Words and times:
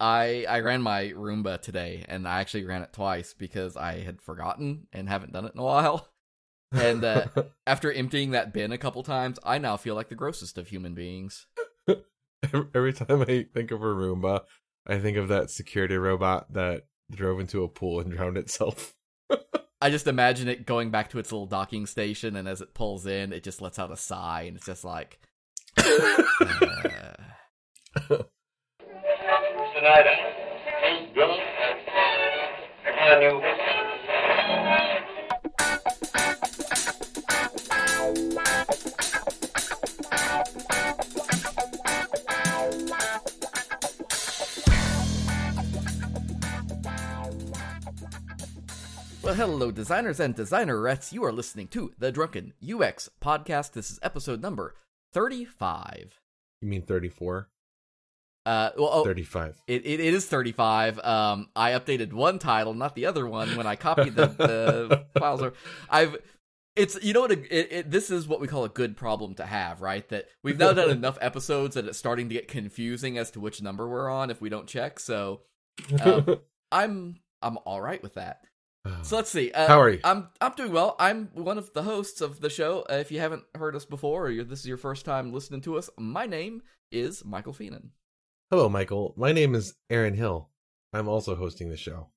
I 0.00 0.46
I 0.48 0.60
ran 0.60 0.82
my 0.82 1.08
Roomba 1.08 1.60
today, 1.60 2.04
and 2.08 2.26
I 2.26 2.40
actually 2.40 2.64
ran 2.64 2.82
it 2.82 2.92
twice 2.92 3.34
because 3.34 3.76
I 3.76 4.00
had 4.00 4.20
forgotten 4.20 4.86
and 4.92 5.08
haven't 5.08 5.32
done 5.32 5.44
it 5.44 5.54
in 5.54 5.60
a 5.60 5.64
while. 5.64 6.08
And 6.70 7.02
uh, 7.02 7.28
after 7.66 7.90
emptying 7.90 8.32
that 8.32 8.52
bin 8.52 8.72
a 8.72 8.76
couple 8.76 9.02
times, 9.02 9.38
I 9.42 9.56
now 9.56 9.78
feel 9.78 9.94
like 9.94 10.10
the 10.10 10.14
grossest 10.14 10.58
of 10.58 10.68
human 10.68 10.92
beings. 10.92 11.46
Every 12.52 12.92
time 12.92 13.22
I 13.22 13.46
think 13.54 13.70
of 13.70 13.80
a 13.80 13.86
Roomba, 13.86 14.42
I 14.86 14.98
think 14.98 15.16
of 15.16 15.28
that 15.28 15.48
security 15.50 15.96
robot 15.96 16.52
that 16.52 16.84
drove 17.10 17.40
into 17.40 17.62
a 17.62 17.68
pool 17.68 18.00
and 18.00 18.12
drowned 18.16 18.36
itself. 18.36 18.94
I 19.80 19.88
just 19.88 20.06
imagine 20.06 20.48
it 20.48 20.66
going 20.66 20.90
back 20.90 21.08
to 21.10 21.18
its 21.18 21.32
little 21.32 21.46
docking 21.46 21.86
station, 21.86 22.36
and 22.36 22.46
as 22.46 22.60
it 22.60 22.74
pulls 22.74 23.06
in, 23.06 23.32
it 23.32 23.44
just 23.44 23.62
lets 23.62 23.78
out 23.78 23.90
a 23.90 23.96
sigh, 23.96 24.42
and 24.42 24.56
it's 24.56 24.66
just 24.66 24.84
like. 24.84 25.20
uh, 25.78 27.14
Snyder. 29.78 30.10
Hey, 30.82 31.08
brother. 31.14 31.34
Can 32.84 33.22
you... 33.22 33.42
Well, 49.22 49.34
hello, 49.34 49.70
designers 49.70 50.18
and 50.18 50.34
designerettes. 50.34 51.12
You 51.12 51.22
are 51.24 51.32
listening 51.32 51.68
to 51.68 51.92
the 51.98 52.10
Drunken 52.10 52.52
UX 52.68 53.10
podcast. 53.22 53.72
This 53.72 53.92
is 53.92 54.00
episode 54.02 54.42
number 54.42 54.74
35. 55.12 56.20
You 56.60 56.68
mean 56.68 56.82
34? 56.82 57.48
Uh, 58.48 58.70
well, 58.78 58.88
oh, 58.90 59.04
35. 59.04 59.62
It, 59.66 59.84
it, 59.84 60.00
it 60.00 60.14
is 60.14 60.24
35. 60.24 60.98
Um, 61.00 61.50
I 61.54 61.72
updated 61.72 62.14
one 62.14 62.38
title, 62.38 62.72
not 62.72 62.94
the 62.94 63.04
other 63.04 63.26
one, 63.26 63.58
when 63.58 63.66
I 63.66 63.76
copied 63.76 64.14
the, 64.16 64.28
the 64.28 65.04
files. 65.20 65.42
Over. 65.42 65.52
I've, 65.90 66.16
it's, 66.74 66.98
you 67.02 67.12
know 67.12 67.20
what, 67.20 67.32
it, 67.32 67.46
it, 67.50 67.90
this 67.90 68.08
is 68.10 68.26
what 68.26 68.40
we 68.40 68.48
call 68.48 68.64
a 68.64 68.70
good 68.70 68.96
problem 68.96 69.34
to 69.34 69.44
have, 69.44 69.82
right? 69.82 70.08
That 70.08 70.28
we've 70.42 70.58
now 70.58 70.72
done 70.72 70.88
enough 70.96 71.18
episodes 71.20 71.74
that 71.74 71.84
it's 71.84 71.98
starting 71.98 72.30
to 72.30 72.34
get 72.34 72.48
confusing 72.48 73.18
as 73.18 73.30
to 73.32 73.40
which 73.40 73.60
number 73.60 73.86
we're 73.86 74.08
on 74.08 74.30
if 74.30 74.40
we 74.40 74.48
don't 74.48 74.66
check. 74.66 74.98
So, 74.98 75.42
um, 76.00 76.38
I'm, 76.72 77.16
I'm 77.42 77.58
all 77.66 77.82
right 77.82 78.02
with 78.02 78.14
that. 78.14 78.40
So 79.02 79.16
let's 79.16 79.28
see. 79.28 79.52
Uh, 79.52 79.68
How 79.68 79.82
are 79.82 79.90
you? 79.90 80.00
I'm 80.02 80.28
I'm 80.40 80.52
doing 80.52 80.72
well. 80.72 80.96
I'm 80.98 81.28
one 81.34 81.58
of 81.58 81.74
the 81.74 81.82
hosts 81.82 82.22
of 82.22 82.40
the 82.40 82.48
show. 82.48 82.86
Uh, 82.88 82.94
if 82.94 83.12
you 83.12 83.20
haven't 83.20 83.42
heard 83.54 83.76
us 83.76 83.84
before, 83.84 84.28
or 84.28 84.44
this 84.44 84.60
is 84.60 84.66
your 84.66 84.78
first 84.78 85.04
time 85.04 85.30
listening 85.30 85.60
to 85.62 85.76
us, 85.76 85.90
my 85.98 86.24
name 86.24 86.62
is 86.90 87.22
Michael 87.22 87.52
Fienen. 87.52 87.90
Hello, 88.50 88.68
Michael. 88.70 89.12
My 89.14 89.32
name 89.32 89.54
is 89.54 89.74
Aaron 89.90 90.14
Hill. 90.14 90.48
I'm 90.94 91.06
also 91.06 91.34
hosting 91.34 91.68
the 91.68 91.76
show. 91.76 92.08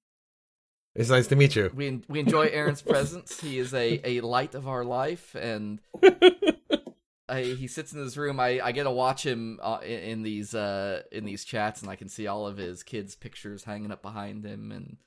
It's 0.95 1.09
nice 1.09 1.27
to 1.27 1.35
meet 1.35 1.57
you. 1.57 1.69
We 1.73 2.01
we 2.07 2.21
enjoy 2.21 2.47
Aaron's 2.47 2.81
presence. 2.81 3.41
He 3.41 3.59
is 3.59 3.73
a, 3.73 3.99
a 4.07 4.21
light 4.21 4.55
of 4.55 4.65
our 4.65 4.85
life, 4.85 5.35
and 5.35 5.79
I, 7.27 7.41
he 7.43 7.67
sits 7.67 7.91
in 7.91 7.99
his 7.99 8.17
room. 8.17 8.39
I, 8.39 8.61
I 8.61 8.71
get 8.71 8.83
to 8.83 8.91
watch 8.91 9.25
him 9.25 9.59
uh, 9.61 9.79
in, 9.83 9.99
in 9.99 10.23
these 10.23 10.55
uh 10.55 11.03
in 11.11 11.25
these 11.25 11.43
chats, 11.43 11.81
and 11.81 11.91
I 11.91 11.97
can 11.97 12.07
see 12.07 12.27
all 12.27 12.47
of 12.47 12.55
his 12.55 12.81
kids' 12.81 13.15
pictures 13.15 13.65
hanging 13.65 13.91
up 13.91 14.01
behind 14.01 14.45
him. 14.45 14.71
And 14.71 14.97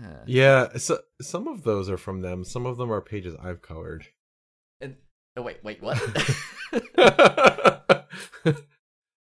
uh, 0.00 0.22
Yeah, 0.26 0.76
so 0.76 1.00
some 1.20 1.48
of 1.48 1.64
those 1.64 1.90
are 1.90 1.98
from 1.98 2.20
them. 2.20 2.44
Some 2.44 2.66
of 2.66 2.76
them 2.76 2.92
are 2.92 3.00
pages 3.00 3.34
I've 3.42 3.62
colored. 3.62 4.06
and 4.80 4.94
oh 5.36 5.42
wait 5.42 5.58
wait 5.64 5.82
what? 5.82 5.98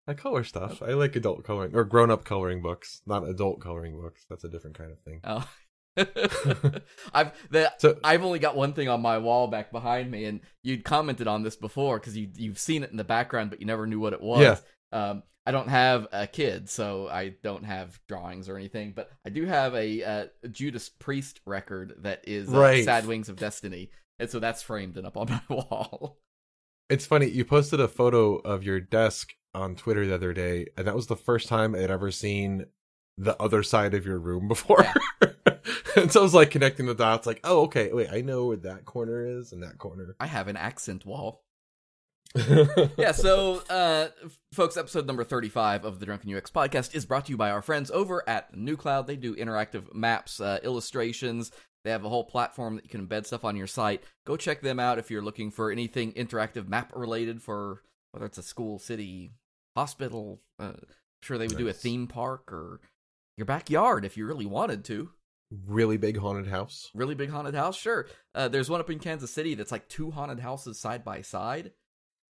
I 0.07 0.13
color 0.13 0.43
stuff. 0.43 0.81
I 0.81 0.93
like 0.93 1.15
adult 1.15 1.43
coloring 1.43 1.75
or 1.75 1.83
grown 1.83 2.09
up 2.11 2.23
coloring 2.25 2.61
books, 2.61 3.01
not 3.05 3.27
adult 3.27 3.61
coloring 3.61 3.99
books. 3.99 4.25
That's 4.29 4.43
a 4.43 4.49
different 4.49 4.77
kind 4.77 4.91
of 4.91 4.99
thing. 5.01 5.21
Oh. 5.23 5.47
I've 7.13 7.31
the, 7.49 7.71
So- 7.77 7.99
I've 8.03 8.23
only 8.23 8.39
got 8.39 8.55
one 8.55 8.73
thing 8.73 8.89
on 8.89 9.01
my 9.01 9.17
wall 9.17 9.47
back 9.47 9.71
behind 9.71 10.09
me, 10.09 10.25
and 10.25 10.41
you'd 10.63 10.83
commented 10.83 11.27
on 11.27 11.43
this 11.43 11.55
before 11.55 11.99
because 11.99 12.17
you 12.17 12.29
you've 12.35 12.59
seen 12.59 12.83
it 12.83 12.91
in 12.91 12.97
the 12.97 13.03
background, 13.03 13.49
but 13.49 13.59
you 13.59 13.65
never 13.65 13.85
knew 13.87 13.99
what 13.99 14.13
it 14.13 14.21
was. 14.21 14.41
Yeah. 14.41 14.57
Um, 14.91 15.23
I 15.45 15.51
don't 15.51 15.69
have 15.69 16.07
a 16.11 16.27
kid, 16.27 16.69
so 16.69 17.07
I 17.07 17.33
don't 17.43 17.63
have 17.63 17.99
drawings 18.07 18.47
or 18.47 18.57
anything, 18.57 18.93
but 18.95 19.09
I 19.25 19.29
do 19.29 19.45
have 19.45 19.73
a 19.73 20.03
uh, 20.03 20.25
Judas 20.51 20.87
Priest 20.89 21.41
record 21.45 21.95
that 21.99 22.23
is 22.27 22.53
uh, 22.53 22.57
Right. 22.57 22.85
"Sad 22.85 23.05
Wings 23.07 23.27
of 23.29 23.37
Destiny," 23.37 23.89
and 24.19 24.29
so 24.29 24.39
that's 24.39 24.61
framed 24.61 24.97
and 24.97 25.07
up 25.07 25.17
on 25.17 25.29
my 25.29 25.41
wall. 25.55 26.19
It's 26.89 27.05
funny, 27.05 27.27
you 27.27 27.43
posted 27.45 27.79
a 27.79 27.87
photo 27.87 28.35
of 28.35 28.63
your 28.63 28.79
desk 28.79 29.33
on 29.53 29.75
Twitter 29.75 30.05
the 30.05 30.15
other 30.15 30.33
day, 30.33 30.67
and 30.77 30.87
that 30.87 30.95
was 30.95 31.07
the 31.07 31.15
first 31.15 31.47
time 31.47 31.75
I'd 31.75 31.91
ever 31.91 32.11
seen 32.11 32.65
the 33.17 33.39
other 33.41 33.63
side 33.63 33.93
of 33.93 34.05
your 34.05 34.17
room 34.19 34.47
before. 34.47 34.85
and 35.95 36.11
so 36.11 36.21
I 36.21 36.23
was 36.23 36.33
like 36.33 36.51
connecting 36.51 36.85
the 36.85 36.95
dots, 36.95 37.27
like, 37.27 37.41
oh, 37.43 37.63
okay, 37.63 37.91
wait, 37.91 38.09
I 38.11 38.21
know 38.21 38.45
where 38.47 38.57
that 38.57 38.85
corner 38.85 39.25
is 39.39 39.51
and 39.51 39.63
that 39.63 39.77
corner. 39.77 40.15
I 40.19 40.27
have 40.27 40.47
an 40.47 40.57
accent 40.57 41.05
wall. 41.05 41.43
yeah, 42.97 43.11
so 43.11 43.61
uh 43.69 44.07
folks, 44.53 44.77
episode 44.77 45.05
number 45.05 45.25
35 45.25 45.83
of 45.83 45.99
the 45.99 46.05
Drunken 46.05 46.33
UX 46.33 46.49
podcast 46.49 46.95
is 46.95 47.05
brought 47.05 47.25
to 47.25 47.31
you 47.31 47.35
by 47.35 47.51
our 47.51 47.61
friends 47.61 47.91
over 47.91 48.27
at 48.27 48.55
Nucloud. 48.55 49.05
They 49.05 49.17
do 49.17 49.35
interactive 49.35 49.93
maps, 49.93 50.39
uh, 50.39 50.59
illustrations. 50.63 51.51
They 51.83 51.91
have 51.91 52.05
a 52.05 52.09
whole 52.09 52.23
platform 52.23 52.75
that 52.75 52.85
you 52.85 52.89
can 52.89 53.05
embed 53.05 53.25
stuff 53.25 53.43
on 53.43 53.57
your 53.57 53.67
site. 53.67 54.03
Go 54.25 54.37
check 54.37 54.61
them 54.61 54.79
out 54.79 54.97
if 54.97 55.11
you're 55.11 55.21
looking 55.21 55.51
for 55.51 55.71
anything 55.71 56.13
interactive 56.13 56.69
map 56.69 56.93
related 56.95 57.41
for 57.41 57.81
whether 58.11 58.25
it's 58.25 58.37
a 58.37 58.43
school, 58.43 58.79
city, 58.79 59.31
hospital. 59.75 60.41
Uh, 60.59 60.73
I'm 60.75 60.85
sure 61.21 61.37
they 61.37 61.47
would 61.47 61.57
do 61.57 61.67
a 61.67 61.73
theme 61.73 62.07
park 62.07 62.51
or 62.51 62.79
your 63.37 63.45
backyard 63.45 64.05
if 64.05 64.17
you 64.17 64.25
really 64.25 64.45
wanted 64.45 64.83
to. 64.85 65.09
really 65.67 65.97
big 65.97 66.17
haunted 66.17 66.47
house. 66.47 66.89
Really 66.93 67.15
big 67.15 67.29
haunted 67.29 67.55
house, 67.55 67.77
sure. 67.77 68.07
Uh, 68.35 68.47
there's 68.47 68.69
one 68.69 68.79
up 68.79 68.89
in 68.89 68.99
Kansas 68.99 69.31
City 69.31 69.55
that's 69.55 69.71
like 69.71 69.87
two 69.89 70.11
haunted 70.11 70.39
houses 70.39 70.79
side 70.79 71.03
by 71.03 71.21
side. 71.21 71.71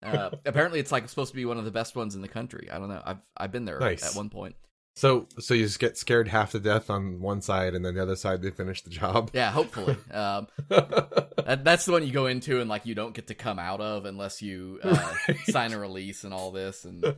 Uh, 0.02 0.30
apparently, 0.46 0.80
it's 0.80 0.92
like 0.92 1.08
supposed 1.10 1.32
to 1.32 1.36
be 1.36 1.46
one 1.46 1.58
of 1.58 1.66
the 1.66 1.72
best 1.72 1.96
ones 1.96 2.16
in 2.16 2.22
the 2.22 2.28
country. 2.28 2.70
I 2.72 2.78
don't 2.80 2.90
know. 2.90 3.02
I've 3.06 3.18
I've 3.36 3.52
been 3.52 3.66
there 3.66 3.80
Nice. 3.80 4.04
at 4.10 4.16
one 4.16 4.30
point. 4.30 4.56
So, 5.00 5.28
so 5.40 5.54
you 5.54 5.64
just 5.64 5.80
get 5.80 5.98
scared 5.98 6.28
half 6.28 6.52
to 6.52 6.60
death 6.60 6.90
on 6.90 7.22
one 7.22 7.42
side, 7.42 7.74
and 7.74 7.86
then 7.86 7.96
the 7.96 8.02
other 8.02 8.18
side 8.18 8.42
they 8.42 8.52
finish 8.52 8.82
the 8.82 8.90
job. 8.90 9.32
Yeah, 9.34 9.50
hopefully. 9.50 9.96
um, 10.12 10.48
that, 10.68 11.62
that's 11.64 11.86
the 11.86 11.94
one 11.94 12.06
you 12.06 12.12
go 12.12 12.26
into 12.26 12.60
and 12.60 12.70
like 12.70 12.86
you 12.86 12.96
don't 12.96 13.14
get 13.14 13.28
to 13.28 13.34
come 13.34 13.60
out 13.60 13.80
of 13.80 14.04
unless 14.04 14.42
you 14.42 14.80
uh, 14.84 15.14
Right. 15.30 15.38
sign 15.48 15.72
a 15.72 15.80
release 15.80 16.26
and 16.26 16.34
all 16.34 16.52
this. 16.52 16.84
And 16.84 17.02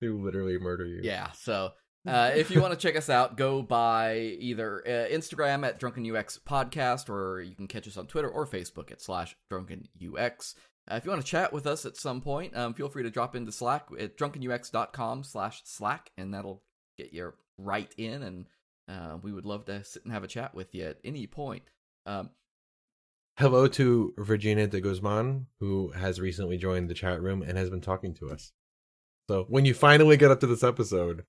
they 0.00 0.08
literally 0.08 0.58
murder 0.58 0.86
you. 0.86 1.00
yeah, 1.02 1.30
so 1.32 1.72
uh, 2.06 2.30
if 2.34 2.50
you 2.50 2.60
want 2.62 2.72
to 2.72 2.78
check 2.78 2.96
us 2.96 3.10
out, 3.10 3.36
go 3.36 3.60
by 3.62 4.18
either 4.38 4.82
uh, 4.86 5.14
Instagram 5.14 5.66
at 5.66 5.78
Drunken 5.78 6.10
UX 6.14 6.38
Podcast, 6.46 7.08
or 7.08 7.40
you 7.42 7.54
can 7.54 7.66
catch 7.66 7.86
us 7.88 7.96
on 7.96 8.06
Twitter 8.06 8.28
or 8.28 8.46
Facebook 8.46 8.90
at 8.92 9.00
slash 9.00 9.36
Drunken 9.50 9.88
UX. 10.02 10.54
Uh, 10.90 10.96
if 10.96 11.04
you 11.04 11.10
want 11.10 11.22
to 11.22 11.30
chat 11.30 11.52
with 11.52 11.66
us 11.66 11.86
at 11.86 11.96
some 11.96 12.20
point, 12.20 12.56
um, 12.56 12.74
feel 12.74 12.88
free 12.88 13.02
to 13.02 13.10
drop 13.10 13.34
into 13.34 13.52
Slack 13.52 13.86
at 13.98 14.18
drunkenux.com 14.18 15.24
slash 15.24 15.62
Slack, 15.64 16.10
and 16.18 16.34
that'll 16.34 16.62
get 16.98 17.12
you 17.12 17.32
right 17.58 17.92
in. 17.96 18.22
And 18.22 18.46
uh, 18.88 19.16
we 19.22 19.32
would 19.32 19.46
love 19.46 19.64
to 19.66 19.82
sit 19.84 20.04
and 20.04 20.12
have 20.12 20.24
a 20.24 20.28
chat 20.28 20.54
with 20.54 20.74
you 20.74 20.84
at 20.84 20.98
any 21.04 21.26
point. 21.26 21.62
Um, 22.06 22.30
Hello 23.36 23.66
to 23.66 24.14
Virginia 24.16 24.68
de 24.68 24.80
Guzman, 24.80 25.46
who 25.58 25.88
has 25.88 26.20
recently 26.20 26.56
joined 26.56 26.88
the 26.88 26.94
chat 26.94 27.20
room 27.20 27.42
and 27.42 27.58
has 27.58 27.68
been 27.68 27.80
talking 27.80 28.14
to 28.14 28.30
us. 28.30 28.52
So 29.28 29.46
when 29.48 29.64
you 29.64 29.74
finally 29.74 30.16
get 30.16 30.30
up 30.30 30.38
to 30.40 30.46
this 30.46 30.62
episode, 30.62 31.24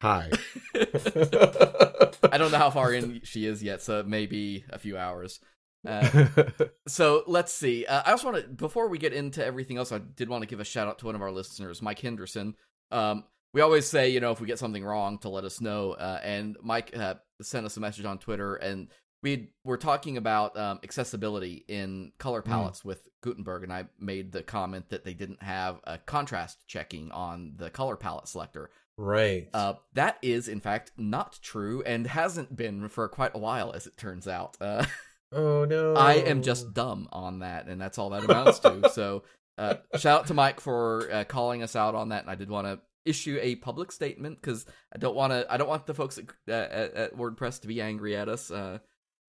hi. 0.00 0.30
I 0.74 2.38
don't 2.38 2.52
know 2.52 2.58
how 2.58 2.70
far 2.70 2.92
in 2.94 3.20
she 3.24 3.44
is 3.44 3.62
yet, 3.62 3.82
so 3.82 4.02
maybe 4.02 4.64
a 4.70 4.78
few 4.78 4.96
hours. 4.96 5.40
Uh, 5.84 6.26
so 6.88 7.24
let's 7.26 7.52
see. 7.52 7.84
Uh, 7.86 8.02
I 8.06 8.12
also 8.12 8.30
want 8.30 8.44
to, 8.44 8.48
before 8.48 8.88
we 8.88 8.98
get 8.98 9.12
into 9.12 9.44
everything 9.44 9.76
else, 9.78 9.92
I 9.92 9.98
did 9.98 10.28
want 10.28 10.42
to 10.42 10.48
give 10.48 10.60
a 10.60 10.64
shout 10.64 10.88
out 10.88 10.98
to 11.00 11.06
one 11.06 11.14
of 11.14 11.22
our 11.22 11.32
listeners, 11.32 11.82
Mike 11.82 12.00
Henderson. 12.00 12.54
Um, 12.90 13.24
we 13.52 13.60
always 13.60 13.86
say, 13.86 14.10
you 14.10 14.20
know, 14.20 14.32
if 14.32 14.40
we 14.40 14.46
get 14.46 14.58
something 14.58 14.84
wrong, 14.84 15.18
to 15.18 15.28
let 15.28 15.44
us 15.44 15.60
know. 15.60 15.92
Uh, 15.92 16.20
and 16.22 16.56
Mike 16.62 16.96
uh, 16.96 17.14
sent 17.40 17.66
us 17.66 17.76
a 17.76 17.80
message 17.80 18.04
on 18.04 18.18
Twitter, 18.18 18.56
and 18.56 18.88
we 19.22 19.48
were 19.64 19.78
talking 19.78 20.16
about 20.16 20.56
um, 20.58 20.78
accessibility 20.84 21.64
in 21.66 22.12
color 22.18 22.42
palettes 22.42 22.84
with 22.84 23.08
Gutenberg, 23.22 23.62
and 23.62 23.72
I 23.72 23.86
made 23.98 24.32
the 24.32 24.42
comment 24.42 24.90
that 24.90 25.04
they 25.04 25.14
didn't 25.14 25.42
have 25.42 25.80
a 25.84 25.98
contrast 25.98 26.66
checking 26.66 27.10
on 27.12 27.54
the 27.56 27.70
color 27.70 27.96
palette 27.96 28.28
selector. 28.28 28.70
right. 28.98 29.48
Uh, 29.54 29.74
that 29.94 30.18
is, 30.22 30.48
in 30.48 30.60
fact, 30.60 30.92
not 30.96 31.38
true 31.42 31.82
and 31.84 32.06
hasn't 32.06 32.54
been 32.56 32.88
for 32.88 33.08
quite 33.08 33.34
a 33.34 33.38
while, 33.38 33.72
as 33.72 33.86
it 33.86 33.96
turns 33.96 34.28
out. 34.28 34.56
Uh, 34.60 34.84
oh 35.36 35.64
no. 35.64 35.94
I 35.94 36.14
am 36.14 36.42
just 36.42 36.74
dumb 36.74 37.08
on 37.12 37.40
that, 37.40 37.66
and 37.66 37.80
that's 37.80 37.98
all 37.98 38.10
that 38.10 38.24
amounts 38.24 38.58
to. 38.60 38.88
So, 38.90 39.22
uh, 39.58 39.74
shout 39.96 40.20
out 40.20 40.26
to 40.28 40.34
Mike 40.34 40.60
for 40.60 41.08
uh, 41.12 41.24
calling 41.24 41.62
us 41.62 41.76
out 41.76 41.94
on 41.94 42.08
that, 42.10 42.22
and 42.22 42.30
I 42.30 42.34
did 42.34 42.50
want 42.50 42.66
to 42.66 42.80
issue 43.04 43.38
a 43.40 43.54
public 43.56 43.92
statement 43.92 44.40
because 44.40 44.66
I 44.94 44.98
don't 44.98 45.14
want 45.14 45.32
to. 45.32 45.46
I 45.48 45.56
don't 45.56 45.68
want 45.68 45.86
the 45.86 45.94
folks 45.94 46.18
at, 46.18 46.28
at, 46.48 46.94
at 46.94 47.16
WordPress 47.16 47.60
to 47.60 47.68
be 47.68 47.80
angry 47.80 48.16
at 48.16 48.28
us. 48.28 48.50
Uh, 48.50 48.78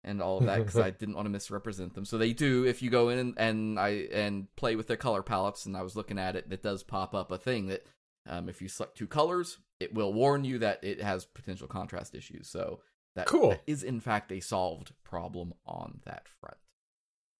and 0.03 0.19
all 0.19 0.39
of 0.39 0.45
that 0.45 0.57
because 0.57 0.79
I 0.79 0.89
didn't 0.99 1.13
want 1.13 1.27
to 1.27 1.29
misrepresent 1.29 1.93
them. 1.93 2.05
So 2.05 2.17
they 2.17 2.33
do. 2.33 2.65
If 2.65 2.81
you 2.81 2.89
go 2.89 3.09
in 3.09 3.19
and, 3.19 3.33
and 3.37 3.79
I 3.79 4.07
and 4.11 4.47
play 4.55 4.75
with 4.75 4.87
their 4.87 4.97
color 4.97 5.21
palettes, 5.21 5.65
and 5.67 5.77
I 5.77 5.83
was 5.83 5.95
looking 5.95 6.17
at 6.17 6.35
it, 6.35 6.47
it 6.49 6.63
does 6.63 6.81
pop 6.83 7.13
up 7.13 7.31
a 7.31 7.37
thing 7.37 7.67
that 7.67 7.85
Um, 8.27 8.49
if 8.49 8.61
you 8.61 8.67
select 8.67 8.97
two 8.97 9.07
colors, 9.07 9.57
it 9.79 9.93
will 9.93 10.13
warn 10.13 10.43
you 10.43 10.59
that 10.59 10.83
it 10.83 11.01
has 11.01 11.25
potential 11.25 11.67
contrast 11.67 12.13
issues. 12.15 12.47
So 12.49 12.79
that, 13.15 13.27
Cool. 13.27 13.49
that 13.49 13.61
is 13.67 13.83
in 13.83 13.99
fact 13.99 14.31
a 14.31 14.39
solved 14.39 14.93
problem 15.03 15.53
on 15.65 15.99
that 16.05 16.27
front. 16.39 16.57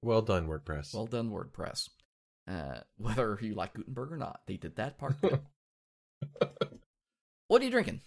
Well 0.04 0.22
done, 0.22 0.48
WordPress. 0.48 0.94
Well 0.94 1.06
done, 1.06 1.30
WordPress. 1.30 1.90
Uh, 2.48 2.80
whether 2.98 3.38
you 3.42 3.54
like 3.54 3.74
Gutenberg 3.74 4.12
or 4.12 4.18
not, 4.18 4.42
they 4.48 4.58
did 4.58 4.76
that 4.78 4.98
part 4.98 5.22
good. 5.22 5.40
what 7.48 7.62
are 7.62 7.66
you 7.66 7.72
drinking? 7.72 8.02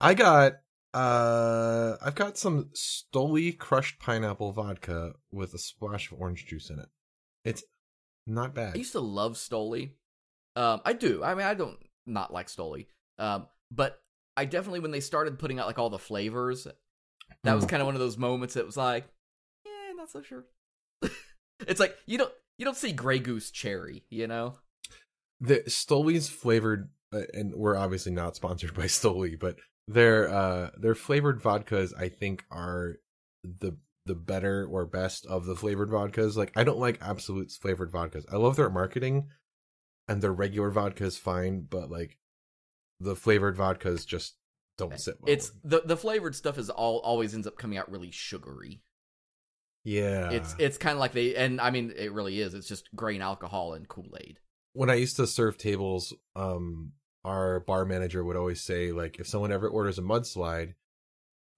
I 0.00 0.14
got 0.14 0.54
uh 0.94 1.96
I've 2.02 2.14
got 2.14 2.38
some 2.38 2.70
Stoli 2.74 3.56
crushed 3.56 3.98
pineapple 3.98 4.52
vodka 4.52 5.14
with 5.30 5.52
a 5.54 5.58
splash 5.58 6.10
of 6.10 6.20
orange 6.20 6.46
juice 6.46 6.70
in 6.70 6.78
it. 6.78 6.88
It's 7.44 7.64
not 8.26 8.54
bad. 8.54 8.74
I 8.74 8.78
used 8.78 8.92
to 8.92 9.00
love 9.00 9.34
Stoli. 9.34 9.92
Um, 10.54 10.80
I 10.84 10.92
do. 10.94 11.22
I 11.22 11.34
mean, 11.34 11.46
I 11.46 11.54
don't 11.54 11.78
not 12.06 12.32
like 12.32 12.46
Stoli. 12.48 12.86
Um, 13.18 13.46
but 13.70 14.00
I 14.36 14.44
definitely 14.44 14.80
when 14.80 14.90
they 14.90 15.00
started 15.00 15.38
putting 15.38 15.58
out 15.58 15.66
like 15.66 15.78
all 15.78 15.90
the 15.90 15.98
flavors, 15.98 16.66
that 17.44 17.54
was 17.54 17.64
Mm. 17.64 17.68
kind 17.68 17.82
of 17.82 17.86
one 17.86 17.94
of 17.94 18.00
those 18.00 18.18
moments 18.18 18.54
that 18.54 18.66
was 18.66 18.76
like, 18.76 19.06
yeah, 19.64 19.92
not 19.94 20.10
so 20.10 20.22
sure. 20.22 20.44
it's 21.60 21.80
like 21.80 21.96
you 22.06 22.18
don't 22.18 22.32
you 22.58 22.64
don't 22.64 22.76
see 22.76 22.92
Grey 22.92 23.18
Goose 23.18 23.50
cherry, 23.50 24.04
you 24.10 24.26
know? 24.26 24.58
The 25.40 25.60
Stoli's 25.68 26.28
flavored 26.28 26.90
uh, 27.12 27.22
and 27.34 27.54
we're 27.54 27.76
obviously 27.76 28.12
not 28.12 28.36
sponsored 28.36 28.74
by 28.74 28.84
Stoli, 28.84 29.38
but 29.38 29.56
their 29.88 30.28
uh 30.28 30.70
their 30.76 30.94
flavored 30.94 31.40
vodkas 31.40 31.92
I 31.98 32.08
think 32.08 32.44
are 32.50 32.96
the 33.44 33.76
the 34.04 34.14
better 34.14 34.66
or 34.70 34.86
best 34.86 35.26
of 35.26 35.46
the 35.46 35.56
flavored 35.56 35.90
vodkas. 35.90 36.36
Like 36.36 36.52
I 36.56 36.64
don't 36.64 36.78
like 36.78 37.00
Absolut's 37.00 37.56
flavored 37.56 37.90
vodkas. 37.92 38.24
I 38.32 38.36
love 38.36 38.56
their 38.56 38.70
marketing 38.70 39.28
and 40.08 40.22
their 40.22 40.32
regular 40.32 40.70
vodka 40.70 41.04
is 41.04 41.18
fine, 41.18 41.66
but 41.68 41.90
like 41.90 42.18
the 43.00 43.16
flavored 43.16 43.56
vodkas 43.56 44.06
just 44.06 44.34
don't 44.78 44.98
sit 45.00 45.16
well. 45.20 45.32
It's 45.32 45.52
the 45.64 45.82
the 45.84 45.96
flavored 45.96 46.34
stuff 46.34 46.58
is 46.58 46.70
all 46.70 46.98
always 46.98 47.34
ends 47.34 47.46
up 47.46 47.56
coming 47.58 47.78
out 47.78 47.90
really 47.90 48.10
sugary. 48.10 48.82
yeah. 49.84 50.30
It's 50.30 50.54
it's 50.58 50.78
kind 50.78 50.94
of 50.94 51.00
like 51.00 51.12
they 51.12 51.34
and 51.34 51.60
I 51.60 51.70
mean 51.70 51.92
it 51.96 52.12
really 52.12 52.40
is. 52.40 52.54
It's 52.54 52.68
just 52.68 52.94
grain 52.94 53.22
alcohol 53.22 53.74
and 53.74 53.88
Kool 53.88 54.16
Aid. 54.20 54.38
when 54.72 54.90
I 54.90 54.94
used 54.94 55.16
to 55.16 55.26
serve 55.26 55.56
tables, 55.56 56.12
um, 56.34 56.92
our 57.24 57.60
bar 57.60 57.84
manager 57.86 58.22
would 58.22 58.36
always 58.36 58.60
say, 58.62 58.92
like, 58.92 59.18
if 59.18 59.26
someone 59.26 59.50
ever 59.50 59.68
orders 59.68 59.98
a 59.98 60.02
mudslide, 60.02 60.74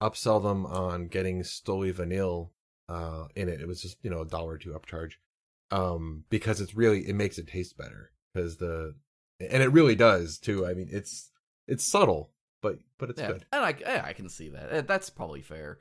upsell 0.01 0.41
them 0.41 0.65
on 0.65 1.07
getting 1.07 1.41
Stoli 1.41 1.93
Vanille 1.93 2.51
uh, 2.87 3.25
in 3.35 3.49
it. 3.49 3.59
It 3.61 3.67
was 3.67 3.81
just, 3.81 3.97
you 4.01 4.09
know, 4.09 4.21
a 4.21 4.25
dollar 4.25 4.53
or 4.53 4.57
two 4.57 4.71
upcharge. 4.71 5.13
Um, 5.69 6.23
because 6.29 6.61
it's 6.61 6.73
really, 6.73 7.07
it 7.07 7.13
makes 7.13 7.37
it 7.37 7.47
taste 7.47 7.77
better. 7.77 8.11
Because 8.33 8.57
the, 8.57 8.95
and 9.39 9.63
it 9.63 9.71
really 9.71 9.95
does 9.95 10.37
too. 10.37 10.65
I 10.65 10.73
mean, 10.73 10.89
it's, 10.91 11.31
it's 11.67 11.83
subtle, 11.83 12.31
but, 12.61 12.79
but 12.97 13.09
it's 13.09 13.21
yeah, 13.21 13.27
good. 13.27 13.45
and 13.51 13.63
I 13.63 13.75
yeah, 13.79 14.03
I 14.05 14.13
can 14.13 14.29
see 14.29 14.49
that. 14.49 14.71
Eh, 14.71 14.81
That's 14.81 15.09
probably 15.09 15.41
fair. 15.41 15.79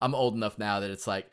I'm 0.00 0.14
old 0.14 0.34
enough 0.34 0.58
now 0.58 0.80
that 0.80 0.90
it's 0.90 1.06
like 1.06 1.30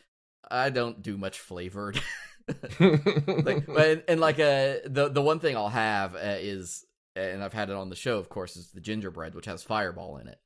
I 0.49 0.69
don't 0.69 1.01
do 1.01 1.17
much 1.17 1.39
flavored. 1.39 1.99
like 2.79 2.79
and, 3.67 4.03
and 4.07 4.19
like 4.19 4.39
uh 4.39 4.79
the 4.85 5.09
the 5.11 5.21
one 5.21 5.39
thing 5.39 5.55
I'll 5.55 5.69
have 5.69 6.15
uh, 6.15 6.37
is 6.39 6.85
and 7.15 7.43
I've 7.43 7.53
had 7.53 7.69
it 7.69 7.75
on 7.75 7.89
the 7.89 7.95
show 7.95 8.17
of 8.17 8.29
course 8.29 8.55
is 8.55 8.71
the 8.71 8.81
gingerbread 8.81 9.35
which 9.35 9.45
has 9.45 9.63
fireball 9.63 10.17
in 10.17 10.27
it. 10.27 10.39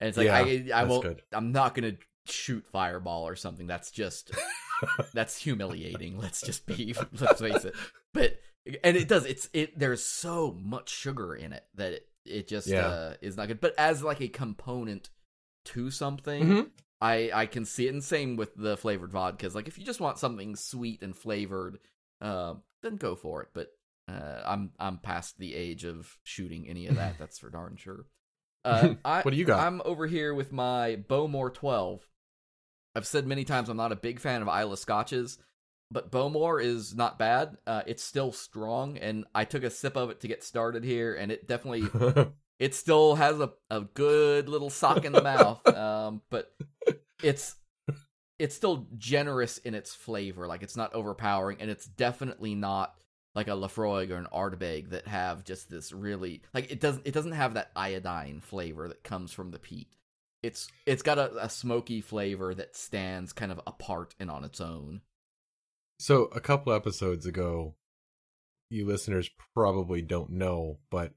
And 0.00 0.08
it's 0.08 0.18
like 0.18 0.26
Yeah, 0.26 0.70
I 0.74 0.82
I 0.82 0.84
won't 0.84 1.02
good. 1.02 1.22
I'm 1.32 1.52
not 1.52 1.74
going 1.74 1.96
to 1.96 1.98
shoot 2.32 2.66
fireball 2.66 3.26
or 3.26 3.36
something. 3.36 3.66
That's 3.66 3.90
just 3.90 4.30
that's 5.14 5.36
humiliating. 5.38 6.18
Let's 6.18 6.40
just 6.40 6.66
be 6.66 6.94
let's 7.20 7.40
face 7.40 7.64
it. 7.64 7.74
But 8.12 8.38
and 8.84 8.96
it 8.96 9.08
does 9.08 9.24
it's 9.24 9.48
it 9.52 9.78
there's 9.78 10.04
so 10.04 10.56
much 10.60 10.88
sugar 10.88 11.34
in 11.34 11.52
it 11.52 11.64
that 11.74 11.92
it, 11.92 12.08
it 12.24 12.48
just 12.48 12.66
Yeah. 12.68 12.86
uh 12.86 13.14
is 13.20 13.36
not 13.36 13.48
good. 13.48 13.60
But 13.60 13.74
as 13.78 14.02
like 14.02 14.20
a 14.20 14.28
component 14.28 15.10
to 15.66 15.90
something, 15.90 16.44
Mhm. 16.44 16.70
I 17.00 17.30
I 17.34 17.46
can 17.46 17.64
see 17.64 17.86
it. 17.86 17.90
And 17.92 18.02
same 18.04 18.36
with 18.36 18.54
the 18.54 18.76
flavored 18.76 19.10
vodkas. 19.10 19.54
Like 19.54 19.68
if 19.68 19.78
you 19.78 19.84
just 19.84 20.00
want 20.00 20.18
something 20.18 20.54
sweet 20.56 21.02
and 21.02 21.16
flavored, 21.16 21.78
uh, 22.20 22.54
then 22.82 22.96
go 22.96 23.14
for 23.16 23.42
it. 23.42 23.48
But 23.52 23.68
uh, 24.08 24.42
I'm 24.44 24.72
I'm 24.78 24.98
past 24.98 25.38
the 25.38 25.54
age 25.54 25.84
of 25.84 26.18
shooting 26.22 26.68
any 26.68 26.86
of 26.86 26.96
that. 26.96 27.16
That's 27.18 27.38
for 27.38 27.50
darn 27.50 27.76
sure. 27.76 28.06
Uh, 28.64 28.94
I, 29.04 29.22
What 29.22 29.32
do 29.32 29.36
you 29.36 29.44
got? 29.44 29.66
I'm 29.66 29.82
over 29.84 30.06
here 30.06 30.32
with 30.34 30.52
my 30.52 30.96
Bowmore 31.08 31.52
12. 31.52 32.06
I've 32.94 33.06
said 33.06 33.26
many 33.26 33.44
times 33.44 33.68
I'm 33.68 33.76
not 33.76 33.90
a 33.92 33.96
big 33.96 34.20
fan 34.20 34.42
of 34.42 34.48
Islay 34.48 34.76
Scotches, 34.76 35.38
but 35.92 36.10
Bowmore 36.10 36.60
is 36.60 36.94
not 36.94 37.18
bad. 37.18 37.56
Uh, 37.66 37.82
it's 37.86 38.02
still 38.02 38.32
strong, 38.32 38.98
and 38.98 39.24
I 39.34 39.44
took 39.44 39.62
a 39.62 39.70
sip 39.70 39.96
of 39.96 40.10
it 40.10 40.20
to 40.20 40.28
get 40.28 40.42
started 40.42 40.84
here, 40.84 41.14
and 41.14 41.30
it 41.30 41.46
definitely 41.46 41.84
it 42.62 42.76
still 42.76 43.16
has 43.16 43.40
a, 43.40 43.50
a 43.70 43.80
good 43.80 44.48
little 44.48 44.70
sock 44.70 45.04
in 45.04 45.12
the 45.12 45.22
mouth 45.22 45.66
um 45.76 46.22
but 46.30 46.54
it's 47.22 47.56
it's 48.38 48.54
still 48.54 48.86
generous 48.96 49.58
in 49.58 49.74
its 49.74 49.94
flavor 49.94 50.46
like 50.46 50.62
it's 50.62 50.76
not 50.76 50.94
overpowering 50.94 51.58
and 51.60 51.70
it's 51.70 51.86
definitely 51.86 52.54
not 52.54 52.94
like 53.34 53.48
a 53.48 53.52
Laphroaig 53.52 54.10
or 54.10 54.16
an 54.16 54.28
Ardbeg 54.32 54.90
that 54.90 55.08
have 55.08 55.42
just 55.42 55.70
this 55.70 55.90
really 55.90 56.42
like 56.54 56.70
it 56.70 56.80
doesn't 56.80 57.06
it 57.06 57.14
doesn't 57.14 57.32
have 57.32 57.54
that 57.54 57.72
iodine 57.74 58.40
flavor 58.40 58.88
that 58.88 59.02
comes 59.02 59.32
from 59.32 59.50
the 59.50 59.58
peat 59.58 59.96
it's 60.42 60.68
it's 60.86 61.02
got 61.02 61.18
a, 61.18 61.44
a 61.44 61.48
smoky 61.48 62.00
flavor 62.00 62.54
that 62.54 62.76
stands 62.76 63.32
kind 63.32 63.50
of 63.50 63.60
apart 63.66 64.14
and 64.20 64.30
on 64.30 64.44
its 64.44 64.60
own 64.60 65.00
So 66.02 66.24
a 66.34 66.40
couple 66.40 66.72
episodes 66.72 67.26
ago, 67.26 67.76
you 68.70 68.84
listeners 68.84 69.30
probably 69.54 70.02
don't 70.02 70.30
know, 70.30 70.80
but 70.90 71.12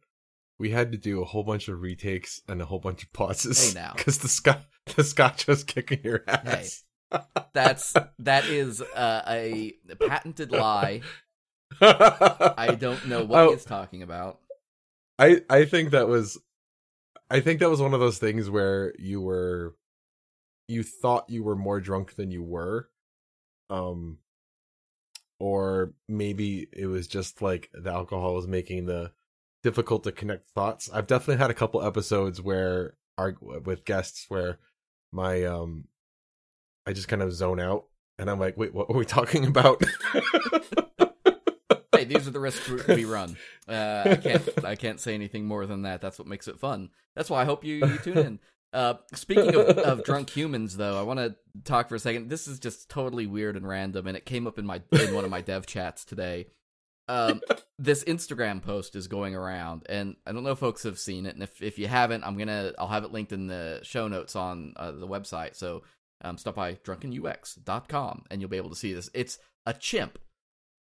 we 0.60 0.70
had 0.70 0.92
to 0.92 0.98
do 1.00 1.24
a 1.24 1.26
whole 1.26 1.44
bunch 1.44 1.68
of 1.70 1.82
retakes 1.82 2.40
and 2.48 2.62
a 2.62 2.66
whole 2.66 2.78
bunch 2.78 3.02
of 3.02 3.12
pauses. 3.12 3.74
Hey, 3.74 3.80
now. 3.80 3.94
because 3.98 4.20
the 4.20 4.28
scotch 4.28 4.62
the 4.96 5.04
scotch 5.04 5.48
was 5.48 5.64
kicking 5.64 6.02
your 6.04 6.24
ass. 6.28 6.84
that's 7.52 7.96
that 8.20 8.46
is 8.46 8.80
uh, 8.80 9.24
a 9.28 9.74
patented 10.08 10.52
lie 10.52 11.02
i 11.82 12.78
don't 12.80 13.08
know 13.08 13.24
what 13.26 13.40
Oh, 13.40 13.52
he's 13.54 13.66
talking 13.66 14.04
about 14.04 14.40
I 15.18 15.42
I 15.50 15.66
think 15.66 15.92
that 15.92 16.08
was, 16.08 16.38
I 17.32 17.40
think 17.40 17.60
that 17.62 17.72
was 17.72 17.82
one 17.82 17.96
of 17.96 18.00
those 18.00 18.20
things 18.20 18.52
where 18.52 18.94
you 19.00 19.20
were, 19.20 19.76
you 20.68 20.84
thought 20.84 21.28
you 21.30 21.44
were 21.44 21.56
more 21.56 21.80
drunk 21.80 22.16
than 22.16 22.30
you 22.30 22.44
were, 22.44 22.90
um, 23.72 24.20
or 25.40 25.94
maybe 26.08 26.68
it 26.72 26.88
was 26.88 27.08
just 27.08 27.42
like 27.42 27.70
the 27.74 27.92
alcohol 27.92 28.34
was 28.34 28.48
making 28.48 28.86
the 28.86 29.12
difficult 29.64 30.04
to 30.04 30.12
connect 30.12 30.50
thoughts. 30.52 30.90
I've 30.94 31.08
definitely 31.08 31.42
had 31.42 31.52
a 31.52 31.56
couple 31.56 31.84
episodes 31.84 32.42
where 32.42 32.96
our 33.18 33.36
with 33.42 33.86
guests 33.86 34.26
where 34.30 34.60
my 35.12 35.44
um, 35.46 35.86
I 36.86 36.94
just 36.94 37.08
kind 37.08 37.22
of 37.22 37.34
zone 37.34 37.60
out 37.60 37.86
and 38.18 38.30
I'm 38.30 38.40
like, 38.40 38.58
wait, 38.58 38.74
what 38.74 38.90
were 38.90 38.98
we 38.98 39.06
talking 39.18 39.46
about? 39.46 39.84
hey, 41.92 42.04
these 42.06 42.28
are 42.28 42.32
the 42.32 42.40
risks 42.40 42.70
we 42.70 42.96
we 42.96 43.06
run. 43.06 43.38
Uh, 43.68 44.04
I 44.06 44.16
can't 44.16 44.66
I 44.66 44.76
can't 44.76 45.00
say 45.00 45.14
anything 45.14 45.46
more 45.46 45.66
than 45.66 45.84
that. 45.84 46.02
That's 46.02 46.20
what 46.20 46.28
makes 46.28 46.48
it 46.48 46.60
fun. 46.60 46.90
That's 47.16 47.30
why 47.30 47.42
I 47.42 47.46
hope 47.46 47.64
you, 47.64 47.76
you 47.76 47.98
tune 47.98 48.18
in. 48.18 48.40
Uh, 48.76 48.96
speaking 49.14 49.56
of, 49.56 49.78
of 49.78 50.04
drunk 50.06 50.30
humans, 50.30 50.78
though, 50.78 51.00
I 51.00 51.04
want 51.04 51.20
to 51.20 51.36
talk 51.64 51.90
for 51.90 51.96
a 51.96 52.00
second. 52.00 52.30
This 52.30 52.48
is 52.48 52.60
just 52.60 52.90
totally 52.90 53.26
weird 53.26 53.56
and 53.56 53.68
random, 53.68 54.08
and 54.08 54.18
it 54.18 54.26
came 54.26 54.46
up 54.48 54.60
in 54.60 54.66
my 54.66 54.82
in 54.92 55.14
one 55.14 55.24
of 55.24 55.32
my 55.32 55.42
dev 55.42 55.66
chats 55.66 56.06
today. 56.06 56.48
Um, 57.08 57.42
this 57.80 58.04
Instagram 58.04 58.62
post 58.62 58.96
is 58.96 59.08
going 59.08 59.36
around, 59.36 59.86
and 59.88 60.16
I 60.26 60.32
don't 60.32 60.44
know 60.44 60.52
if 60.52 60.60
folks 60.60 60.84
have 60.84 61.00
seen 61.00 61.26
it. 61.26 61.34
And 61.34 61.44
if 61.44 61.62
if 61.62 61.80
you 61.80 61.88
haven't, 61.88 62.24
I'm 62.24 62.38
gonna 62.38 62.74
I'll 62.78 62.88
have 62.88 63.04
it 63.04 63.12
linked 63.12 63.32
in 63.32 63.48
the 63.48 63.80
show 63.84 64.08
notes 64.08 64.36
on 64.36 64.74
uh, 64.76 64.92
the 64.92 65.08
website. 65.08 65.56
So 65.56 65.84
um, 66.22 66.38
stop 66.38 66.56
by 66.56 66.74
drunkenux.com, 66.76 68.26
and 68.30 68.42
you'll 68.42 68.50
be 68.50 68.58
able 68.58 68.72
to 68.72 68.76
see 68.76 68.94
this. 68.94 69.10
It's 69.14 69.40
a 69.66 69.74
chimp 69.74 70.20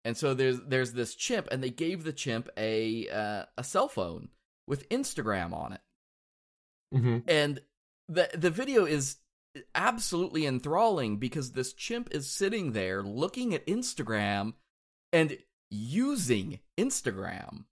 and 0.05 0.15
so 0.15 0.33
there's 0.35 0.61
there's 0.61 0.93
this 0.93 1.15
chimp, 1.15 1.47
and 1.51 1.61
they 1.63 1.71
gave 1.71 2.03
the 2.03 2.13
chimp 2.13 2.47
a 2.55 3.09
uh, 3.09 3.45
a 3.57 3.63
cell 3.63 3.89
phone 3.89 4.29
with 4.67 4.87
Instagram 4.89 5.51
on 5.51 5.73
it, 5.73 5.81
hmm 6.93 7.17
and 7.27 7.59
the 8.07 8.29
the 8.33 8.49
video 8.51 8.85
is 8.85 9.17
absolutely 9.73 10.45
enthralling 10.45 11.17
because 11.17 11.51
this 11.53 11.73
chimp 11.73 12.09
is 12.13 12.29
sitting 12.29 12.73
there 12.73 13.01
looking 13.01 13.53
at 13.53 13.65
Instagram 13.67 14.53
and 15.13 15.37
using 15.71 16.59
Instagram. 16.77 17.65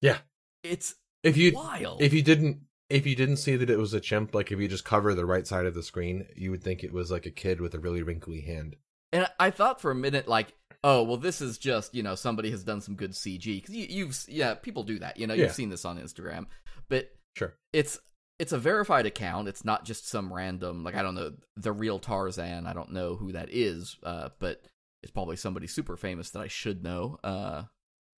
Yeah. 0.00 0.18
It's 0.62 0.96
If 1.22 1.36
you 1.36 1.52
wild. 1.52 2.02
if 2.02 2.12
you 2.12 2.22
didn't 2.22 2.62
if 2.90 3.06
you 3.06 3.16
didn't 3.16 3.36
see 3.38 3.56
that 3.56 3.70
it 3.70 3.78
was 3.78 3.94
a 3.94 4.00
chimp, 4.00 4.34
like 4.34 4.52
if 4.52 4.58
you 4.58 4.68
just 4.68 4.84
cover 4.84 5.14
the 5.14 5.24
right 5.24 5.46
side 5.46 5.64
of 5.64 5.74
the 5.74 5.82
screen, 5.82 6.26
you 6.36 6.50
would 6.50 6.62
think 6.62 6.84
it 6.84 6.92
was 6.92 7.10
like 7.10 7.24
a 7.24 7.30
kid 7.30 7.60
with 7.60 7.74
a 7.74 7.78
really 7.78 8.02
wrinkly 8.02 8.42
hand. 8.42 8.76
And 9.12 9.26
I 9.40 9.50
thought 9.50 9.80
for 9.80 9.90
a 9.90 9.94
minute, 9.94 10.26
like, 10.28 10.52
oh, 10.84 11.02
well, 11.02 11.16
this 11.16 11.40
is 11.40 11.56
just 11.58 11.94
you 11.94 12.02
know 12.02 12.14
somebody 12.16 12.50
has 12.50 12.64
done 12.64 12.80
some 12.80 12.96
good 12.96 13.12
CG 13.12 13.44
because 13.60 13.74
you, 13.74 13.86
you've 13.88 14.24
yeah 14.28 14.54
people 14.54 14.82
do 14.82 14.98
that. 14.98 15.16
You 15.18 15.26
know, 15.26 15.34
Yeah. 15.34 15.44
you've 15.44 15.54
seen 15.54 15.70
this 15.70 15.84
on 15.84 15.98
Instagram, 16.00 16.46
but 16.88 17.10
Sure. 17.36 17.54
it's 17.72 17.98
it's 18.42 18.50
a 18.50 18.58
verified 18.58 19.06
account. 19.06 19.46
It's 19.46 19.64
not 19.64 19.84
just 19.84 20.08
some 20.08 20.32
random 20.32 20.82
like 20.82 20.96
I 20.96 21.02
don't 21.02 21.14
know 21.14 21.30
the 21.56 21.70
real 21.70 22.00
Tarzan. 22.00 22.66
I 22.66 22.72
don't 22.72 22.90
know 22.90 23.14
who 23.14 23.30
that 23.32 23.50
is, 23.52 23.96
uh, 24.02 24.30
but 24.40 24.60
it's 25.00 25.12
probably 25.12 25.36
somebody 25.36 25.68
super 25.68 25.96
famous 25.96 26.30
that 26.30 26.40
I 26.40 26.48
should 26.48 26.82
know. 26.82 27.20
Uh, 27.22 27.62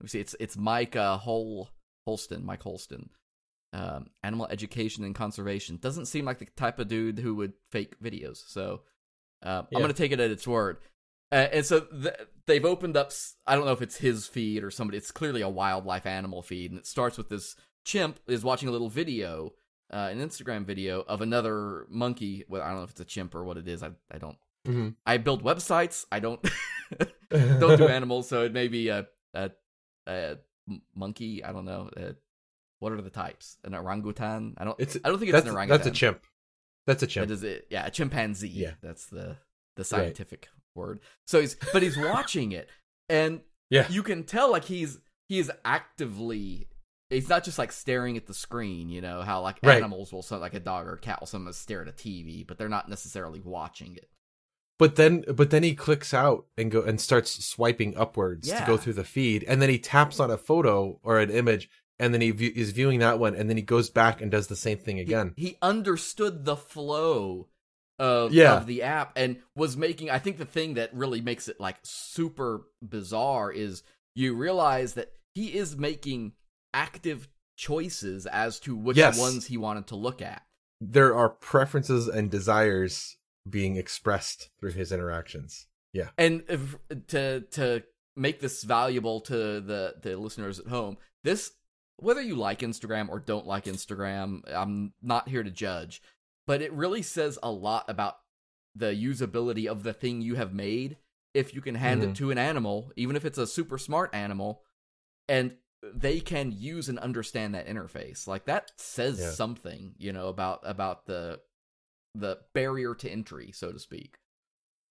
let 0.01 0.03
me 0.03 0.09
see. 0.09 0.21
It's 0.21 0.35
it's 0.41 0.57
Mike 0.57 0.97
uh, 0.97 1.19
Hole 1.19 1.69
Holston, 2.07 2.47
Mike 2.47 2.63
Holston. 2.63 3.11
Um, 3.75 4.07
animal 4.23 4.47
education 4.49 5.05
and 5.05 5.15
conservation 5.15 5.77
doesn't 5.77 6.07
seem 6.07 6.25
like 6.25 6.39
the 6.39 6.47
type 6.57 6.79
of 6.79 6.89
dude 6.89 7.19
who 7.19 7.35
would 7.35 7.53
fake 7.71 8.01
videos. 8.03 8.43
So 8.47 8.81
uh, 9.43 9.65
I'm 9.75 9.79
going 9.79 9.89
to 9.89 9.93
take 9.93 10.13
it 10.13 10.21
at 10.21 10.31
its 10.31 10.47
word. 10.47 10.79
Uh, 11.31 11.49
and 11.53 11.67
so 11.67 11.81
th- 11.81 12.15
they've 12.47 12.65
opened 12.65 12.97
up. 12.97 13.13
I 13.47 13.57
don't 13.57 13.67
know 13.67 13.73
if 13.73 13.83
it's 13.83 13.99
his 13.99 14.27
feed 14.27 14.65
or 14.65 14.71
somebody. 14.71 14.97
It's 14.97 15.11
clearly 15.11 15.43
a 15.43 15.51
wildlife 15.51 16.07
animal 16.07 16.41
feed, 16.41 16.71
and 16.71 16.81
it 16.81 16.87
starts 16.87 17.19
with 17.19 17.29
this 17.29 17.57
chimp 17.85 18.21
is 18.27 18.43
watching 18.43 18.71
a 18.71 18.73
little 18.73 18.89
video, 18.89 19.53
uh, 19.93 20.09
an 20.11 20.19
Instagram 20.21 20.65
video 20.65 21.03
of 21.03 21.21
another 21.21 21.87
monkey. 21.89 22.45
Well, 22.49 22.63
I 22.63 22.69
don't 22.69 22.79
know 22.79 22.83
if 22.85 22.91
it's 22.91 23.01
a 23.01 23.05
chimp 23.05 23.35
or 23.35 23.45
what 23.45 23.57
it 23.57 23.69
is. 23.69 23.83
I 23.83 23.91
I 24.11 24.19
don't. 24.19 24.37
Mhm. 24.67 24.95
I 25.07 25.19
build 25.19 25.45
websites. 25.45 26.07
I 26.11 26.21
don't 26.21 26.41
don't 27.31 27.77
do 27.77 27.87
animals, 27.89 28.29
so 28.29 28.45
it 28.45 28.53
may 28.53 28.69
be 28.69 28.89
a 28.89 29.07
a 30.07 30.37
monkey. 30.95 31.45
I 31.45 31.53
don't 31.53 31.65
know. 31.65 31.91
Uh 31.97 32.13
what 32.81 32.93
are 32.93 33.01
the 33.01 33.11
types? 33.11 33.57
An 33.65 33.75
orangutan? 33.75 34.55
I 34.59 34.65
don't. 34.65 34.79
It's 34.79 34.97
I 35.05 35.09
don't 35.09 35.19
think 35.19 35.33
it's 35.33 35.47
an 35.47 35.55
orangutan. 35.55 35.79
that's 35.79 35.87
a 35.89 35.99
chimp. 35.99 36.21
That's 36.87 37.03
a 37.03 37.07
chimp. 37.07 37.31
is 37.31 37.43
it. 37.43 37.67
Yeah, 37.71 37.87
a 37.87 37.91
chimpanzee. 37.91 38.49
Yeah. 38.49 38.73
that's 38.83 39.07
the 39.07 39.37
the 39.77 39.85
scientific 39.85 40.49
word. 40.75 41.01
So 41.27 41.41
he's 41.41 41.57
but 41.73 41.83
he's 41.83 41.97
watching 41.97 42.53
it, 42.53 42.69
and 43.09 43.41
Yeah. 43.71 43.87
you 43.91 44.03
can 44.03 44.25
tell 44.25 44.51
like 44.51 44.65
he's 44.65 44.99
he's 45.29 45.51
actively. 45.65 46.69
He's 47.15 47.29
not 47.29 47.45
just 47.45 47.59
like 47.59 47.73
staring 47.73 48.17
at 48.17 48.27
the 48.27 48.35
screen, 48.35 48.89
you 48.89 49.01
know 49.01 49.23
how 49.23 49.41
like 49.43 49.59
Right. 49.63 49.77
animals 49.77 50.13
will, 50.13 50.23
so 50.23 50.39
like 50.39 50.55
a 50.55 50.61
dog 50.61 50.87
or 50.87 50.95
a 50.95 50.99
cat 50.99 51.21
will 51.21 51.27
sometimes 51.27 51.57
stare 51.57 51.83
at 51.83 51.89
a 51.89 51.93
TV, 51.93 52.47
but 52.47 52.59
they're 52.59 52.69
not 52.69 52.89
necessarily 52.89 53.41
watching 53.41 53.97
it. 53.97 54.09
But 54.79 54.97
then, 54.97 55.25
but 55.33 55.51
then 55.51 55.63
he 55.63 55.75
clicks 55.75 56.13
out 56.13 56.47
and 56.59 56.71
go 56.71 56.83
and 56.83 57.01
starts 57.01 57.45
swiping 57.45 57.97
upwards 57.97 58.49
to 58.51 58.65
go 58.67 58.77
through 58.77 58.95
the 58.95 59.05
feed, 59.05 59.45
and 59.45 59.63
then 59.63 59.69
he 59.71 59.79
taps 59.79 60.19
on 60.19 60.31
a 60.31 60.37
photo 60.37 60.99
or 61.05 61.21
an 61.21 61.31
image, 61.31 61.71
and 62.01 62.13
then 62.13 62.21
he 62.21 62.33
view, 62.33 62.53
is 62.55 62.73
viewing 62.73 62.99
that 62.99 63.21
one, 63.21 63.37
and 63.37 63.49
then 63.49 63.57
he 63.57 63.63
goes 63.63 63.89
back 63.89 64.21
and 64.21 64.31
does 64.33 64.49
the 64.49 64.57
same 64.57 64.79
thing 64.79 64.97
He- 64.97 65.03
again. 65.03 65.33
He, 65.37 65.57
understood 65.63 66.45
the 66.45 66.57
flow 66.57 67.49
of, 68.01 68.33
Yeah. 68.35 68.57
of 68.57 68.67
the 68.67 68.83
app 68.83 69.13
and 69.15 69.41
was 69.55 69.77
making 69.77 70.11
I 70.11 70.19
think 70.19 70.39
the 70.39 70.45
thing 70.45 70.75
that 70.75 70.93
really 70.93 71.21
makes 71.21 71.47
it 71.47 71.61
like 71.61 71.77
super 71.85 72.63
bizarre 72.83 73.53
is 73.53 73.85
you 74.17 74.35
realize 74.35 74.95
that 74.95 75.13
he 75.35 75.55
is 75.57 75.77
making 75.77 76.33
active 76.75 77.29
choices 77.57 78.27
as 78.27 78.59
to 78.61 78.77
which 78.77 78.97
Yes. 78.97 79.19
ones 79.19 79.47
he 79.47 79.57
wanted 79.57 79.87
to 79.87 79.97
look 79.97 80.21
at. 80.21 80.43
There 80.81 81.15
are 81.15 81.29
preferences 81.31 82.09
and 82.09 82.31
desires 82.31 83.17
being 83.49 83.77
expressed 83.77 84.51
through 84.59 84.73
his 84.73 84.91
interactions. 84.93 85.67
Yeah. 85.93 86.11
And 86.19 86.43
if, 86.49 86.77
to 87.09 87.43
to 87.53 87.85
make 88.17 88.41
this 88.41 88.63
valuable 88.65 89.21
to 89.23 89.61
the 89.61 89.95
the 90.03 90.17
listeners 90.17 90.59
at 90.59 90.67
home, 90.67 90.99
this 91.23 91.53
whether 91.97 92.21
you 92.21 92.35
like 92.35 92.59
Instagram 92.59 93.09
or 93.09 93.21
don't 93.21 93.47
like 93.47 93.67
Instagram, 93.67 94.41
I'm 94.53 94.93
not 95.01 95.29
here 95.29 95.45
to 95.45 95.51
judge, 95.51 96.03
but 96.47 96.61
it 96.61 96.73
really 96.73 97.03
says 97.03 97.39
a 97.43 97.51
lot 97.53 97.85
about 97.89 98.17
the 98.75 98.87
usability 98.87 99.67
of 99.69 99.85
the 99.85 99.93
thing 99.93 100.21
you 100.21 100.35
have 100.35 100.53
made 100.53 100.97
if 101.35 101.55
you 101.55 101.61
can 101.61 101.77
hand 101.77 102.03
Mhm. 102.03 102.11
it 102.11 102.17
to 102.17 102.33
an 102.33 102.39
animal, 102.39 102.91
even 102.97 103.15
if 103.15 103.25
it's 103.25 103.39
a 103.39 103.47
super 103.47 103.79
smart 103.79 104.13
animal, 104.13 104.65
and 105.29 105.57
they 105.93 106.21
can 106.21 106.53
use 106.53 106.89
and 106.89 106.99
understand 106.99 107.55
that 107.55 107.67
interface. 107.67 108.27
Like 108.27 108.47
that 108.47 108.71
says 108.77 109.19
Yeah. 109.21 109.31
something, 109.33 109.95
you 109.99 110.13
know, 110.13 110.29
about 110.29 110.61
about 110.65 111.07
the 111.07 111.41
the 112.15 112.39
barrier 112.55 112.95
to 112.95 113.11
entry, 113.11 113.51
so 113.53 113.73
to 113.73 113.79
speak. 113.79 114.17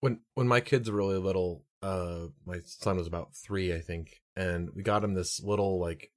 when 0.00 0.20
when 0.34 0.46
my 0.46 0.60
kids 0.60 0.90
were 0.90 0.96
really 0.98 1.18
little 1.18 1.64
uh 1.82 2.26
my 2.46 2.60
son 2.64 2.96
was 2.96 3.06
about 3.06 3.34
three 3.34 3.74
i 3.74 3.80
think 3.80 4.20
and 4.36 4.70
we 4.74 4.82
got 4.82 5.02
him 5.04 5.14
this 5.14 5.40
little 5.42 5.78
like 5.78 6.10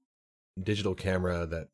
digital 0.62 0.96
camera 0.96 1.46
that 1.46 1.68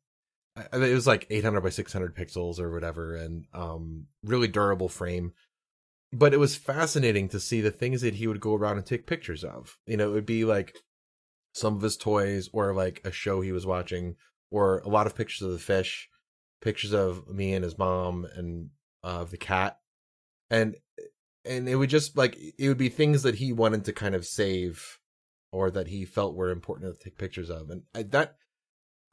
I- 0.56 0.76
it 0.84 0.94
was 0.94 1.06
like 1.06 1.26
800 1.30 1.60
by 1.60 1.70
600 1.70 2.14
pixels 2.14 2.58
or 2.60 2.70
whatever 2.72 3.14
and 3.16 3.46
um 3.52 4.06
really 4.22 4.48
durable 4.48 4.88
frame 4.88 5.32
but 6.12 6.32
it 6.34 6.38
was 6.38 6.54
fascinating 6.56 7.28
to 7.30 7.40
see 7.40 7.60
the 7.60 7.70
things 7.72 8.02
that 8.02 8.14
he 8.14 8.26
would 8.28 8.40
go 8.40 8.54
around 8.54 8.76
and 8.78 8.86
take 8.86 9.06
pictures 9.06 9.42
of 9.44 9.76
you 9.86 9.96
know 9.96 10.10
it 10.10 10.14
would 10.14 10.26
be 10.26 10.44
like 10.44 10.76
some 11.54 11.76
of 11.76 11.82
his 11.82 11.96
toys 11.96 12.50
or 12.52 12.74
like 12.74 13.00
a 13.04 13.12
show 13.12 13.40
he 13.40 13.52
was 13.52 13.64
watching 13.64 14.16
or 14.50 14.78
a 14.80 14.88
lot 14.88 15.06
of 15.06 15.14
pictures 15.16 15.42
of 15.42 15.52
the 15.52 15.58
fish 15.58 16.10
pictures 16.60 16.92
of 16.92 17.28
me 17.28 17.54
and 17.54 17.62
his 17.62 17.78
mom 17.78 18.26
and 18.34 18.70
uh, 19.04 19.20
of 19.20 19.30
the 19.30 19.36
cat. 19.36 19.78
And 20.50 20.76
and 21.44 21.68
it 21.68 21.76
would 21.76 21.90
just 21.90 22.16
like 22.16 22.36
it 22.58 22.68
would 22.68 22.78
be 22.78 22.88
things 22.88 23.22
that 23.22 23.36
he 23.36 23.52
wanted 23.52 23.84
to 23.84 23.92
kind 23.92 24.14
of 24.14 24.26
save 24.26 24.98
or 25.52 25.70
that 25.70 25.88
he 25.88 26.04
felt 26.04 26.34
were 26.34 26.50
important 26.50 26.98
to 26.98 27.04
take 27.04 27.18
pictures 27.18 27.50
of. 27.50 27.70
And 27.70 27.82
I, 27.94 28.02
that 28.02 28.36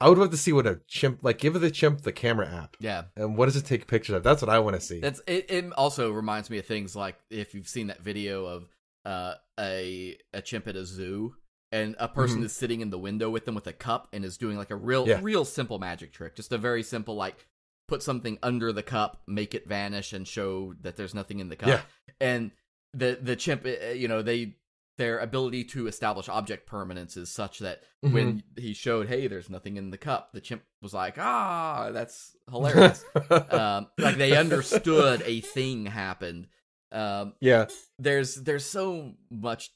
i 0.00 0.08
would 0.08 0.18
love 0.18 0.32
to 0.32 0.36
see 0.36 0.52
what 0.52 0.66
a 0.66 0.80
chimp 0.88 1.20
like 1.22 1.38
give 1.38 1.54
the 1.60 1.70
chimp 1.70 2.02
the 2.02 2.12
camera 2.12 2.48
app. 2.48 2.76
Yeah. 2.80 3.04
and 3.16 3.36
what 3.36 3.46
does 3.46 3.56
it 3.56 3.64
take 3.64 3.86
pictures 3.86 4.16
of? 4.16 4.24
That's 4.24 4.42
what 4.42 4.48
i 4.48 4.58
want 4.58 4.74
to 4.74 4.82
see. 4.82 4.98
That's 4.98 5.22
it, 5.28 5.48
it 5.48 5.72
also 5.74 6.10
reminds 6.10 6.50
me 6.50 6.58
of 6.58 6.66
things 6.66 6.96
like 6.96 7.16
if 7.30 7.54
you've 7.54 7.68
seen 7.68 7.86
that 7.86 8.00
video 8.00 8.46
of 8.46 8.68
uh 9.04 9.34
a 9.60 10.16
a 10.32 10.42
chimp 10.42 10.66
at 10.66 10.74
a 10.74 10.84
zoo 10.84 11.34
and 11.72 11.96
a 11.98 12.06
person 12.08 12.42
Mhm. 12.42 12.44
is 12.44 12.52
sitting 12.52 12.80
in 12.80 12.90
the 12.90 12.98
window 12.98 13.30
with 13.30 13.44
them 13.46 13.54
with 13.54 13.66
a 13.66 13.72
cup 13.72 14.08
and 14.12 14.24
is 14.24 14.36
doing 14.38 14.56
like 14.58 14.70
a 14.70 14.76
real 14.76 15.08
Yeah. 15.08 15.18
real 15.22 15.44
simple 15.44 15.78
magic 15.78 16.12
trick. 16.12 16.36
Just 16.36 16.52
a 16.52 16.58
very 16.58 16.82
simple 16.82 17.14
like 17.16 17.46
put 17.88 18.02
something 18.02 18.38
under 18.42 18.72
the 18.72 18.82
cup, 18.82 19.22
make 19.26 19.54
it 19.54 19.66
vanish 19.66 20.12
and 20.12 20.26
show 20.28 20.74
that 20.82 20.96
there's 20.96 21.14
nothing 21.14 21.40
in 21.40 21.48
the 21.48 21.56
cup. 21.56 21.68
Yeah. 21.68 21.82
And 22.20 22.52
the 22.94 23.18
the 23.20 23.34
chimp 23.36 23.64
uh, 23.66 23.88
you 23.88 24.06
know, 24.06 24.22
they 24.22 24.56
their 24.98 25.18
ability 25.20 25.64
to 25.64 25.86
establish 25.86 26.28
object 26.28 26.66
permanence 26.66 27.16
is 27.16 27.30
such 27.30 27.58
that 27.60 27.82
Mm-hmm. 28.04 28.14
when 28.14 28.42
he 28.56 28.74
showed, 28.74 29.08
hey, 29.08 29.26
there's 29.26 29.48
nothing 29.48 29.76
in 29.78 29.90
the 29.90 29.96
cup, 29.98 30.32
the 30.32 30.40
chimp 30.40 30.62
was 30.82 30.92
like, 30.92 31.16
ah, 31.18 31.90
that's 31.92 32.36
hilarious. 32.50 33.02
um, 33.50 33.86
like 33.98 34.16
they 34.18 34.36
understood 34.36 35.22
a 35.24 35.40
thing 35.40 35.86
happened. 35.86 36.48
Um, 36.92 37.32
yeah 37.40 37.66
there's 37.98 38.34
there's 38.34 38.66
so 38.66 39.14
much 39.30 39.70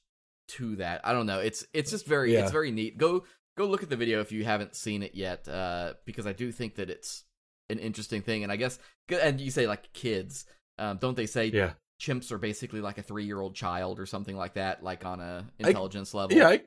to 0.49 0.77
that. 0.77 1.01
I 1.05 1.13
don't 1.13 1.27
know. 1.27 1.41
It's 1.41 1.67
it's 1.73 1.91
just 1.91 2.07
very 2.07 2.33
Yeah. 2.35 2.43
it's 2.43 2.53
very 2.53 2.71
neat. 2.71 2.99
Go 2.99 3.25
go 3.57 3.67
look 3.67 3.83
at 3.83 3.89
the 3.91 3.97
video 3.97 4.21
if 4.21 4.33
you 4.33 4.45
haven't 4.45 4.75
seen 4.77 5.03
it 5.03 5.15
yet, 5.15 5.49
uh, 5.49 5.95
because 6.05 6.27
I 6.27 6.33
do 6.33 6.53
think 6.53 6.77
that 6.77 6.91
it's 6.91 7.25
an 7.71 7.79
interesting 7.79 8.23
thing. 8.23 8.43
And 8.43 8.53
I 8.53 8.57
guess 8.57 8.79
and 9.09 9.41
you 9.41 9.51
say 9.51 9.67
like 9.67 9.93
kids, 9.93 10.45
um, 10.79 10.99
don't 10.99 11.17
they 11.17 11.27
say 11.27 11.47
yeah 11.47 11.73
chimps 12.01 12.31
are 12.31 12.39
basically 12.39 12.83
like 12.83 12.99
a 12.99 13.03
three 13.03 13.25
year 13.25 13.41
old 13.41 13.55
child 13.55 13.99
or 13.99 14.07
something 14.07 14.37
like 14.37 14.55
that, 14.55 14.83
like 14.83 15.05
on 15.07 15.21
a 15.21 15.47
intelligence 15.59 16.13
level? 16.13 16.37
yeah 16.37 16.49
i 16.49 16.61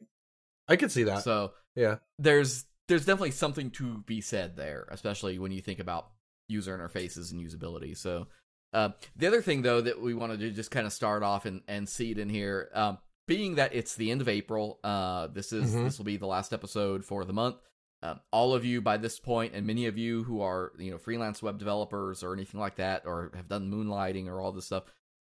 i 0.67 0.75
could 0.75 0.91
see 0.91 1.03
that 1.03 1.23
So 1.23 1.53
yeah 1.75 1.97
there's 2.17 2.65
there's 2.87 3.05
definitely 3.05 3.31
something 3.31 3.69
to 3.71 3.99
be 4.07 4.19
said 4.21 4.55
there, 4.57 4.87
especially 4.89 5.37
when 5.37 5.51
you 5.51 5.61
think 5.61 5.77
about 5.79 6.09
user 6.47 6.75
interfaces 6.75 7.31
and 7.31 7.39
usability. 7.39 7.95
So 7.95 8.25
uh, 8.73 8.89
the 9.15 9.27
other 9.27 9.43
thing 9.43 9.61
though 9.61 9.81
that 9.81 10.01
we 10.01 10.15
wanted 10.15 10.39
to 10.39 10.49
just 10.49 10.71
kind 10.71 10.87
of 10.87 10.93
start 10.93 11.21
off 11.21 11.45
and 11.45 11.61
and 11.67 11.87
see 11.87 12.09
it 12.09 12.17
in 12.17 12.29
here, 12.29 12.69
um, 12.73 12.97
being 13.29 13.55
that 13.55 13.73
it's 13.73 13.95
the 13.95 14.11
end 14.11 14.19
of 14.19 14.27
April, 14.27 14.79
uh, 14.83 15.27
this 15.27 15.53
is 15.53 15.73
Mhm. 15.73 15.85
this 15.85 15.97
will 15.97 16.05
be 16.05 16.17
the 16.17 16.27
last 16.27 16.51
episode 16.51 17.05
for 17.05 17.23
the 17.23 17.31
month. 17.33 17.55
Um, 18.01 18.19
all 18.31 18.53
of 18.53 18.65
you 18.65 18.81
by 18.81 18.97
this 18.97 19.19
point, 19.19 19.53
and 19.53 19.65
many 19.67 19.85
of 19.85 19.97
you 19.97 20.23
who 20.23 20.41
are 20.41 20.73
you 20.77 20.91
know 20.91 20.97
freelance 20.97 21.41
web 21.41 21.57
developers 21.59 22.23
or 22.23 22.33
anything 22.33 22.59
like 22.59 22.75
that, 22.75 23.05
or 23.05 23.31
have 23.35 23.47
done 23.47 23.69
moonlighting 23.71 24.27
or 24.27 24.41
all 24.41 24.51
this 24.51 24.65
stuff, 24.65 24.83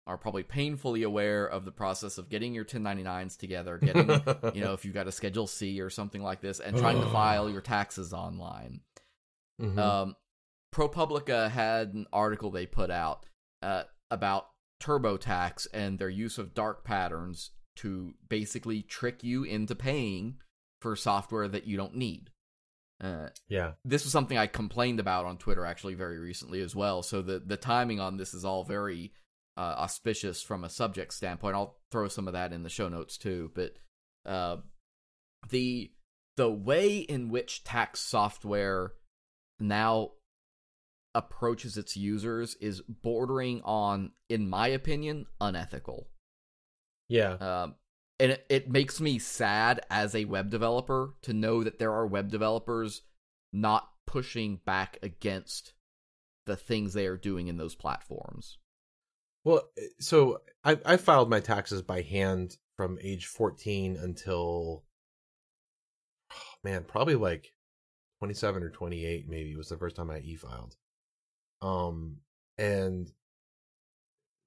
are 0.07 0.19
probably 0.19 0.43
painfully 0.43 1.03
aware 1.05 1.47
of 1.47 1.65
the 1.65 1.71
process 1.71 2.19
of 2.19 2.29
getting 2.29 2.53
your 2.55 2.65
1099s 2.65 3.37
together, 3.37 3.79
getting 3.79 4.09
you 4.55 4.63
know, 4.65 4.73
if 4.73 4.85
you've 4.85 4.95
got 4.95 5.07
a 5.07 5.13
Schedule 5.13 5.47
C 5.47 5.81
or 5.81 5.89
something 5.91 6.23
like 6.23 6.41
this, 6.41 6.61
and 6.61 6.77
trying 6.77 7.01
to 7.01 7.09
file 7.11 7.49
your 7.49 7.61
taxes 7.61 8.13
online. 8.13 8.81
Mhm. 9.61 9.79
Um, 9.79 10.17
ProPublica 10.75 11.51
had 11.51 11.95
an 11.95 12.07
article 12.13 12.51
they 12.51 12.67
put 12.67 12.91
out 12.91 13.27
uh, 13.61 13.85
about 14.11 14.49
TurboTax 14.83 15.69
and 15.73 15.99
their 15.99 16.09
use 16.09 16.39
of 16.39 16.55
dark 16.55 16.83
patterns 16.85 17.51
to 17.77 18.15
basically 18.29 18.83
trick 18.83 19.25
you 19.25 19.45
into 19.45 19.75
paying 19.75 20.37
for 20.81 20.97
software 20.97 21.49
that 21.49 21.67
you 21.67 21.77
don't 21.77 21.97
need. 21.97 22.31
Uh, 23.03 23.29
yeah 23.49 23.73
this 23.85 24.05
was 24.05 24.13
something 24.13 24.39
I 24.39 24.47
complained 24.47 25.01
about 25.01 25.27
on 25.27 25.37
Twitter 25.37 25.67
actually 25.67 25.95
very 25.95 26.19
recently 26.21 26.61
as 26.61 26.77
well. 26.77 27.03
So 27.03 27.21
the 27.21 27.41
the 27.45 27.57
timing 27.57 27.99
on 27.99 28.17
this 28.17 28.33
is 28.33 28.45
all 28.45 28.63
very 28.63 29.13
uh, 29.57 29.75
auspicious 29.79 30.43
from 30.43 30.65
a 30.65 30.71
subject 30.71 31.13
standpoint. 31.13 31.57
I'll 31.57 31.77
throw 31.91 32.09
some 32.09 32.27
of 32.27 32.35
that 32.35 32.53
in 32.53 32.63
the 32.63 32.69
show 32.69 32.89
notes 32.89 33.19
too. 33.19 33.51
But 33.55 33.75
uh, 34.25 34.59
the 35.51 35.91
the 36.37 36.51
way 36.51 36.99
in 36.99 37.29
which 37.29 37.65
tax 37.65 38.01
software 38.01 38.93
now 39.61 40.13
approaches 41.15 41.77
its 41.77 41.97
users 41.97 42.55
is 42.57 42.81
bordering 42.81 43.61
on, 43.65 44.13
in 44.31 44.49
my 44.49 44.69
opinion, 44.69 45.27
unethical. 45.41 46.09
Yeah 47.13 47.33
Um, 47.35 47.75
and 48.19 48.33
it, 48.33 48.47
it 48.49 48.71
makes 48.71 49.01
me 49.01 49.19
sad 49.19 49.81
as 49.91 50.15
a 50.15 50.25
web 50.25 50.49
developer 50.49 51.15
to 51.23 51.33
know 51.33 51.63
that 51.65 51.79
there 51.79 51.93
are 51.93 52.07
web 52.07 52.31
developers 52.31 53.03
not 53.53 53.89
pushing 54.07 54.61
back 54.65 54.99
against 55.03 55.75
the 56.47 56.57
things 56.57 56.95
they 56.95 57.07
are 57.07 57.17
doing 57.17 57.49
in 57.49 57.57
those 57.57 57.75
platforms. 57.75 58.59
Well, 59.45 59.63
eh, 59.77 59.87
so 59.99 60.39
I 60.65 60.79
I 60.85 60.97
filed 60.97 61.29
my 61.31 61.41
taxes 61.41 61.83
by 61.83 62.03
hand 62.03 62.57
from 62.77 62.99
age 63.03 63.27
14 63.27 63.97
until 63.97 64.85
oh, 66.33 66.35
man, 66.65 66.85
probably 66.85 67.17
like 67.17 67.53
27 68.21 68.63
or 68.63 68.71
28 68.71 69.29
maybe 69.29 69.57
was 69.57 69.69
the 69.69 69.77
first 69.77 69.97
time 69.97 70.11
I 70.11 70.19
e-filed. 70.19 70.77
Um 71.61 72.19
and 72.57 73.11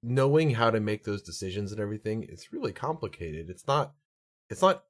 knowing 0.02 0.50
how 0.50 0.70
to 0.70 0.80
make 0.80 1.04
those 1.04 1.22
decisions 1.22 1.72
and 1.72 1.80
everything, 1.80 2.26
it's 2.28 2.52
really 2.52 2.72
complicated. 2.72 3.50
It's 3.50 3.66
not 3.66 3.94
it's 4.48 4.62
not 4.62 4.84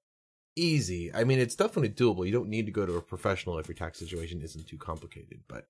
easy. 0.57 1.13
I 1.15 1.25
mean, 1.25 1.39
it's 1.39 1.55
definitely 1.55 1.91
doable. 1.91 2.27
You 2.27 2.33
don't 2.33 2.49
need 2.49 2.67
to 2.67 2.73
go 2.73 2.87
to 2.87 2.97
a 2.97 3.03
professional 3.03 3.59
if 3.59 3.69
your 3.69 3.77
tax 3.77 3.99
situation 3.99 4.41
isn't 4.43 4.67
too 4.67 4.79
complicated, 4.79 5.41
but 5.49 5.69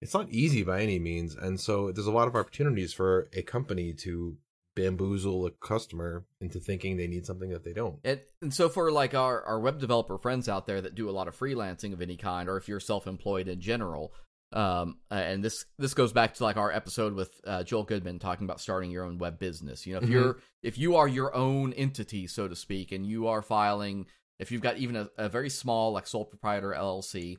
it's 0.00 0.14
not 0.14 0.30
easy 0.30 0.62
by 0.62 0.82
any 0.82 0.98
means. 0.98 1.34
And 1.34 1.60
so 1.60 1.92
there's 1.92 2.06
a 2.06 2.12
lot 2.12 2.28
of 2.28 2.36
opportunities 2.36 2.92
for 2.92 3.28
a 3.32 3.42
company 3.42 3.92
to 3.94 4.36
bamboozle 4.76 5.46
a 5.46 5.50
customer 5.50 6.24
into 6.40 6.58
thinking 6.58 6.96
they 6.96 7.06
need 7.06 7.26
something 7.26 7.50
that 7.50 7.64
they 7.64 7.72
don't. 7.72 7.98
And, 8.04 8.20
and 8.40 8.54
so 8.54 8.68
for 8.68 8.90
like 8.90 9.14
our, 9.14 9.42
our 9.42 9.60
web 9.60 9.80
developer 9.80 10.16
friends 10.16 10.48
out 10.48 10.66
there 10.66 10.80
that 10.80 10.94
do 10.94 11.08
a 11.08 11.12
lot 11.12 11.28
of 11.28 11.38
freelancing 11.38 11.92
of 11.92 12.00
any 12.00 12.16
kind, 12.16 12.48
or 12.48 12.56
if 12.56 12.68
you're 12.68 12.80
self-employed 12.80 13.48
in 13.48 13.60
general, 13.60 14.12
um, 14.52 14.98
and 15.10 15.44
this 15.44 15.64
this 15.78 15.94
goes 15.94 16.12
back 16.12 16.34
to 16.34 16.44
like 16.44 16.56
our 16.56 16.72
episode 16.72 17.14
with 17.14 17.40
uh, 17.46 17.62
Joel 17.62 17.84
Goodman 17.84 18.18
talking 18.18 18.44
about 18.46 18.60
starting 18.60 18.90
your 18.90 19.04
own 19.04 19.18
web 19.18 19.38
business. 19.38 19.86
You 19.86 19.94
know, 19.94 20.00
if 20.00 20.08
Mhm. 20.08 20.10
you're 20.12 20.38
if 20.62 20.78
you 20.78 20.96
are 20.96 21.06
your 21.08 21.34
own 21.34 21.72
entity, 21.74 22.26
so 22.26 22.48
to 22.48 22.56
speak, 22.56 22.90
and 22.92 23.06
you 23.06 23.26
are 23.28 23.42
filing, 23.42 24.06
if 24.38 24.50
you've 24.50 24.62
got 24.62 24.78
even 24.78 24.96
a, 24.96 25.10
a 25.16 25.28
very 25.28 25.50
small 25.50 25.92
like 25.92 26.06
sole 26.06 26.24
proprietor 26.24 26.72
LLC, 26.72 27.38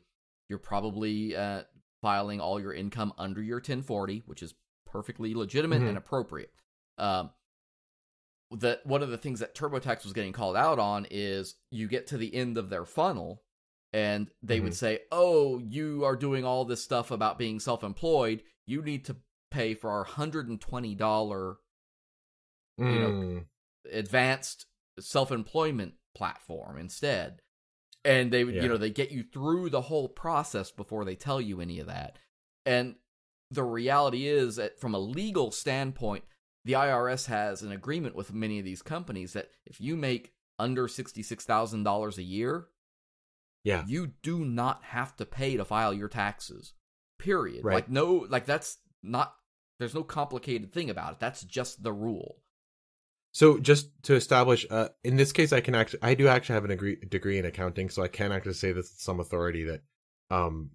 you're 0.50 0.60
probably 0.60 1.36
uh, 1.36 1.64
filing 2.02 2.40
all 2.40 2.60
your 2.60 2.74
income 2.74 3.14
under 3.18 3.42
your 3.42 3.58
1040, 3.58 4.24
which 4.26 4.42
is 4.42 4.54
perfectly 4.86 5.34
legitimate 5.34 5.82
Mhm. 5.82 5.90
and 5.90 5.98
appropriate. 5.98 6.54
Um, 6.98 7.32
that 8.52 8.86
one 8.86 9.02
of 9.02 9.10
the 9.10 9.18
things 9.18 9.40
that 9.40 9.56
TurboTax 9.56 10.04
was 10.04 10.12
getting 10.14 10.34
called 10.34 10.58
out 10.58 10.78
on 10.80 11.08
is 11.10 11.56
you 11.70 11.88
get 11.88 12.08
to 12.08 12.18
the 12.18 12.34
end 12.36 12.58
of 12.58 12.70
their 12.70 12.84
funnel 12.86 13.44
and 13.94 14.32
they 14.42 14.60
would 14.60 14.72
Mhm. 14.72 14.76
say, 14.78 15.00
"Oh, 15.12 15.60
you 15.60 16.04
are 16.06 16.16
doing 16.16 16.46
all 16.46 16.66
this 16.66 16.84
stuff 16.84 17.12
about 17.12 17.38
being 17.38 17.60
self-employed. 17.60 18.44
You 18.66 18.82
need 18.82 19.06
to 19.06 19.18
pay 19.50 19.74
for 19.74 19.90
our 19.90 20.06
$120 20.06 21.58
you 22.78 23.00
know, 23.00 23.12
Mm. 23.12 23.46
advanced 23.92 24.66
self-employment 25.00 25.96
platform 26.16 26.78
instead." 26.78 27.42
And 28.04 28.32
they 28.34 28.44
would, 28.44 28.56
Yeah. 28.56 28.64
you 28.64 28.70
know, 28.70 28.78
they 28.78 28.90
get 28.90 29.12
you 29.12 29.24
through 29.24 29.70
the 29.70 29.82
whole 29.84 30.10
process 30.10 30.72
before 30.72 31.06
they 31.06 31.16
tell 31.16 31.40
you 31.40 31.62
any 31.62 31.80
of 31.80 31.88
that. 31.88 32.18
And 32.66 32.96
the 33.52 33.64
reality 33.64 34.26
is 34.26 34.56
that 34.56 34.80
from 34.80 34.96
a 34.96 35.00
legal 35.00 35.52
standpoint, 35.52 36.26
the 36.64 36.74
IRS 36.76 37.26
has 37.28 37.62
an 37.62 37.72
agreement 37.72 38.16
with 38.16 38.34
many 38.34 38.58
of 38.58 38.66
these 38.66 38.82
companies 38.82 39.34
that 39.34 39.52
if 39.66 39.80
you 39.82 39.96
make 39.96 40.34
under 40.58 40.88
$66,000 40.88 42.18
a 42.18 42.24
year, 42.24 42.70
yeah. 43.64 43.84
you 43.88 44.12
do 44.22 44.46
not 44.46 44.84
have 44.84 45.16
to 45.18 45.26
pay 45.26 45.58
to 45.58 45.66
file 45.66 45.94
your 45.94 46.10
taxes. 46.10 46.74
Period. 47.20 47.64
Right. 47.64 47.76
Like 47.76 47.90
no 47.90 48.26
like 48.30 48.46
that's 48.46 48.78
not 49.04 49.34
there's 49.80 49.96
no 49.96 50.04
complicated 50.04 50.72
thing 50.72 50.90
about 50.90 51.14
it. 51.14 51.20
That's 51.20 51.44
just 51.44 51.84
the 51.84 51.94
rule. 51.94 52.38
So 53.34 53.60
just 53.60 53.90
to 54.04 54.16
establish, 54.16 54.66
uh, 54.70 54.90
in 55.04 55.16
this 55.16 55.32
case, 55.32 55.54
I 55.54 55.62
can 55.62 55.74
actually, 55.74 56.00
I 56.04 56.16
do 56.16 56.28
actually 56.28 56.56
have 56.56 56.66
an 56.66 56.72
agree, 56.72 56.98
degree 56.98 57.40
in 57.40 57.46
accounting, 57.46 57.90
so 57.90 58.04
I 58.04 58.10
can 58.10 58.32
actually 58.32 58.54
say 58.54 58.74
this 58.74 58.92
with 58.92 59.00
some 59.00 59.20
authority 59.22 59.64
that, 59.64 59.82
um, 60.30 60.72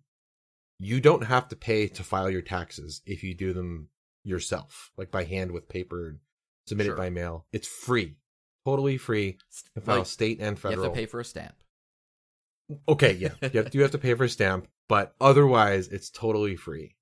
you 0.79 1.01
don't 1.01 1.25
have 1.25 1.49
to 1.49 1.57
pay 1.57 1.89
to 1.89 2.03
file 2.03 2.31
your 2.31 2.43
taxes 2.43 3.03
if 3.07 3.23
you 3.23 3.35
do 3.35 3.53
them 3.53 3.89
yourself, 4.25 4.91
like 4.97 5.11
by 5.11 5.25
hand 5.25 5.53
with 5.53 5.69
paper 5.69 6.19
submit 6.67 6.87
Sure. 6.87 6.95
it 6.95 6.99
by 6.99 7.11
mail. 7.11 7.47
It's 7.53 7.69
free, 7.69 8.17
totally 8.65 8.99
free. 8.99 9.39
You 9.75 9.83
file 9.83 9.99
Like, 9.99 10.07
state 10.07 10.41
and 10.41 10.59
federal. 10.59 10.79
you 10.79 10.85
have 10.85 10.93
to 10.93 10.99
pay 10.99 11.07
for 11.07 11.21
a 11.21 11.25
stamp. 11.25 11.57
Okay, 12.89 13.13
yeah, 13.13 13.35
you 13.53 13.63
have, 13.63 13.75
you 13.75 13.83
have 13.83 13.91
to 13.93 13.99
pay 13.99 14.15
for 14.15 14.25
a 14.25 14.29
stamp, 14.29 14.67
but 14.89 15.15
otherwise 15.21 15.89
it's 15.89 16.11
totally 16.11 16.57
free. 16.57 16.97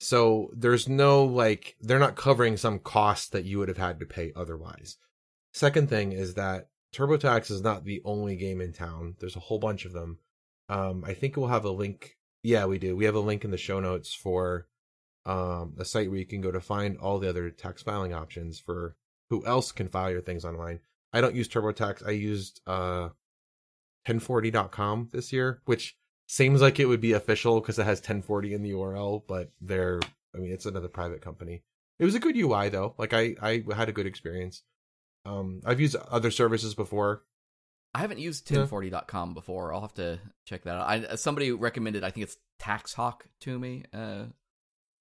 So 0.00 0.50
there's 0.56 0.88
no 0.88 1.24
like 1.24 1.76
they're 1.80 1.98
not 1.98 2.16
covering 2.16 2.56
some 2.56 2.78
cost 2.78 3.32
that 3.32 3.44
you 3.44 3.58
would 3.58 3.68
have 3.68 3.78
had 3.78 4.00
to 4.00 4.06
pay 4.06 4.32
otherwise. 4.34 4.96
Second 5.52 5.88
thing 5.88 6.12
is 6.12 6.34
that 6.34 6.68
TurboTax 6.94 7.50
is 7.50 7.62
not 7.62 7.84
the 7.84 8.02
only 8.04 8.36
game 8.36 8.60
in 8.60 8.72
town. 8.72 9.14
There's 9.20 9.36
a 9.36 9.40
whole 9.40 9.58
bunch 9.58 9.84
of 9.84 9.92
them. 9.92 10.18
Um, 10.68 11.04
I 11.06 11.14
think 11.14 11.36
we'll 11.36 11.48
have 11.48 11.64
a 11.64 11.70
link. 11.70 12.16
Yeah, 12.42 12.66
we 12.66 12.78
do. 12.78 12.96
We 12.96 13.04
have 13.04 13.14
a 13.14 13.20
link 13.20 13.44
in 13.44 13.50
the 13.50 13.56
show 13.56 13.80
notes 13.80 14.14
for 14.14 14.66
um 15.24 15.74
a 15.78 15.84
site 15.84 16.10
where 16.10 16.18
you 16.18 16.26
can 16.26 16.40
go 16.40 16.50
to 16.50 16.60
find 16.60 16.98
all 16.98 17.18
the 17.18 17.28
other 17.28 17.50
tax 17.50 17.82
filing 17.82 18.12
options 18.12 18.58
for 18.58 18.96
who 19.30 19.46
else 19.46 19.70
can 19.70 19.88
file 19.88 20.10
your 20.10 20.20
things 20.20 20.44
online. 20.44 20.80
I 21.12 21.20
don't 21.20 21.36
use 21.36 21.48
TurboTax. 21.48 22.06
I 22.06 22.10
used 22.10 22.60
uh 22.66 23.10
1040.com 24.06 25.08
this 25.12 25.32
year, 25.32 25.60
which 25.64 25.96
seems 26.28 26.60
like 26.60 26.80
it 26.80 26.86
would 26.86 27.00
be 27.00 27.12
official 27.12 27.60
because 27.60 27.78
it 27.78 27.84
has 27.84 27.98
1040 27.98 28.54
in 28.54 28.62
the 28.62 28.70
URL, 28.72 29.22
but 29.26 29.50
they're, 29.60 30.00
I 30.34 30.38
mean, 30.38 30.52
it's 30.52 30.66
another 30.66 30.88
private 30.88 31.20
company. 31.20 31.62
It 31.98 32.04
was 32.04 32.14
a 32.14 32.20
good 32.20 32.36
UI 32.36 32.68
though. 32.68 32.94
Like 32.98 33.12
I, 33.12 33.34
I 33.40 33.64
had 33.74 33.88
a 33.88 33.92
good 33.92 34.06
experience. 34.06 34.62
Um, 35.24 35.60
I've 35.64 35.80
used 35.80 35.94
other 35.96 36.30
services 36.30 36.74
before. 36.74 37.22
I 37.94 37.98
haven't 37.98 38.18
used 38.18 38.50
Yeah. 38.50 38.58
1040.com 38.64 39.34
before. 39.34 39.72
I'll 39.74 39.82
have 39.82 39.94
to 39.94 40.18
check 40.46 40.62
that 40.64 40.76
out. 40.76 40.88
I, 40.88 41.14
somebody 41.16 41.52
recommended, 41.52 42.02
I 42.02 42.10
think 42.10 42.24
it's 42.24 42.38
TaxHawk 42.60 43.20
to 43.40 43.58
me. 43.58 43.84
Uh, 43.92 44.24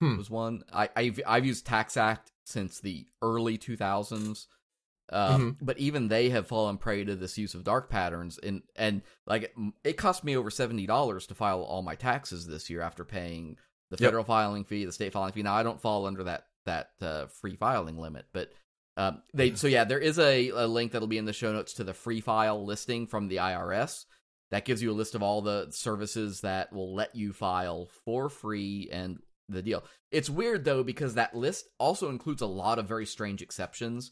Hmm. 0.01 0.17
was 0.17 0.31
one. 0.31 0.63
I, 0.73 0.89
I've 0.95 1.21
I've 1.27 1.45
used 1.45 1.67
TaxAct 1.67 2.31
since 2.43 2.79
the 2.79 3.05
early 3.21 3.59
2000s. 3.59 4.47
Um, 5.11 5.41
Mm-hmm. 5.41 5.65
But 5.65 5.77
even 5.79 6.07
they 6.07 6.29
have 6.29 6.47
fallen 6.47 6.77
prey 6.77 7.03
to 7.03 7.15
this 7.15 7.37
use 7.37 7.53
of 7.53 7.63
dark 7.63 7.89
patterns, 7.89 8.39
and 8.41 8.61
and 8.75 9.01
like 9.27 9.51
m- 9.57 9.73
it 9.83 9.93
cost 9.97 10.23
me 10.23 10.37
over 10.37 10.49
seventy 10.49 10.85
dollars 10.85 11.27
to 11.27 11.35
file 11.35 11.61
all 11.63 11.81
my 11.81 11.95
taxes 11.95 12.47
this 12.47 12.69
year 12.69 12.81
after 12.81 13.03
paying 13.03 13.57
the 13.89 13.97
Yep. 13.99 14.07
federal 14.07 14.23
filing 14.23 14.63
fee, 14.63 14.85
the 14.85 14.91
state 14.93 15.11
filing 15.11 15.33
fee. 15.33 15.43
Now 15.43 15.55
I 15.55 15.63
don't 15.63 15.81
fall 15.81 16.05
under 16.05 16.23
that 16.23 16.45
that 16.65 16.91
uh, 17.01 17.25
free 17.25 17.55
filing 17.57 17.97
limit, 17.97 18.25
but 18.31 18.51
um, 18.97 19.21
they 19.33 19.55
so 19.55 19.67
yeah, 19.67 19.83
there 19.83 19.99
is 19.99 20.17
a, 20.19 20.49
a 20.49 20.67
link 20.67 20.91
that'll 20.91 21.07
be 21.07 21.17
in 21.17 21.25
the 21.25 21.33
show 21.33 21.51
notes 21.51 21.73
to 21.73 21.83
the 21.83 21.93
free 21.93 22.21
file 22.21 22.63
listing 22.65 23.07
from 23.07 23.27
the 23.27 23.37
IRS. 23.37 24.05
That 24.51 24.65
gives 24.65 24.81
you 24.81 24.91
a 24.91 24.93
list 24.93 25.15
of 25.15 25.23
all 25.23 25.41
the 25.41 25.67
services 25.71 26.41
that 26.41 26.71
will 26.73 26.93
let 26.93 27.15
you 27.15 27.31
file 27.33 27.87
for 28.05 28.27
free 28.29 28.89
and 28.91 29.19
the 29.49 29.61
deal. 29.61 29.83
It's 30.11 30.29
weird 30.29 30.63
though 30.65 30.83
because 30.83 31.15
that 31.15 31.35
list 31.35 31.67
also 31.79 32.09
includes 32.09 32.41
a 32.41 32.45
lot 32.47 32.77
of 32.79 32.87
very 32.87 33.05
strange 33.05 33.41
exceptions. 33.41 34.11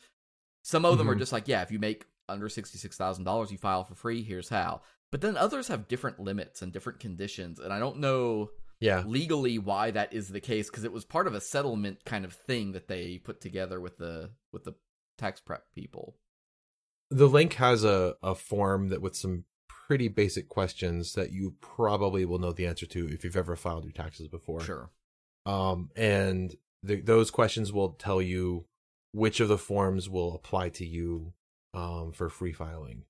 Some 0.64 0.86
of 0.86 0.98
them 0.98 1.10
are 1.10 1.16
Mhm. 1.16 1.20
just 1.20 1.32
like, 1.32 1.48
yeah, 1.48 1.62
if 1.62 1.72
you 1.72 1.80
make 1.80 2.06
under 2.28 2.50
sixty-six 2.50 2.96
thousand 2.98 3.24
dollars, 3.24 3.52
you 3.52 3.58
file 3.58 3.84
for 3.84 3.96
free. 3.96 4.22
Here's 4.24 4.50
how. 4.50 4.82
But 5.12 5.22
then 5.22 5.38
others 5.38 5.68
have 5.70 5.88
different 5.88 6.20
limits 6.20 6.62
and 6.62 6.72
different 6.72 7.00
conditions, 7.00 7.60
and 7.60 7.74
I 7.74 7.80
don't 7.80 7.98
know 7.98 8.52
Yeah. 8.80 9.04
legally 9.06 9.58
why 9.58 9.92
that 9.92 10.14
is 10.14 10.30
the 10.30 10.40
case 10.40 10.70
because 10.70 10.84
it 10.84 10.92
was 10.92 11.04
part 11.06 11.26
of 11.28 11.34
a 11.34 11.42
settlement 11.42 12.06
kind 12.06 12.24
of 12.26 12.34
thing 12.34 12.74
that 12.74 12.88
they 12.88 13.18
put 13.18 13.42
together 13.42 13.80
with 13.82 13.98
the 13.98 14.32
with 14.52 14.64
the 14.66 14.74
tax 15.18 15.42
prep 15.42 15.72
people. 15.74 16.16
The 17.10 17.28
link 17.28 17.54
has 17.54 17.84
a, 17.84 18.16
a 18.22 18.36
form 18.36 18.90
that 18.90 19.02
with 19.02 19.16
some 19.16 19.46
pretty 19.68 20.08
basic 20.08 20.48
questions 20.48 21.14
that 21.14 21.32
you 21.32 21.56
probably 21.60 22.24
will 22.24 22.38
know 22.38 22.52
the 22.52 22.68
answer 22.68 22.86
to 22.86 23.08
if 23.10 23.24
you've 23.24 23.36
ever 23.36 23.56
filed 23.56 23.84
your 23.86 23.92
taxes 23.94 24.28
before. 24.28 24.62
Sure. 24.62 24.92
Um, 25.48 25.90
and 25.96 26.56
the, 26.84 27.02
those 27.02 27.32
questions 27.32 27.74
will 27.74 27.94
tell 27.94 28.22
you 28.22 28.66
which 29.12 29.40
of 29.40 29.48
the 29.48 29.58
forms 29.58 30.10
will 30.10 30.36
apply 30.36 30.70
to 30.70 30.86
you 30.86 31.34
um, 31.74 32.12
for 32.12 32.30
free 32.30 32.54
filing. 32.54 33.04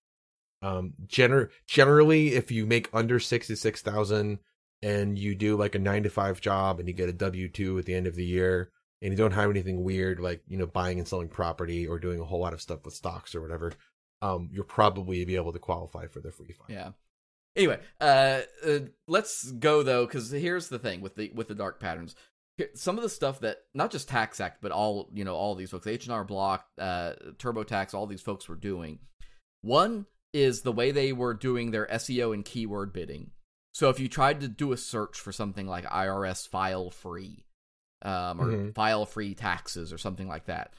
Um, 0.62 0.94
gener- 1.08 1.50
generally, 1.68 2.34
if 2.34 2.52
you 2.52 2.66
make 2.66 2.90
under 2.94 3.20
sixty 3.20 3.56
six 3.56 3.82
thousand 3.82 4.40
and 4.82 5.18
you 5.18 5.36
do 5.36 5.58
like 5.58 5.76
a 5.76 5.80
nine 5.80 6.04
to 6.04 6.10
five 6.10 6.42
job 6.42 6.80
and 6.80 6.88
you 6.88 6.94
get 6.94 7.10
a 7.10 7.14
W 7.14 7.50
two 7.50 7.78
at 7.78 7.86
the 7.86 7.94
end 7.94 8.08
of 8.08 8.16
the 8.16 8.26
year 8.26 8.72
and 9.02 9.12
you 9.12 9.18
don't 9.18 9.32
have 9.32 9.50
anything 9.50 9.84
weird 9.84 10.20
like 10.20 10.42
you 10.48 10.58
know 10.58 10.66
buying 10.66 11.00
and 11.00 11.08
selling 11.08 11.30
property 11.30 11.88
or 11.88 12.00
doing 12.00 12.20
a 12.20 12.26
whole 12.26 12.40
lot 12.40 12.54
of 12.54 12.62
stuff 12.62 12.84
with 12.84 12.94
stocks 12.94 13.36
or 13.36 13.42
whatever, 13.42 13.72
um, 14.22 14.50
you'll 14.52 14.66
probably 14.66 15.24
be 15.26 15.36
able 15.36 15.54
to 15.54 15.60
qualify 15.60 16.08
for 16.08 16.20
the 16.20 16.32
free 16.32 16.54
file. 16.54 16.68
Yeah. 16.70 16.90
Anyway, 17.56 17.80
uh, 18.00 18.42
uh 18.66 18.80
let's 19.08 19.52
go 19.52 19.84
though, 19.84 20.06
because 20.06 20.30
here's 20.32 20.68
the 20.68 20.80
thing 20.80 21.02
with 21.02 21.16
the 21.16 21.32
with 21.34 21.48
the 21.48 21.56
dark 21.56 21.80
patterns. 21.80 22.16
Some 22.76 22.98
of 22.98 23.04
the 23.04 23.10
stuff 23.10 23.40
that 23.42 23.60
not 23.74 23.92
just 23.92 24.10
Tax 24.10 24.40
Act, 24.40 24.62
but 24.62 24.72
all 24.72 25.10
you 25.14 25.24
know, 25.24 25.36
all 25.36 25.56
these 25.56 25.72
folks, 25.72 25.88
H 25.88 26.06
and 26.06 26.14
R 26.14 26.24
Block, 26.24 26.66
uh, 26.78 27.14
TurboTax, 27.38 27.94
all 27.94 28.08
these 28.08 28.22
folks 28.22 28.48
were 28.50 28.56
doing. 28.56 29.00
One 29.62 30.06
is 30.34 30.62
the 30.62 30.72
way 30.72 30.92
they 30.92 31.12
were 31.12 31.34
doing 31.34 31.72
their 31.72 31.88
SEO 31.88 32.34
and 32.34 32.46
keyword 32.46 32.94
bidding. 32.94 33.32
So 33.74 33.90
if 33.90 34.00
you 34.00 34.08
tried 34.08 34.42
to 34.42 34.48
do 34.48 34.72
a 34.72 34.78
search 34.78 35.20
for 35.20 35.32
something 35.32 35.68
like 35.68 35.86
IRS 35.86 36.48
file 36.48 36.90
free, 36.90 37.46
um, 38.02 38.40
or 38.42 38.46
Mhm. 38.46 38.76
file 38.76 39.06
free 39.06 39.34
taxes 39.36 39.92
or 39.92 39.98
something 39.98 40.28
like 40.28 40.46
that, 40.46 40.74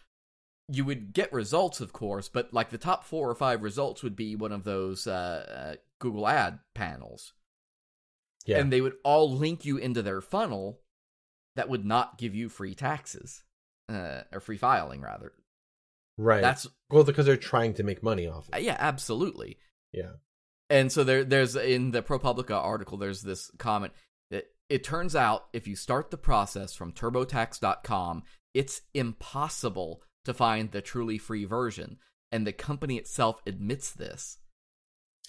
you 0.68 0.84
would 0.84 1.12
get 1.12 1.32
results, 1.32 1.80
of 1.80 1.92
course, 1.92 2.28
but 2.28 2.52
like 2.52 2.70
the 2.70 2.78
top 2.78 3.04
four 3.04 3.28
or 3.28 3.34
five 3.34 3.62
results 3.62 4.02
would 4.02 4.14
be 4.16 4.36
one 4.36 4.52
of 4.52 4.64
those 4.64 5.06
uh, 5.06 5.74
uh, 5.74 5.76
Google 5.98 6.28
ad 6.28 6.60
panels. 6.74 7.32
Yeah. 8.46 8.58
And 8.58 8.72
they 8.72 8.80
would 8.80 8.96
all 9.04 9.30
link 9.30 9.64
you 9.64 9.76
into 9.76 10.02
their 10.02 10.20
funnel 10.20 10.80
that 11.56 11.68
would 11.68 11.84
not 11.84 12.18
give 12.18 12.34
you 12.34 12.48
free 12.48 12.74
taxes, 12.74 13.42
uh, 13.88 14.22
or 14.32 14.40
free 14.40 14.56
filing, 14.56 15.00
rather. 15.00 15.32
right. 16.18 16.42
That's, 16.42 16.66
well 16.90 17.04
because 17.04 17.26
they're 17.26 17.36
trying 17.36 17.74
to 17.74 17.82
make 17.82 18.02
money 18.02 18.26
off 18.26 18.48
uh, 18.52 18.58
it. 18.58 18.64
yeah, 18.64 18.76
absolutely. 18.78 19.58
Yeah. 19.92 20.12
and 20.68 20.92
so 20.92 21.02
there, 21.02 21.24
there's 21.24 21.56
in 21.56 21.90
the 21.90 22.02
ProPublica 22.02 22.54
article, 22.54 22.98
there's 22.98 23.22
this 23.22 23.50
comment 23.58 23.92
that 24.30 24.44
it 24.68 24.84
turns 24.84 25.16
out 25.16 25.46
if 25.52 25.66
you 25.66 25.74
start 25.76 26.10
the 26.10 26.16
process 26.16 26.74
from 26.74 26.92
TurboTax.com, 26.92 28.22
it's 28.54 28.82
impossible 28.94 30.02
to 30.24 30.34
find 30.34 30.70
the 30.70 30.82
truly 30.82 31.18
free 31.18 31.44
version, 31.44 31.98
and 32.30 32.46
the 32.46 32.52
company 32.52 32.96
itself 32.96 33.40
admits 33.46 33.90
this. 33.90 34.38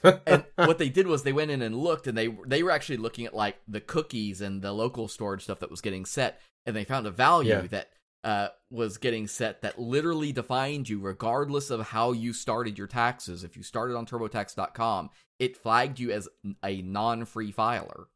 And 0.04 0.44
what 0.56 0.78
they 0.78 0.90
did 0.90 1.08
was 1.08 1.24
they 1.24 1.34
went 1.34 1.52
in 1.52 1.62
and 1.62 1.76
looked, 1.76 2.08
and 2.08 2.18
they 2.18 2.28
they 2.46 2.64
were 2.64 2.72
actually 2.72 2.98
looking 2.98 3.26
at 3.26 3.34
like 3.34 3.58
the 3.68 3.82
cookies 3.82 4.42
and 4.42 4.62
the 4.62 4.72
local 4.72 5.08
storage 5.08 5.44
stuff 5.44 5.60
that 5.60 5.72
was 5.72 5.82
getting 5.82 6.06
set, 6.06 6.42
and 6.66 6.76
they 6.76 6.84
found 6.84 7.08
a 7.08 7.12
value 7.12 7.50
Yeah. 7.50 7.62
that 7.68 7.90
uh, 8.24 8.50
was 8.70 8.98
getting 8.98 9.28
set 9.28 9.62
that 9.64 9.80
literally 9.80 10.32
defined 10.32 10.88
you, 10.88 11.00
regardless 11.00 11.70
of 11.72 11.88
how 11.88 12.12
you 12.12 12.34
started 12.34 12.78
your 12.78 12.88
taxes. 12.88 13.44
If 13.44 13.58
you 13.58 13.64
started 13.64 13.96
on 13.98 14.06
TurboTax.com, 14.06 15.10
it 15.40 15.58
flagged 15.58 16.00
you 16.00 16.12
as 16.12 16.30
a 16.64 16.82
non-free 16.84 17.52
filer. 17.52 18.08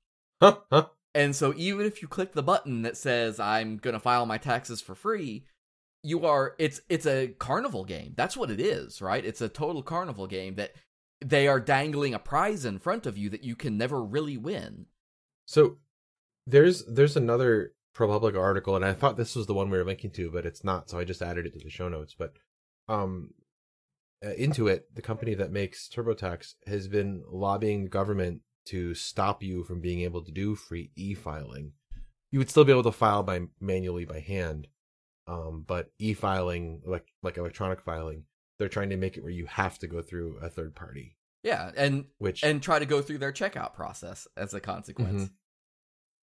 Huh, 0.41 0.57
huh. 0.71 0.87
And 1.15 1.35
so 1.35 1.53
even 1.55 1.85
if 1.85 2.01
you 2.01 2.07
click 2.07 2.33
the 2.33 2.43
button 2.43 2.81
that 2.83 2.97
says 2.97 3.39
I'm 3.39 3.77
going 3.77 3.93
to 3.93 3.99
file 3.99 4.25
my 4.25 4.37
taxes 4.37 4.81
for 4.81 4.93
free, 4.95 5.45
you 6.03 6.25
are 6.25 6.53
it's 6.59 6.81
it's 6.87 7.07
a 7.07 7.29
carnival 7.39 7.83
game. 7.83 8.13
That's 8.15 8.37
what 8.37 8.51
it 8.51 8.59
is, 8.59 9.01
right? 9.01 9.25
It's 9.25 9.41
a 9.41 9.49
total 9.49 9.81
carnival 9.81 10.27
game 10.27 10.55
that 10.55 10.73
they 11.25 11.47
are 11.47 11.59
dangling 11.59 12.13
a 12.13 12.19
prize 12.19 12.65
in 12.65 12.77
front 12.77 13.07
of 13.07 13.17
you 13.17 13.29
that 13.31 13.43
you 13.43 13.55
can 13.55 13.77
never 13.77 14.03
really 14.03 14.37
win. 14.37 14.85
So 15.45 15.77
there's 16.45 16.85
there's 16.85 17.17
another 17.17 17.73
ProPublica 17.95 18.39
article, 18.39 18.75
and 18.75 18.85
I 18.85 18.93
thought 18.93 19.17
this 19.17 19.35
was 19.35 19.47
the 19.47 19.53
one 19.53 19.69
we 19.69 19.77
were 19.77 19.83
linking 19.83 20.11
to, 20.11 20.29
but 20.29 20.45
it's 20.45 20.63
not. 20.63 20.89
So 20.89 20.99
I 20.99 21.03
just 21.03 21.23
added 21.23 21.47
it 21.47 21.53
to 21.53 21.59
the 21.59 21.69
show 21.69 21.89
notes. 21.89 22.15
But 22.17 22.33
um, 22.87 23.31
uh, 24.23 24.29
Intuit, 24.37 24.81
the 24.93 25.01
company 25.01 25.33
that 25.33 25.51
makes 25.51 25.89
TurboTax, 25.89 26.53
has 26.67 26.87
been 26.87 27.23
lobbying 27.27 27.83
the 27.83 27.89
government 27.89 28.41
to 28.67 28.93
stop 28.93 29.41
you 29.41 29.63
from 29.63 29.81
being 29.81 30.01
able 30.01 30.23
to 30.23 30.31
do 30.31 30.55
free 30.55 30.91
e-filing. 30.95 31.71
You 32.31 32.39
would 32.39 32.49
still 32.49 32.65
be 32.65 32.71
able 32.71 32.83
to 32.83 32.91
file 32.91 33.23
by 33.23 33.41
manually 33.59 34.05
by 34.05 34.19
hand, 34.19 34.67
um, 35.27 35.63
but 35.65 35.91
e-filing, 35.97 36.81
like 36.85 37.07
like 37.23 37.37
electronic 37.37 37.81
filing, 37.81 38.25
they're 38.57 38.69
trying 38.69 38.89
to 38.89 38.97
make 38.97 39.17
it 39.17 39.23
where 39.23 39.31
you 39.31 39.45
have 39.45 39.79
to 39.79 39.87
go 39.87 40.01
through 40.01 40.37
a 40.41 40.49
third 40.49 40.75
party, 40.75 41.14
Yeah, 41.45 41.71
and 41.77 42.05
which 42.17 42.43
and 42.43 42.61
try 42.61 42.79
to 42.79 42.87
go 42.87 43.01
through 43.03 43.19
their 43.19 43.31
checkout 43.31 43.75
process 43.75 44.27
as 44.35 44.55
a 44.55 44.59
consequence. 44.59 45.25
Mhm. 45.25 45.31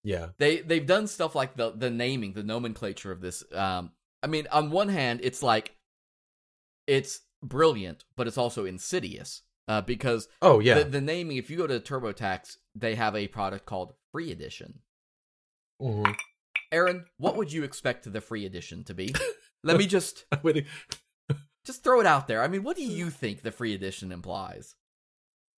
yeah, 0.02 0.26
They 0.38 0.60
they've 0.62 0.84
done 0.84 1.06
stuff 1.06 1.36
like 1.36 1.56
the 1.56 1.70
the 1.70 1.90
naming, 1.90 2.32
the 2.32 2.42
nomenclature 2.42 3.12
of 3.12 3.20
this. 3.20 3.44
Um, 3.54 3.92
I 4.20 4.26
mean, 4.26 4.48
on 4.50 4.70
one 4.72 4.88
hand, 4.88 5.20
it's 5.22 5.40
like 5.40 5.76
it's 6.88 7.20
brilliant, 7.40 8.04
but 8.16 8.26
it's 8.26 8.36
also 8.36 8.64
insidious 8.64 9.42
uh, 9.68 9.80
because 9.80 10.28
oh 10.42 10.58
yeah, 10.58 10.78
the, 10.80 10.84
the 10.84 11.00
naming. 11.00 11.36
If 11.36 11.50
you 11.50 11.56
go 11.56 11.68
to 11.68 11.78
TurboTax, 11.78 12.56
they 12.74 12.96
have 12.96 13.14
a 13.14 13.28
product 13.28 13.64
called 13.64 13.94
Free 14.10 14.32
Edition. 14.32 14.80
Mhm. 15.80 16.14
Aaron, 16.72 17.04
what 17.18 17.36
would 17.36 17.52
you 17.52 17.62
expect 17.62 18.12
the 18.12 18.20
Free 18.20 18.44
Edition 18.44 18.82
to 18.84 18.94
be? 18.94 19.14
Let 19.62 19.76
me 19.76 19.86
just 19.86 20.24
just 21.64 21.84
throw 21.84 22.00
it 22.00 22.06
out 22.06 22.26
there. 22.26 22.42
I 22.42 22.48
mean, 22.48 22.64
what 22.64 22.76
do 22.76 22.82
you 22.82 23.08
think 23.10 23.42
the 23.42 23.52
Free 23.52 23.72
Edition 23.74 24.10
implies? 24.10 24.74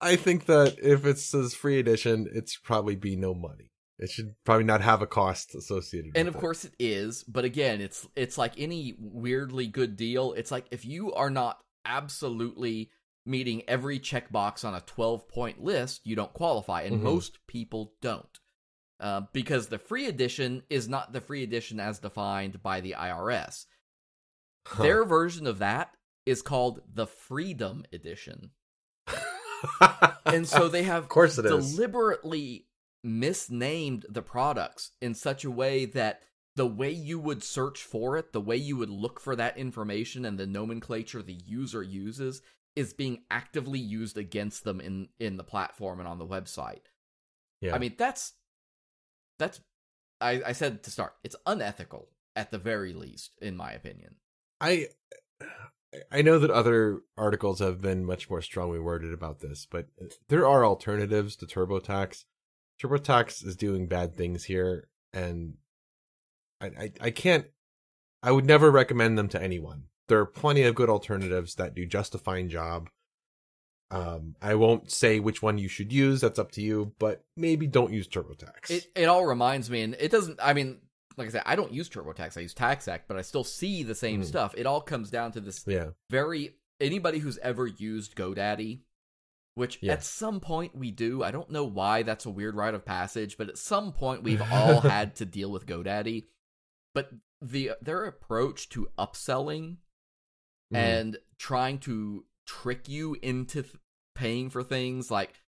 I 0.05 0.17
think 0.17 0.47
that 0.47 0.77
if 0.83 1.05
it 1.07 1.19
says 1.19 1.55
free 1.55 1.79
edition, 1.79 2.29
it's 2.33 2.57
probably 2.57 2.95
be 2.97 3.17
no 3.17 3.35
money. 3.35 3.71
It 3.99 4.11
should 4.11 4.35
probably 4.45 4.65
not 4.65 4.81
have 4.81 5.03
a 5.03 5.07
cost 5.07 5.55
associated. 5.55 6.13
and 6.17 6.29
of 6.29 6.35
it. 6.35 6.39
course 6.41 6.65
it 6.65 6.75
is 6.81 7.23
but 7.25 7.45
again 7.45 7.81
it's 7.81 8.07
it's 8.17 8.37
like 8.37 8.53
any 8.59 8.95
weirdly 8.99 9.69
good 9.69 9.97
deal 9.97 10.33
it's 10.33 10.51
like 10.51 10.67
if 10.73 10.85
you 10.85 11.13
are 11.15 11.31
not 11.31 11.61
absolutely 11.85 12.91
meeting 13.25 13.63
every 13.69 13.99
checkbox 14.01 14.65
on 14.65 14.75
a 14.75 14.81
12 14.81 15.29
point 15.29 15.63
list 15.63 16.01
you 16.05 16.17
don't 16.17 16.33
qualify 16.33 16.83
and 16.83 16.99
Mhm. 16.99 17.03
most 17.03 17.39
people 17.47 17.95
don't 18.03 18.41
uh, 19.01 19.23
because 19.33 19.69
the 19.69 19.79
free 19.79 20.07
edition 20.07 20.63
is 20.69 20.89
not 20.89 21.13
the 21.13 21.21
free 21.21 21.43
edition 21.45 21.79
as 21.79 22.01
defined 22.01 22.63
by 22.63 22.81
the 22.81 22.95
irs 22.99 23.65
Huh. 24.67 24.83
their 24.83 25.05
version 25.05 25.47
of 25.47 25.59
that 25.61 25.95
is 26.27 26.43
called 26.43 26.81
the 26.93 27.07
freedom 27.07 27.85
edition 27.93 28.51
and 30.27 30.47
so 30.47 30.69
they 30.69 30.83
have 30.83 31.05
of 31.05 31.09
course 31.09 31.39
it 31.39 31.47
is. 31.47 31.75
deliberately 31.75 32.67
misnamed 33.03 34.07
the 34.09 34.23
products 34.23 34.93
in 35.01 35.15
such 35.15 35.45
a 35.45 35.51
way 35.51 35.85
that 35.85 36.23
the 36.57 36.67
way 36.67 36.91
you 36.91 37.19
would 37.19 37.43
search 37.43 37.83
for 37.83 38.17
it, 38.17 38.33
the 38.33 38.41
way 38.41 38.57
you 38.57 38.77
would 38.77 38.91
look 38.91 39.21
for 39.21 39.35
that 39.37 39.59
information 39.59 40.25
and 40.25 40.39
the 40.39 40.47
nomenclature 40.47 41.23
the 41.23 41.39
user 41.45 41.83
uses 41.83 42.43
is 42.77 42.93
being 42.93 43.23
actively 43.31 43.79
used 43.79 44.17
against 44.17 44.65
them 44.65 44.81
in 44.81 45.09
in 45.19 45.37
the 45.37 45.45
platform 45.45 46.01
and 46.01 46.09
on 46.09 46.19
the 46.19 46.27
website. 46.27 46.87
yeah. 47.61 47.75
I 47.75 47.79
mean, 47.79 47.95
that's 47.99 48.33
that's 49.39 49.61
I, 50.21 50.43
I 50.47 50.53
said 50.53 50.83
to 50.85 50.91
start, 50.91 51.15
it's 51.23 51.37
unethical 51.45 52.09
at 52.37 52.51
the 52.51 52.59
very 52.59 52.93
least, 52.93 53.33
in 53.41 53.57
my 53.57 53.73
opinion. 53.73 54.17
I 54.61 54.89
I 56.11 56.23
know 56.23 56.39
that 56.39 56.51
other 56.51 57.01
articles 57.17 57.61
have 57.61 57.81
been 57.81 58.05
much 58.05 58.29
more 58.31 58.43
strongly 58.43 58.79
worded 58.79 59.13
about 59.13 59.41
this, 59.41 59.67
but 59.71 59.87
there 60.29 60.47
are 60.47 60.65
alternatives 60.65 61.37
to 61.37 61.47
TurboTax. 61.47 62.25
TurboTax 62.83 63.45
is 63.45 63.57
doing 63.57 63.87
bad 63.87 64.15
things 64.15 64.45
here, 64.45 64.89
and 65.13 65.55
I, 66.61 66.67
I 66.67 66.93
I 67.01 67.11
can't. 67.11 67.47
I 68.23 68.33
would 68.33 68.47
never 68.47 68.71
recommend 68.71 69.19
them 69.19 69.29
to 69.29 69.43
anyone. 69.43 69.85
There 70.09 70.19
are 70.19 70.27
plenty 70.27 70.63
of 70.63 70.75
good 70.75 70.89
alternatives 70.89 71.55
that 71.57 71.75
do 71.75 71.87
just 71.87 72.15
a 72.15 72.19
fine 72.19 72.49
job. 72.49 72.89
Um, 73.91 74.35
I 74.43 74.55
won't 74.55 74.91
say 74.91 75.21
which 75.21 75.43
one 75.43 75.59
you 75.59 75.69
should 75.69 75.93
use. 75.93 76.21
That's 76.21 76.39
up 76.39 76.51
to 76.53 76.63
you. 76.63 76.95
But 76.99 77.23
maybe 77.37 77.67
don't 77.67 77.93
use 77.93 78.09
TurboTax. 78.09 78.71
It 78.71 78.87
it 78.95 79.05
all 79.05 79.27
reminds 79.27 79.71
me, 79.71 79.83
and 79.83 79.95
it 80.01 80.11
doesn't. 80.11 80.41
I 80.43 80.53
mean, 80.55 80.81
like 81.17 81.29
I 81.29 81.31
said, 81.31 81.43
I 81.47 81.57
don't 81.57 81.73
use 81.73 81.89
TurboTax. 81.89 82.37
I 82.37 82.41
use 82.41 82.55
TaxAct, 82.55 83.03
but 83.09 83.17
I 83.17 83.23
still 83.23 83.45
see 83.45 83.83
the 83.83 83.95
same 83.95 84.23
Mhm. 84.23 84.27
stuff. 84.27 84.55
It 84.57 84.67
all 84.67 84.81
comes 84.81 85.11
down 85.11 85.33
to 85.33 85.41
this 85.41 85.65
yeah. 85.67 85.91
very 86.11 86.57
anybody 86.81 87.19
who's 87.21 87.39
ever 87.39 87.67
used 87.67 88.17
GoDaddy, 88.17 88.81
which 89.55 89.79
Yeah. 89.81 89.93
at 89.93 90.03
some 90.03 90.41
point 90.41 90.75
we 90.75 90.91
do. 90.91 91.23
I 91.23 91.31
don't 91.31 91.51
know 91.51 91.65
why 91.65 92.03
that's 92.03 92.27
a 92.27 92.31
weird 92.31 92.57
rite 92.57 92.75
of 92.75 92.85
passage, 92.85 93.37
but 93.39 93.49
at 93.49 93.59
some 93.59 93.93
point 93.93 94.23
we've 94.25 94.43
all 94.53 94.81
had 94.81 95.15
to 95.17 95.25
deal 95.25 95.51
with 95.53 95.67
GoDaddy. 95.67 96.25
But 96.95 97.11
the 97.41 97.73
their 97.81 98.05
approach 98.05 98.69
to 98.71 98.89
upselling 98.99 99.77
Mhm. 100.73 100.77
and 100.77 101.19
trying 101.39 101.79
to 101.81 102.25
trick 102.47 102.89
you 102.89 103.17
into 103.23 103.63
th- 103.63 103.75
paying 104.15 104.51
for 104.51 104.63
things 104.63 105.11
like 105.11 105.41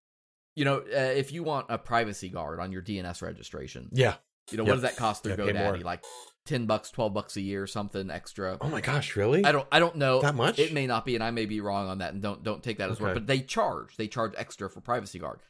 you 0.56 0.64
know, 0.64 0.78
uh, 0.78 1.12
if 1.16 1.32
you 1.32 1.42
want 1.42 1.66
a 1.68 1.76
privacy 1.78 2.28
guard 2.28 2.60
on 2.60 2.70
your 2.70 2.80
DNS 2.80 3.22
registration, 3.22 3.88
yeah. 3.92 4.18
You 4.50 4.58
know, 4.58 4.64
Yep. 4.64 4.68
what 4.70 4.74
does 4.74 4.82
that 4.82 4.96
cost 4.96 5.22
through 5.22 5.32
Yeah. 5.32 5.52
GoDaddy? 5.52 5.84
Like 5.84 6.04
ten 6.44 6.66
bucks, 6.66 6.90
twelve 6.90 7.14
bucks 7.14 7.36
a 7.36 7.40
year, 7.40 7.66
something 7.66 8.10
extra. 8.10 8.58
Oh 8.60 8.68
my 8.68 8.80
gosh, 8.80 9.16
really? 9.16 9.44
I 9.44 9.52
don't 9.52 9.66
I 9.72 9.78
don't 9.78 9.96
know 9.96 10.20
That 10.20 10.34
much? 10.34 10.58
It 10.58 10.72
may 10.72 10.86
not 10.86 11.04
be, 11.06 11.14
and 11.14 11.24
I 11.24 11.30
may 11.30 11.46
be 11.46 11.60
wrong 11.60 11.88
on 11.88 11.98
that, 11.98 12.12
and 12.12 12.22
don't 12.22 12.42
don't 12.42 12.62
take 12.62 12.78
that 12.78 12.90
as 12.90 13.00
word. 13.00 13.10
Okay. 13.10 13.20
But 13.20 13.26
they 13.26 13.40
charge. 13.40 13.96
They 13.96 14.08
charge 14.08 14.32
extra 14.36 14.68
for 14.68 14.80
privacy 14.80 15.18
guard. 15.18 15.40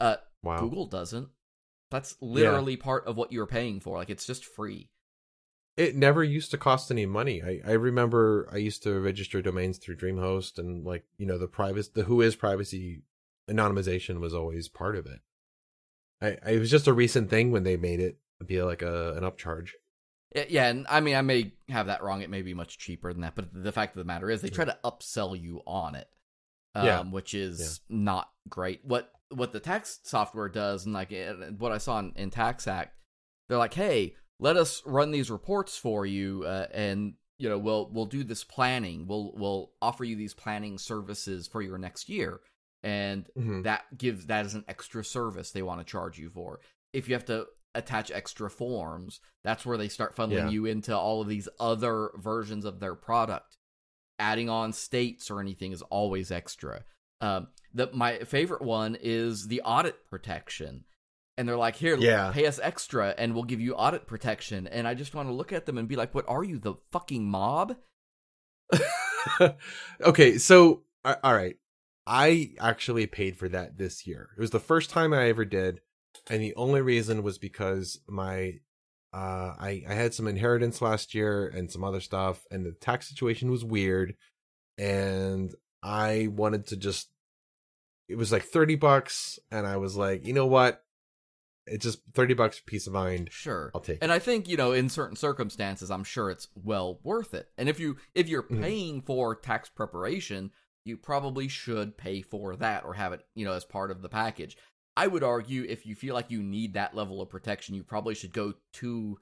Uh, 0.00 0.16
wow. 0.42 0.60
Google 0.60 0.86
doesn't. 0.86 1.28
That's 1.90 2.16
literally 2.20 2.76
part 2.76 3.06
of 3.06 3.16
what 3.16 3.32
you're 3.32 3.46
paying 3.46 3.80
for. 3.80 3.96
Like 3.98 4.10
it's 4.10 4.26
just 4.26 4.44
free. 4.44 4.90
it 5.76 5.94
never 5.94 6.24
used 6.24 6.50
to 6.50 6.58
cost 6.58 6.90
any 6.90 7.06
money. 7.06 7.40
I, 7.42 7.60
I 7.66 7.72
remember 7.72 8.48
I 8.52 8.56
used 8.56 8.82
to 8.82 8.98
register 9.00 9.40
domains 9.42 9.78
through 9.78 9.96
DreamHost 9.96 10.58
and 10.58 10.84
like, 10.84 11.04
you 11.18 11.24
know, 11.26 11.38
the 11.38 11.46
privacy, 11.46 11.90
the 11.94 12.02
WHOIS 12.04 12.36
privacy 12.36 13.02
anonymization 13.48 14.18
was 14.20 14.34
always 14.34 14.68
part 14.68 14.96
of 14.96 15.06
it. 15.06 15.20
I, 16.20 16.36
I 16.44 16.54
it 16.56 16.58
was 16.58 16.70
just 16.70 16.88
a 16.88 16.92
recent 16.92 17.30
thing 17.30 17.52
when 17.52 17.62
they 17.62 17.76
made 17.76 18.00
it 18.00 18.18
be 18.46 18.62
like 18.62 18.82
a, 18.82 19.14
an 19.14 19.22
upcharge. 19.24 19.70
Yeah, 20.34 20.44
yeah, 20.48 20.66
and 20.68 20.86
I 20.88 21.00
mean 21.00 21.16
I 21.16 21.22
may 21.22 21.52
have 21.68 21.86
that 21.86 22.02
wrong. 22.02 22.22
It 22.22 22.30
may 22.30 22.42
be 22.42 22.54
much 22.54 22.78
cheaper 22.78 23.12
than 23.12 23.22
that, 23.22 23.34
but 23.34 23.48
the 23.52 23.72
fact 23.72 23.94
of 23.96 23.98
the 23.98 24.04
matter 24.04 24.30
is 24.30 24.42
they 24.42 24.50
try 24.50 24.64
to 24.66 24.78
upsell 24.84 25.40
you 25.40 25.62
on 25.66 25.94
it. 25.94 26.08
Um, 26.74 26.84
Yeah. 26.86 27.02
which 27.04 27.32
is 27.34 27.80
not 27.88 28.30
great. 28.48 28.84
What 28.84 29.10
what 29.30 29.52
the 29.52 29.60
tax 29.60 30.00
software 30.04 30.48
does, 30.48 30.84
and 30.84 30.94
like 30.94 31.12
what 31.58 31.72
I 31.72 31.78
saw 31.78 31.98
in, 31.98 32.12
in 32.16 32.30
Tax 32.30 32.66
Act, 32.68 32.94
they're 33.48 33.58
like, 33.58 33.74
"Hey, 33.74 34.14
let 34.38 34.56
us 34.56 34.82
run 34.86 35.10
these 35.10 35.30
reports 35.30 35.76
for 35.76 36.04
you, 36.06 36.44
uh, 36.44 36.66
and 36.72 37.14
you 37.38 37.48
know 37.48 37.58
we'll 37.58 37.90
we'll 37.90 38.06
do 38.06 38.22
this 38.22 38.44
planning. 38.44 39.06
We'll 39.06 39.32
we'll 39.34 39.72
offer 39.80 40.04
you 40.04 40.14
these 40.14 40.34
planning 40.34 40.76
services 40.78 41.48
for 41.48 41.62
your 41.62 41.78
next 41.78 42.08
year, 42.10 42.40
and 42.82 43.26
Mhm. 43.36 43.62
that 43.64 43.96
gives 43.96 44.26
that 44.26 44.44
is 44.46 44.54
an 44.54 44.64
extra 44.68 45.02
service 45.04 45.50
they 45.50 45.62
want 45.62 45.80
to 45.80 45.84
charge 45.90 46.18
you 46.18 46.28
for. 46.30 46.60
If 46.92 47.08
you 47.08 47.14
have 47.14 47.24
to 47.26 47.46
attach 47.78 48.10
extra 48.10 48.50
forms, 48.50 49.20
that's 49.44 49.64
where 49.64 49.78
they 49.78 49.88
start 49.88 50.14
funneling 50.16 50.32
Yeah. 50.32 50.48
you 50.50 50.66
into 50.66 50.96
all 50.96 51.22
of 51.22 51.28
these 51.28 51.48
other 51.58 52.10
versions 52.16 52.64
of 52.64 52.80
their 52.80 52.94
product. 52.94 53.56
Adding 54.18 54.48
on 54.50 54.72
states 54.72 55.30
or 55.30 55.40
anything 55.40 55.72
is 55.72 55.80
always 55.82 56.30
extra. 56.30 56.84
Um, 57.20 57.48
the 57.72 57.88
my 57.92 58.18
favorite 58.20 58.62
one 58.62 58.96
is 59.00 59.46
the 59.48 59.62
audit 59.62 60.06
protection, 60.10 60.84
and 61.36 61.48
they're 61.48 61.56
like, 61.56 61.76
"Here, 61.76 61.96
Yeah. 61.96 62.32
pay 62.32 62.46
us 62.46 62.58
extra, 62.62 63.14
and 63.16 63.32
we'll 63.34 63.44
give 63.44 63.60
you 63.60 63.74
audit 63.74 64.06
protection." 64.06 64.66
And 64.66 64.86
I 64.88 64.94
just 64.94 65.14
want 65.14 65.28
to 65.28 65.32
look 65.32 65.52
at 65.52 65.66
them 65.66 65.78
and 65.78 65.86
be 65.88 65.96
like, 65.96 66.14
"What 66.14 66.28
are 66.28 66.42
you, 66.44 66.58
the 66.58 66.74
fucking 66.90 67.24
mob?" 67.28 67.76
okay, 70.00 70.38
so 70.38 70.82
all 71.04 71.34
right. 71.34 71.56
I 72.06 72.52
actually 72.58 73.06
paid 73.06 73.36
for 73.36 73.48
that 73.50 73.76
this 73.76 74.06
year. 74.06 74.30
It 74.36 74.40
was 74.40 74.50
the 74.50 74.58
first 74.60 74.88
time 74.90 75.12
I 75.12 75.28
ever 75.28 75.44
did, 75.44 75.80
and 76.30 76.42
the 76.42 76.54
only 76.54 76.80
reason 76.80 77.22
was 77.22 77.38
because 77.38 78.00
my 78.08 78.54
uh 79.12 79.54
I 79.58 79.82
I 79.88 79.94
had 79.94 80.14
some 80.14 80.28
inheritance 80.28 80.82
last 80.82 81.14
year 81.14 81.46
and 81.48 81.70
some 81.70 81.82
other 81.84 82.00
stuff 82.00 82.44
and 82.50 82.64
the 82.66 82.72
tax 82.72 83.08
situation 83.08 83.50
was 83.50 83.64
weird 83.64 84.14
and 84.76 85.54
I 85.82 86.28
wanted 86.30 86.66
to 86.68 86.76
just 86.76 87.08
it 88.08 88.16
was 88.16 88.32
like 88.32 88.44
30 88.44 88.76
bucks 88.76 89.38
and 89.50 89.66
I 89.66 89.76
was 89.76 89.94
like, 89.96 90.26
"You 90.26 90.32
know 90.32 90.46
what? 90.46 90.82
It's 91.66 91.84
just 91.84 92.00
30 92.14 92.32
bucks 92.34 92.62
peace 92.64 92.86
of 92.86 92.94
mind. 92.94 93.28
Sure. 93.30 93.70
I'll 93.74 93.82
take 93.82 93.96
it." 93.96 94.02
And 94.02 94.10
I 94.10 94.18
think, 94.18 94.48
you 94.48 94.56
know, 94.56 94.72
in 94.72 94.88
certain 94.88 95.16
circumstances, 95.16 95.90
I'm 95.90 96.04
sure 96.04 96.30
it's 96.30 96.48
well 96.54 97.00
worth 97.02 97.34
it. 97.34 97.50
And 97.58 97.68
if 97.68 97.78
you 97.78 97.96
if 98.14 98.26
you're 98.28 98.44
Mhm. 98.44 98.60
paying 98.62 99.02
for 99.02 99.34
tax 99.36 99.68
preparation, 99.68 100.52
you 100.84 100.96
probably 100.96 101.48
should 101.48 101.98
pay 101.98 102.22
for 102.22 102.56
that 102.56 102.84
or 102.84 102.94
have 102.94 103.12
it, 103.12 103.26
you 103.34 103.44
know, 103.44 103.52
as 103.52 103.66
part 103.66 103.90
of 103.90 104.00
the 104.00 104.08
package. 104.08 104.56
I 104.98 105.06
would 105.06 105.22
argue 105.22 105.64
if 105.68 105.86
you 105.86 105.94
feel 105.94 106.14
like 106.14 106.30
you 106.30 106.42
need 106.42 106.74
that 106.74 106.94
level 106.94 107.20
of 107.22 107.28
protection, 107.30 107.74
you 107.74 107.84
probably 107.84 108.14
should 108.14 108.32
go 108.32 108.54
to 108.74 109.18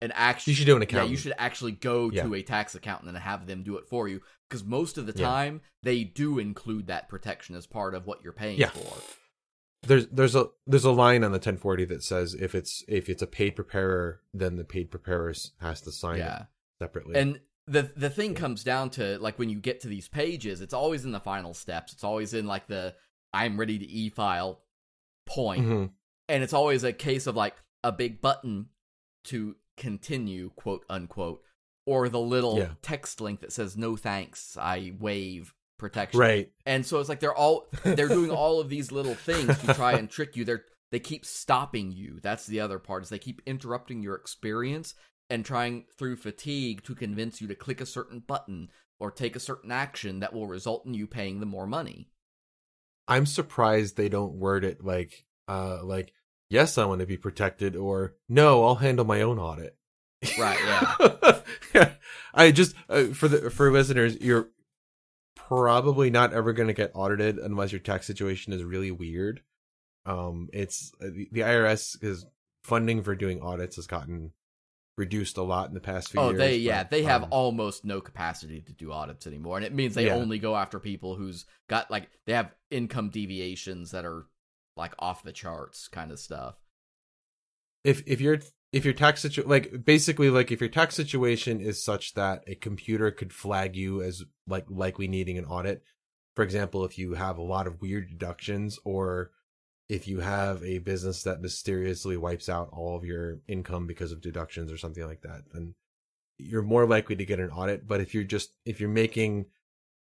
an 0.00 0.10
actual 0.14 0.50
You 0.50 0.56
should 0.56 0.66
do 0.66 0.76
an 0.76 0.84
Yeah, 0.90 1.04
you 1.04 1.16
should 1.16 1.34
actually 1.38 1.72
go 1.72 2.10
Yeah. 2.10 2.24
to 2.24 2.34
a 2.34 2.42
tax 2.42 2.74
accountant 2.74 3.08
and 3.08 3.18
have 3.18 3.46
them 3.46 3.62
do 3.62 3.76
it 3.76 3.86
for 3.88 4.08
you 4.08 4.20
because 4.48 4.64
most 4.64 4.98
of 4.98 5.06
the 5.06 5.12
Yeah. 5.16 5.26
time 5.28 5.60
they 5.82 6.02
do 6.02 6.38
include 6.40 6.88
that 6.88 7.08
protection 7.08 7.54
as 7.54 7.66
part 7.68 7.94
of 7.94 8.04
what 8.06 8.22
you're 8.24 8.32
paying 8.32 8.58
Yeah. 8.58 8.70
for. 8.70 8.96
there's 9.84 10.06
there's 10.08 10.34
a 10.36 10.48
there's 10.66 10.84
a 10.84 10.92
line 10.92 11.24
on 11.24 11.32
the 11.32 11.38
1040 11.40 11.84
that 11.86 12.02
says 12.04 12.34
if 12.34 12.54
it's 12.54 12.84
if 12.86 13.08
it's 13.08 13.22
a 13.22 13.26
paid 13.26 13.56
preparer, 13.56 14.20
then 14.32 14.56
the 14.56 14.64
paid 14.64 14.90
preparer 14.90 15.32
has 15.60 15.80
to 15.82 15.90
sign 15.92 16.18
Yeah. 16.18 16.42
it 16.42 16.46
separately. 16.80 17.16
And 17.16 17.40
the 17.66 17.82
the 17.96 18.10
thing 18.10 18.34
comes 18.34 18.62
down 18.64 18.90
to 18.90 19.18
like 19.18 19.38
when 19.38 19.48
you 19.50 19.58
get 19.60 19.80
to 19.80 19.88
these 19.88 20.08
pages, 20.08 20.60
it's 20.60 20.74
always 20.74 21.04
in 21.04 21.10
the 21.12 21.20
final 21.20 21.54
steps. 21.54 21.92
It's 21.92 22.04
always 22.04 22.32
in 22.34 22.46
like 22.46 22.66
the 22.68 22.94
I'm 23.32 23.58
ready 23.58 23.78
to 23.78 23.84
e 23.84 24.08
file 24.08 24.62
point, 25.32 25.66
Mhm. 25.66 25.90
and 26.28 26.42
it's 26.42 26.52
always 26.52 26.84
a 26.84 26.92
case 26.92 27.26
of 27.26 27.36
like 27.36 27.56
a 27.82 27.90
big 27.92 28.20
button 28.20 28.68
to 29.24 29.56
continue, 29.76 30.50
quote 30.56 30.84
unquote, 30.88 31.42
or 31.86 32.08
the 32.08 32.20
little 32.20 32.58
Yeah. 32.58 32.74
text 32.82 33.20
link 33.20 33.40
that 33.40 33.52
says 33.52 33.76
no 33.76 33.96
thanks, 33.96 34.56
I 34.56 34.92
waive 34.98 35.54
protection. 35.78 36.20
right. 36.20 36.52
And 36.64 36.86
so 36.86 37.00
it's 37.00 37.08
like 37.08 37.18
they're 37.20 37.34
all 37.34 37.68
they're 37.82 38.06
doing 38.08 38.30
all 38.42 38.60
of 38.60 38.68
these 38.68 38.92
little 38.92 39.14
things 39.16 39.58
to 39.60 39.74
try 39.74 39.94
and 39.94 40.08
trick 40.08 40.36
you. 40.36 40.44
They're 40.44 40.64
they 40.92 41.00
keep 41.00 41.24
stopping 41.24 41.90
you. 41.90 42.20
That's 42.20 42.46
the 42.46 42.60
other 42.60 42.78
part 42.78 43.02
is 43.02 43.08
they 43.08 43.18
keep 43.18 43.40
interrupting 43.46 44.02
your 44.02 44.14
experience 44.14 44.94
and 45.30 45.44
trying 45.44 45.86
through 45.96 46.16
fatigue 46.16 46.82
to 46.84 46.94
convince 46.94 47.40
you 47.40 47.48
to 47.48 47.54
click 47.54 47.80
a 47.80 47.86
certain 47.86 48.20
button 48.20 48.70
or 49.00 49.10
take 49.10 49.34
a 49.34 49.40
certain 49.40 49.72
action 49.72 50.20
that 50.20 50.32
will 50.34 50.46
result 50.46 50.84
in 50.86 50.92
you 50.94 51.06
paying 51.06 51.40
them 51.40 51.48
more 51.48 51.66
money. 51.66 52.08
I'm 53.12 53.26
surprised 53.26 53.96
they 53.96 54.08
don't 54.08 54.34
word 54.34 54.64
it 54.64 54.82
like 54.82 55.24
uh 55.46 55.84
like 55.84 56.14
yes, 56.48 56.78
I 56.78 56.86
want 56.86 57.00
to 57.00 57.06
be 57.06 57.18
protected 57.18 57.76
or 57.76 58.14
no, 58.28 58.64
I'll 58.64 58.76
handle 58.76 59.04
my 59.04 59.20
own 59.20 59.38
audit. 59.38 59.76
Right, 60.38 60.58
yeah. 60.64 61.40
yeah. 61.74 61.90
I 62.32 62.52
just 62.52 62.74
uh, 62.88 63.04
for 63.08 63.28
the 63.28 63.50
for 63.50 63.70
listeners, 63.70 64.16
you're 64.20 64.48
probably 65.36 66.08
not 66.08 66.32
ever 66.32 66.54
going 66.54 66.68
to 66.68 66.74
get 66.74 66.92
audited 66.94 67.38
unless 67.38 67.72
your 67.72 67.80
tax 67.80 68.06
situation 68.06 68.54
is 68.54 68.64
really 68.64 68.90
weird. 68.90 69.42
Um 70.06 70.48
it's 70.52 70.92
uh, 71.02 71.08
the, 71.12 71.28
the 71.32 71.40
IRS 71.40 72.02
is 72.02 72.24
funding 72.64 73.02
for 73.02 73.14
doing 73.14 73.42
audits 73.42 73.76
has 73.76 73.86
gotten 73.86 74.32
reduced 74.98 75.36
a 75.38 75.42
lot 75.42 75.68
in 75.68 75.74
the 75.74 75.80
past 75.80 76.10
few 76.10 76.20
Oh, 76.20 76.28
years. 76.30 76.38
they 76.38 76.56
yeah, 76.58 76.82
but, 76.82 76.90
they 76.90 77.02
have 77.04 77.24
um, 77.24 77.28
almost 77.32 77.84
no 77.84 78.00
capacity 78.00 78.60
to 78.60 78.72
do 78.72 78.92
audits 78.92 79.26
anymore, 79.26 79.56
and 79.56 79.64
it 79.64 79.72
means 79.72 79.94
they 79.94 80.06
Yeah. 80.06 80.14
only 80.14 80.38
go 80.38 80.54
after 80.56 80.78
people 80.78 81.16
who's 81.16 81.46
got 81.68 81.90
like 81.90 82.10
they 82.26 82.32
have 82.34 82.54
income 82.70 83.08
deviations 83.08 83.90
that 83.92 84.04
are 84.04 84.26
like 84.76 84.94
off 84.98 85.22
the 85.22 85.32
charts 85.32 85.88
kind 85.88 86.10
of 86.12 86.18
stuff. 86.18 86.56
if 87.84 88.02
if 88.06 88.20
your 88.20 88.38
if 88.72 88.84
your 88.84 88.94
tax 88.94 89.20
situation 89.22 89.50
like 89.50 89.84
basically 89.84 90.30
like 90.30 90.52
if 90.52 90.60
your 90.60 90.70
tax 90.70 90.94
situation 90.94 91.60
is 91.60 91.82
such 91.82 92.14
that 92.14 92.42
a 92.46 92.54
computer 92.54 93.10
could 93.10 93.32
flag 93.32 93.74
you 93.76 94.00
as 94.02 94.22
like 94.46 94.64
likely 94.68 95.08
needing 95.08 95.36
an 95.36 95.44
audit 95.44 95.82
for 96.36 96.42
example 96.44 96.84
if 96.84 96.96
you 96.96 97.14
have 97.14 97.36
a 97.38 97.42
lot 97.42 97.66
of 97.66 97.80
weird 97.80 98.08
deductions 98.08 98.78
or 98.84 99.30
if 99.88 100.08
you 100.08 100.20
have 100.20 100.62
a 100.64 100.78
business 100.78 101.22
that 101.22 101.40
mysteriously 101.40 102.16
wipes 102.16 102.48
out 102.48 102.68
all 102.72 102.96
of 102.96 103.04
your 103.04 103.38
income 103.48 103.86
because 103.86 104.12
of 104.12 104.20
deductions 104.20 104.72
or 104.72 104.76
something 104.76 105.06
like 105.06 105.22
that 105.22 105.42
then 105.52 105.74
you're 106.38 106.62
more 106.62 106.86
likely 106.86 107.16
to 107.16 107.24
get 107.24 107.40
an 107.40 107.50
audit 107.50 107.86
but 107.86 108.00
if 108.00 108.14
you're 108.14 108.24
just 108.24 108.56
if 108.64 108.80
you're 108.80 108.88
making 108.88 109.46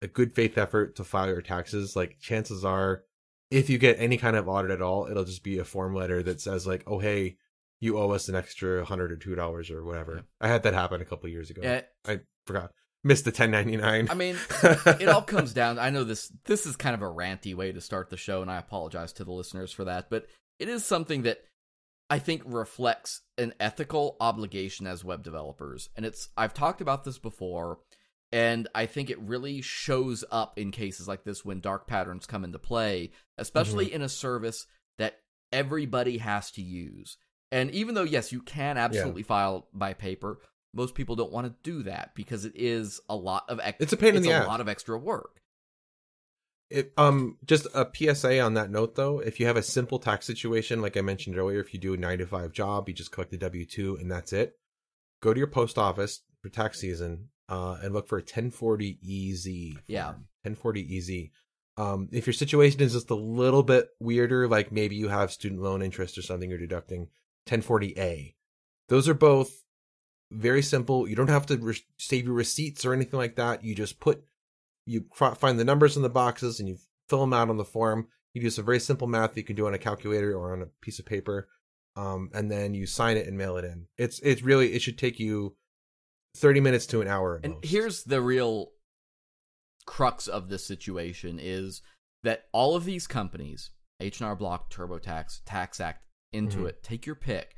a 0.02 0.08
good 0.08 0.34
faith 0.34 0.58
effort 0.58 0.96
to 0.96 1.04
file 1.04 1.28
your 1.28 1.41
taxes 1.41 1.96
like 1.96 2.20
chances 2.20 2.65
are 2.65 3.04
if 3.50 3.70
you 3.70 3.78
get 3.78 4.00
any 4.00 4.17
kind 4.17 4.36
of 4.36 4.48
audit 4.48 4.72
at 4.72 4.82
all 4.82 5.08
it'll 5.08 5.26
just 5.26 5.44
be 5.44 5.60
a 5.60 5.65
form 5.65 5.94
letter 5.94 6.24
that 6.24 6.41
says 6.41 6.65
like 6.65 6.84
oh 6.88 7.00
hey 7.00 7.36
you 7.82 7.98
owe 7.98 8.12
us 8.12 8.30
an 8.30 8.36
extra 8.36 8.86
hundred 8.86 9.12
or 9.12 9.17
two 9.17 9.36
dollars 9.36 9.70
or 9.70 9.84
whatever. 9.84 10.15
Yeah. 10.15 10.22
I 10.39 10.48
had 10.48 10.63
that 10.63 10.74
happen 10.74 11.02
a 11.02 11.06
couple 11.06 11.26
of 11.26 11.34
years 11.34 11.50
ago. 11.50 11.62
Yeah, 11.63 11.82
I 12.08 12.22
forgot. 12.46 12.72
Missed 13.04 13.26
the 13.26 13.32
ten 13.32 13.52
ninety 13.52 13.78
nine. 13.78 14.08
I 14.10 14.14
mean, 14.14 14.38
it 14.64 15.08
all 15.08 15.22
comes 15.24 15.54
down 15.54 15.80
i 15.80 15.90
know 15.90 16.04
this 16.04 16.32
this 16.46 16.66
is 16.66 16.76
kind 16.76 16.94
of 16.94 17.02
a 17.02 17.12
ranty 17.12 17.56
way 17.56 17.72
to 17.72 17.82
start 17.82 18.10
the 18.10 18.18
show 18.18 18.42
and 18.42 18.52
i 18.52 18.58
apologize 18.58 19.14
to 19.14 19.24
the 19.24 19.32
listeners 19.32 19.72
for 19.72 19.86
that 19.86 20.10
but 20.10 20.28
it 20.60 20.70
is 20.70 20.86
something 20.86 21.24
that 21.24 21.40
i 22.10 22.20
think 22.20 22.42
reflects 22.46 23.22
an 23.38 23.54
ethical 23.60 24.18
obligation 24.20 24.86
as 24.86 25.04
web 25.04 25.24
developers. 25.24 25.90
And 25.96 26.06
it's 26.06 26.30
i've 26.38 26.54
talked 26.54 26.82
about 26.82 27.04
this 27.04 27.18
before 27.18 27.80
and 28.32 28.68
i 28.76 28.86
think 28.86 29.10
it 29.10 29.20
really 29.20 29.62
shows 29.62 30.24
up 30.32 30.60
in 30.60 30.72
cases 30.72 31.08
like 31.08 31.24
this 31.24 31.44
when 31.44 31.60
dark 31.60 31.88
patterns 31.88 32.26
come 32.26 32.44
into 32.44 32.60
play 32.60 33.12
especially 33.38 33.88
mm-hmm. 33.88 33.96
in 33.96 34.02
a 34.04 34.10
service 34.10 34.68
that 34.98 35.20
everybody 35.52 36.18
has 36.20 36.52
to 36.52 36.62
use. 36.62 37.18
And 37.52 37.72
even 37.72 37.96
though 37.96 38.04
yes 38.04 38.32
you 38.32 38.42
can 38.42 38.78
absolutely 38.78 39.24
file 39.24 39.68
by 39.74 39.94
paper 39.94 40.40
most 40.73 40.95
people 40.95 41.15
don't 41.15 41.31
want 41.31 41.47
to 41.47 41.53
do 41.63 41.84
that 41.84 42.12
because 42.15 42.45
it 42.45 42.53
is 42.55 42.99
a 43.10 43.15
lot 43.15 43.45
of 43.49 43.60
ex- 43.60 43.77
It's 43.81 43.93
a 43.93 43.97
pain 43.97 44.10
in 44.10 44.17
it's 44.17 44.25
the 44.27 44.31
a 44.31 44.38
ass. 44.39 44.47
lot 44.47 44.62
of 44.62 44.67
extra 44.69 44.97
work. 44.97 45.41
It, 46.69 46.93
um, 46.97 47.38
just 47.45 47.67
a 47.73 47.86
PSA 47.93 48.39
on 48.39 48.53
that 48.53 48.71
note 48.71 48.95
though. 48.95 49.19
If 49.19 49.39
you 49.39 49.45
have 49.47 49.57
a 49.57 49.63
simple 49.63 49.99
tax 49.99 50.25
situation, 50.25 50.81
like 50.81 50.95
I 50.95 51.01
mentioned 51.01 51.38
earlier, 51.38 51.60
if 51.60 51.73
you 51.73 51.79
do 51.79 51.93
a 51.93 51.97
nine 51.97 52.19
to 52.19 52.25
five 52.25 52.53
job, 52.53 52.88
you 52.88 52.95
just 52.95 53.12
collect 53.12 53.31
the 53.31 53.38
W 53.38 53.65
two 53.65 53.97
and 53.97 54.10
that's 54.10 54.31
it. 54.31 54.53
Go 55.21 55.34
to 55.34 55.38
your 55.38 55.47
post 55.47 55.77
office 55.77 56.21
for 56.41 56.47
tax 56.49 56.79
season, 56.79 57.27
uh, 57.49 57.77
and 57.84 57.93
look 57.93 58.07
for 58.07 58.17
a 58.17 58.21
1040 58.21 58.99
EZ. 59.03 59.43
form. 59.73 59.84
Yeah. 59.88 60.07
1040 60.43 60.97
EZ. 60.97 61.29
Um, 61.84 62.07
if 62.12 62.25
your 62.25 62.34
situation 62.34 62.79
is 62.81 62.93
just 62.93 63.10
a 63.10 63.15
little 63.15 63.63
bit 63.63 63.89
weirder, 63.99 64.47
like 64.47 64.71
maybe 64.71 64.95
you 64.95 65.10
have 65.10 65.31
student 65.31 65.62
loan 65.62 65.81
interest 65.81 66.17
or 66.17 66.21
something 66.21 66.49
you're 66.49 66.57
deducting, 66.57 67.10
1040A. 67.47 68.36
Those 68.88 69.07
are 69.10 69.13
both 69.13 69.61
very 70.32 70.62
simple. 70.62 71.08
You 71.08 71.15
don't 71.15 71.30
have 71.30 71.46
to 71.48 71.58
re- 71.58 71.86
save 71.98 72.26
your 72.26 72.34
receipts 72.34 72.86
or 72.86 72.94
anything 72.94 73.20
like 73.20 73.36
that. 73.36 73.63
You 73.63 73.76
just 73.76 74.00
put, 74.00 74.24
you 74.86 75.06
find 75.13 75.60
the 75.60 75.65
numbers 75.65 75.98
in 75.98 76.04
the 76.04 76.10
boxes 76.10 76.60
and 76.60 76.67
you 76.67 76.78
fill 77.10 77.22
them 77.22 77.34
out 77.34 77.50
on 77.50 77.58
the 77.58 77.65
form. 77.65 78.08
You 78.34 78.41
do 78.41 78.50
some 78.50 78.65
very 78.65 78.80
simple 78.80 79.08
math 79.08 79.36
you 79.36 79.44
can 79.44 79.56
do 79.56 79.67
on 79.67 79.74
a 79.74 79.78
calculator 79.78 80.34
or 80.34 80.54
on 80.54 80.62
a 80.62 80.67
piece 80.82 81.00
of 81.00 81.06
paper, 81.06 81.50
um, 81.98 82.30
and 82.34 82.50
then 82.50 82.74
you 82.74 82.88
sign 82.88 83.17
it 83.17 83.28
and 83.28 83.38
mail 83.38 83.58
it 83.58 83.65
in. 83.65 83.88
It's 83.98 84.20
it's 84.20 84.41
really 84.41 84.72
it 84.72 84.82
should 84.82 84.98
take 84.98 85.20
you 85.20 85.58
thirty 86.38 86.62
minutes 86.62 86.86
to 86.88 87.02
an 87.02 87.10
hour. 87.10 87.41
And 87.44 87.56
most. 87.56 87.65
here's 87.65 88.04
the 88.04 88.22
real 88.22 88.72
crux 89.86 90.28
of 90.28 90.48
this 90.48 90.65
situation 90.65 91.39
is 91.41 91.82
that 92.24 92.46
all 92.54 92.76
of 92.78 92.86
these 92.86 93.08
companies, 93.08 93.72
H&R 94.00 94.36
Block, 94.36 94.72
TurboTax, 94.72 95.41
Tax 95.46 95.82
Act, 95.82 96.06
Intuit, 96.34 96.82
take 96.84 97.06
your 97.06 97.15
pick, 97.15 97.56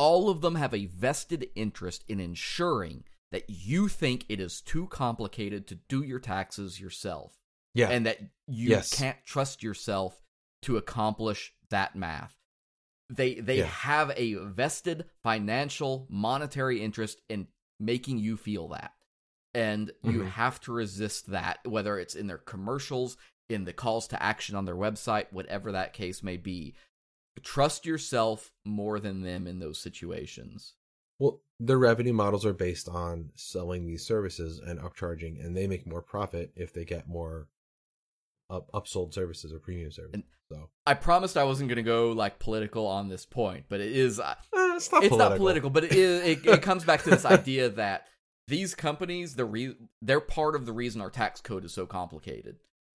all 0.00 0.30
of 0.30 0.40
them 0.40 0.54
have 0.54 0.72
a 0.72 0.86
vested 0.86 1.50
interest 1.54 2.04
in 2.08 2.20
ensuring 2.20 3.04
that 3.32 3.44
you 3.50 3.86
think 3.86 4.24
it 4.28 4.40
is 4.40 4.62
too 4.62 4.86
complicated 4.86 5.66
to 5.66 5.74
do 5.88 6.02
your 6.02 6.18
taxes 6.18 6.80
yourself 6.80 7.36
yeah, 7.74 7.90
and 7.90 8.06
that 8.06 8.18
you 8.48 8.70
Yes. 8.70 8.96
can't 8.96 9.18
trust 9.26 9.62
yourself 9.62 10.22
to 10.62 10.76
accomplish 10.78 11.52
that 11.68 11.94
math. 11.94 12.34
They 13.10 13.34
they 13.34 13.58
Yeah. 13.58 13.66
have 13.66 14.10
a 14.16 14.34
vested 14.34 15.04
financial 15.22 16.06
monetary 16.08 16.80
interest 16.82 17.20
in 17.28 17.48
making 17.78 18.18
you 18.18 18.36
feel 18.36 18.68
that. 18.68 18.94
And 19.52 19.92
you 20.04 20.20
Mhm. 20.20 20.28
have 20.30 20.60
to 20.62 20.72
resist 20.72 21.26
that 21.26 21.58
whether 21.66 21.98
it's 21.98 22.14
in 22.14 22.26
their 22.26 22.38
commercials, 22.38 23.16
in 23.48 23.64
the 23.64 23.72
calls 23.72 24.06
to 24.08 24.22
action 24.22 24.54
on 24.56 24.64
their 24.64 24.76
website, 24.76 25.32
whatever 25.32 25.72
that 25.72 25.92
case 25.92 26.22
may 26.22 26.36
be. 26.36 26.74
Trust 27.42 27.86
yourself 27.86 28.50
more 28.64 29.00
than 29.00 29.22
them 29.22 29.46
in 29.46 29.58
those 29.58 29.78
situations. 29.78 30.74
Well, 31.18 31.42
their 31.58 31.78
revenue 31.78 32.12
models 32.14 32.46
are 32.46 32.54
based 32.54 32.88
on 32.88 33.30
selling 33.34 33.86
these 33.86 34.06
services 34.06 34.58
and 34.64 34.80
upcharging, 34.80 35.44
and 35.44 35.56
they 35.56 35.66
make 35.66 35.86
more 35.86 36.00
profit 36.02 36.52
if 36.56 36.72
they 36.72 36.84
get 36.84 37.08
more 37.08 37.48
up 38.48 38.70
upsold 38.72 39.12
services 39.14 39.52
or 39.52 39.58
premium 39.58 39.90
services. 39.92 40.14
And- 40.14 40.24
so 40.52 40.68
I 40.84 40.94
promised 40.94 41.36
I 41.36 41.44
wasn't 41.44 41.68
going 41.68 41.76
to 41.76 41.82
go 41.84 42.10
like 42.10 42.40
political 42.40 42.84
on 42.84 43.08
this 43.08 43.24
point, 43.24 43.66
but 43.68 43.78
it 43.80 43.92
is 43.92 44.18
Eh, 44.18 44.34
it's 44.52 44.52
not 44.52 44.74
it's 44.74 44.88
political. 44.88 45.18
not 45.18 45.36
political, 45.36 45.70
but 45.70 45.84
it 45.84 45.92
is. 45.92 46.24
It, 46.24 46.44
it 46.44 46.62
comes 46.70 46.84
back 46.84 47.04
to 47.04 47.10
this 47.10 47.24
idea 47.24 47.68
that 47.68 48.08
these 48.48 48.74
companies, 48.74 49.36
the 49.36 49.44
re- 49.44 49.76
they're 50.02 50.18
part 50.18 50.56
of 50.56 50.66
the 50.66 50.72
reason 50.72 51.00
our 51.00 51.10
tax 51.10 51.40
code 51.40 51.64
is 51.64 51.72
so 51.72 51.86
complicated 51.86 52.56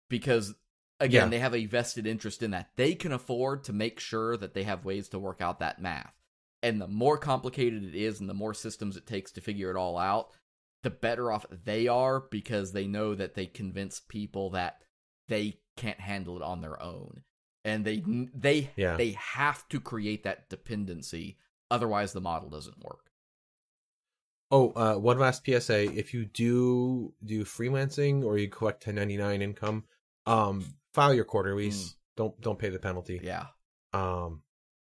because 0.09 0.55
again, 1.01 1.23
Yeah. 1.25 1.29
they 1.29 1.39
have 1.39 1.53
a 1.55 1.65
vested 1.65 2.07
interest 2.07 2.41
in 2.41 2.51
that. 2.51 2.69
They 2.77 2.95
can 2.95 3.11
afford 3.11 3.65
to 3.65 3.73
make 3.73 3.99
sure 3.99 4.37
that 4.37 4.53
they 4.53 4.63
have 4.63 4.85
ways 4.85 5.09
to 5.09 5.19
work 5.19 5.41
out 5.41 5.59
that 5.59 5.81
math. 5.81 6.13
And 6.63 6.79
the 6.79 6.87
more 6.87 7.17
complicated 7.17 7.83
it 7.83 7.95
is 7.95 8.19
and 8.21 8.29
the 8.29 8.33
more 8.33 8.53
systems 8.53 8.95
it 8.95 9.05
takes 9.07 9.31
to 9.33 9.41
figure 9.41 9.69
it 9.71 9.75
all 9.75 9.97
out, 9.97 10.29
the 10.83 10.89
better 10.89 11.31
off 11.31 11.45
they 11.51 11.87
are 11.87 12.19
because 12.19 12.71
they 12.71 12.87
know 12.87 13.15
that 13.15 13.33
they 13.33 13.45
convince 13.47 13.99
people 13.99 14.51
that 14.51 14.81
they 15.27 15.59
can't 15.75 15.99
handle 15.99 16.37
it 16.37 16.43
on 16.43 16.61
their 16.61 16.81
own. 16.81 17.23
And 17.65 17.83
they 17.85 18.03
they 18.33 18.71
Yeah. 18.75 18.95
they 18.97 19.11
have 19.11 19.67
to 19.69 19.79
create 19.79 20.23
that 20.23 20.49
dependency 20.49 21.37
otherwise 21.69 22.13
the 22.13 22.21
model 22.21 22.49
doesn't 22.49 22.83
work. 22.83 23.11
Oh, 24.53 24.71
uh, 24.71 24.95
one 24.95 25.17
last 25.19 25.45
PSA: 25.45 25.93
if 25.97 26.13
you 26.13 26.25
do 26.25 27.13
do 27.23 27.45
freelancing 27.45 28.23
or 28.25 28.37
you 28.37 28.49
collect 28.49 28.85
1099 28.85 29.41
income, 29.41 29.85
um, 30.25 30.65
file 30.93 31.13
your 31.13 31.25
quarterlies. 31.25 31.95
Don't 32.17 32.39
don't 32.41 32.59
pay 32.59 32.69
the 32.69 32.79
penalty. 32.79 33.19
Mm. 33.19 33.23
Yeah. 33.23 33.45
Um, 33.93 34.43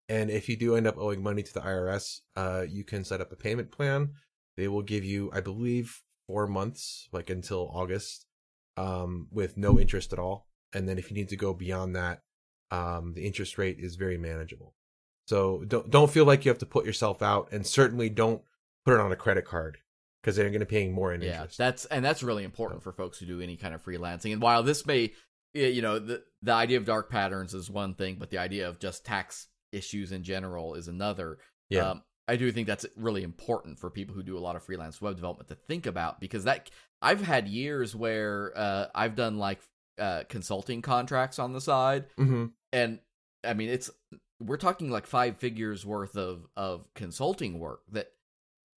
and 0.08 0.30
if 0.30 0.48
you 0.48 0.56
do 0.56 0.76
end 0.76 0.86
up 0.86 0.96
owing 0.98 1.22
money 1.22 1.42
to 1.42 1.52
the 1.54 1.60
IRS, 1.60 2.20
uh, 2.36 2.64
you 2.68 2.84
can 2.84 3.04
set 3.04 3.20
up 3.20 3.32
a 3.32 3.36
payment 3.36 3.70
plan. 3.72 4.12
They 4.56 4.68
will 4.68 4.82
give 4.82 5.04
you, 5.04 5.30
I 5.32 5.40
believe, 5.40 6.00
four 6.28 6.46
months, 6.46 7.08
like 7.12 7.28
until 7.28 7.68
August, 7.74 8.24
um, 8.76 9.28
with 9.30 9.56
no 9.56 9.78
interest 9.78 10.12
at 10.12 10.18
all. 10.18 10.46
And 10.72 10.88
then 10.88 10.98
if 10.98 11.10
you 11.10 11.16
need 11.16 11.28
to 11.30 11.36
go 11.36 11.52
beyond 11.54 11.96
that, 11.96 12.20
um, 12.70 13.12
the 13.14 13.26
interest 13.26 13.58
rate 13.58 13.78
is 13.78 13.96
very 13.96 14.18
manageable. 14.18 14.74
So 15.26 15.64
don't 15.66 15.90
don't 15.90 16.10
feel 16.10 16.24
like 16.24 16.44
you 16.44 16.50
have 16.50 16.58
to 16.58 16.66
put 16.66 16.86
yourself 16.86 17.20
out, 17.22 17.48
and 17.52 17.66
certainly 17.66 18.08
don't 18.08 18.42
put 18.84 18.94
it 18.94 19.00
on 19.00 19.10
a 19.10 19.16
credit 19.16 19.44
card 19.44 19.78
because 20.22 20.36
they're 20.36 20.48
going 20.50 20.60
to 20.60 20.66
be 20.66 20.70
paying 20.70 20.92
more 20.92 21.12
in 21.12 21.20
Yeah, 21.20 21.34
interest. 21.34 21.58
that's 21.58 21.84
and 21.86 22.04
that's 22.04 22.22
really 22.22 22.44
important 22.44 22.82
for 22.82 22.92
folks 22.92 23.18
who 23.18 23.26
do 23.26 23.40
any 23.40 23.56
kind 23.56 23.74
of 23.74 23.84
freelancing. 23.84 24.32
And 24.32 24.40
while 24.42 24.62
this 24.62 24.86
may, 24.86 25.12
you 25.56 25.82
know, 25.82 25.98
the 25.98 26.22
the 26.42 26.52
idea 26.52 26.76
of 26.78 26.84
dark 26.84 27.10
patterns 27.10 27.54
is 27.54 27.70
one 27.70 27.94
thing, 27.94 28.16
but 28.18 28.30
the 28.30 28.38
idea 28.38 28.68
of 28.68 28.78
just 28.78 29.04
tax 29.04 29.48
issues 29.72 30.12
in 30.12 30.22
general 30.22 30.74
is 30.74 30.88
another. 30.88 31.38
yeah, 31.70 31.90
Um, 31.90 32.02
I 32.28 32.36
do 32.36 32.50
think 32.52 32.66
that's 32.66 32.86
really 32.96 33.22
important 33.22 33.78
for 33.78 33.90
people 33.90 34.14
who 34.14 34.22
do 34.22 34.36
a 34.36 34.40
lot 34.40 34.56
of 34.56 34.62
freelance 34.62 35.00
web 35.00 35.16
development 35.16 35.48
to 35.48 35.54
think 35.54 35.86
about 35.86 36.20
because 36.20 36.44
that 36.44 36.70
I've 37.02 37.20
had 37.22 37.46
years 37.48 37.94
where 37.94 38.52
uh, 38.56 38.86
I've 38.94 39.14
done 39.14 39.38
like 39.38 39.60
uh, 39.98 40.24
consulting 40.28 40.82
contracts 40.82 41.38
on 41.38 41.52
the 41.52 41.60
side, 41.60 42.06
hmm 42.16 42.46
and 42.72 43.00
I 43.44 43.54
mean 43.54 43.68
it's 43.68 43.90
we're 44.40 44.56
talking 44.58 44.90
like 44.90 45.06
five 45.06 45.38
figures 45.38 45.86
worth 45.86 46.16
of 46.16 46.46
of 46.56 46.86
consulting 46.94 47.58
work 47.58 47.80
that 47.92 48.08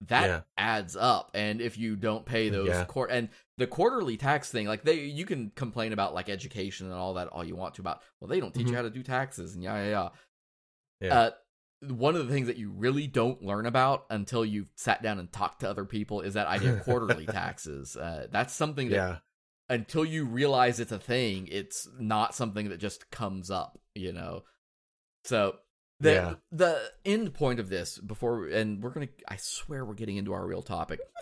that 0.08 0.28
Yeah. 0.28 0.42
adds 0.58 0.96
up 0.96 1.32
and 1.34 1.60
if 1.60 1.78
you 1.78 1.96
don't 1.98 2.26
pay 2.26 2.48
those 2.50 2.68
Yeah. 2.68 2.86
quar- 2.86 3.10
and 3.12 3.28
the 3.60 3.68
quarterly 3.68 4.18
tax 4.18 4.50
thing 4.50 4.66
like 4.68 4.84
they 4.84 5.02
you 5.02 5.26
can 5.26 5.52
complain 5.56 5.94
about 5.94 6.14
like 6.16 6.30
education 6.30 6.88
and 6.88 6.96
all 6.96 7.14
that 7.14 7.28
all 7.28 7.44
you 7.44 7.56
want 7.56 7.76
to 7.76 7.82
about 7.82 8.02
well 8.20 8.28
they 8.28 8.40
don't 8.40 8.54
teach 8.56 8.66
Mhm. 8.66 8.70
you 8.72 8.76
how 8.76 8.82
to 8.82 8.90
do 8.90 9.04
taxes 9.04 9.54
and 9.54 9.64
yeah 9.64 9.84
yeah 9.84 9.90
yeah 9.90 10.10
Yeah. 11.02 11.20
uh 11.20 11.32
one 11.94 12.16
of 12.16 12.28
the 12.28 12.34
things 12.34 12.48
that 12.48 12.58
you 12.58 12.72
really 12.72 13.08
don't 13.08 13.42
learn 13.44 13.66
about 13.66 14.06
until 14.10 14.44
you've 14.44 14.68
sat 14.76 15.02
down 15.02 15.18
and 15.20 15.32
talked 15.32 15.62
to 15.62 15.70
other 15.70 15.86
people 15.86 16.20
is 16.22 16.34
that 16.34 16.48
idea 16.48 16.74
of 16.74 16.84
quarterly 16.84 17.26
taxes. 17.42 17.96
Uh, 17.96 18.28
that's 18.30 18.54
something 18.54 18.90
that 18.90 18.96
yeah, 18.96 19.18
until 19.70 20.04
you 20.04 20.26
realize 20.26 20.82
it's 20.82 20.92
a 20.92 21.00
thing, 21.00 21.48
it's 21.50 21.88
not 21.98 22.36
something 22.36 22.68
that 22.68 22.82
just 22.82 23.10
comes 23.12 23.50
up, 23.50 23.80
you 23.96 24.12
know. 24.12 24.44
So 25.24 25.56
the 26.02 26.12
Yeah. 26.12 26.34
the 26.52 26.92
end 27.06 27.34
point 27.34 27.62
of 27.62 27.70
this 27.70 27.98
before 27.98 28.48
and 28.48 28.84
we're 28.84 28.90
going 28.90 29.08
to 29.08 29.14
I 29.30 29.38
swear 29.38 29.86
we're 29.86 29.94
getting 29.94 30.18
into 30.18 30.34
our 30.34 30.46
real 30.46 30.62
topic. 30.62 31.00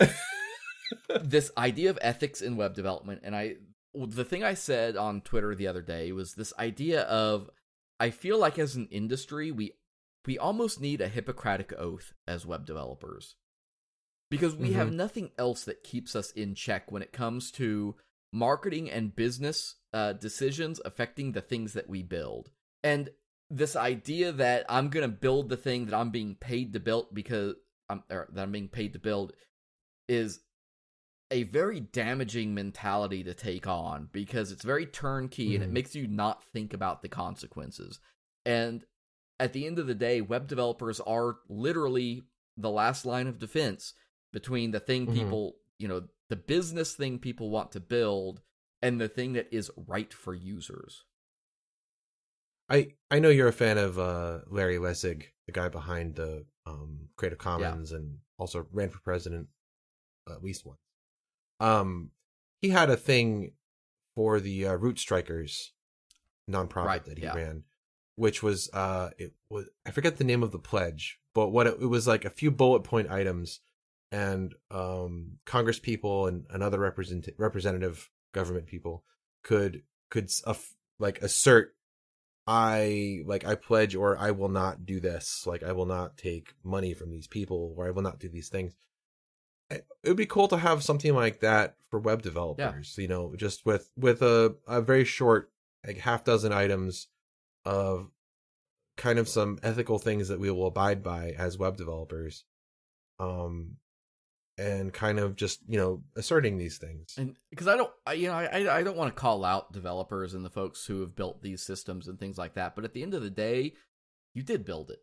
this 1.22 1.50
idea 1.56 1.90
of 1.90 1.98
ethics 2.02 2.40
in 2.40 2.56
web 2.56 2.74
development 2.74 3.20
and 3.24 3.34
I 3.34 3.56
the 3.94 4.24
thing 4.24 4.44
I 4.44 4.54
said 4.54 4.96
on 4.96 5.22
Twitter 5.22 5.54
the 5.54 5.66
other 5.66 5.82
day 5.82 6.12
was 6.12 6.34
this 6.34 6.52
idea 6.58 7.02
of 7.02 7.50
I 7.98 8.10
feel 8.10 8.38
like 8.38 8.58
as 8.58 8.76
an 8.76 8.88
industry 8.90 9.50
we 9.50 9.72
we 10.26 10.38
almost 10.38 10.80
need 10.80 11.00
a 11.00 11.08
hippocratic 11.08 11.72
oath 11.78 12.12
as 12.26 12.46
web 12.46 12.66
developers 12.66 13.36
because 14.30 14.54
we 14.54 14.72
have 14.72 14.92
nothing 14.92 15.30
else 15.38 15.64
that 15.64 15.82
keeps 15.82 16.14
us 16.14 16.30
in 16.32 16.54
check 16.54 16.92
when 16.92 17.02
it 17.02 17.12
comes 17.12 17.50
to 17.52 17.94
marketing 18.32 18.90
and 18.90 19.16
business 19.16 19.76
uh, 19.92 20.12
decisions 20.12 20.80
affecting 20.84 21.32
the 21.32 21.40
things 21.40 21.72
that 21.72 21.88
we 21.88 22.02
build. 22.02 22.50
And 22.84 23.10
this 23.50 23.74
idea 23.74 24.32
that 24.32 24.66
I'm 24.68 24.90
going 24.90 25.08
to 25.08 25.16
build 25.16 25.48
the 25.48 25.56
thing 25.56 25.86
that 25.86 25.94
I'm 25.94 26.10
being 26.10 26.34
paid 26.34 26.74
to 26.74 26.80
build 26.80 27.06
because 27.14 27.54
I'm 27.88 28.02
or 28.10 28.28
that 28.32 28.42
I'm 28.42 28.52
being 28.52 28.68
paid 28.68 28.92
to 28.92 28.98
build 28.98 29.32
is 30.08 30.40
a 31.30 31.42
very 31.44 31.80
damaging 31.80 32.54
mentality 32.54 33.22
to 33.24 33.34
take 33.34 33.66
on 33.66 34.08
because 34.12 34.50
it's 34.50 34.64
very 34.64 34.86
turnkey 34.86 35.54
and 35.54 35.62
it 35.62 35.68
Mhm. 35.70 35.72
makes 35.74 35.94
you 35.94 36.06
not 36.06 36.42
think 36.42 36.72
about 36.72 37.02
the 37.02 37.08
consequences. 37.08 38.00
And 38.46 38.86
at 39.38 39.52
the 39.52 39.66
end 39.66 39.78
of 39.78 39.86
the 39.86 39.94
day, 39.94 40.20
web 40.20 40.46
developers 40.48 41.00
are 41.00 41.38
literally 41.48 42.22
the 42.56 42.70
last 42.70 43.04
line 43.04 43.26
of 43.26 43.38
defense 43.38 43.94
between 44.32 44.70
the 44.70 44.80
thing 44.80 45.06
Mhm. 45.06 45.12
people, 45.12 45.60
you 45.78 45.86
know, 45.86 46.08
the 46.28 46.36
business 46.36 46.94
thing 46.94 47.18
people 47.18 47.50
want 47.50 47.72
to 47.72 47.80
build 47.80 48.42
and 48.82 49.00
the 49.00 49.08
thing 49.08 49.34
that 49.34 49.52
is 49.52 49.70
right 49.76 50.12
for 50.12 50.34
users. 50.34 51.04
I 52.70 52.96
I 53.10 53.18
know 53.18 53.30
you're 53.30 53.48
a 53.48 53.52
fan 53.52 53.78
of 53.78 53.98
uh, 53.98 54.42
Larry 54.46 54.76
Lessig, 54.78 55.32
the 55.46 55.52
guy 55.52 55.68
behind 55.68 56.16
the 56.16 56.46
um, 56.66 57.08
Creative 57.16 57.38
Commons, 57.38 57.92
and 57.92 58.18
also 58.36 58.66
ran 58.72 58.90
for 58.90 59.00
president 59.00 59.48
uh, 60.26 60.34
at 60.34 60.42
least 60.42 60.66
once. 60.66 60.78
Um, 61.60 62.10
he 62.60 62.70
had 62.70 62.90
a 62.90 62.96
thing 62.96 63.52
for 64.14 64.40
the 64.40 64.66
uh, 64.66 64.76
Rootstrikers 64.76 65.68
nonprofit 66.50 66.84
Right, 66.84 67.04
that 67.04 67.18
he 67.18 67.24
yeah. 67.24 67.34
ran, 67.34 67.64
which 68.16 68.42
was 68.42 68.70
uh, 68.72 69.10
it 69.18 69.34
was 69.50 69.66
I 69.86 69.90
forget 69.90 70.16
the 70.16 70.24
name 70.24 70.42
of 70.42 70.52
the 70.52 70.58
pledge, 70.58 71.18
but 71.34 71.48
what 71.48 71.66
it, 71.66 71.76
it 71.80 71.86
was 71.86 72.06
like 72.06 72.24
a 72.24 72.30
few 72.30 72.50
bullet 72.50 72.84
point 72.84 73.10
items, 73.10 73.60
and 74.10 74.54
um, 74.70 75.38
Congress 75.44 75.78
people 75.78 76.26
and, 76.26 76.46
and 76.50 76.62
other 76.62 76.78
represent 76.78 77.28
representative 77.38 78.10
government 78.32 78.66
people 78.66 79.04
could 79.42 79.82
could 80.10 80.30
aff- 80.46 80.74
like 80.98 81.22
assert 81.22 81.74
I 82.48 83.20
like 83.26 83.46
I 83.46 83.56
pledge 83.56 83.94
or 83.94 84.16
I 84.16 84.30
will 84.30 84.48
not 84.48 84.86
do 84.86 85.00
this. 85.00 85.44
Like 85.46 85.62
I 85.62 85.72
will 85.72 85.84
not 85.84 86.16
take 86.16 86.54
money 86.64 86.94
from 86.94 87.10
these 87.10 87.26
people 87.26 87.74
or 87.76 87.86
I 87.86 87.90
will 87.90 88.02
not 88.02 88.18
do 88.18 88.30
these 88.30 88.48
things. 88.48 88.74
It 89.70 89.84
would 90.04 90.16
be 90.16 90.26
cool 90.26 90.48
to 90.48 90.56
have 90.56 90.82
something 90.82 91.14
like 91.14 91.40
that 91.40 91.76
for 91.90 91.98
web 92.00 92.22
developers, 92.22 92.96
you 92.96 93.08
know, 93.08 93.34
just 93.36 93.66
with 93.66 93.90
with 93.96 94.22
a 94.22 94.56
a 94.66 94.80
very 94.80 95.04
short 95.04 95.50
like 95.86 95.98
half 95.98 96.24
dozen 96.24 96.52
items 96.52 97.08
of 97.64 98.10
kind 98.96 99.18
of 99.18 99.28
some 99.28 99.58
ethical 99.62 99.98
things 99.98 100.28
that 100.28 100.40
we 100.40 100.50
will 100.50 100.66
abide 100.66 101.02
by 101.02 101.30
as 101.38 101.58
web 101.58 101.76
developers. 101.76 102.44
Um 103.18 103.76
and 104.56 104.92
kind 104.92 105.20
of 105.20 105.36
just, 105.36 105.60
you 105.68 105.78
know, 105.78 106.02
asserting 106.16 106.58
these 106.58 106.78
things. 106.78 107.14
And 107.16 107.36
because 107.48 107.68
I 107.68 107.76
don't, 107.76 107.92
I, 108.04 108.14
you 108.14 108.26
know, 108.26 108.34
I 108.34 108.78
I 108.78 108.82
don't 108.82 108.96
want 108.96 109.14
to 109.14 109.20
call 109.20 109.44
out 109.44 109.72
developers 109.72 110.34
and 110.34 110.44
the 110.44 110.50
folks 110.50 110.84
who 110.86 111.00
have 111.02 111.14
built 111.14 111.42
these 111.42 111.62
systems 111.62 112.08
and 112.08 112.18
things 112.18 112.38
like 112.38 112.54
that. 112.54 112.74
But 112.74 112.84
at 112.84 112.92
the 112.92 113.02
end 113.02 113.14
of 113.14 113.22
the 113.22 113.30
day, 113.30 113.74
you 114.34 114.42
did 114.42 114.64
build 114.64 114.90
it, 114.90 114.98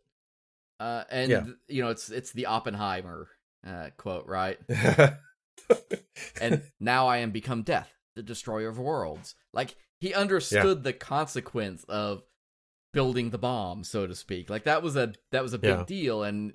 uh, 0.78 1.04
and 1.10 1.30
Yeah. 1.30 1.44
you 1.68 1.82
know, 1.82 1.88
it's 1.88 2.10
it's 2.10 2.32
the 2.32 2.46
Oppenheimer 2.46 3.28
uh, 3.66 3.90
quote, 3.96 4.26
right? 4.26 4.58
and 6.40 6.62
now 6.80 7.08
I 7.08 7.18
am 7.18 7.30
become 7.30 7.62
death, 7.62 7.90
the 8.14 8.22
destroyer 8.22 8.68
of 8.68 8.78
worlds. 8.78 9.34
Like 9.52 9.76
he 10.00 10.14
understood 10.14 10.82
the 10.84 10.92
consequence 10.92 11.84
of 11.88 12.22
building 12.92 13.30
the 13.30 13.38
bomb, 13.38 13.84
so 13.84 14.06
to 14.06 14.14
speak. 14.14 14.48
Like 14.50 14.64
that 14.64 14.82
was 14.82 14.96
a 14.96 15.12
that 15.32 15.42
was 15.42 15.52
a 15.52 15.58
big 15.58 15.78
Yeah. 15.78 15.84
deal, 15.84 16.22
and 16.22 16.54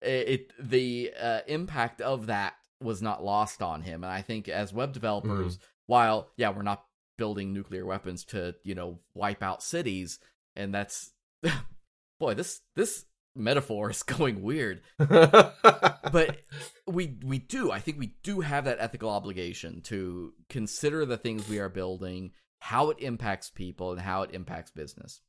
it, 0.00 0.28
it 0.28 0.52
the 0.58 1.12
uh, 1.20 1.40
impact 1.46 2.00
of 2.00 2.26
that 2.26 2.54
was 2.80 3.02
not 3.02 3.24
lost 3.24 3.62
on 3.62 3.82
him. 3.82 4.02
And 4.04 4.12
I 4.12 4.22
think 4.22 4.48
as 4.48 4.72
web 4.72 4.92
developers, 4.92 5.58
while 5.86 6.30
yeah, 6.36 6.50
we're 6.50 6.62
not 6.62 6.84
building 7.18 7.52
nuclear 7.52 7.84
weapons 7.84 8.24
to 8.26 8.54
you 8.64 8.74
know 8.74 9.00
wipe 9.14 9.42
out 9.42 9.62
cities, 9.62 10.18
and 10.56 10.74
that's 10.74 11.12
boy, 12.20 12.34
this 12.34 12.60
this 12.76 13.04
metaphor 13.34 13.90
is 13.90 14.02
going 14.02 14.42
weird 14.42 14.82
but 14.98 16.38
we 16.86 17.16
we 17.24 17.38
do 17.38 17.70
i 17.70 17.78
think 17.78 17.98
we 17.98 18.14
do 18.22 18.40
have 18.40 18.64
that 18.64 18.78
ethical 18.80 19.08
obligation 19.08 19.80
to 19.80 20.32
consider 20.48 21.04
the 21.06 21.16
things 21.16 21.48
we 21.48 21.58
are 21.58 21.68
building 21.68 22.30
how 22.58 22.90
it 22.90 22.98
impacts 23.00 23.50
people 23.50 23.92
and 23.92 24.00
how 24.00 24.22
it 24.22 24.30
impacts 24.32 24.70
business 24.70 25.20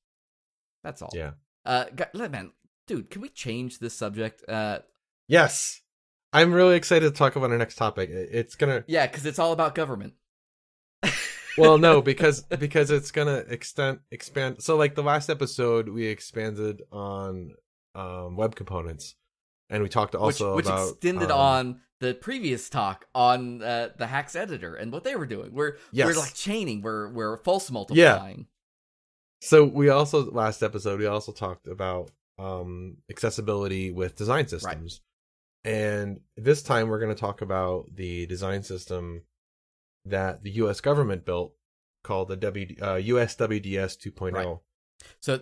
that's 0.84 1.02
all 1.02 1.12
yeah. 1.14 1.32
uh 1.66 1.86
man 2.30 2.52
dude 2.88 3.10
can 3.10 3.22
we 3.22 3.30
change 3.30 3.80
this 3.80 3.94
subject 3.94 4.44
uh 4.50 4.80
Yes. 5.28 5.82
I'm 6.32 6.54
really 6.54 6.76
excited 6.76 7.12
to 7.12 7.18
talk 7.18 7.36
about 7.36 7.52
our 7.52 7.58
next 7.58 7.76
topic. 7.76 8.10
It's 8.10 8.56
gonna 8.56 8.84
yeah 8.88 9.06
because 9.06 9.26
it's 9.26 9.40
all 9.40 9.52
about 9.52 9.76
government 9.76 10.14
well 11.58 11.78
no 11.78 12.02
because 12.02 12.42
because 12.42 12.90
it's 12.90 13.12
gonna 13.12 13.44
extend 13.48 14.00
expand 14.10 14.64
so 14.64 14.76
like 14.76 14.96
the 14.96 15.04
last 15.04 15.30
episode 15.30 15.90
we 15.90 16.08
expanded 16.08 16.82
on 16.92 17.54
um 17.96 18.36
web 18.36 18.56
components 18.56 19.16
and 19.70 19.82
we 19.84 19.90
talked 19.90 20.16
also 20.16 20.56
which, 20.56 20.66
which 20.66 20.72
about 20.74 20.90
extended 20.90 21.32
um, 21.32 21.40
on 21.40 21.82
the 22.00 22.14
previous 22.14 22.70
talk 22.70 23.06
on 23.16 23.62
uh, 23.62 23.90
the 23.98 24.08
hacks 24.08 24.36
editor 24.36 24.76
and 24.76 24.92
what 24.92 25.04
they 25.04 25.16
were 25.16 25.26
doing 25.26 25.54
we're 25.54 25.78
we're 25.94 26.14
like 26.14 26.34
chaining 26.34 26.82
we're 26.82 27.10
we're 27.10 27.38
false 27.38 27.70
multiplying 27.72 28.48
So 29.42 29.66
we 29.66 29.90
also 29.90 30.32
last 30.32 30.64
episode 30.64 31.00
we 31.00 31.06
also 31.06 31.32
talked 31.34 31.68
about 31.68 32.12
um 32.40 32.98
accessibility 33.10 33.92
with 33.92 34.16
design 34.16 34.48
systems. 34.48 35.02
And 35.66 36.20
this 36.36 36.62
time 36.64 36.90
we're 36.90 37.00
going 37.00 37.14
to 37.14 37.20
talk 37.20 37.42
about 37.42 37.86
the 37.94 38.26
design 38.26 38.64
system 38.64 39.24
that 40.06 40.44
the 40.44 40.52
US 40.52 40.82
government 40.82 41.26
built 41.26 41.54
called 42.04 42.28
the 42.28 42.36
w, 42.36 42.76
uh, 42.82 42.96
USWDS 42.96 43.98
2.0. 43.98 44.34
Right. 44.34 44.58
So 45.20 45.40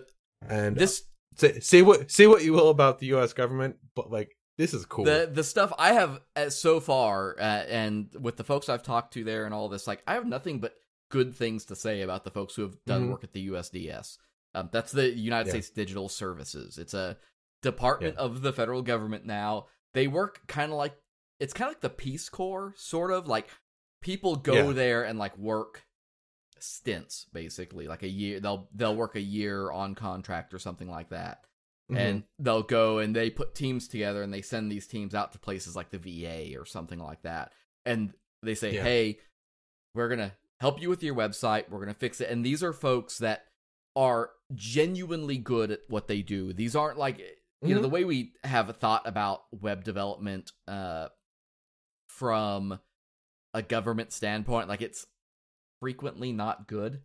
And 0.48 0.76
this 0.76 1.04
say, 1.36 1.60
say 1.60 1.82
what 1.82 2.10
say 2.10 2.26
what 2.26 2.44
you 2.44 2.52
will 2.52 2.68
about 2.70 2.98
the 2.98 3.06
US 3.14 3.32
government, 3.32 3.76
but 3.94 4.10
like 4.10 4.36
this 4.58 4.74
is 4.74 4.84
cool. 4.86 5.04
the 5.04 5.28
the 5.32 5.44
stuff 5.44 5.72
I 5.78 5.92
have 5.94 6.20
uh, 6.36 6.50
so 6.50 6.78
far, 6.80 7.36
uh, 7.38 7.42
and 7.42 8.08
with 8.20 8.36
the 8.36 8.44
folks 8.44 8.68
I've 8.68 8.82
talked 8.82 9.14
to 9.14 9.24
there 9.24 9.44
and 9.44 9.54
all 9.54 9.68
this, 9.68 9.86
like 9.86 10.02
I 10.06 10.14
have 10.14 10.26
nothing 10.26 10.60
but 10.60 10.74
good 11.10 11.34
things 11.34 11.66
to 11.66 11.76
say 11.76 12.02
about 12.02 12.24
the 12.24 12.30
folks 12.30 12.54
who 12.54 12.62
have 12.62 12.76
done 12.86 13.06
Mhm. 13.06 13.10
work 13.10 13.24
at 13.24 13.32
the 13.32 13.40
USDS. 13.50 14.18
Um, 14.54 14.68
that's 14.72 14.92
the 14.92 15.10
United 15.10 15.46
Yeah. 15.48 15.52
States 15.52 15.70
Digital 15.70 16.08
Services. 16.08 16.78
It's 16.78 16.94
a 16.94 17.16
department 17.62 18.16
of 18.16 18.42
the 18.42 18.52
federal 18.52 18.82
government 18.82 19.24
now. 19.24 19.66
They 19.94 20.06
work 20.06 20.40
kind 20.48 20.72
of 20.72 20.78
like 20.78 20.94
it's 21.40 21.52
kind 21.52 21.68
of 21.68 21.72
like 21.72 21.80
the 21.80 21.90
Peace 21.90 22.28
Corps, 22.28 22.72
sort 22.76 23.10
of 23.10 23.26
like 23.26 23.48
people 24.00 24.36
go 24.36 24.68
Yeah. 24.68 24.72
there 24.72 25.02
and 25.04 25.18
like 25.18 25.36
work 25.38 25.84
stints 26.62 27.26
basically 27.32 27.88
like 27.88 28.02
a 28.02 28.08
year 28.08 28.38
they'll 28.40 28.68
they'll 28.74 28.94
work 28.96 29.16
a 29.16 29.20
year 29.20 29.70
on 29.70 29.94
contract 29.94 30.54
or 30.54 30.58
something 30.58 30.88
like 30.88 31.08
that 31.10 31.44
Mhm. 31.90 31.96
and 31.98 32.22
they'll 32.38 32.62
go 32.62 32.98
and 32.98 33.14
they 33.14 33.28
put 33.28 33.54
teams 33.54 33.88
together 33.88 34.22
and 34.22 34.32
they 34.32 34.40
send 34.42 34.70
these 34.70 34.86
teams 34.86 35.14
out 35.14 35.32
to 35.32 35.38
places 35.38 35.74
like 35.74 35.90
the 35.90 35.98
VA 35.98 36.56
or 36.58 36.64
something 36.64 37.00
like 37.00 37.22
that. 37.22 37.52
And 37.84 38.14
they 38.42 38.54
say, 38.54 38.74
Yeah. 38.74 38.84
"Hey, 38.84 39.18
we're 39.94 40.06
going 40.08 40.20
to 40.20 40.32
help 40.60 40.80
you 40.80 40.88
with 40.88 41.02
your 41.02 41.16
website. 41.16 41.68
We're 41.68 41.80
going 41.80 41.92
to 41.92 41.98
fix 41.98 42.20
it." 42.20 42.30
And 42.30 42.46
these 42.46 42.62
are 42.62 42.72
folks 42.72 43.18
that 43.18 43.46
are 43.96 44.30
genuinely 44.54 45.38
good 45.38 45.72
at 45.72 45.80
what 45.88 46.06
they 46.06 46.22
do. 46.22 46.52
These 46.52 46.76
aren't 46.76 46.98
like 46.98 47.18
you 47.64 47.74
know 47.74 47.82
the 47.82 47.88
way 47.88 48.04
we 48.04 48.32
have 48.44 48.68
a 48.68 48.72
thought 48.72 49.06
about 49.06 49.42
web 49.52 49.82
development 49.84 50.52
uh 50.68 51.08
from 52.08 52.78
a 53.54 53.62
government 53.62 54.12
standpoint 54.12 54.68
like 54.68 54.82
it's 54.82 55.06
frequently 55.82 56.30
not 56.30 56.68
good. 56.68 57.00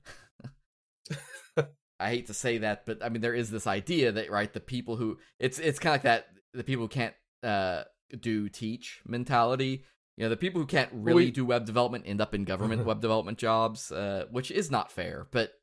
I 1.99 2.09
hate 2.09 2.27
to 2.27 2.33
say 2.35 2.59
that, 2.59 2.85
but 2.85 3.03
I 3.03 3.09
mean 3.09 3.21
there 3.21 3.33
is 3.33 3.49
this 3.49 3.65
idea 3.65 4.11
that 4.11 4.29
right 4.29 4.53
the 4.53 4.59
people 4.59 4.97
who 4.97 5.17
it's 5.39 5.57
it's 5.57 5.79
kind 5.79 5.95
of 5.95 5.95
like 5.95 6.03
that 6.03 6.27
the 6.53 6.63
people 6.63 6.85
who 6.85 6.89
can't 6.89 7.15
uh 7.41 7.83
do 8.21 8.49
teach 8.49 9.01
mentality. 9.03 9.83
You 10.15 10.25
know, 10.25 10.29
the 10.29 10.37
people 10.37 10.61
who 10.61 10.67
can't 10.67 10.91
really 10.93 11.25
we- 11.25 11.31
do 11.31 11.43
web 11.43 11.65
development 11.65 12.03
end 12.07 12.21
up 12.21 12.35
in 12.35 12.43
government 12.43 12.85
web 12.91 13.01
development 13.01 13.39
jobs, 13.39 13.91
uh, 13.91 14.25
which 14.29 14.51
is 14.51 14.69
not 14.69 14.91
fair, 14.91 15.27
but 15.31 15.53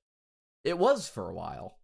it 0.65 0.77
was 0.77 1.09
for 1.09 1.31
a 1.31 1.35
while. 1.35 1.79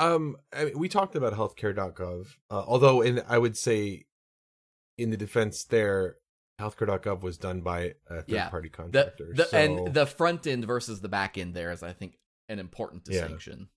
Um, 0.00 0.36
I 0.52 0.64
mean, 0.64 0.78
we 0.78 0.88
talked 0.88 1.14
about 1.14 1.34
healthcare.gov, 1.34 2.26
uh, 2.50 2.64
although 2.66 3.00
in 3.02 3.22
I 3.28 3.38
would 3.38 3.56
say, 3.56 4.06
in 4.98 5.10
the 5.10 5.16
defense 5.16 5.62
there, 5.62 6.16
healthcare.gov 6.60 7.22
was 7.22 7.36
done 7.38 7.60
by 7.60 7.94
a 8.08 8.22
third 8.22 8.24
Yeah. 8.28 8.48
party 8.48 8.68
The, 8.68 8.76
contractor. 8.76 9.32
the 9.34 9.44
so, 9.44 9.56
and 9.56 9.94
the 9.94 10.06
front 10.06 10.46
end 10.46 10.64
versus 10.66 11.00
the 11.00 11.08
back 11.08 11.36
end 11.38 11.54
there 11.54 11.72
is 11.72 11.82
I 11.82 11.92
think 11.92 12.18
an 12.48 12.58
important 12.58 13.02
Yeah. 13.08 13.20
distinction. 13.22 13.68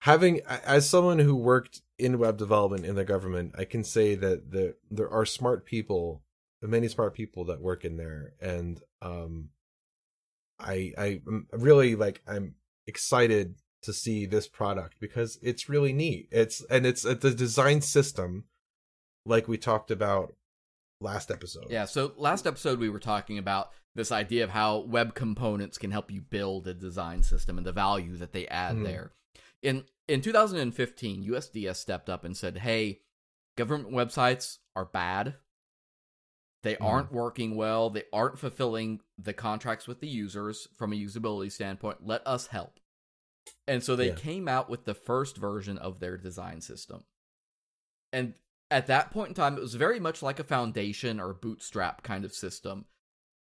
having 0.00 0.40
as 0.46 0.88
someone 0.88 1.18
who 1.20 1.34
worked 1.36 1.80
in 1.98 2.18
web 2.18 2.36
development 2.36 2.84
in 2.84 2.94
the 2.96 3.04
government, 3.04 3.54
I 3.56 3.64
can 3.64 3.84
say 3.84 4.14
that 4.16 4.50
the 4.50 4.76
there 4.90 5.08
are 5.10 5.24
smart 5.24 5.64
people, 5.64 6.22
many 6.60 6.88
smart 6.88 7.14
people 7.14 7.44
that 7.46 7.60
work 7.60 7.84
in 7.84 7.96
there, 7.96 8.34
and 8.40 8.80
um, 9.00 9.50
I 10.58 10.92
I 10.98 11.22
really 11.52 11.94
like 11.96 12.22
I'm 12.26 12.54
excited 12.86 13.56
to 13.82 13.92
see 13.92 14.26
this 14.26 14.46
product 14.48 14.96
because 15.00 15.38
it's 15.42 15.68
really 15.68 15.92
neat. 15.92 16.28
It's 16.30 16.62
and 16.64 16.86
it's 16.86 17.04
it's 17.04 17.24
a 17.24 17.34
design 17.34 17.80
system 17.80 18.44
like 19.24 19.46
we 19.48 19.56
talked 19.58 19.90
about 19.90 20.34
last 21.02 21.30
episode. 21.30 21.66
Yeah, 21.70 21.84
so 21.84 22.14
last 22.16 22.46
episode 22.46 22.78
we 22.78 22.88
were 22.88 22.98
talking 23.00 23.38
about 23.38 23.70
this 23.94 24.10
idea 24.10 24.44
of 24.44 24.50
how 24.50 24.78
web 24.78 25.14
components 25.14 25.76
can 25.78 25.90
help 25.90 26.10
you 26.10 26.20
build 26.22 26.66
a 26.66 26.74
design 26.74 27.22
system 27.22 27.58
and 27.58 27.66
the 27.66 27.72
value 27.72 28.16
that 28.16 28.32
they 28.32 28.46
add 28.48 28.76
Mhm. 28.76 28.84
there. 28.84 29.12
In 29.62 29.84
in 30.08 30.20
2015, 30.20 31.22
USDS 31.22 31.78
stepped 31.78 32.10
up 32.10 32.24
and 32.24 32.36
said, 32.36 32.58
"Hey, 32.58 33.02
government 33.56 33.94
websites 33.94 34.58
are 34.74 34.84
bad. 34.84 35.36
They 36.62 36.74
Mhm. 36.74 36.84
aren't 36.84 37.12
working 37.12 37.54
well. 37.54 37.88
They 37.88 38.04
aren't 38.12 38.38
fulfilling 38.38 39.00
the 39.16 39.32
contracts 39.32 39.86
with 39.86 40.00
the 40.00 40.08
users 40.08 40.68
from 40.76 40.92
a 40.92 40.96
usability 40.96 41.52
standpoint. 41.52 42.04
Let 42.06 42.26
us 42.26 42.48
help." 42.48 42.80
And 43.66 43.82
so 43.82 43.94
they 43.96 44.08
Yeah. 44.08 44.16
came 44.16 44.48
out 44.48 44.68
with 44.68 44.84
the 44.84 44.94
first 44.94 45.36
version 45.36 45.78
of 45.78 46.00
their 46.00 46.16
design 46.16 46.60
system. 46.60 47.04
And 48.12 48.34
at 48.72 48.86
that 48.88 49.10
point 49.10 49.28
in 49.28 49.34
time, 49.34 49.56
it 49.56 49.60
was 49.60 49.74
very 49.74 50.00
much 50.00 50.22
like 50.22 50.38
a 50.40 50.44
foundation 50.44 51.20
or 51.20 51.32
bootstrap 51.34 52.02
kind 52.02 52.24
of 52.24 52.32
system. 52.32 52.86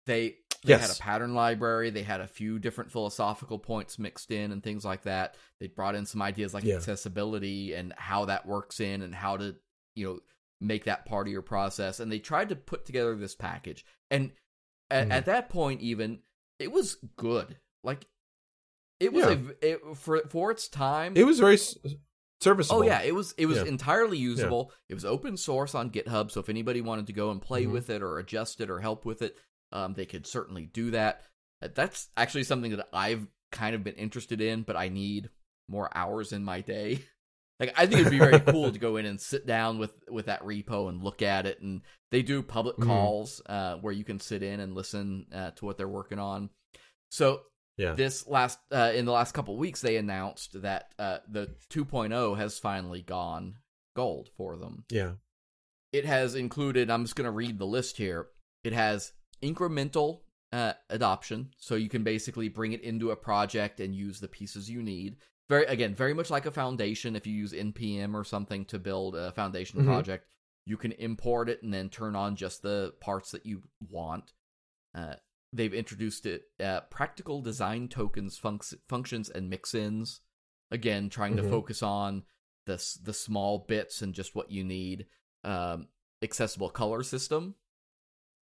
They 0.06 0.36
they 0.64 0.78
had 0.78 0.92
a 0.92 0.96
pattern 1.00 1.34
library, 1.34 1.90
they 1.90 2.04
had 2.04 2.22
a 2.22 2.28
few 2.28 2.60
different 2.60 2.92
philosophical 2.92 3.58
points 3.58 3.98
mixed 3.98 4.30
in 4.30 4.52
and 4.52 4.62
things 4.62 4.86
like 4.86 5.04
that. 5.04 5.36
They 5.60 5.68
brought 5.68 5.96
in 5.96 6.06
some 6.06 6.22
ideas 6.22 6.54
like 6.54 6.64
Yeah. 6.64 6.76
accessibility 6.76 7.74
and 7.74 7.94
how 7.98 8.26
that 8.26 8.46
works 8.46 8.80
in 8.80 9.02
and 9.02 9.16
how 9.16 9.38
to, 9.38 9.56
you 9.96 10.06
know, 10.06 10.20
make 10.60 10.84
that 10.86 11.06
part 11.08 11.26
of 11.26 11.32
your 11.34 11.42
process. 11.42 12.00
And 12.00 12.12
they 12.12 12.20
tried 12.20 12.50
to 12.50 12.56
put 12.56 12.86
together 12.86 13.16
this 13.16 13.34
package. 13.34 13.84
And 14.12 14.34
at, 14.92 15.08
Mhm. 15.08 15.12
at 15.12 15.26
that 15.26 15.50
point, 15.50 15.82
even 15.82 16.22
it 16.60 16.72
was 16.72 16.98
good. 17.16 17.58
Like 17.84 18.06
it 19.00 19.12
was 19.14 19.26
Yeah. 19.26 19.32
a 19.64 19.68
it, 19.72 19.98
for 19.98 20.20
for 20.30 20.52
its 20.52 20.68
time. 20.68 21.18
it 21.18 21.24
was 21.24 21.40
very 21.40 21.58
serviceable. 22.42 22.80
Oh 22.80 22.84
yeah, 22.86 23.02
it 23.02 23.14
was 23.16 23.34
it 23.38 23.46
was 23.46 23.58
Yeah. 23.58 23.66
entirely 23.66 24.18
usable. 24.18 24.72
It 24.90 24.94
was 24.94 25.06
open 25.06 25.38
source 25.38 25.76
on 25.76 25.92
GitHub, 25.92 26.32
so 26.32 26.40
if 26.40 26.50
anybody 26.50 26.82
wanted 26.82 27.08
to 27.08 27.14
go 27.14 27.32
and 27.32 27.42
play 27.42 27.66
Mhm. 27.66 27.72
with 27.72 27.90
it 27.90 28.02
or 28.02 28.18
adjust 28.20 28.62
it 28.62 28.70
or 28.70 28.80
help 28.80 29.06
with 29.06 29.22
it, 29.22 29.38
um, 29.72 29.94
they 29.94 30.06
could 30.06 30.26
certainly 30.28 30.66
do 30.66 30.92
that. 30.92 31.24
Uh, 31.62 31.70
That's 31.74 32.10
actually 32.18 32.44
something 32.44 32.72
that 32.76 32.88
I've 32.92 33.28
kind 33.52 33.76
of 33.76 33.84
been 33.84 33.96
interested 33.96 34.42
in, 34.42 34.64
but 34.64 34.76
I 34.76 34.90
need 34.90 35.30
more 35.68 35.96
hours 35.96 36.34
in 36.34 36.44
my 36.44 36.62
day. 36.62 37.00
Like 37.60 37.74
I 37.78 37.86
think 37.86 38.00
it'd 38.02 38.12
be 38.12 38.18
very 38.18 38.40
cool 38.40 38.72
to 38.72 38.80
go 38.88 38.98
in 38.98 39.06
and 39.06 39.22
sit 39.22 39.46
down 39.46 39.78
with 39.78 39.92
with 40.10 40.26
that 40.26 40.42
repo 40.42 40.90
and 40.90 41.04
look 41.04 41.22
at 41.22 41.46
it. 41.46 41.62
And 41.62 41.82
they 42.10 42.24
do 42.24 42.42
public 42.42 42.78
Mhm. 42.78 42.88
calls 42.88 43.40
uh, 43.46 43.76
where 43.76 43.94
you 43.94 44.04
can 44.04 44.20
sit 44.20 44.42
in 44.42 44.60
and 44.60 44.74
listen 44.74 45.28
uh, 45.32 45.52
to 45.52 45.66
what 45.66 45.78
they're 45.78 45.88
working 45.88 46.18
on. 46.18 46.50
So 47.12 47.44
yeah. 47.78 47.94
this 47.94 48.28
last 48.28 48.60
uh, 48.72 48.92
in 48.94 49.06
the 49.06 49.12
last 49.12 49.34
couple 49.34 49.56
weeks 49.58 49.82
they 49.82 49.98
announced 49.98 50.62
that 50.62 50.94
uh, 51.00 51.18
the 51.30 51.50
2.0 51.70 52.38
has 52.38 52.60
finally 52.60 53.02
gone 53.02 53.56
gold 53.96 54.30
for 54.38 54.58
them 54.58 54.86
yeah. 54.90 55.12
it 55.92 56.06
has 56.06 56.36
included 56.36 56.90
i'm 56.90 57.04
just 57.04 57.16
going 57.16 57.26
to 57.26 57.32
read 57.32 57.58
the 57.60 57.66
list 57.66 57.98
here 57.98 58.28
it 58.64 58.74
has 58.74 59.14
incremental 59.44 60.22
uh, 60.54 60.74
adoption 60.90 61.50
so 61.58 61.76
you 61.76 61.90
can 61.90 62.04
basically 62.04 62.50
bring 62.50 62.74
it 62.74 62.82
into 62.82 63.12
a 63.12 63.16
project 63.16 63.80
and 63.80 63.96
use 63.96 64.20
the 64.20 64.28
pieces 64.28 64.70
you 64.70 64.82
need 64.84 65.16
very 65.50 65.66
again 65.66 65.96
very 65.96 66.14
much 66.14 66.30
like 66.30 66.46
a 66.46 66.52
foundation 66.52 67.16
if 67.16 67.26
you 67.26 67.34
use 67.34 67.54
npm 67.54 68.14
or 68.14 68.24
something 68.24 68.66
to 68.66 68.78
build 68.80 69.16
a 69.16 69.32
foundation 69.32 69.82
Mhm. 69.82 69.86
project 69.86 70.28
you 70.66 70.78
can 70.78 70.92
import 70.94 71.50
it 71.50 71.64
and 71.64 71.74
then 71.74 71.90
turn 71.90 72.16
on 72.16 72.36
just 72.36 72.62
the 72.62 72.94
parts 73.02 73.32
that 73.32 73.46
you 73.46 73.64
want 73.90 74.34
uh, 74.94 75.16
they've 75.54 75.74
introduced 75.74 76.26
it 76.26 76.44
uh, 76.64 76.82
practical 76.90 77.42
design 77.42 77.88
tokens 77.88 78.40
func- 78.40 78.74
functions 78.88 79.30
and 79.30 79.50
mix-ins 79.50 80.22
again 80.72 81.10
trying 81.10 81.36
to 81.36 81.44
Mhm. 81.44 81.50
focus 81.50 81.84
on 81.84 82.24
the 82.66 82.76
the 83.04 83.14
small 83.14 83.60
bits 83.68 84.02
and 84.02 84.14
just 84.14 84.36
what 84.36 84.52
you 84.52 84.64
need 84.64 85.08
um 85.44 85.88
accessible 86.24 86.70
color 86.70 87.04
system 87.04 87.56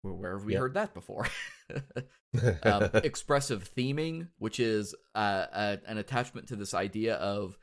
where, 0.01 0.13
where 0.13 0.37
have 0.37 0.45
we 0.45 0.53
Yep. 0.53 0.59
heard 0.59 0.73
that 0.73 0.93
before 0.93 1.27
um, 2.63 2.89
expressive 3.03 3.69
theming 3.75 4.27
which 4.37 4.59
is 4.59 4.95
uh, 5.15 5.45
a, 5.53 5.79
an 5.87 5.97
attachment 5.97 6.47
to 6.47 6.55
this 6.55 6.73
idea 6.73 7.15
of 7.15 7.57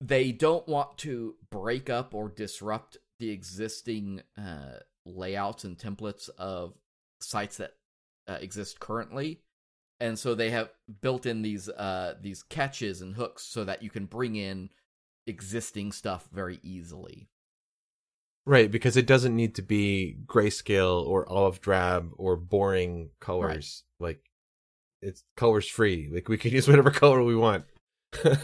they 0.00 0.32
don't 0.32 0.66
want 0.66 0.96
to 0.98 1.34
break 1.50 1.88
up 1.90 2.14
or 2.14 2.28
disrupt 2.28 2.96
the 3.18 3.30
existing 3.30 4.22
uh, 4.38 4.78
layouts 5.04 5.64
and 5.64 5.78
templates 5.78 6.28
of 6.38 6.74
sites 7.20 7.58
that 7.58 7.74
uh, 8.30 8.38
exist 8.40 8.80
currently 8.80 9.40
and 9.98 10.18
so 10.18 10.34
they 10.34 10.50
have 10.50 10.70
built 11.02 11.26
in 11.26 11.42
these 11.42 11.68
uh, 11.68 12.14
these 12.20 12.42
catches 12.42 13.02
and 13.02 13.16
hooks 13.16 13.42
so 13.42 13.64
that 13.64 13.82
you 13.82 13.90
can 13.90 14.06
bring 14.06 14.36
in 14.36 14.70
existing 15.26 15.92
stuff 15.92 16.28
very 16.32 16.58
easily 16.62 17.28
Right, 18.46 18.70
because 18.70 18.96
it 18.96 19.06
doesn't 19.06 19.36
need 19.36 19.54
to 19.56 19.62
be 19.62 20.16
grayscale 20.26 21.06
or 21.06 21.28
olive 21.28 21.60
drab 21.60 22.10
or 22.16 22.36
boring 22.36 23.10
colors. 23.20 23.84
Like 24.00 24.24
it's 25.02 25.22
colors 25.36 25.68
free. 25.68 26.10
Like 26.12 26.28
we 26.28 26.38
can 26.38 26.50
use 26.54 26.66
whatever 26.66 26.90
color 26.90 27.22
we 27.22 27.36
want. 27.36 27.64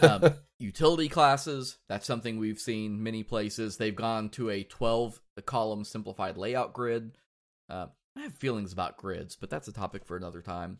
um, 0.01 0.35
utility 0.59 1.09
classes 1.09 1.77
that's 1.89 2.07
something 2.07 2.39
we've 2.39 2.57
seen 2.57 3.03
many 3.03 3.21
places 3.21 3.75
they've 3.75 3.97
gone 3.97 4.29
to 4.29 4.49
a 4.49 4.63
12 4.63 5.19
column 5.45 5.83
simplified 5.83 6.37
layout 6.37 6.73
grid 6.73 7.17
uh, 7.69 7.87
i 8.17 8.21
have 8.21 8.33
feelings 8.33 8.73
about 8.73 8.97
grids 8.97 9.35
but 9.35 9.49
that's 9.49 9.67
a 9.67 9.73
topic 9.73 10.05
for 10.05 10.17
another 10.17 10.41
time 10.41 10.79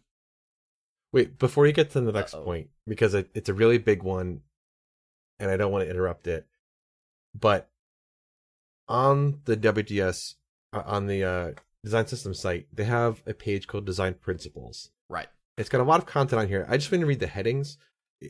Wait, 1.13 1.39
before 1.39 1.65
you 1.65 1.73
get 1.73 1.91
to 1.91 2.01
the 2.01 2.11
next 2.11 2.33
Uh-oh. 2.33 2.43
point, 2.43 2.69
because 2.85 3.13
it, 3.13 3.29
it's 3.33 3.49
a 3.49 3.53
really 3.53 3.77
big 3.77 4.03
one, 4.03 4.41
and 5.39 5.49
I 5.49 5.57
don't 5.57 5.71
want 5.71 5.85
to 5.85 5.89
interrupt 5.89 6.27
it, 6.27 6.45
but 7.33 7.69
on 8.87 9.39
the 9.45 9.55
WDS 9.55 10.35
uh, 10.73 10.83
on 10.85 11.07
the 11.07 11.23
uh, 11.23 11.51
design 11.83 12.07
system 12.07 12.33
site, 12.33 12.67
they 12.73 12.83
have 12.83 13.23
a 13.25 13.33
page 13.33 13.67
called 13.67 13.85
Design 13.85 14.15
Principles. 14.15 14.91
Right. 15.09 15.27
It's 15.57 15.69
got 15.69 15.81
a 15.81 15.85
lot 15.85 15.99
of 15.99 16.05
content 16.05 16.41
on 16.41 16.47
here. 16.47 16.65
I 16.69 16.77
just 16.77 16.91
want 16.91 17.01
to 17.01 17.07
read 17.07 17.19
the 17.19 17.27
headings. 17.27 17.77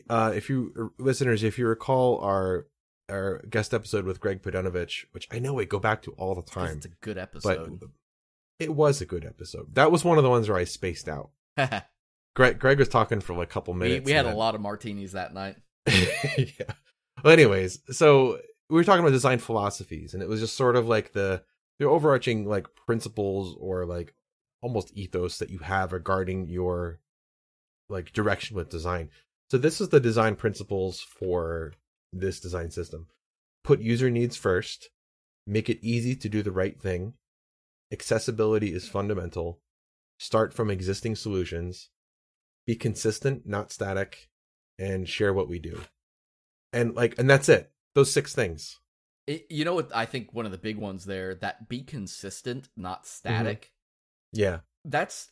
Uh, 0.08 0.32
if 0.34 0.48
you 0.48 0.92
listeners, 0.98 1.42
if 1.42 1.58
you 1.58 1.66
recall 1.66 2.20
our 2.20 2.66
our 3.10 3.42
guest 3.50 3.72
episode 3.74 4.04
with 4.04 4.20
Greg 4.20 4.42
Podanovich, 4.42 5.06
which 5.12 5.26
I 5.32 5.38
know 5.38 5.54
we 5.54 5.66
go 5.66 5.78
back 5.78 6.02
to 6.02 6.12
all 6.12 6.34
the 6.34 6.42
time, 6.42 6.76
It's 6.76 6.86
a 6.86 6.90
good 7.00 7.16
but 7.16 7.22
episode. 7.22 7.80
It 8.58 8.74
was 8.74 9.00
a 9.00 9.06
good 9.06 9.24
episode. 9.24 9.74
That 9.74 9.90
was 9.92 10.04
one 10.04 10.18
of 10.18 10.24
the 10.24 10.30
ones 10.30 10.48
where 10.48 10.58
I 10.58 10.64
spaced 10.64 11.08
out. 11.08 11.30
Greg 12.36 12.58
Greg 12.58 12.78
was 12.78 12.88
talking 12.88 13.20
for 13.20 13.34
like 13.34 13.48
a 13.48 13.52
couple 13.52 13.74
minutes. 13.74 14.04
we 14.06 14.12
had 14.12 14.20
and 14.20 14.28
a 14.28 14.30
then- 14.30 14.38
lot 14.38 14.54
of 14.54 14.60
martinis 14.60 15.12
that 15.12 15.34
night. 15.34 15.56
yeah. 15.86 16.72
Well, 17.24 17.32
anyways, 17.32 17.80
so 17.90 18.38
we 18.70 18.76
were 18.76 18.84
talking 18.84 19.00
about 19.00 19.10
design 19.12 19.38
philosophies, 19.38 20.14
and 20.14 20.22
it 20.22 20.28
was 20.28 20.40
just 20.40 20.56
sort 20.56 20.76
of 20.76 20.86
like 20.86 21.12
the 21.12 21.42
the 21.78 21.86
overarching 21.86 22.46
like 22.46 22.66
principles 22.86 23.56
or 23.60 23.86
like 23.86 24.14
almost 24.62 24.92
ethos 24.96 25.38
that 25.38 25.50
you 25.50 25.58
have 25.58 25.92
regarding 25.92 26.46
your 26.48 27.00
like 27.88 28.12
direction 28.12 28.56
with 28.56 28.68
design. 28.68 29.08
So 29.50 29.56
this 29.58 29.80
is 29.80 29.88
the 29.88 30.00
design 30.00 30.36
principles 30.36 31.00
for 31.00 31.72
this 32.12 32.38
design 32.38 32.70
system. 32.70 33.06
Put 33.64 33.80
user 33.80 34.10
needs 34.10 34.36
first. 34.36 34.90
Make 35.46 35.70
it 35.70 35.78
easy 35.80 36.14
to 36.16 36.28
do 36.28 36.42
the 36.42 36.52
right 36.52 36.78
thing. 36.80 37.14
Accessibility 37.92 38.72
is 38.72 38.88
fundamental. 38.88 39.60
Start 40.18 40.52
from 40.52 40.70
existing 40.70 41.16
solutions. 41.16 41.90
Be 42.66 42.74
consistent, 42.74 43.46
not 43.46 43.72
static 43.72 44.28
and 44.78 45.08
share 45.08 45.32
what 45.32 45.48
we 45.48 45.58
do. 45.58 45.80
And 46.72 46.94
like 46.94 47.18
and 47.18 47.28
that's 47.28 47.48
it. 47.48 47.72
Those 47.94 48.12
six 48.12 48.34
things. 48.34 48.78
It, 49.26 49.46
you 49.50 49.64
know 49.64 49.74
what? 49.74 49.90
I 49.94 50.06
think 50.06 50.32
one 50.32 50.46
of 50.46 50.52
the 50.52 50.58
big 50.58 50.76
ones 50.78 51.04
there 51.04 51.34
that 51.36 51.68
be 51.68 51.82
consistent, 51.82 52.68
not 52.76 53.02
Mm-hmm. 53.02 53.06
static. 53.06 53.72
Yeah. 54.32 54.58
That's 54.84 55.28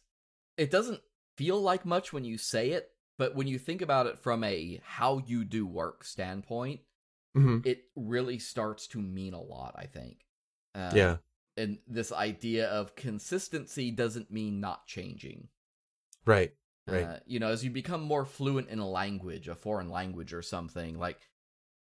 it. 0.56 0.70
Doesn't 0.70 1.00
feel 1.36 1.60
like 1.60 1.84
much 1.84 2.12
when 2.12 2.24
you 2.24 2.38
say 2.38 2.70
it, 2.70 2.90
but 3.18 3.34
when 3.34 3.46
you 3.46 3.58
think 3.58 3.82
about 3.82 4.06
it 4.06 4.18
from 4.18 4.42
a 4.44 4.80
how 4.84 5.18
you 5.26 5.44
do 5.44 5.66
work 5.66 6.04
standpoint, 6.04 6.80
hmm 7.34 7.58
it 7.64 7.84
really 7.94 8.38
starts 8.38 8.86
to 8.88 9.00
mean 9.00 9.34
a 9.34 9.40
lot. 9.42 9.74
I 9.76 9.86
think. 9.86 10.24
Uh, 10.74 10.92
yeah. 10.94 11.16
And 11.56 11.78
this 11.86 12.12
idea 12.12 12.68
of 12.68 12.96
consistency 12.96 13.90
doesn't 13.90 14.30
mean 14.30 14.60
not 14.60 14.86
changing. 14.86 15.48
Right. 16.24 16.52
Right. 16.86 17.02
Uh, 17.04 17.16
you 17.26 17.40
know, 17.40 17.48
as 17.48 17.64
you 17.64 17.70
become 17.70 18.02
more 18.02 18.24
fluent 18.24 18.68
in 18.68 18.78
a 18.78 18.88
language, 18.88 19.48
a 19.48 19.54
foreign 19.56 19.90
language 19.90 20.32
or 20.32 20.42
something, 20.42 20.98
like 20.98 21.18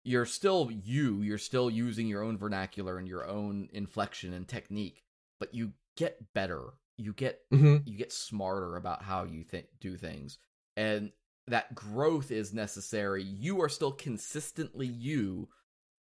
you're 0.03 0.26
still 0.26 0.72
you, 0.72 1.22
you're 1.22 1.38
still 1.38 1.70
using 1.70 2.07
your 2.07 2.24
own 2.24 2.38
vernacular 2.38 2.97
and 2.97 3.07
your 3.07 3.28
own 3.28 3.70
inflection 3.74 4.34
and 4.34 4.47
technique, 4.47 5.03
but 5.39 5.53
you 5.53 5.74
get 5.95 6.34
better. 6.34 6.74
You 6.97 7.13
get 7.13 7.41
hmm 7.51 7.78
you 7.86 7.95
get 7.95 8.11
smarter 8.11 8.76
about 8.76 9.03
how 9.03 9.24
you 9.26 9.43
think 9.43 9.68
do 9.80 9.97
things. 9.97 10.39
And 10.76 11.11
that 11.47 11.76
growth 11.76 12.32
is 12.32 12.53
necessary. 12.53 13.24
You 13.24 13.61
are 13.61 13.70
still 13.70 13.91
consistently 13.91 14.88
you, 14.88 15.49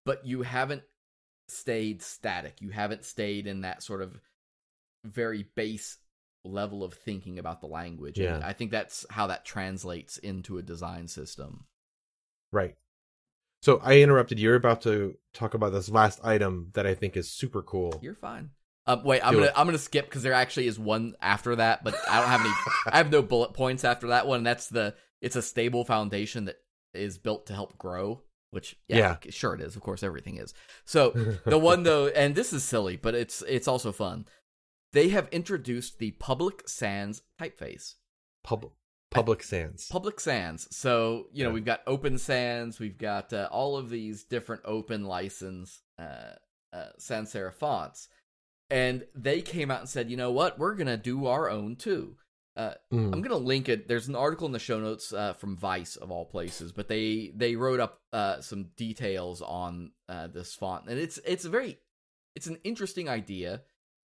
but 0.05 0.27
you 0.27 0.43
haven't 0.43 0.83
stayed 1.53 2.03
static. 2.03 2.61
You 2.61 2.71
haven't 2.71 3.05
stayed 3.05 3.47
in 3.47 3.63
that 3.63 3.83
sort 3.83 4.03
of 4.03 4.19
very 5.05 5.47
base 5.55 5.99
level 6.45 6.83
of 6.83 6.95
thinking 6.95 7.39
about 7.39 7.61
the 7.61 7.67
language. 7.67 8.19
And 8.19 8.41
Yeah. 8.41 8.47
I 8.47 8.53
think 8.53 8.71
that's 8.71 9.07
how 9.11 9.29
that 9.29 9.45
translates 9.45 10.17
into 10.19 10.59
a 10.59 10.63
design 10.63 11.09
system. 11.09 11.67
Right. 12.51 12.77
So 13.63 13.81
I 13.83 14.01
interrupted. 14.01 14.41
You're 14.41 14.57
about 14.57 14.83
to 14.83 15.17
talk 15.33 15.55
about 15.55 15.71
this 15.73 15.89
last 15.89 16.21
item 16.25 16.71
that 16.75 16.87
I 16.87 16.95
think 16.95 17.17
is 17.17 17.31
super 17.31 17.63
cool. 17.63 18.01
You're 18.03 18.15
fine. 18.17 18.51
Um, 18.87 19.05
wait, 19.05 19.25
I'm 19.25 19.33
Do 19.35 19.39
gonna 19.39 19.51
it. 19.51 19.53
I'm 19.57 19.67
gonna 19.67 19.79
skip 19.79 20.07
because 20.07 20.25
there 20.25 20.33
actually 20.33 20.67
is 20.67 20.77
one 20.79 21.15
after 21.21 21.55
that, 21.55 21.85
but 21.85 21.95
I 22.11 22.19
don't 22.19 22.29
have 22.29 22.41
any. 22.41 22.51
I 22.87 22.97
have 22.97 23.13
no 23.13 23.23
bullet 23.23 23.53
points 23.55 23.85
after 23.85 24.09
that 24.09 24.27
one. 24.27 24.43
That's 24.43 24.69
the 24.69 24.97
it's 25.21 25.37
a 25.37 25.43
stable 25.43 25.85
foundation 25.85 26.47
that 26.47 26.57
is 26.93 27.19
built 27.19 27.47
to 27.47 27.55
help 27.55 27.79
grow. 27.79 28.23
Which 28.53 28.77
yeah, 28.87 29.17
sure 29.31 29.55
it 29.55 29.61
is. 29.61 29.75
Of 29.77 29.83
course, 29.83 30.03
everything 30.03 30.37
is. 30.37 30.53
So 30.85 31.11
the 31.47 31.59
one 31.59 31.83
though, 31.89 32.09
and 32.09 32.35
this 32.35 32.53
is 32.53 32.63
silly, 32.63 32.97
but 32.97 33.15
it's 33.15 33.43
it's 33.49 33.67
also 33.67 33.91
fun. 33.93 34.27
They 34.93 35.09
have 35.09 35.27
introduced 35.33 35.99
the 35.99 36.11
Public 36.13 36.69
Sans 36.69 37.23
typeface. 37.41 37.95
Public 38.45 38.73
Public 39.11 39.43
Sans. 39.43 39.89
Public 39.91 40.21
Sans. 40.21 40.69
So 40.71 41.29
you 41.33 41.43
know 41.45 41.49
Yeah. 41.49 41.55
we've 41.55 41.65
got 41.65 41.81
Open 41.87 42.19
Sans, 42.19 42.79
we've 42.79 42.99
got 42.99 43.33
uh, 43.33 43.49
all 43.51 43.77
of 43.79 43.89
these 43.89 44.23
different 44.25 44.61
open 44.67 45.05
license 45.07 45.81
uh, 45.99 46.35
uh, 46.75 46.89
sans 46.99 47.33
serif 47.33 47.55
fonts, 47.55 48.09
and 48.69 49.07
they 49.15 49.41
came 49.41 49.71
out 49.71 49.81
and 49.81 49.89
said, 49.89 50.11
you 50.11 50.17
know 50.19 50.31
what, 50.31 50.59
we're 50.59 50.75
gonna 50.75 50.99
do 50.99 51.25
our 51.27 51.49
own 51.49 51.75
too. 51.77 52.17
Uh, 52.55 52.75
Mm. 52.93 53.13
I'm 53.15 53.23
gonna 53.23 53.37
link 53.37 53.69
it. 53.69 53.89
There's 53.89 54.09
an 54.09 54.15
article 54.17 54.47
in 54.47 54.53
the 54.53 54.59
show 54.59 54.79
notes 54.79 55.13
uh, 55.13 55.33
from 55.33 55.57
Vice 55.57 55.97
of 55.97 56.11
all 56.11 56.27
places, 56.27 56.71
but 56.73 56.87
they 56.89 57.33
they 57.35 57.57
wrote 57.57 57.81
up 57.81 58.01
uh, 58.13 58.41
some 58.43 58.71
details 58.77 59.41
on 59.41 59.93
uh, 60.09 60.27
this 60.27 60.55
font, 60.55 60.87
and 60.89 60.99
it's 60.99 61.19
it's 61.25 61.47
a 61.47 61.49
very 61.51 61.79
it's 62.35 62.47
an 62.47 62.59
interesting 62.65 63.09
idea. 63.09 63.63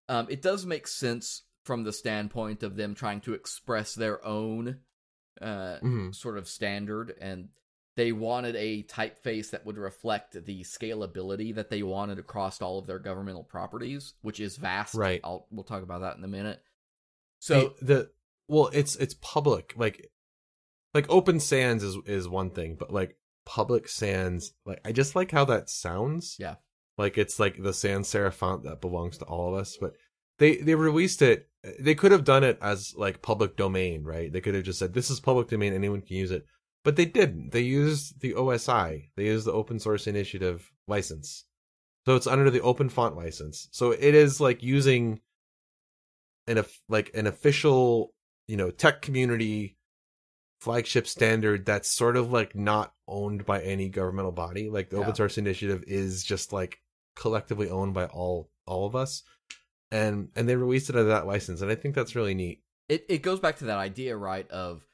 Um, 0.09 0.27
it 0.29 0.43
does 0.43 0.67
make 0.67 0.89
sense 0.89 1.43
from 1.65 1.85
the 1.85 1.93
standpoint 1.93 2.65
of 2.65 2.75
them 2.75 2.95
trying 2.95 3.21
to 3.21 3.35
express 3.35 3.95
their 3.95 4.25
own 4.25 4.81
uh, 5.41 5.79
Mhm. 5.81 6.13
sort 6.15 6.37
of 6.37 6.49
standard, 6.49 7.15
and 7.21 7.49
they 7.95 8.11
wanted 8.11 8.57
a 8.57 8.83
typeface 8.85 9.51
that 9.51 9.65
would 9.65 9.79
reflect 9.79 10.33
the 10.45 10.63
scalability 10.63 11.55
that 11.55 11.71
they 11.71 11.83
wanted 11.85 12.19
across 12.19 12.61
all 12.61 12.79
of 12.79 12.87
their 12.89 12.99
governmental 12.99 13.45
properties, 13.45 14.15
which 14.23 14.41
is 14.41 14.57
vast. 14.57 14.95
Right. 14.95 15.21
I'll 15.23 15.47
we'll 15.53 15.63
talk 15.65 15.85
about 15.85 16.01
that 16.01 16.17
in 16.17 16.25
a 16.25 16.29
minute. 16.29 16.61
So 17.39 17.75
the, 17.81 17.85
the 17.95 18.11
well, 18.49 18.71
it's 18.73 18.97
it's 18.97 19.15
public. 19.15 19.75
Like 19.77 20.11
like 20.95 21.07
Open 21.09 21.41
Sans 21.41 21.83
is 21.83 21.97
is 22.07 22.29
one 22.29 22.51
thing, 22.51 22.77
but 22.79 22.93
like 22.93 23.17
Public 23.45 23.89
Sans, 23.89 24.53
like 24.65 24.81
I 24.85 24.93
just 24.93 25.17
like 25.17 25.31
how 25.31 25.45
that 25.47 25.71
sounds. 25.71 26.37
Yeah. 26.39 26.57
Like 26.99 27.17
it's 27.19 27.41
like 27.41 27.63
the 27.63 27.73
sans 27.73 28.07
serif 28.07 28.35
font 28.35 28.65
that 28.65 28.81
belongs 28.81 29.19
to 29.19 29.25
all 29.25 29.55
of 29.55 29.61
us, 29.61 29.77
but 29.81 29.95
they 30.39 30.57
they 30.57 30.75
released 30.75 31.23
it. 31.23 31.49
They 31.81 31.95
could 31.95 32.13
have 32.13 32.25
done 32.25 32.45
it 32.45 32.59
as 32.61 32.95
like 32.97 33.23
public 33.23 33.57
domain, 33.57 34.05
right? 34.05 34.33
They 34.33 34.41
could 34.41 34.55
have 34.55 34.65
just 34.65 34.79
said 34.79 34.93
this 34.93 35.11
is 35.11 35.21
public 35.21 35.49
domain, 35.49 35.73
anyone 35.73 36.03
can 36.03 36.17
use 36.17 36.31
it. 36.31 36.45
But 36.85 36.97
they 36.97 37.05
didn't. 37.05 37.53
They 37.53 37.61
used 37.61 38.21
the 38.21 38.35
OSI. 38.35 39.11
They 39.17 39.27
used 39.27 39.47
the 39.47 39.53
Open 39.53 39.79
Source 39.79 40.07
Initiative 40.07 40.71
license. 40.89 41.45
So 42.07 42.17
it's 42.17 42.27
under 42.27 42.51
the 42.51 42.61
Open 42.61 42.89
Font 42.89 43.17
license. 43.17 43.69
So 43.71 43.93
it 43.93 44.15
is 44.15 44.41
like 44.41 44.63
using 44.63 45.21
an 46.47 46.65
like 46.89 47.13
an 47.15 47.27
official, 47.27 48.13
you 48.53 48.59
know, 48.59 48.71
tech 48.71 49.01
community 49.01 49.79
flagship 50.61 51.07
standard 51.07 51.65
that's 51.65 51.91
sort 51.91 52.19
of 52.19 52.31
like 52.31 52.55
not 52.55 52.93
owned 53.09 53.47
by 53.47 53.63
any 53.63 53.89
governmental 53.89 54.31
body. 54.31 54.69
Like 54.69 54.91
the 54.91 54.97
Yeah. 54.97 55.05
Open 55.05 55.15
Source 55.15 55.39
Initiative 55.39 55.83
is 55.87 56.23
just 56.23 56.53
like 56.53 56.79
collectively 57.17 57.71
owned 57.71 57.95
by 57.95 58.05
all 58.07 58.51
all 58.67 58.85
of 58.85 58.95
us. 58.95 59.23
And 59.91 60.29
and 60.37 60.47
they 60.47 60.55
released 60.57 60.91
it 60.91 60.97
under 60.97 61.09
that 61.09 61.27
license, 61.27 61.63
and 61.63 61.71
I 61.71 61.77
think 61.77 61.95
that's 61.95 62.15
really 62.15 62.35
neat. 62.35 62.63
it 62.91 63.07
it 63.09 63.23
goes 63.23 63.41
back 63.41 63.57
to 63.61 63.65
that 63.65 63.79
idea, 63.79 64.15
right? 64.19 64.47
Of 64.51 64.87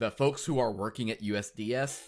the 0.00 0.10
folks 0.10 0.46
who 0.46 0.58
are 0.58 0.72
working 0.72 1.10
at 1.10 1.20
USDS, 1.22 2.00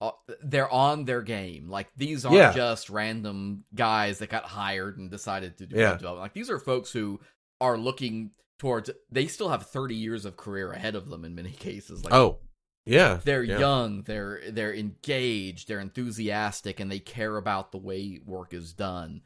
uh, 0.00 0.10
they're 0.42 0.70
on 0.72 1.04
their 1.04 1.22
game. 1.22 1.68
Like 1.70 1.88
these 1.96 2.24
aren't 2.24 2.36
Yeah. 2.38 2.52
just 2.52 2.90
random 2.90 3.64
guys 3.72 4.18
that 4.18 4.30
got 4.30 4.44
hired 4.46 4.98
and 4.98 5.08
decided 5.12 5.58
to 5.58 5.66
do 5.66 5.76
Yeah. 5.76 5.92
development. 5.92 6.22
Like 6.22 6.34
these 6.34 6.50
are 6.50 6.58
folks 6.58 6.90
who 6.90 7.20
are 7.60 7.78
looking 7.78 8.32
towards. 8.60 8.90
They 9.10 9.26
still 9.26 9.48
have 9.48 9.66
thirty 9.66 9.96
years 9.96 10.24
of 10.24 10.36
career 10.36 10.70
ahead 10.70 10.94
of 10.94 11.08
them 11.10 11.24
in 11.24 11.34
many 11.34 11.50
cases. 11.50 12.04
Like 12.04 12.14
oh, 12.14 12.38
yeah, 12.86 13.18
they're 13.24 13.42
yeah. 13.42 13.58
young, 13.58 14.02
they're 14.02 14.40
they're 14.50 14.74
engaged, 14.74 15.66
they're 15.66 15.80
enthusiastic, 15.80 16.78
and 16.78 16.90
they 16.92 17.00
care 17.00 17.36
about 17.36 17.72
the 17.72 17.78
way 17.78 18.20
work 18.24 18.54
is 18.54 18.72
done. 18.72 19.22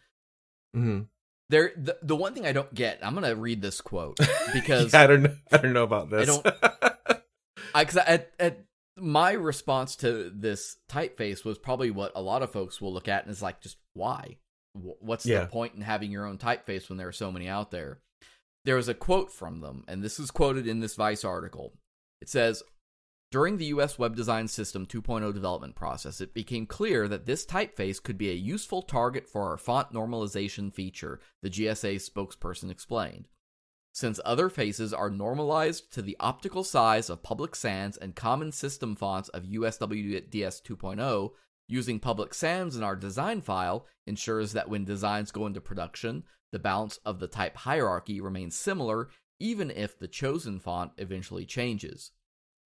mm-hmm. 0.75 1.03
They're 1.51 1.73
the 1.77 1.99
the 2.01 2.17
one 2.17 2.33
thing 2.33 2.47
I 2.47 2.53
don't 2.53 2.73
get. 2.73 3.01
I'm 3.03 3.13
gonna 3.15 3.35
read 3.37 3.61
this 3.61 3.83
quote 3.83 4.17
because 4.55 4.95
Yeah, 4.95 5.03
I 5.03 5.07
don't 5.07 5.23
know. 5.25 5.37
I 5.53 5.57
don't 5.59 5.75
know 5.75 5.83
about 5.83 6.09
this. 6.09 6.23
I 6.29 6.41
don't- 6.43 7.21
I, 7.75 7.85
cause 7.85 7.97
at, 7.97 8.31
at 8.39 8.65
my 8.97 9.33
response 9.33 9.97
to 9.97 10.31
this 10.35 10.77
typeface 10.89 11.45
was 11.45 11.59
probably 11.59 11.91
what 11.91 12.13
a 12.15 12.23
lot 12.23 12.43
of 12.43 12.53
folks 12.53 12.81
will 12.81 12.93
look 12.95 13.09
at 13.09 13.25
and 13.25 13.33
is 13.33 13.43
like, 13.43 13.61
just 13.61 13.77
why? 13.93 14.39
What's 14.73 15.27
Yeah. 15.27 15.41
the 15.41 15.47
point 15.49 15.75
in 15.75 15.81
having 15.83 16.11
your 16.13 16.25
own 16.25 16.39
typeface 16.39 16.89
when 16.89 16.99
there 16.99 17.09
are 17.09 17.13
so 17.13 17.33
many 17.33 17.49
out 17.49 17.73
there? 17.73 17.99
There 18.65 18.77
was 18.77 18.89
a 18.89 18.95
quote 18.95 19.31
from 19.31 19.61
them, 19.61 19.85
and 19.87 20.03
this 20.03 20.19
is 20.19 20.31
quoted 20.31 20.67
in 20.67 20.81
this 20.81 20.95
Vice 20.95 21.25
article. 21.25 21.75
It 22.21 22.29
says, 22.29 22.63
during 23.31 23.57
the 23.59 23.67
US 23.67 23.99
web 23.99 24.15
design 24.15 24.47
system 24.49 24.87
2.0 24.87 25.35
development 25.35 25.75
process, 25.75 26.21
it 26.21 26.35
became 26.35 26.67
clear 26.67 27.09
that 27.09 27.27
this 27.27 27.45
typeface 27.45 28.03
could 28.03 28.17
be 28.17 28.31
a 28.31 28.35
useful 28.35 28.81
target 28.81 29.29
for 29.29 29.43
our 29.43 29.59
font 29.59 29.93
normalization 29.93 30.73
feature, 30.73 31.19
the 31.43 31.51
GSA 31.51 31.97
spokesperson 31.97 32.71
explained. 32.71 33.29
Since 33.93 34.19
other 34.25 34.49
faces 34.49 34.95
are 34.95 35.11
normalized 35.11 35.93
to 35.93 36.03
the 36.03 36.17
optical 36.19 36.65
size 36.65 37.11
of 37.11 37.23
Public 37.23 37.55
Sans 37.55 37.97
and 37.97 38.17
common 38.17 38.51
system 38.51 38.97
fonts 38.97 39.29
of 39.31 39.45
USWDS 39.45 40.63
2.0, 40.63 41.31
using 41.69 42.01
Public 42.01 42.35
Sans 42.35 42.77
in 42.77 42.83
our 42.83 42.97
design 42.97 43.41
file 43.41 43.87
ensures 44.07 44.53
that 44.53 44.69
when 44.69 44.85
designs 44.85 45.31
go 45.31 45.47
into 45.47 45.61
production, 45.61 46.25
the 46.55 46.59
balance 46.61 47.01
of 47.05 47.19
the 47.19 47.27
type 47.27 47.57
hierarchy 47.57 48.21
remains 48.21 48.55
similar 48.55 49.09
even 49.41 49.73
if 49.73 49.99
the 49.99 50.07
chosen 50.07 50.61
font 50.61 50.93
eventually 50.99 51.45
changes. 51.45 52.13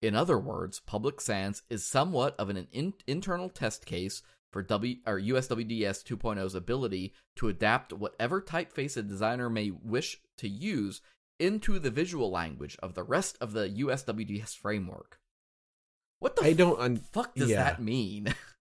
In 0.02 0.16
other 0.16 0.40
words, 0.40 0.80
Public 0.80 1.20
Sans 1.20 1.62
is 1.70 1.86
somewhat 1.86 2.34
of 2.36 2.50
an 2.50 2.66
in- 2.72 2.94
internal 3.06 3.48
test 3.48 3.86
case 3.86 4.24
for 4.50 4.64
w- 4.64 4.96
or 5.06 5.20
USWDS 5.20 6.02
2.0's 6.02 6.56
ability 6.56 7.14
to 7.36 7.46
adapt 7.46 7.92
whatever 7.92 8.42
typeface 8.42 8.96
a 8.96 9.02
designer 9.02 9.48
may 9.48 9.70
wish 9.70 10.20
to 10.38 10.48
use 10.48 11.00
into 11.38 11.78
the 11.78 11.90
visual 11.90 12.28
language 12.28 12.76
of 12.82 12.94
the 12.94 13.04
rest 13.04 13.38
of 13.40 13.52
the 13.52 13.68
USWDS 13.68 14.56
framework. 14.56 15.20
What 16.18 16.34
the 16.34 16.42
I 16.42 16.54
don't 16.54 16.80
un- 16.80 16.96
fuck 16.96 17.36
does 17.36 17.50
yeah. 17.50 17.62
that 17.62 17.80
mean? 17.80 18.34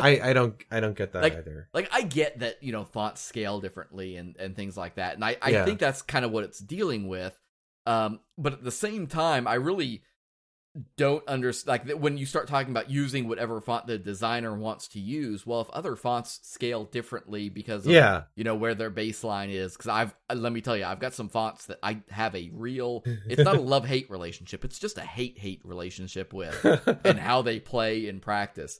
I 0.00 0.20
I 0.30 0.32
don't 0.32 0.62
I 0.70 0.80
don't 0.80 0.96
get 0.96 1.12
that 1.12 1.22
Like- 1.22 1.34
either. 1.36 1.68
like 1.74 1.88
I 1.92 2.02
get 2.02 2.38
that 2.40 2.62
you 2.62 2.72
know 2.72 2.84
fonts 2.84 3.20
scale 3.20 3.60
differently 3.60 4.16
and 4.16 4.36
and 4.38 4.54
things 4.56 4.76
like 4.76 4.94
that, 4.96 5.14
and 5.14 5.24
I 5.24 5.36
I 5.42 5.50
Yeah. 5.50 5.64
think 5.64 5.78
that's 5.78 6.02
kind 6.02 6.24
of 6.24 6.30
what 6.30 6.44
it's 6.44 6.58
dealing 6.58 7.08
with. 7.08 7.38
Um, 7.86 8.20
but 8.36 8.52
at 8.52 8.62
the 8.64 8.70
same 8.70 9.06
time, 9.06 9.46
I 9.48 9.54
really 9.54 10.02
don't 10.96 11.26
understand 11.26 11.88
like 11.88 11.98
when 11.98 12.16
you 12.18 12.24
start 12.26 12.46
talking 12.46 12.70
about 12.70 12.88
using 12.90 13.26
whatever 13.26 13.60
font 13.60 13.86
the 13.88 13.98
designer 13.98 14.54
wants 14.54 14.86
to 14.88 15.00
use. 15.00 15.44
Well, 15.46 15.62
if 15.62 15.70
other 15.70 15.96
fonts 15.96 16.38
scale 16.42 16.84
differently 16.84 17.48
because 17.48 17.84
of, 17.86 17.92
Yeah. 17.92 18.24
you 18.36 18.44
know 18.44 18.54
where 18.54 18.74
their 18.74 18.90
baseline 18.90 19.50
is, 19.52 19.72
because 19.72 19.88
I've 19.88 20.14
uh, 20.30 20.34
let 20.34 20.52
me 20.52 20.60
tell 20.60 20.76
you, 20.76 20.84
I've 20.84 21.00
got 21.00 21.14
some 21.14 21.28
fonts 21.30 21.66
that 21.66 21.78
I 21.82 22.02
have 22.10 22.34
a 22.36 22.50
real. 22.52 23.02
It's 23.26 23.42
not 23.42 23.56
a 23.56 23.60
love 23.60 23.86
hate 23.86 24.08
relationship. 24.10 24.64
It's 24.64 24.78
just 24.78 24.98
a 24.98 25.02
hate 25.02 25.38
hate 25.38 25.62
relationship 25.64 26.32
with 26.32 26.62
and 27.04 27.18
how 27.18 27.42
they 27.42 27.58
play 27.58 28.06
in 28.06 28.20
practice. 28.20 28.78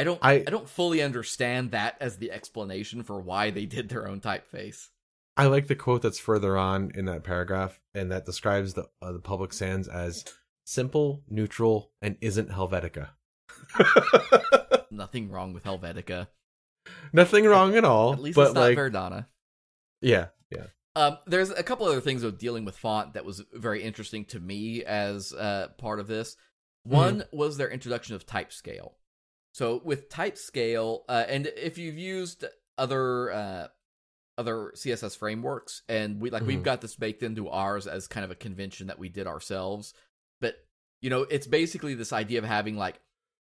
I 0.00 0.04
don't 0.04 0.18
I, 0.22 0.32
I- 0.32 0.38
don't 0.44 0.68
fully 0.68 1.02
understand 1.02 1.72
that 1.72 1.96
as 2.00 2.16
the 2.16 2.32
explanation 2.32 3.02
for 3.02 3.20
why 3.20 3.50
they 3.50 3.66
did 3.66 3.90
their 3.90 4.08
own 4.08 4.20
typeface. 4.20 4.88
I 5.36 5.46
like 5.46 5.66
the 5.66 5.74
quote 5.76 6.02
that's 6.02 6.18
further 6.18 6.56
on 6.56 6.90
in 6.94 7.04
that 7.04 7.22
paragraph, 7.22 7.80
and 7.94 8.10
that 8.10 8.24
describes 8.24 8.74
the 8.74 8.88
uh, 9.02 9.12
the 9.12 9.20
public 9.20 9.52
sans 9.52 9.88
as 9.88 10.24
simple, 10.64 11.22
neutral, 11.28 11.92
and 12.00 12.16
isn't 12.22 12.50
Helvetica. 12.50 13.10
Nothing 14.90 15.30
wrong 15.30 15.52
with 15.52 15.64
Helvetica. 15.64 16.28
Nothing 17.12 17.44
wrong 17.44 17.76
at 17.76 17.84
all. 17.84 18.14
At 18.14 18.20
least 18.22 18.36
but 18.36 18.46
it's 18.46 18.54
not 18.54 18.60
like, 18.60 18.78
Verdana. 18.78 19.26
yeah, 20.00 20.28
yeah. 20.50 20.66
Um, 20.96 21.18
there's 21.26 21.50
a 21.50 21.62
couple 21.62 21.86
other 21.86 22.00
things 22.00 22.22
of 22.22 22.38
dealing 22.38 22.64
with 22.64 22.76
font 22.76 23.14
that 23.14 23.24
was 23.24 23.42
very 23.52 23.82
interesting 23.82 24.24
to 24.26 24.40
me 24.40 24.82
as 24.84 25.32
uh, 25.32 25.68
part 25.78 26.00
of 26.00 26.06
this. 26.08 26.36
One 26.82 27.24
was 27.32 27.56
their 27.58 27.70
introduction 27.70 28.14
of 28.14 28.26
type 28.26 28.52
scale. 28.52 28.96
So 29.60 29.78
with 29.84 30.08
type 30.08 30.38
scale, 30.38 31.04
uh, 31.06 31.26
and 31.28 31.46
if 31.46 31.76
you've 31.76 31.98
used 31.98 32.46
other 32.78 33.30
uh, 33.30 33.68
other 34.38 34.72
CSS 34.74 35.18
frameworks, 35.18 35.82
and 35.86 36.18
we 36.18 36.30
like 36.30 36.44
we've 36.44 36.60
Mhm. 36.60 36.64
got 36.64 36.80
this 36.80 36.96
baked 36.96 37.22
into 37.22 37.46
ours 37.50 37.86
as 37.86 38.08
kind 38.08 38.24
of 38.24 38.30
a 38.30 38.34
convention 38.34 38.86
that 38.86 38.98
we 38.98 39.10
did 39.10 39.26
ourselves, 39.26 39.92
but 40.40 40.66
you 41.02 41.10
know 41.10 41.24
it's 41.24 41.46
basically 41.46 41.92
this 41.94 42.10
idea 42.10 42.38
of 42.38 42.46
having 42.46 42.78
like 42.78 43.02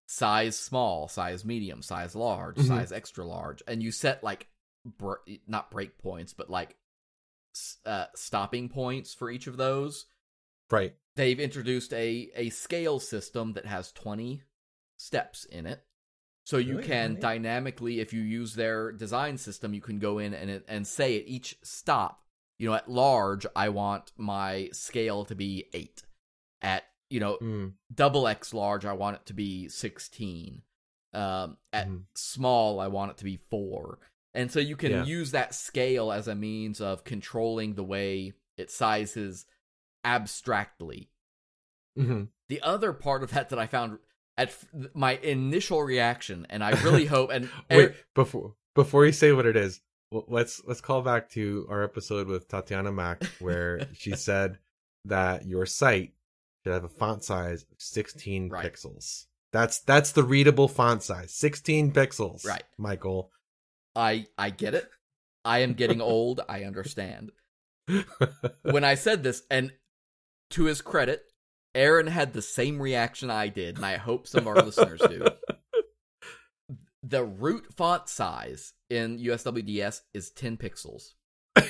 size 0.06 0.58
small, 0.58 1.08
size 1.08 1.42
medium, 1.42 1.80
size 1.80 2.14
large, 2.14 2.56
Mhm. 2.56 2.66
size 2.68 2.92
extra 2.92 3.24
large, 3.24 3.62
and 3.66 3.82
you 3.82 3.90
set 3.90 4.22
like 4.22 4.48
br- 4.84 5.24
not 5.46 5.70
breakpoints, 5.70 6.36
but 6.36 6.50
like 6.50 6.76
uh, 7.86 8.08
stopping 8.14 8.68
points 8.68 9.14
for 9.14 9.30
each 9.30 9.46
of 9.46 9.56
those. 9.56 10.04
Right. 10.70 10.98
They've 11.16 11.40
introduced 11.40 11.94
a 11.94 12.30
a 12.34 12.50
scale 12.50 13.00
system 13.00 13.54
that 13.54 13.64
has 13.64 13.90
twenty 13.90 14.42
steps 14.98 15.46
in 15.46 15.64
it. 15.64 15.82
So 16.46 16.58
you 16.58 16.76
Really? 16.76 16.86
can 16.86 17.18
dynamically, 17.20 18.00
if 18.00 18.12
you 18.12 18.20
use 18.20 18.54
their 18.54 18.92
design 18.92 19.38
system, 19.38 19.72
you 19.72 19.80
can 19.80 19.98
go 19.98 20.18
in 20.18 20.34
and 20.34 20.62
and 20.68 20.86
say 20.86 21.18
at 21.18 21.26
each 21.26 21.56
stop, 21.62 22.22
you 22.58 22.68
know, 22.68 22.74
at 22.74 22.88
large, 22.90 23.46
I 23.56 23.70
want 23.70 24.12
my 24.16 24.68
scale 24.72 25.24
to 25.24 25.34
be 25.34 25.68
eight. 25.72 26.02
At 26.60 26.84
you 27.10 27.20
know, 27.20 27.38
Mm. 27.40 27.74
double 27.94 28.26
X 28.26 28.52
large, 28.52 28.84
I 28.84 28.92
want 28.92 29.16
it 29.16 29.26
to 29.26 29.34
be 29.34 29.68
16. 29.68 30.62
Um, 31.12 31.58
at 31.72 31.88
Mhm. 31.88 32.04
small, 32.14 32.80
I 32.80 32.88
want 32.88 33.12
it 33.12 33.16
to 33.18 33.24
be 33.24 33.36
four. 33.36 34.00
And 34.32 34.50
so 34.50 34.58
you 34.58 34.74
can 34.76 34.90
Yeah. 34.90 35.04
use 35.04 35.30
that 35.30 35.54
scale 35.54 36.10
as 36.10 36.26
a 36.26 36.34
means 36.34 36.80
of 36.80 37.04
controlling 37.04 37.74
the 37.74 37.84
way 37.84 38.32
it 38.56 38.70
sizes 38.70 39.46
abstractly. 40.04 41.10
hmm 41.96 42.24
The 42.48 42.60
other 42.62 42.92
part 42.92 43.22
of 43.22 43.30
that 43.30 43.48
that 43.50 43.58
I 43.58 43.66
found 43.66 43.98
at 44.36 44.48
f- 44.48 44.64
my 44.94 45.16
initial 45.22 45.82
reaction, 45.82 46.46
and 46.50 46.62
I 46.64 46.70
really 46.82 47.06
hope, 47.14 47.30
and 47.30 47.48
Wait, 47.70 47.92
before 48.14 48.54
before 48.74 49.06
you 49.06 49.12
say 49.12 49.32
what 49.32 49.46
it 49.46 49.56
is, 49.56 49.80
let's 50.10 50.62
let's 50.66 50.80
call 50.80 51.02
back 51.02 51.30
to 51.30 51.66
our 51.70 51.82
episode 51.84 52.26
with 52.26 52.48
Tatiana 52.48 52.92
Mack 52.92 53.24
where 53.40 53.86
she 53.94 54.16
said 54.16 54.58
that 55.04 55.46
your 55.46 55.66
site 55.66 56.12
should 56.64 56.72
have 56.72 56.84
a 56.84 56.88
font 56.88 57.22
size 57.22 57.62
of 57.62 57.76
16 57.78 58.48
Right. 58.48 58.72
pixels. 58.72 59.26
That's 59.52 59.78
that's 59.80 60.12
the 60.12 60.24
readable 60.24 60.66
font 60.66 61.02
size, 61.02 61.32
16 61.32 61.92
pixels. 61.92 62.44
Right. 62.46 62.64
Michael. 62.78 63.30
I 63.94 64.26
I 64.36 64.50
get 64.50 64.74
it. 64.74 64.88
I 65.44 65.58
am 65.60 65.74
getting 65.74 66.00
old. 66.00 66.40
I 66.48 66.64
understand. 66.64 67.30
when 68.62 68.82
I 68.82 68.94
said 68.94 69.22
this, 69.22 69.42
and 69.50 69.72
to 70.50 70.64
his 70.64 70.80
credit, 70.80 71.22
Aaron 71.74 72.06
had 72.06 72.32
the 72.32 72.42
same 72.42 72.80
reaction 72.80 73.30
I 73.30 73.48
did, 73.48 73.76
and 73.76 73.84
I 73.86 73.96
hope 73.96 74.26
some 74.26 74.46
of 74.46 74.56
our 74.56 74.62
listeners 74.62 75.00
do. 75.08 75.26
The 77.06 77.22
root 77.22 77.66
font 77.76 78.08
size 78.08 78.72
in 78.88 79.18
USWDS 79.18 80.00
is 80.14 80.30
10 80.30 80.56
pixels. 80.56 81.12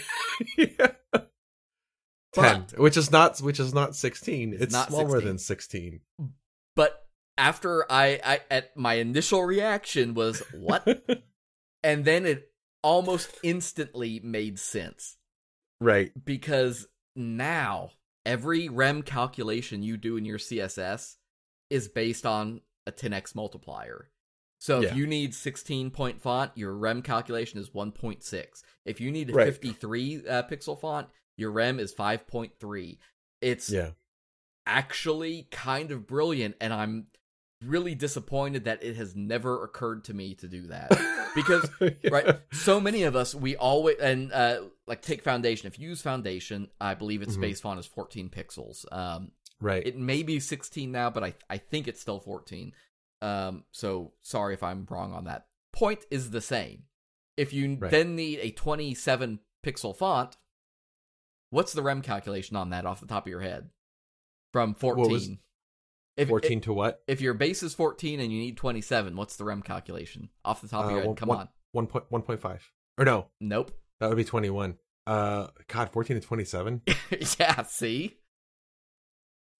Yeah. 0.56 0.92
But- 1.12 2.68
10, 2.70 2.80
which 2.80 2.96
is 2.96 3.10
not 3.10 3.38
which 3.40 3.58
is 3.58 3.74
not 3.74 3.96
16. 3.96 4.52
It's 4.52 4.62
It's, 4.62 4.72
not 4.72 4.88
smaller 4.88 5.10
16. 5.20 5.26
than 5.28 5.38
16. 5.38 6.00
But 6.76 7.06
after 7.36 7.90
I, 7.90 8.20
I 8.24 8.40
at 8.50 8.76
my 8.76 8.94
initial 8.94 9.44
reaction 9.44 10.14
was 10.14 10.40
what? 10.52 10.86
and 11.82 12.04
then 12.04 12.26
it 12.26 12.52
almost 12.82 13.30
instantly 13.42 14.20
made 14.22 14.58
sense 14.58 15.16
right. 15.80 16.12
because 16.24 16.86
now 17.16 17.90
every 18.26 18.68
rem 18.68 19.02
calculation 19.02 19.82
you 19.82 19.96
do 19.96 20.16
in 20.16 20.24
your 20.24 20.38
css 20.38 21.16
is 21.70 21.88
based 21.88 22.24
on 22.26 22.60
a 22.86 22.92
10x 22.92 23.34
multiplier 23.34 24.10
so 24.58 24.80
if 24.80 24.90
Yeah. 24.90 24.94
you 24.94 25.06
need 25.06 25.34
16 25.34 25.90
point 25.90 26.20
font 26.22 26.50
your 26.54 26.74
rem 26.74 27.02
calculation 27.02 27.58
is 27.58 27.70
1.6 27.70 28.62
if 28.84 29.00
you 29.00 29.10
need 29.10 29.30
a 29.30 29.34
Right. 29.34 29.46
53 29.46 30.26
uh, 30.28 30.42
pixel 30.44 30.78
font 30.80 31.08
your 31.36 31.50
rem 31.50 31.78
is 31.80 31.94
5.3 31.94 32.98
it's 33.40 33.70
Yeah. 33.70 33.90
actually 34.66 35.48
kind 35.50 35.90
of 35.90 36.06
brilliant 36.06 36.56
and 36.60 36.72
i'm 36.72 37.06
really 37.62 37.94
disappointed 37.94 38.64
that 38.64 38.82
it 38.82 38.96
has 38.96 39.14
never 39.16 39.62
occurred 39.64 40.04
to 40.04 40.14
me 40.14 40.34
to 40.34 40.48
do 40.48 40.66
that 40.66 40.90
because 41.34 41.68
right 42.10 42.40
so 42.52 42.80
many 42.80 43.02
of 43.04 43.16
us 43.16 43.34
we 43.34 43.56
always 43.56 43.96
and 43.98 44.32
uh 44.32 44.60
like 44.86 45.00
take 45.02 45.22
foundation. 45.22 45.66
If 45.66 45.78
you 45.78 45.88
use 45.90 46.02
foundation 46.02 46.68
i 46.80 46.94
believe 46.94 47.22
its 47.22 47.36
Mhm. 47.36 47.40
base 47.40 47.60
font 47.60 47.80
is 47.80 47.86
14 47.86 48.28
pixels. 48.30 48.84
Um 48.92 49.32
Right. 49.60 49.86
it 49.86 49.96
may 49.96 50.22
be 50.22 50.40
16 50.40 50.90
now 50.92 51.10
but 51.10 51.24
i 51.24 51.34
i 51.48 51.58
think 51.58 51.88
it's 51.88 52.00
still 52.00 52.20
14 52.20 52.72
um 53.22 53.64
so 53.72 54.12
sorry 54.22 54.52
if 54.54 54.62
i'm 54.62 54.86
wrong 54.90 55.12
on 55.12 55.24
that. 55.24 55.48
Point 55.72 56.04
is 56.10 56.30
the 56.30 56.40
same. 56.40 56.84
If 57.36 57.52
you 57.52 57.76
Right. 57.76 57.90
then 57.90 58.14
need 58.14 58.38
a 58.40 58.50
27 58.50 59.40
pixel 59.64 59.96
font 59.96 60.36
what's 61.50 61.72
the 61.72 61.82
rem 61.82 62.02
calculation 62.02 62.56
on 62.56 62.70
that 62.70 62.84
off 62.84 63.00
the 63.00 63.06
top 63.06 63.24
of 63.26 63.30
your 63.30 63.40
head? 63.40 63.70
From 64.52 64.74
14 64.74 65.10
was- 65.10 65.30
if, 66.16 66.28
14 66.28 66.60
to 66.60 66.72
what? 66.72 67.02
if 67.08 67.20
your 67.20 67.34
base 67.34 67.62
is 67.62 67.74
14 67.74 68.20
and 68.20 68.30
you 68.32 68.38
need 68.38 68.56
27 68.56 69.16
what's 69.16 69.36
the 69.36 69.44
rem 69.44 69.62
calculation 69.62 70.30
off 70.44 70.60
the 70.60 70.68
top 70.68 70.84
of 70.84 70.90
Uh, 70.90 70.94
your 70.94 71.00
head? 71.00 71.06
one- 71.08 71.16
come 71.16 71.28
one- 71.28 71.38
on. 71.38 71.48
One 71.72 71.86
point 71.88 72.04
one 72.10 72.22
point 72.22 72.40
five. 72.40 72.70
Or 72.98 73.04
no, 73.04 73.30
nope 73.40 73.72
that 74.00 74.08
would 74.08 74.16
be 74.16 74.24
twenty 74.24 74.50
one. 74.50 74.76
Uh, 75.06 75.48
God, 75.68 75.90
fourteen 75.90 76.20
to 76.20 76.26
twenty 76.26 76.44
seven. 76.44 76.82
yeah, 77.38 77.62
see? 77.62 78.16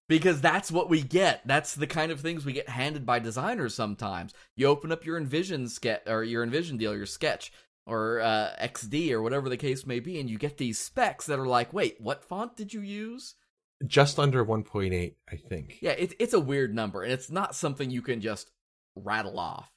Because 0.07 0.39
that's 0.39 0.71
what 0.71 0.89
we 0.89 1.01
get. 1.01 1.41
That's 1.45 1.73
the 1.73 1.87
kind 1.87 2.11
of 2.11 2.19
things 2.19 2.45
we 2.45 2.53
get 2.53 2.69
handed 2.69 3.07
by 3.07 3.17
designers 3.17 3.73
sometimes. 3.73 4.33
You 4.55 4.67
open 4.67 4.91
up 4.91 5.03
your 5.03 5.19
InVision 5.19 5.67
sketch 5.67 6.03
or 6.05 6.23
your 6.23 6.45
InVision 6.45 6.77
deal, 6.77 6.95
your 6.95 7.07
sketch 7.07 7.51
or 7.87 8.19
uh, 8.19 8.51
XD 8.61 9.11
or 9.11 9.21
whatever 9.21 9.49
the 9.49 9.57
case 9.57 9.85
may 9.85 9.99
be, 9.99 10.19
and 10.19 10.29
you 10.29 10.37
get 10.37 10.57
these 10.57 10.79
specs 10.79 11.25
that 11.25 11.39
are 11.39 11.47
like, 11.47 11.73
wait, 11.73 11.97
what 11.99 12.23
font 12.23 12.55
did 12.55 12.73
you 12.73 12.81
use? 12.81 13.35
Just 13.85 14.19
under 14.19 14.43
one 14.43 14.63
point 14.63 14.93
eight, 14.93 15.17
I 15.31 15.35
think. 15.35 15.79
Yeah, 15.81 15.91
it, 15.91 16.13
it's 16.19 16.33
a 16.33 16.39
weird 16.39 16.73
number, 16.73 17.03
and 17.03 17.11
it's 17.11 17.29
not 17.29 17.55
something 17.55 17.89
you 17.89 18.01
can 18.01 18.21
just 18.21 18.51
rattle 18.95 19.39
off. 19.39 19.69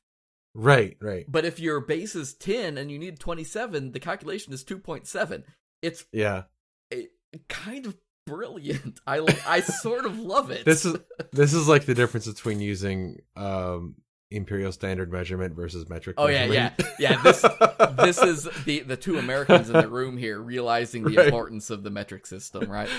Right, 0.60 0.96
right. 1.00 1.24
But 1.28 1.44
if 1.44 1.60
your 1.60 1.80
base 1.80 2.16
is 2.16 2.34
10 2.34 2.78
and 2.78 2.90
you 2.90 2.98
need 2.98 3.20
27, 3.20 3.92
the 3.92 4.00
calculation 4.00 4.52
is 4.52 4.64
2.7. 4.64 5.44
It's 5.82 6.04
Yeah. 6.12 6.42
it, 6.90 7.12
kind 7.48 7.86
of 7.86 7.96
brilliant. 8.26 8.98
I 9.06 9.20
I 9.46 9.60
sort 9.60 10.04
of 10.04 10.18
love 10.18 10.50
it. 10.50 10.64
This 10.64 10.84
is 10.84 10.96
this 11.32 11.54
is 11.54 11.68
like 11.68 11.84
the 11.86 11.94
difference 11.94 12.26
between 12.26 12.60
using 12.60 13.20
um 13.36 13.94
imperial 14.30 14.72
standard 14.72 15.10
measurement 15.10 15.54
versus 15.54 15.88
metric. 15.88 16.16
Oh 16.18 16.26
yeah, 16.26 16.44
yeah, 16.44 16.72
yeah. 16.98 17.22
This 17.22 17.42
this 17.96 18.18
is 18.22 18.48
the 18.64 18.80
the 18.80 18.96
two 18.96 19.18
Americans 19.18 19.68
in 19.68 19.74
the 19.74 19.88
room 19.88 20.16
here 20.16 20.40
realizing 20.40 21.04
the 21.04 21.16
Right. 21.16 21.26
importance 21.26 21.70
of 21.70 21.82
the 21.82 21.90
metric 21.90 22.26
system, 22.26 22.70
right? 22.70 22.90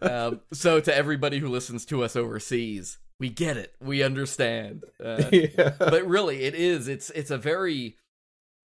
Um, 0.00 0.40
so 0.52 0.80
to 0.80 0.94
everybody 0.94 1.38
who 1.38 1.48
listens 1.48 1.84
to 1.86 2.04
us 2.04 2.16
overseas, 2.16 2.98
we 3.18 3.28
get 3.28 3.56
it, 3.56 3.74
we 3.80 4.02
understand. 4.02 4.84
Uh, 5.02 5.24
yeah. 5.32 5.74
but 5.78 6.06
really, 6.06 6.44
it 6.44 6.54
is. 6.54 6.88
It's 6.88 7.10
it's 7.10 7.30
a 7.30 7.38
very 7.38 7.96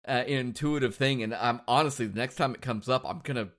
uh, 0.08 0.24
intuitive 0.28 0.96
thing, 0.96 1.22
and 1.24 1.34
I'm 1.36 1.62
honestly 1.68 2.08
the 2.08 2.18
next 2.18 2.36
time 2.36 2.54
it 2.56 2.62
comes 2.62 2.90
up, 2.90 3.04
I'm 3.06 3.22
gonna 3.24 3.50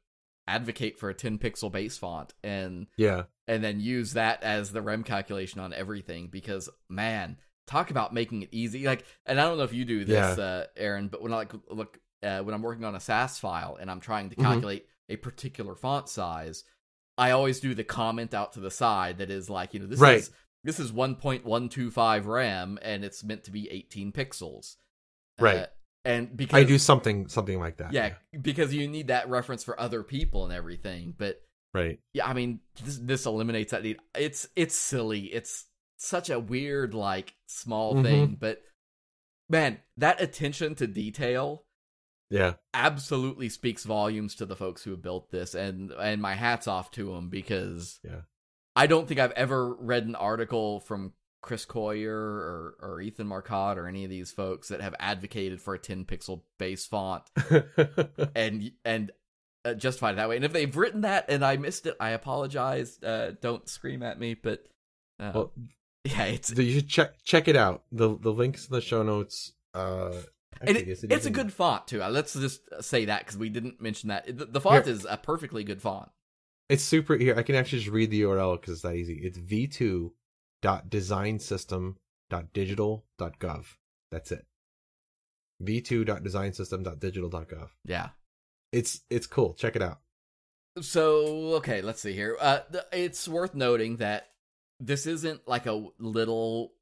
advocate 0.49 0.99
for 0.99 1.09
a 1.09 1.15
10 1.15 1.39
pixel 1.39 1.71
base 1.71 1.97
font 1.97 2.35
and 2.43 2.89
yeah. 2.97 3.23
and 3.47 3.63
then 3.63 3.79
use 3.79 4.15
that 4.15 4.43
as 4.43 4.73
the 4.73 4.83
rem 4.83 5.05
calculation 5.05 5.61
on 5.61 5.73
everything 5.73 6.27
because 6.27 6.69
man 6.89 7.37
talk 7.71 7.91
about 7.91 8.13
making 8.13 8.43
it 8.43 8.49
easy 8.53 8.85
like 8.85 9.05
and 9.27 9.41
i 9.41 9.45
don't 9.45 9.57
know 9.57 9.63
if 9.65 9.73
you 9.73 9.85
do 9.85 10.05
this 10.05 10.39
uh 10.39 10.67
aaron 10.77 11.07
but 11.09 11.23
when 11.23 11.33
i 11.33 11.37
like 11.37 11.53
look 11.71 11.99
uh, 12.23 12.41
when 12.41 12.53
i'm 12.55 12.63
working 12.63 12.85
on 12.85 12.95
a 12.97 13.01
Sass 13.01 13.39
file 13.39 13.79
and 13.81 13.91
i'm 13.91 14.01
trying 14.01 14.29
to 14.31 14.37
Mhm. 14.37 14.43
calculate 14.43 14.87
a 15.09 15.17
particular 15.17 15.75
font 15.77 16.09
size 16.09 16.65
i 17.17 17.31
always 17.31 17.61
do 17.61 17.75
the 17.75 17.85
comment 17.85 18.35
out 18.35 18.55
to 18.55 18.61
the 18.61 18.71
side 18.71 19.19
that 19.19 19.31
is 19.31 19.49
like 19.49 19.73
you 19.73 19.81
know 19.81 19.87
this 19.87 20.01
Right. 20.01 20.19
is 20.19 20.31
this 20.65 20.79
is 20.81 20.93
1.125 20.93 22.27
rem 22.27 22.79
and 22.83 23.05
it's 23.05 23.23
meant 23.25 23.45
to 23.45 23.51
be 23.51 23.71
18 23.71 24.13
pixels 24.13 24.77
Right. 25.39 25.57
Uh, 25.61 25.67
and 26.05 26.37
because 26.37 26.59
I 26.61 26.65
do 26.65 26.77
something 26.79 27.29
something 27.29 27.59
like 27.59 27.77
that. 27.79 27.93
yeah 27.93 28.15
because 28.43 28.75
you 28.75 28.89
need 28.89 29.09
that 29.09 29.29
reference 29.29 29.65
for 29.65 29.79
other 29.81 30.03
people 30.03 30.45
and 30.45 30.53
everything 30.53 31.15
but 31.17 31.41
Right. 31.73 32.01
yeah, 32.13 32.27
I 32.27 32.33
mean, 32.33 32.59
this, 32.85 32.97
this 32.99 33.27
eliminates 33.27 33.71
that 33.71 33.85
need. 33.85 33.99
It's 34.17 34.49
it's 34.57 34.75
silly. 34.75 35.27
It's 35.27 35.67
such 36.03 36.31
a 36.31 36.41
weird, 36.41 36.95
like 36.95 37.35
small 37.47 37.95
Mhm. 37.95 38.03
thing, 38.03 38.35
but 38.41 38.63
man, 39.49 39.81
that 39.99 40.21
attention 40.21 40.75
to 40.77 40.87
detail 40.87 41.67
Yeah. 42.31 42.55
absolutely 42.73 43.49
speaks 43.49 43.85
volumes 43.85 44.35
to 44.37 44.47
the 44.47 44.57
folks 44.57 44.83
who 44.85 44.93
have 44.93 45.03
built 45.03 45.31
this, 45.31 45.55
and 45.55 45.91
and 45.93 46.23
my 46.23 46.35
hats 46.35 46.67
off 46.67 46.91
to 46.93 47.13
them 47.15 47.29
because 47.29 48.01
Yeah. 48.03 48.23
I 48.77 48.87
don't 48.87 49.07
think 49.09 49.21
I've 49.21 49.33
ever 49.33 49.75
read 49.75 50.07
an 50.07 50.15
article 50.15 50.81
from 50.81 51.13
Chris 51.43 51.67
Coyier 51.67 52.09
or 52.15 52.77
or 52.81 53.01
Ethan 53.01 53.27
Marcotte 53.27 53.77
or 53.79 53.87
any 53.87 54.05
of 54.05 54.11
these 54.11 54.31
folks 54.33 54.69
that 54.69 54.81
have 54.81 54.95
advocated 54.99 55.61
for 55.61 55.75
a 55.75 55.79
10 55.79 56.05
pixel 56.07 56.45
base 56.59 56.87
font 56.87 57.25
and 58.35 58.73
and 58.85 59.11
uh, 59.65 59.75
justify 59.75 60.13
it 60.13 60.15
that 60.15 60.29
way. 60.31 60.37
And 60.37 60.45
if 60.45 60.53
they've 60.55 60.75
written 60.77 61.03
that 61.03 61.27
and 61.29 61.45
I 61.45 61.57
missed 61.59 61.87
it, 61.87 61.95
I 62.01 62.11
apologize. 62.11 63.03
Uh, 63.03 63.35
don't 63.43 63.69
scream 63.69 64.03
at 64.03 64.19
me, 64.19 64.33
but 64.35 64.65
uh, 65.19 65.33
well, 65.35 65.53
yeah, 66.05 66.25
it's 66.25 66.51
you 66.57 66.73
should 66.73 66.89
check 66.89 67.23
check 67.25 67.49
it 67.49 67.57
out. 67.57 67.85
The 67.93 68.17
the 68.17 68.33
links 68.33 68.67
in 68.67 68.75
the 68.75 68.81
show 68.81 69.03
notes. 69.03 69.53
Uh, 69.75 70.13
and 70.61 70.77
it, 70.77 70.89
it 70.89 71.05
it's 71.11 71.27
a 71.27 71.31
good 71.31 71.53
font 71.53 71.87
too. 71.87 72.03
Uh, 72.03 72.11
Let's 72.11 72.35
just 72.35 72.63
say 72.81 73.07
that 73.07 73.21
because 73.21 73.39
we 73.39 73.49
didn't 73.49 73.81
mention 73.81 74.09
that 74.09 74.27
the, 74.27 74.47
the 74.47 74.61
font 74.61 74.85
Here. 74.85 74.95
is 74.95 75.07
a 75.09 75.17
perfectly 75.17 75.65
good 75.65 75.81
font. 75.81 76.11
It's 76.69 76.83
super 76.85 77.17
here. 77.17 77.35
I 77.37 77.43
can 77.43 77.55
actually 77.55 77.81
just 77.81 77.91
read 77.91 78.11
the 78.11 78.23
URL 78.23 78.61
because 78.61 78.75
it's 78.75 78.83
that 78.83 78.95
easy. 78.95 79.15
It's 79.15 79.39
v2 79.39 80.13
dot 80.63 80.91
design 80.91 81.39
system 81.39 81.97
dot 82.29 82.53
digital 82.53 83.05
dot 83.19 83.39
gov. 83.39 83.65
That's 84.11 84.33
it. 84.33 84.47
v2 85.63 86.07
dot 86.07 86.23
design 86.23 86.53
system 86.53 86.83
dot 86.83 87.01
digital 87.01 87.29
dot 87.29 87.49
gov. 87.49 87.69
Yeah. 87.85 88.11
It's 88.73 89.01
it's 89.11 89.27
cool. 89.27 89.55
Check 89.55 89.77
it 89.77 89.83
out. 89.83 90.01
So 90.81 91.55
okay, 91.57 91.83
let's 91.83 92.01
see 92.01 92.13
here. 92.13 92.37
Uh, 92.41 92.61
it's 92.93 93.27
worth 93.27 93.55
noting 93.55 93.97
that 93.97 94.30
this 94.81 95.07
isn't 95.07 95.47
like 95.47 95.67
a 95.67 95.87
little 95.99 96.73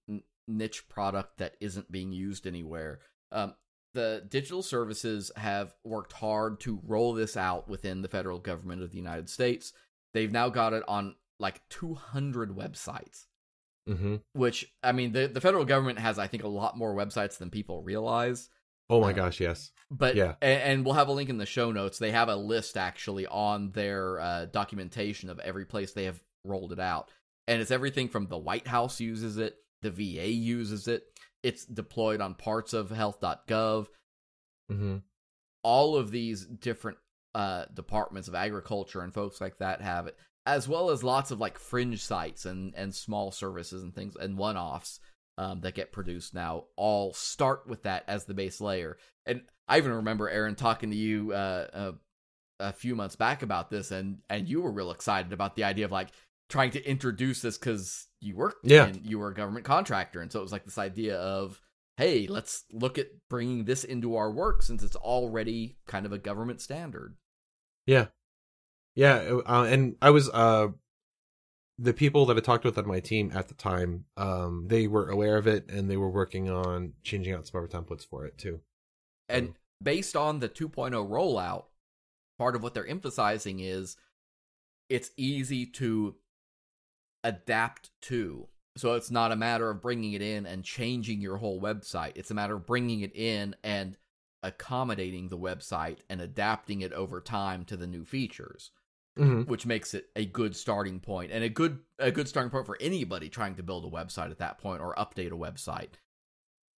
niche 0.46 0.88
product 0.88 1.38
that 1.38 1.56
isn't 1.60 1.90
being 1.92 2.12
used 2.12 2.46
anywhere. 2.46 3.00
Um, 3.32 3.54
the 3.94 4.24
digital 4.28 4.62
services 4.62 5.30
have 5.36 5.74
worked 5.84 6.12
hard 6.12 6.60
to 6.60 6.80
roll 6.86 7.12
this 7.14 7.36
out 7.36 7.68
within 7.68 8.02
the 8.02 8.08
federal 8.08 8.38
government 8.38 8.82
of 8.82 8.90
the 8.90 8.96
United 8.98 9.28
States. 9.28 9.72
They've 10.14 10.32
now 10.32 10.48
got 10.48 10.72
it 10.72 10.84
on 10.88 11.16
like 11.38 11.60
200 11.70 12.50
websites, 12.56 13.26
Mm-hmm. 13.88 14.16
which 14.34 14.70
I 14.82 14.92
mean, 14.92 15.12
the 15.12 15.28
the 15.28 15.40
federal 15.40 15.64
government 15.64 15.98
has 15.98 16.18
I 16.18 16.26
think 16.26 16.44
a 16.44 16.48
lot 16.48 16.76
more 16.76 16.94
websites 16.94 17.38
than 17.38 17.48
people 17.50 17.80
realize. 17.82 18.50
Oh 18.90 19.00
my 19.00 19.10
Uh, 19.10 19.14
gosh, 19.14 19.40
yes. 19.40 19.70
But 19.90 20.14
Yeah. 20.14 20.34
and, 20.42 20.62
and 20.62 20.84
we'll 20.84 20.94
have 20.94 21.08
a 21.08 21.12
link 21.12 21.30
in 21.30 21.38
the 21.38 21.46
show 21.46 21.72
notes. 21.72 21.98
They 21.98 22.10
have 22.10 22.28
a 22.28 22.36
list 22.36 22.76
actually 22.76 23.26
on 23.26 23.70
their 23.70 24.20
uh, 24.20 24.44
documentation 24.46 25.30
of 25.30 25.38
every 25.38 25.64
place 25.64 25.92
they 25.92 26.04
have 26.04 26.22
rolled 26.44 26.72
it 26.72 26.78
out, 26.80 27.10
and 27.48 27.62
it's 27.62 27.70
everything 27.70 28.08
from 28.08 28.26
the 28.26 28.38
White 28.38 28.68
House 28.68 29.00
uses 29.00 29.38
it, 29.38 29.56
the 29.82 29.90
VA 29.90 30.28
uses 30.28 30.86
it. 30.86 31.04
It's 31.42 31.64
deployed 31.64 32.20
on 32.20 32.34
parts 32.34 32.74
of 32.74 32.90
Health.gov. 32.90 33.86
Mm-hmm. 34.70 34.96
All 35.62 35.96
of 35.96 36.10
these 36.10 36.44
different 36.44 36.98
uh, 37.34 37.64
departments 37.72 38.28
of 38.28 38.34
agriculture 38.34 39.00
and 39.00 39.14
folks 39.14 39.40
like 39.40 39.58
that 39.58 39.80
have 39.80 40.06
it, 40.06 40.16
as 40.44 40.68
well 40.68 40.90
as 40.90 41.02
lots 41.02 41.30
of 41.30 41.40
like 41.40 41.58
fringe 41.58 42.02
sites 42.02 42.44
and 42.44 42.74
and 42.76 42.94
small 42.94 43.30
services 43.30 43.82
and 43.82 43.94
things 43.94 44.14
and 44.14 44.36
one 44.36 44.56
offs 44.56 45.00
um, 45.38 45.60
that 45.62 45.74
get 45.74 45.92
produced 45.92 46.34
now. 46.34 46.64
All 46.76 47.14
start 47.14 47.66
with 47.66 47.84
that 47.84 48.04
as 48.08 48.26
the 48.26 48.34
base 48.34 48.60
layer. 48.60 48.98
And 49.24 49.42
I 49.68 49.78
even 49.78 49.92
remember 49.92 50.28
Aaron 50.28 50.54
talking 50.54 50.90
to 50.90 50.96
you 50.96 51.32
uh, 51.32 51.66
uh, 51.72 51.92
a 52.60 52.72
few 52.72 52.94
months 52.94 53.16
back 53.16 53.42
about 53.42 53.70
this, 53.70 53.90
and 53.90 54.18
and 54.28 54.48
you 54.48 54.60
were 54.60 54.72
real 54.72 54.90
excited 54.90 55.32
about 55.32 55.56
the 55.56 55.64
idea 55.64 55.86
of 55.86 55.92
like 55.92 56.10
trying 56.48 56.70
to 56.72 56.84
introduce 56.88 57.42
this 57.42 57.58
because 57.58 58.06
you 58.20 58.36
worked, 58.36 58.64
Yeah. 58.64 58.86
and 58.86 59.04
you 59.04 59.18
were 59.18 59.28
a 59.28 59.34
government 59.34 59.64
contractor, 59.64 60.20
and 60.20 60.32
so 60.32 60.40
it 60.40 60.42
was 60.42 60.52
like 60.52 60.64
this 60.64 60.78
idea 60.78 61.16
of 61.18 61.60
hey, 61.96 62.28
let's 62.28 62.64
look 62.70 62.96
at 62.96 63.08
bringing 63.28 63.64
this 63.64 63.82
into 63.82 64.14
our 64.14 64.30
work 64.30 64.62
since 64.62 64.84
it's 64.84 64.94
already 64.94 65.76
kind 65.88 66.06
of 66.06 66.12
a 66.12 66.18
government 66.18 66.60
standard. 66.60 67.16
Yeah, 67.86 68.06
yeah, 68.94 69.40
uh, 69.44 69.64
and 69.68 69.96
I 70.00 70.10
was 70.10 70.30
uh, 70.30 70.68
the 71.76 71.92
people 71.92 72.26
that 72.26 72.36
I 72.36 72.40
talked 72.40 72.64
with 72.64 72.78
on 72.78 72.86
my 72.86 73.00
team 73.00 73.32
at 73.34 73.48
the 73.48 73.54
time. 73.54 74.04
Um, 74.16 74.66
they 74.68 74.86
were 74.86 75.08
aware 75.08 75.36
of 75.36 75.48
it, 75.48 75.68
and 75.70 75.90
they 75.90 75.96
were 75.96 76.10
working 76.10 76.48
on 76.48 76.92
changing 77.02 77.34
out 77.34 77.48
some 77.48 77.62
of 77.62 77.74
our 77.74 77.80
templates 77.82 78.06
for 78.06 78.24
it 78.26 78.38
too. 78.38 78.60
And 79.28 79.54
based 79.82 80.14
on 80.16 80.38
the 80.38 80.48
2.0 80.48 80.92
rollout, 81.08 81.64
part 82.38 82.54
of 82.54 82.62
what 82.62 82.74
they're 82.74 82.86
emphasizing 82.86 83.58
is 83.60 83.96
it's 84.88 85.10
easy 85.16 85.66
to 85.66 86.14
adapt 87.24 87.90
to. 88.02 88.48
So 88.76 88.94
it's 88.94 89.10
not 89.10 89.32
a 89.32 89.36
matter 89.36 89.70
of 89.70 89.82
bringing 89.82 90.12
it 90.12 90.22
in 90.22 90.46
and 90.46 90.64
changing 90.64 91.20
your 91.20 91.36
whole 91.38 91.60
website. 91.60 92.12
It's 92.16 92.30
a 92.30 92.34
matter 92.34 92.56
of 92.56 92.66
bringing 92.66 93.00
it 93.00 93.14
in 93.14 93.56
and 93.64 93.96
accommodating 94.42 95.28
the 95.28 95.38
website 95.38 95.98
and 96.08 96.20
adapting 96.20 96.80
it 96.82 96.92
over 96.92 97.20
time 97.20 97.64
to 97.66 97.76
the 97.76 97.88
new 97.88 98.04
features, 98.04 98.70
hmm 99.16 99.42
which 99.46 99.66
makes 99.66 99.94
it 99.94 100.10
a 100.14 100.26
good 100.26 100.54
starting 100.54 101.00
point 101.00 101.32
and 101.32 101.42
a 101.42 101.48
good 101.48 101.80
a 101.98 102.12
good 102.12 102.28
starting 102.28 102.50
point 102.50 102.66
for 102.66 102.78
anybody 102.80 103.28
trying 103.28 103.56
to 103.56 103.62
build 103.64 103.84
a 103.84 103.90
website 103.90 104.30
at 104.30 104.38
that 104.38 104.58
point 104.58 104.80
or 104.80 104.94
update 104.94 105.32
a 105.32 105.36
website. 105.36 105.94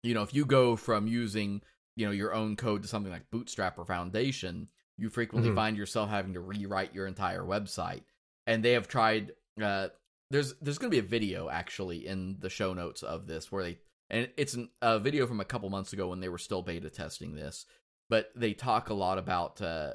You 0.03 0.15
know, 0.15 0.23
if 0.23 0.35
you 0.35 0.47
go 0.47 0.77
from 0.77 1.07
using 1.07 1.63
you 1.97 2.07
know 2.07 2.13
your 2.13 2.33
own 2.33 2.57
code 2.57 2.83
to 2.83 2.89
something 2.89 3.13
like 3.13 3.31
Bootstrap 3.31 3.79
or 3.79 3.85
Foundation, 3.85 4.69
you 4.97 5.11
frequently 5.11 5.51
Mhm. 5.51 5.55
find 5.55 5.77
yourself 5.77 6.09
having 6.09 6.33
to 6.35 6.41
rewrite 6.41 6.95
your 6.95 7.07
entire 7.07 7.43
website. 7.45 8.03
And 8.47 8.65
they 8.65 8.73
have 8.73 8.89
tried. 8.89 9.33
Uh, 9.61 9.89
there's 10.31 10.55
there's 10.61 10.79
going 10.79 10.91
to 10.91 10.95
be 10.95 11.05
a 11.05 11.09
video 11.09 11.49
actually 11.49 12.07
in 12.07 12.37
the 12.39 12.51
show 12.51 12.73
notes 12.73 13.03
of 13.03 13.27
this 13.27 13.51
where 13.51 13.65
they 13.65 13.79
and 14.09 14.29
it's 14.37 14.55
an, 14.55 14.69
a 14.83 14.99
video 14.99 15.27
from 15.27 15.41
a 15.41 15.45
couple 15.45 15.71
months 15.71 15.93
ago 15.93 16.09
when 16.09 16.21
they 16.21 16.29
were 16.29 16.39
still 16.39 16.63
beta 16.63 16.91
testing 16.91 17.35
this, 17.35 17.65
but 18.09 18.31
they 18.35 18.53
talk 18.55 18.91
a 18.91 18.95
lot 18.95 19.19
about 19.19 19.61
uh, 19.63 19.93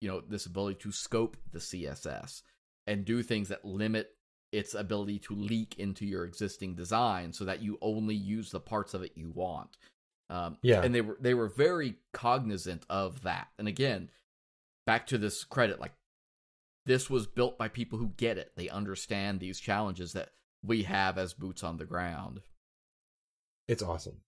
you 0.00 0.08
know 0.08 0.20
this 0.20 0.46
ability 0.46 0.78
to 0.82 0.92
scope 0.92 1.36
the 1.52 1.58
CSS 1.58 2.42
and 2.86 3.04
do 3.04 3.22
things 3.22 3.48
that 3.48 3.64
limit 3.64 4.10
its 4.52 4.74
ability 4.74 5.18
to 5.18 5.34
leak 5.34 5.74
into 5.78 6.06
your 6.06 6.24
existing 6.24 6.74
design 6.74 7.32
so 7.32 7.44
that 7.44 7.62
you 7.62 7.78
only 7.80 8.14
use 8.14 8.50
the 8.50 8.60
parts 8.60 8.94
of 8.94 9.02
it 9.02 9.12
you 9.16 9.30
want. 9.34 9.76
Um, 10.30 10.58
Yeah. 10.62 10.82
and 10.82 10.94
they 10.94 11.00
were 11.00 11.16
they 11.20 11.34
were 11.34 11.48
very 11.48 11.96
cognizant 12.12 12.84
of 12.88 13.22
that. 13.22 13.48
And 13.58 13.66
again, 13.66 14.10
back 14.86 15.06
to 15.08 15.18
this 15.18 15.42
credit, 15.44 15.80
like 15.80 15.92
this 16.86 17.08
was 17.08 17.26
built 17.26 17.56
by 17.58 17.68
people 17.68 17.98
who 17.98 18.08
get 18.16 18.38
it. 18.38 18.52
They 18.56 18.68
understand 18.68 19.40
these 19.40 19.60
challenges 19.60 20.12
that 20.12 20.30
we 20.62 20.82
have 20.84 21.18
as 21.18 21.34
boots 21.34 21.62
on 21.62 21.76
the 21.78 21.84
ground. 21.84 22.40
It's 23.68 23.82
awesome. 23.82 24.20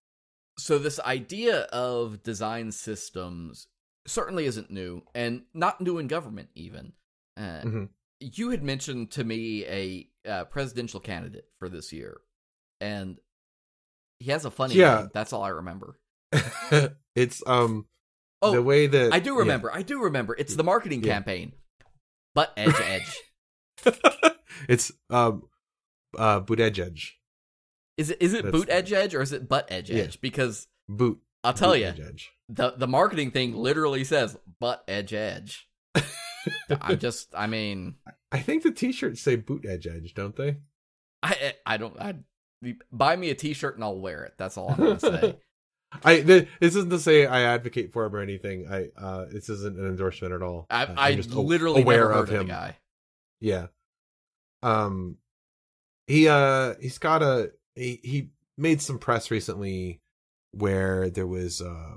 So 0.58 0.78
this 0.78 0.98
idea 1.00 1.62
of 1.64 2.22
design 2.22 2.72
systems 2.72 3.66
certainly 4.06 4.46
isn't 4.46 4.70
new, 4.70 5.02
and 5.14 5.42
not 5.52 5.80
new 5.80 5.98
in 5.98 6.06
government 6.06 6.48
even. 6.54 6.92
Uh, 7.36 7.60
Mhm. 7.62 7.88
You 8.20 8.48
had 8.50 8.62
mentioned 8.62 9.10
to 9.12 9.24
me 9.24 9.66
a 9.66 10.10
uh, 10.26 10.44
presidential 10.46 11.00
candidate 11.00 11.50
for 11.58 11.68
this 11.68 11.92
year, 11.92 12.18
and 12.80 13.18
he 14.18 14.30
has 14.30 14.46
a 14.46 14.50
funny 14.50 14.76
Yeah. 14.76 15.00
name. 15.00 15.10
That's 15.12 15.34
all 15.34 15.42
I 15.42 15.50
remember. 15.50 15.98
it's 17.14 17.42
um 17.46 17.86
Oh, 18.42 18.52
the 18.52 18.62
way 18.62 18.86
that 18.86 19.12
I 19.12 19.18
do 19.20 19.32
yeah. 19.34 19.38
remember. 19.40 19.72
I 19.72 19.82
do 19.82 20.02
remember. 20.02 20.34
It's 20.38 20.54
the 20.56 20.64
marketing 20.64 21.02
Yeah. 21.02 21.12
campaign. 21.14 21.52
Butt 22.36 22.52
edge 22.56 22.74
edge. 22.80 23.92
it's 24.68 24.92
um 25.10 25.42
uh 26.16 26.40
boot 26.40 26.60
edge 26.60 26.78
edge. 26.78 27.18
Is 27.96 28.10
it 28.10 28.18
is 28.20 28.32
it 28.34 28.44
That's- 28.44 28.52
boot 28.60 28.70
edge 28.70 28.92
edge 28.92 29.14
or 29.14 29.22
is 29.22 29.32
it 29.32 29.48
butt 29.48 29.66
edge 29.70 29.90
Yeah. 29.90 30.04
edge? 30.04 30.20
Because 30.20 30.68
Boot. 30.88 31.18
I'll 31.42 31.52
tell 31.52 31.72
boot 31.72 31.80
you, 31.80 31.86
edge 31.86 32.00
edge. 32.00 32.32
the 32.48 32.70
the 32.76 32.86
marketing 32.86 33.30
thing 33.32 33.56
literally 33.56 34.04
says 34.04 34.36
butt 34.60 34.84
edge 34.86 35.12
edge. 35.12 35.68
I 36.80 36.94
just, 36.94 37.34
I 37.34 37.48
mean, 37.48 37.96
I 38.30 38.38
think 38.38 38.62
the 38.62 38.70
t-shirts 38.70 39.20
say 39.20 39.34
boot 39.36 39.64
edge 39.68 39.86
edge, 39.88 40.14
don't 40.14 40.36
they? 40.36 40.58
I 41.22 41.54
I 41.66 41.76
don't. 41.76 41.98
I 42.00 42.14
buy 42.92 43.16
me 43.16 43.30
a 43.30 43.34
T-shirt 43.34 43.74
and 43.74 43.84
I'll 43.84 43.98
wear 43.98 44.24
it. 44.24 44.34
That's 44.38 44.56
all 44.56 44.70
I'm 44.70 44.76
gonna 44.76 45.00
say. 45.00 45.36
I 46.04 46.20
th- 46.20 46.48
this 46.60 46.76
isn't 46.76 46.90
to 46.90 46.98
say 46.98 47.26
I 47.26 47.42
advocate 47.42 47.92
for 47.92 48.04
him 48.04 48.14
or 48.14 48.20
anything. 48.20 48.66
I 48.70 48.88
uh 48.96 49.26
this 49.30 49.48
isn't 49.48 49.78
an 49.78 49.86
endorsement 49.86 50.32
at 50.34 50.42
all. 50.42 50.66
I 50.70 50.84
Uh, 50.84 50.94
I 50.96 51.08
I'm 51.10 51.16
just 51.16 51.30
literally 51.30 51.82
aware 51.82 52.10
of 52.10 52.28
him. 52.28 52.46
the 52.46 52.52
guy. 52.52 52.76
Yeah. 53.40 53.66
Um 54.62 55.18
he 56.06 56.28
uh 56.28 56.74
he's 56.80 56.98
got 56.98 57.22
a 57.22 57.52
he, 57.74 58.00
he 58.02 58.30
made 58.56 58.80
some 58.80 58.98
press 58.98 59.30
recently 59.30 60.00
where 60.52 61.10
there 61.10 61.26
was 61.26 61.60
uh 61.60 61.96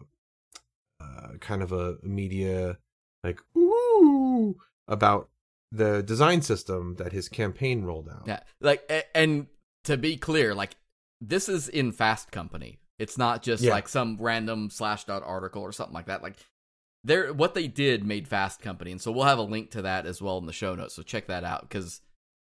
uh 1.00 1.28
kind 1.40 1.62
of 1.64 1.72
a 1.72 1.98
media 2.04 2.78
like 3.24 3.40
ooh 3.58 4.58
about 4.88 5.30
the 5.72 6.02
design 6.02 6.42
system 6.42 6.96
that 6.96 7.12
his 7.12 7.30
campaign 7.30 7.84
rolled 7.84 8.10
out. 8.10 8.24
Yeah, 8.26 8.40
like 8.60 8.90
and 9.14 9.48
to 9.84 9.98
be 9.98 10.18
clear, 10.18 10.56
like 10.56 10.76
this 11.22 11.48
is 11.48 11.70
in 11.70 11.92
Fast 11.92 12.32
Company. 12.32 12.80
It's 13.00 13.18
not 13.18 13.42
just 13.42 13.64
Yeah. 13.64 13.72
like 13.72 13.88
some 13.88 14.18
random 14.20 14.70
slash 14.70 15.06
dot 15.06 15.24
article 15.26 15.62
or 15.64 15.72
something 15.72 15.94
like 15.94 16.08
that. 16.08 16.22
Like 16.22 16.36
they're 17.04 17.34
what 17.34 17.54
they 17.54 17.68
did 17.68 18.06
made 18.06 18.28
Fast 18.28 18.62
Company, 18.62 18.92
and 18.92 19.02
so 19.02 19.12
we'll 19.12 19.24
have 19.26 19.40
a 19.40 19.44
link 19.44 19.72
to 19.72 19.82
that 19.84 20.06
as 20.06 20.22
well 20.22 20.38
in 20.38 20.46
the 20.46 20.54
show 20.54 20.76
notes. 20.76 20.94
So 20.96 21.02
check 21.02 21.28
that 21.28 21.44
out 21.44 21.62
because 21.62 22.02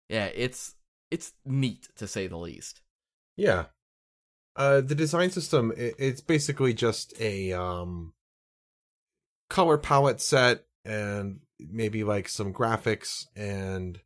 yeah, 0.07 0.25
it's 0.27 0.75
it's 1.11 1.33
neat 1.45 1.89
to 1.97 2.07
say 2.07 2.27
the 2.27 2.37
least. 2.37 2.81
Yeah. 3.35 3.65
Uh, 4.55 4.79
the 4.81 4.95
design 4.95 5.31
system, 5.31 5.73
i 5.77 5.93
it's 5.97 6.21
basically 6.21 6.73
just 6.73 7.13
a 7.19 7.51
um, 7.51 8.13
color 9.49 9.77
palette 9.77 10.21
set 10.21 10.63
and 10.85 11.39
maybe 11.59 12.03
like 12.03 12.29
some 12.29 12.53
graphics 12.53 13.25
and 13.35 13.99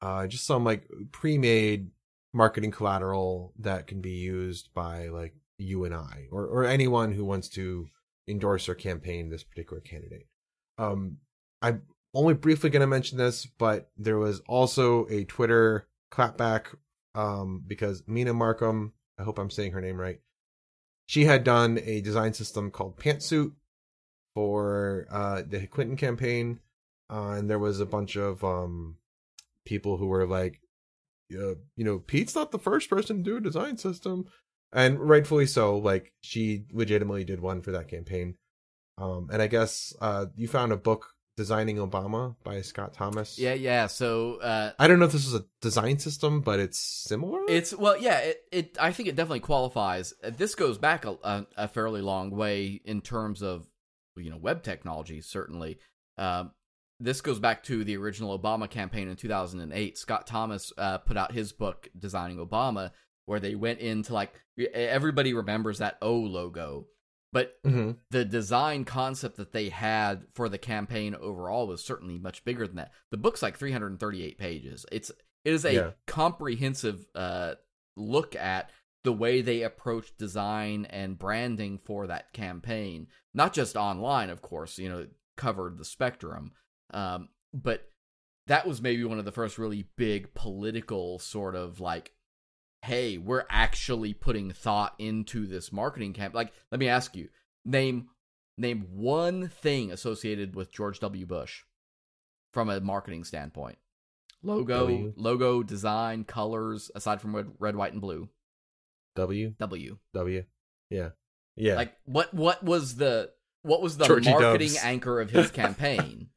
uh, 0.00 0.26
just 0.26 0.46
some 0.46 0.64
like 0.64 0.86
pre-made 1.10 1.90
marketing 2.32 2.70
collateral 2.70 3.52
that 3.58 3.86
can 3.86 4.00
be 4.00 4.12
used 4.12 4.68
by 4.74 5.08
like 5.08 5.34
you 5.58 5.84
and 5.84 5.94
I 5.94 6.26
or, 6.30 6.46
or 6.46 6.64
anyone 6.64 7.12
who 7.12 7.24
wants 7.24 7.48
to 7.50 7.88
endorse 8.28 8.68
or 8.68 8.74
campaign 8.74 9.30
this 9.30 9.42
particular 9.42 9.80
candidate. 9.80 10.26
Um, 10.78 11.18
I'm 11.60 11.82
only 12.14 12.34
briefly 12.34 12.70
going 12.70 12.80
to 12.80 12.86
mention 12.86 13.18
this, 13.18 13.46
but 13.46 13.90
there 13.96 14.18
was 14.18 14.40
also 14.48 15.06
a 15.08 15.24
Twitter 15.24 15.88
clapback 16.12 16.66
um, 17.14 17.62
because 17.66 18.02
Mina 18.06 18.32
Markham, 18.32 18.92
I 19.18 19.24
hope 19.24 19.38
I'm 19.38 19.50
saying 19.50 19.72
her 19.72 19.80
name 19.80 20.00
right, 20.00 20.20
she 21.06 21.24
had 21.24 21.42
done 21.42 21.80
a 21.84 22.00
design 22.00 22.34
system 22.34 22.70
called 22.70 22.98
Pantsuit 22.98 23.52
for 24.34 25.06
uh, 25.10 25.42
the 25.46 25.66
Clinton 25.66 25.96
campaign, 25.96 26.60
uh, 27.10 27.30
and 27.30 27.50
there 27.50 27.58
was 27.58 27.80
a 27.80 27.86
bunch 27.86 28.16
of 28.16 28.44
um, 28.44 28.96
people 29.64 29.96
who 29.96 30.06
were 30.06 30.26
like, 30.26 30.60
uh, 31.32 31.54
you 31.76 31.84
know, 31.84 31.98
Pete's 31.98 32.34
not 32.34 32.52
the 32.52 32.58
first 32.58 32.88
person 32.88 33.16
to 33.16 33.22
do 33.22 33.36
a 33.38 33.40
design 33.40 33.76
system, 33.76 34.26
and 34.72 34.98
rightfully 35.00 35.46
so. 35.46 35.78
Like 35.78 36.12
she 36.20 36.64
legitimately 36.72 37.24
did 37.24 37.40
one 37.40 37.62
for 37.62 37.72
that 37.72 37.88
campaign, 37.88 38.36
um, 38.96 39.28
and 39.32 39.40
I 39.42 39.46
guess 39.46 39.94
uh, 40.00 40.26
you 40.36 40.48
found 40.48 40.72
a 40.72 40.76
book 40.76 41.06
designing 41.38 41.76
Obama 41.76 42.34
by 42.42 42.60
Scott 42.62 42.92
Thomas. 42.92 43.38
Yeah, 43.38 43.54
yeah. 43.54 43.86
So 43.86 44.40
uh, 44.40 44.72
I 44.78 44.88
don't 44.88 44.98
know 44.98 45.06
if 45.06 45.12
this 45.12 45.24
is 45.24 45.34
a 45.34 45.44
design 45.62 46.00
system, 46.00 46.40
but 46.40 46.58
it's 46.58 46.80
similar. 46.80 47.40
It's 47.48 47.72
well, 47.72 47.96
yeah. 47.96 48.18
It, 48.18 48.40
it 48.50 48.76
I 48.80 48.92
think 48.92 49.08
it 49.08 49.14
definitely 49.16 49.40
qualifies. 49.40 50.12
Uh, 50.22 50.30
This 50.36 50.54
goes 50.56 50.78
back 50.78 51.04
a, 51.04 51.16
a, 51.22 51.46
a 51.56 51.68
fairly 51.68 52.02
long 52.02 52.30
way 52.30 52.80
in 52.84 53.00
terms 53.00 53.40
of 53.40 53.66
you 54.16 54.30
know 54.30 54.36
web 54.36 54.64
technology. 54.64 55.20
Certainly, 55.20 55.78
um, 56.18 56.50
this 56.98 57.20
goes 57.20 57.38
back 57.38 57.62
to 57.64 57.84
the 57.84 57.96
original 57.96 58.36
Obama 58.36 58.68
campaign 58.68 59.08
in 59.08 59.14
2008. 59.14 59.96
Scott 59.96 60.26
Thomas 60.26 60.72
uh, 60.76 60.98
put 60.98 61.16
out 61.16 61.30
his 61.30 61.52
book 61.52 61.88
Designing 61.96 62.38
Obama, 62.38 62.90
where 63.28 63.40
they 63.40 63.54
went 63.54 63.78
into 63.80 64.12
like 64.14 64.32
everybody 64.72 65.34
remembers 65.34 65.78
that 65.78 65.98
O 66.02 66.14
logo, 66.16 66.86
but 67.32 67.62
Mhm. 67.62 67.98
the 68.10 68.24
design 68.24 68.84
concept 68.84 69.36
that 69.36 69.52
they 69.52 69.68
had 69.68 70.26
for 70.34 70.48
the 70.48 70.58
campaign 70.58 71.14
overall 71.14 71.66
was 71.66 71.84
certainly 71.84 72.18
much 72.18 72.44
bigger 72.44 72.66
than 72.66 72.76
that. 72.76 72.92
The 73.10 73.18
book's 73.18 73.42
like 73.42 73.56
338 73.58 74.38
pages. 74.38 74.86
It's 74.90 75.10
it 75.44 75.52
is 75.52 75.64
a 75.64 75.72
Yeah. 75.74 75.90
comprehensive 76.06 77.06
uh, 77.14 77.54
look 77.96 78.34
at 78.34 78.70
the 79.04 79.12
way 79.12 79.40
they 79.40 79.62
approach 79.62 80.16
design 80.16 80.84
and 80.86 81.18
branding 81.18 81.78
for 81.78 82.06
that 82.08 82.32
campaign. 82.32 83.06
Not 83.34 83.54
just 83.54 83.76
online, 83.76 84.30
of 84.30 84.42
course, 84.42 84.78
you 84.78 84.88
know, 84.88 84.98
it 85.00 85.12
covered 85.36 85.78
the 85.78 85.84
spectrum. 85.84 86.52
Um, 86.90 87.28
but 87.54 87.90
that 88.46 88.66
was 88.66 88.82
maybe 88.82 89.04
one 89.04 89.18
of 89.18 89.24
the 89.24 89.32
first 89.32 89.58
really 89.58 89.84
big 89.96 90.34
political 90.34 91.18
sort 91.18 91.54
of 91.54 91.80
like 91.80 92.12
hey, 92.82 93.18
we're 93.18 93.44
actually 93.50 94.14
putting 94.14 94.52
thought 94.52 94.94
into 94.98 95.46
this 95.46 95.72
marketing 95.72 96.12
camp. 96.12 96.34
Like, 96.34 96.52
let 96.70 96.78
me 96.78 96.88
ask 96.88 97.16
you, 97.16 97.28
name 97.64 98.08
name 98.56 98.86
one 98.90 99.48
thing 99.48 99.92
associated 99.92 100.56
with 100.56 100.72
George 100.72 101.00
W. 101.00 101.26
Bush 101.26 101.62
from 102.52 102.68
a 102.70 102.80
marketing 102.80 103.24
standpoint. 103.24 103.78
Logo, 104.42 104.80
W. 104.80 105.12
logo, 105.16 105.62
design, 105.62 106.24
colors, 106.24 106.90
aside 106.94 107.20
from 107.20 107.34
red, 107.34 107.46
red, 107.58 107.76
white, 107.76 107.92
and 107.92 108.00
blue. 108.00 108.28
W 109.16 109.54
W. 109.58 109.98
W. 110.14 110.44
Yeah. 110.90 111.10
Yeah. 111.56 111.74
Like, 111.74 111.94
what 112.04 112.32
what 112.32 112.62
was 112.62 112.96
the 112.96 113.30
what 113.62 113.82
was 113.82 113.96
the 113.96 114.06
Georgie 114.06 114.30
marketing 114.30 114.68
Dubs. 114.68 114.84
anchor 114.84 115.20
of 115.20 115.30
his 115.30 115.50
campaign? 115.52 116.28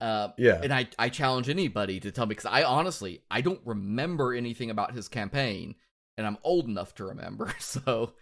Uh, 0.00 0.28
yeah. 0.36 0.60
and 0.62 0.72
I, 0.72 0.88
I 0.98 1.08
challenge 1.08 1.48
anybody 1.48 2.00
to 2.00 2.10
tell 2.10 2.26
me 2.26 2.30
because 2.30 2.46
I 2.46 2.62
honestly 2.62 3.22
I 3.30 3.40
don't 3.40 3.60
remember 3.64 4.34
anything 4.34 4.70
about 4.70 4.94
his 4.94 5.08
campaign, 5.08 5.74
and 6.16 6.26
I'm 6.26 6.38
old 6.42 6.66
enough 6.66 6.94
to 6.96 7.04
remember. 7.04 7.52
So, 7.60 8.14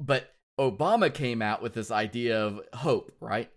but 0.00 0.34
Obama 0.58 1.12
came 1.12 1.42
out 1.42 1.62
with 1.62 1.74
this 1.74 1.90
idea 1.90 2.44
of 2.44 2.60
hope, 2.72 3.12
right? 3.20 3.50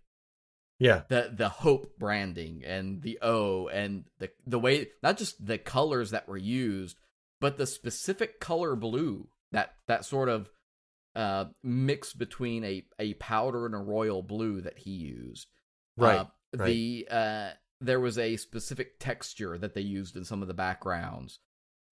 yeah. 0.80 1.02
The 1.10 1.32
the 1.36 1.50
hope 1.50 2.00
branding 2.00 2.64
and 2.66 3.02
the 3.02 3.20
O 3.22 3.68
and 3.68 4.06
the 4.18 4.30
the 4.48 4.60
way 4.60 4.88
not 5.04 5.18
just 5.18 5.46
the 5.46 5.58
colors 5.58 6.12
that 6.12 6.28
were 6.28 6.38
used, 6.38 6.98
but 7.42 7.58
the 7.58 7.68
specific 7.68 8.40
color 8.40 8.76
blue 8.76 9.28
that 9.52 9.76
that 9.88 10.06
sort 10.06 10.30
of 10.30 10.50
uh 11.16 11.46
mix 11.64 12.14
between 12.14 12.64
a 12.64 12.86
a 12.98 13.14
powder 13.16 13.66
and 13.66 13.76
a 13.76 13.80
royal 13.80 14.24
blue 14.24 14.62
that 14.62 14.80
he 14.80 14.92
used. 14.92 15.48
Right. 15.98 16.20
Uh, 16.20 16.26
right. 16.56 16.68
The 16.68 17.08
uh, 17.10 17.50
there 17.82 18.00
was 18.00 18.18
a 18.18 18.36
specific 18.38 19.00
texture 19.00 19.58
that 19.58 19.74
they 19.74 19.82
used 19.82 20.16
in 20.18 20.26
some 20.26 20.42
of 20.42 20.48
the 20.48 20.54
backgrounds, 20.54 21.40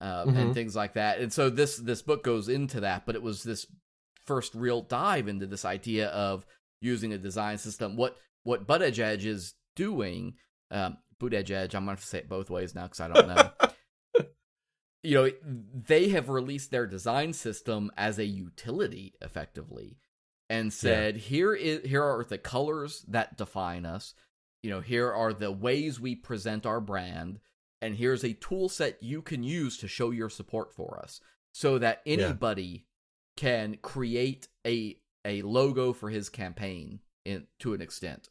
uh, 0.00 0.24
Mhm. 0.26 0.36
and 0.36 0.54
things 0.54 0.76
like 0.76 0.94
that. 0.94 1.20
And 1.20 1.32
so 1.32 1.48
this 1.50 1.76
this 1.76 2.02
book 2.02 2.22
goes 2.22 2.48
into 2.48 2.80
that, 2.80 3.06
but 3.06 3.14
it 3.14 3.22
was 3.22 3.42
this 3.42 3.66
first 4.26 4.54
real 4.54 4.82
dive 4.82 5.28
into 5.28 5.46
this 5.46 5.64
idea 5.64 6.08
of 6.08 6.44
using 6.82 7.12
a 7.12 7.18
design 7.18 7.58
system. 7.58 7.96
What 7.96 8.18
what 8.44 8.66
Butt 8.66 8.82
Edge 8.82 9.00
Edge 9.00 9.24
is 9.26 9.54
doing, 9.76 10.34
um, 10.70 10.98
Boot 11.18 11.34
Edge 11.34 11.50
Edge. 11.50 11.74
I'm 11.74 11.82
gonna 11.82 11.92
have 11.92 12.00
to 12.00 12.06
say 12.06 12.18
it 12.18 12.28
both 12.28 12.50
ways 12.50 12.74
now 12.74 12.84
because 12.84 13.00
I 13.00 13.08
don't 13.08 13.28
know. 13.28 13.50
you 15.02 15.14
know, 15.14 15.30
they 15.42 16.08
have 16.10 16.28
released 16.28 16.70
their 16.70 16.86
design 16.86 17.32
system 17.32 17.90
as 17.96 18.18
a 18.18 18.24
utility, 18.26 19.14
effectively, 19.20 19.96
and 20.50 20.72
said 20.72 21.16
here 21.16 21.54
is 21.54 21.84
here 21.88 22.02
are 22.02 22.24
the 22.24 22.38
colors 22.38 23.04
that 23.08 23.36
define 23.36 23.86
us. 23.86 24.14
You 24.62 24.70
know, 24.70 24.80
here 24.80 25.12
are 25.12 25.32
the 25.32 25.52
ways 25.52 26.00
we 26.00 26.14
present 26.14 26.66
our 26.66 26.80
brand, 26.80 27.40
and 27.80 27.94
here's 27.96 28.24
a 28.24 28.32
tool 28.34 28.68
set 28.68 29.02
you 29.02 29.22
can 29.22 29.42
use 29.42 29.78
to 29.78 29.88
show 29.88 30.10
your 30.10 30.28
support 30.30 30.72
for 30.74 30.98
us, 31.00 31.20
so 31.52 31.78
that 31.78 32.02
Yeah. 32.04 32.14
anybody 32.26 32.86
can 33.36 33.76
create 33.76 34.48
a 34.66 35.00
a 35.24 35.42
logo 35.42 35.92
for 35.92 36.10
his 36.10 36.28
campaign 36.28 37.00
in 37.24 37.46
to 37.58 37.74
an 37.74 37.80
extent. 37.80 38.28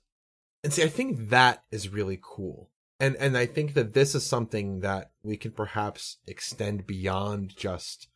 And 0.63 0.73
see, 0.73 0.83
I 0.83 0.87
think 0.89 1.29
that 1.29 1.63
is 1.71 1.89
really 1.89 2.19
cool. 2.21 2.71
And 2.99 3.15
and 3.17 3.37
I 3.37 3.45
think 3.45 3.73
that 3.75 3.93
this 3.93 4.15
is 4.15 4.25
something 4.25 4.79
that 4.81 5.11
we 5.23 5.37
can 5.37 5.51
perhaps 5.51 6.17
extend 6.27 6.87
beyond 6.87 7.55
just 7.55 8.07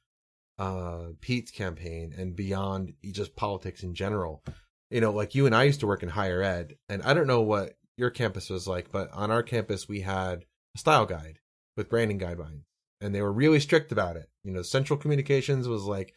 uh 0.57 1.09
Pete's 1.21 1.51
campaign 1.51 2.13
and 2.17 2.35
beyond 2.35 2.93
just 3.11 3.35
politics 3.35 3.83
in 3.83 3.93
general. 3.93 4.43
You 4.89 4.99
know, 4.99 5.11
like 5.11 5.33
you 5.35 5.45
and 5.45 5.55
I 5.55 5.63
used 5.63 5.79
to 5.81 5.87
work 5.87 6.03
in 6.03 6.09
higher 6.09 6.41
ed, 6.41 6.77
and 6.89 7.01
I 7.03 7.13
don't 7.13 7.27
know 7.27 7.41
what 7.41 7.77
your 7.97 8.09
campus 8.09 8.49
was 8.49 8.67
like, 8.67 8.91
but 8.91 9.11
on 9.11 9.31
our 9.31 9.43
campus 9.43 9.87
we 9.87 10.01
had 10.01 10.45
a 10.75 10.79
style 10.79 11.05
guide 11.05 11.39
with 11.77 11.89
branding 11.89 12.19
guidelines, 12.19 12.63
and 12.99 13.13
they 13.13 13.21
were 13.21 13.31
really 13.31 13.59
strict 13.59 13.91
about 13.91 14.15
it. 14.15 14.29
You 14.43 14.51
know, 14.51 14.61
central 14.61 14.97
communications 14.97 15.67
was 15.67 15.83
like 15.83 16.13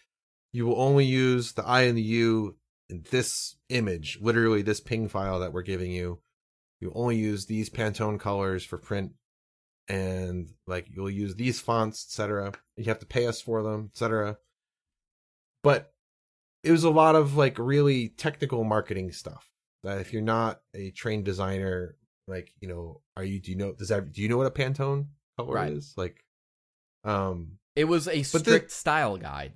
you 0.53 0.67
will 0.67 0.81
only 0.81 1.05
use 1.05 1.53
the 1.53 1.65
I 1.65 1.83
and 1.83 1.99
the 1.99 2.03
U 2.03 2.57
in 2.89 3.05
this 3.11 3.57
image, 3.69 4.19
literally 4.21 4.63
this 4.63 4.81
ping 4.81 5.09
file 5.09 5.41
that 5.41 5.53
we're 5.53 5.63
giving 5.63 5.91
you. 5.91 6.21
You 6.81 6.93
only 6.95 7.17
use 7.17 7.47
these 7.47 7.71
Pantone 7.71 8.21
colors 8.21 8.65
for 8.65 8.79
print 8.79 9.13
and 9.89 10.51
like 10.67 10.87
you'll 10.91 11.11
use 11.11 11.35
these 11.35 11.61
fonts, 11.61 12.07
etc. 12.09 12.53
You 12.77 12.85
have 12.85 13.01
to 13.01 13.07
pay 13.07 13.27
us 13.27 13.41
for 13.41 13.63
them, 13.63 13.91
etc. 13.93 14.39
But 15.63 15.93
it 16.63 16.71
was 16.71 16.85
a 16.85 16.91
lot 16.91 17.17
of 17.17 17.37
like 17.37 17.59
really 17.59 18.09
technical 18.11 18.65
marketing 18.65 19.13
stuff 19.13 19.51
that 19.85 19.99
if 20.01 20.13
you're 20.13 20.23
not 20.23 20.61
a 20.75 20.91
trained 20.91 21.25
designer, 21.25 21.97
like 22.27 22.51
you 22.61 22.69
know, 22.69 23.01
are 23.17 23.25
you? 23.25 23.41
Do 23.41 23.51
you 23.51 23.57
know? 23.57 23.73
Does 23.73 23.89
that? 23.89 24.13
Do 24.13 24.21
you 24.23 24.29
know 24.29 24.37
what 24.37 24.47
a 24.47 24.51
Pantone 24.51 25.07
color 25.39 25.55
Right. 25.55 25.73
is? 25.73 25.95
Like, 25.97 26.25
um, 27.05 27.59
It 27.77 27.85
was 27.85 28.09
a 28.09 28.23
strict 28.23 28.69
the- 28.69 28.75
style 28.75 29.17
guide. 29.17 29.53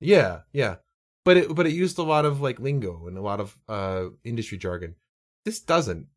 Yeah, 0.00 0.42
yeah. 0.52 0.76
But 1.24 1.36
it 1.36 1.54
but 1.54 1.66
it 1.66 1.72
used 1.72 1.98
a 1.98 2.02
lot 2.02 2.24
of 2.24 2.40
like 2.40 2.58
lingo 2.58 3.06
and 3.06 3.18
a 3.18 3.22
lot 3.22 3.40
of 3.40 3.58
uh 3.68 4.06
industry 4.24 4.56
jargon. 4.58 4.96
This 5.44 5.60
doesn't. 5.60 6.08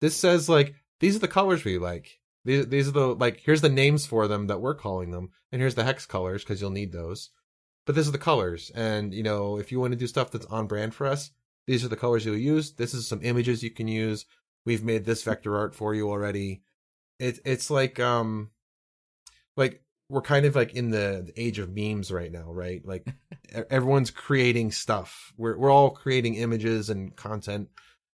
This 0.00 0.16
says 0.16 0.48
like 0.48 0.74
these 0.98 1.14
are 1.16 1.20
the 1.20 1.28
colors 1.28 1.64
we 1.64 1.78
like. 1.78 2.18
These 2.44 2.66
these 2.66 2.88
are 2.88 2.92
the 2.92 3.14
like 3.14 3.40
here's 3.40 3.60
the 3.60 3.68
names 3.68 4.06
for 4.06 4.26
them 4.26 4.48
that 4.48 4.60
we're 4.60 4.74
calling 4.74 5.10
them, 5.12 5.30
and 5.52 5.60
here's 5.60 5.76
the 5.76 5.84
hex 5.84 6.06
colors 6.06 6.42
because 6.42 6.60
you'll 6.60 6.70
need 6.70 6.90
those. 6.92 7.30
But 7.86 7.94
these 7.94 8.08
are 8.08 8.12
the 8.12 8.18
colors, 8.18 8.70
and 8.74 9.14
you 9.14 9.22
know 9.22 9.58
if 9.58 9.70
you 9.70 9.78
want 9.78 9.92
to 9.92 9.96
do 9.98 10.06
stuff 10.08 10.30
that's 10.32 10.46
on 10.46 10.66
brand 10.66 10.94
for 10.94 11.06
us, 11.06 11.30
these 11.70 11.84
are 11.84 11.88
the 11.88 11.96
colors 11.96 12.26
you'll 12.26 12.36
use. 12.36 12.72
This 12.72 12.94
is 12.94 13.06
some 13.06 13.20
images 13.22 13.62
you 13.62 13.70
can 13.70 13.86
use. 13.86 14.26
We've 14.66 14.82
made 14.82 15.04
this 15.04 15.22
vector 15.22 15.56
art 15.56 15.72
for 15.72 15.94
you 15.94 16.10
already. 16.10 16.62
It 17.20 17.38
it's 17.44 17.70
like 17.70 18.00
um 18.00 18.50
like 19.56 19.84
we're 20.08 20.20
kind 20.20 20.46
of 20.46 20.56
like 20.56 20.74
in 20.74 20.90
the, 20.90 21.22
the 21.26 21.40
age 21.40 21.60
of 21.60 21.72
memes 21.72 22.10
right 22.10 22.32
now, 22.32 22.50
right? 22.50 22.84
Like 22.84 23.06
everyone's 23.70 24.10
creating 24.10 24.72
stuff. 24.72 25.32
We're 25.36 25.56
we're 25.56 25.70
all 25.70 25.90
creating 25.90 26.34
images 26.34 26.90
and 26.90 27.14
content 27.14 27.68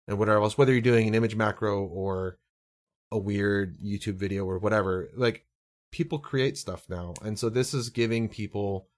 and 0.09 0.19
whatever 0.19 0.43
else. 0.43 0.59
Whether 0.59 0.73
you're 0.73 0.81
doing 0.81 1.07
an 1.07 1.15
image 1.15 1.37
macro 1.37 1.85
or 1.85 2.39
a 3.13 3.19
weird 3.19 3.79
YouTube 3.79 4.17
video 4.17 4.45
or 4.47 4.59
whatever, 4.59 5.11
like 5.15 5.47
people 5.93 6.19
create 6.19 6.59
stuff 6.59 6.87
now, 6.89 7.15
and 7.23 7.39
so 7.39 7.51
this 7.51 7.73
is 7.73 7.89
giving 7.91 8.29
people 8.29 8.89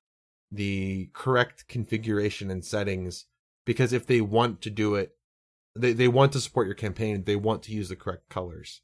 the 0.51 1.11
correct 1.13 1.69
configuration 1.69 2.51
and 2.51 2.65
settings 2.65 3.27
because 3.67 3.93
if 3.93 4.07
they 4.07 4.23
want 4.23 4.63
to 4.63 4.71
do 4.71 4.95
it, 4.95 5.13
they 5.75 5.93
they 5.93 6.09
want 6.09 6.33
to 6.33 6.41
support 6.41 6.67
your 6.67 6.75
campaign. 6.75 7.25
They 7.25 7.37
want 7.37 7.63
to 7.65 7.73
use 7.73 7.91
the 7.91 7.97
correct 7.97 8.31
colors. 8.31 8.81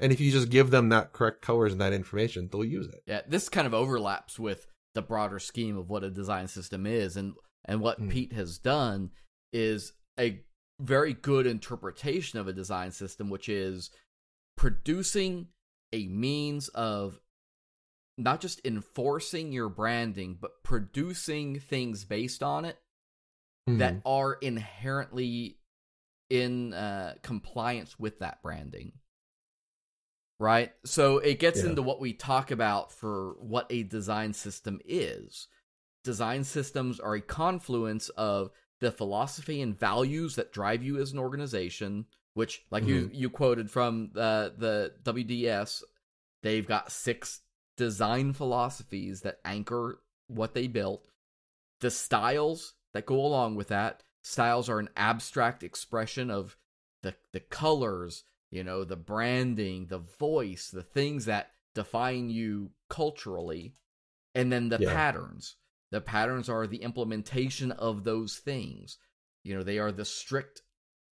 And 0.00 0.12
if 0.12 0.20
you 0.20 0.30
just 0.30 0.50
give 0.50 0.70
them 0.70 0.90
that 0.90 1.12
correct 1.12 1.40
colors 1.40 1.72
and 1.72 1.80
that 1.80 1.94
information, 1.94 2.48
they'll 2.50 2.64
use 2.64 2.88
it. 2.88 3.02
Yeah, 3.06 3.22
this 3.26 3.48
kind 3.48 3.66
of 3.66 3.72
overlaps 3.72 4.38
with 4.38 4.66
the 4.94 5.02
broader 5.02 5.38
scheme 5.38 5.78
of 5.78 5.88
what 5.88 6.04
a 6.04 6.10
design 6.10 6.48
system 6.48 6.84
is, 6.84 7.16
and 7.16 7.34
and 7.64 7.80
what 7.80 7.98
Hmm. 7.98 8.10
Pete 8.10 8.32
has 8.34 8.58
done 8.58 9.10
is 9.52 9.92
a 10.20 10.42
very 10.80 11.14
good 11.14 11.46
interpretation 11.46 12.38
of 12.38 12.48
a 12.48 12.52
design 12.52 12.90
system, 12.90 13.30
which 13.30 13.48
is 13.48 13.90
producing 14.56 15.48
a 15.92 16.08
means 16.08 16.68
of 16.68 17.20
not 18.18 18.40
just 18.40 18.60
enforcing 18.64 19.52
your 19.52 19.68
branding, 19.68 20.36
but 20.40 20.62
producing 20.62 21.58
things 21.58 22.04
based 22.04 22.42
on 22.42 22.64
it 22.64 22.78
that 23.66 23.94
hmm. 23.94 23.98
are 24.04 24.34
inherently 24.34 25.58
in 26.30 26.74
uh, 26.74 27.14
compliance 27.22 27.98
with 27.98 28.18
that 28.18 28.42
branding. 28.42 28.92
Right? 30.38 30.72
So 30.84 31.18
it 31.18 31.38
gets 31.38 31.62
Yeah. 31.62 31.70
into 31.70 31.82
what 31.82 32.00
we 32.00 32.12
talk 32.12 32.50
about 32.50 32.92
for 32.92 33.36
what 33.38 33.66
a 33.70 33.82
design 33.82 34.32
system 34.32 34.80
is. 34.84 35.48
Design 36.02 36.44
systems 36.44 37.00
are 37.00 37.14
a 37.14 37.20
confluence 37.20 38.10
of 38.10 38.50
the 38.80 38.90
philosophy 38.90 39.62
and 39.62 39.78
values 39.78 40.34
that 40.34 40.52
drive 40.52 40.82
you 40.82 40.98
as 40.98 41.12
an 41.12 41.18
organization, 41.18 42.06
which, 42.34 42.64
like 42.70 42.84
you, 42.84 43.06
mm-hmm. 43.06 43.14
you 43.14 43.30
quoted 43.30 43.70
from 43.70 44.10
uh, 44.16 44.50
the, 44.56 44.92
the 45.02 45.12
WDS, 45.12 45.82
they've 46.42 46.66
got 46.66 46.92
six 46.92 47.40
design 47.76 48.32
philosophies 48.32 49.22
that 49.22 49.40
anchor 49.44 50.00
what 50.26 50.54
they 50.54 50.66
built 50.66 51.08
the 51.80 51.90
styles 51.90 52.73
that 52.94 53.06
go 53.06 53.16
along 53.16 53.56
with 53.56 53.68
that. 53.68 54.02
Styles 54.22 54.70
are 54.70 54.78
an 54.78 54.88
abstract 54.96 55.62
expression 55.62 56.30
of 56.30 56.56
the 57.02 57.14
the 57.32 57.40
colors 57.40 58.24
you 58.50 58.64
know 58.64 58.82
the 58.84 58.96
branding 58.96 59.86
the 59.88 59.98
voice 59.98 60.70
the 60.70 60.82
things 60.82 61.26
that 61.26 61.50
define 61.74 62.30
you 62.30 62.70
culturally 62.88 63.74
and 64.34 64.50
then 64.50 64.70
the 64.70 64.78
Yeah. 64.80 64.94
patterns. 64.94 65.56
The 65.90 66.00
patterns 66.00 66.48
are 66.48 66.66
the 66.66 66.82
implementation 66.82 67.70
of 67.72 68.04
those 68.04 68.38
things. 68.38 68.96
You 69.42 69.54
know 69.56 69.62
they 69.62 69.78
are 69.78 69.92
the 69.92 70.06
strict 70.06 70.62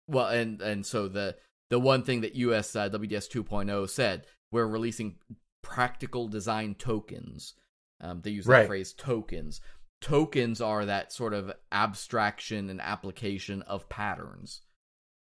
well 0.07 0.29
and 0.29 0.61
and 0.61 0.85
so 0.85 1.09
the 1.09 1.37
the 1.71 1.79
one 1.79 2.03
thing 2.03 2.21
that 2.23 2.35
us 2.37 2.75
uh, 2.77 2.89
wds 2.91 3.29
2.0 3.31 3.89
said 3.89 4.27
we're 4.51 4.67
releasing 4.67 5.17
practical 5.63 6.29
design 6.29 6.75
tokens. 6.75 7.55
Um, 8.01 8.21
they 8.21 8.31
use 8.31 8.45
that 8.47 8.53
Right. 8.53 8.67
phrase 8.67 8.93
tokens 8.93 9.61
tokens 10.01 10.61
are 10.61 10.85
that 10.85 11.13
sort 11.13 11.35
of 11.35 11.53
abstraction 11.73 12.71
and 12.71 12.81
application 12.81 13.63
of 13.63 13.89
patterns 13.89 14.63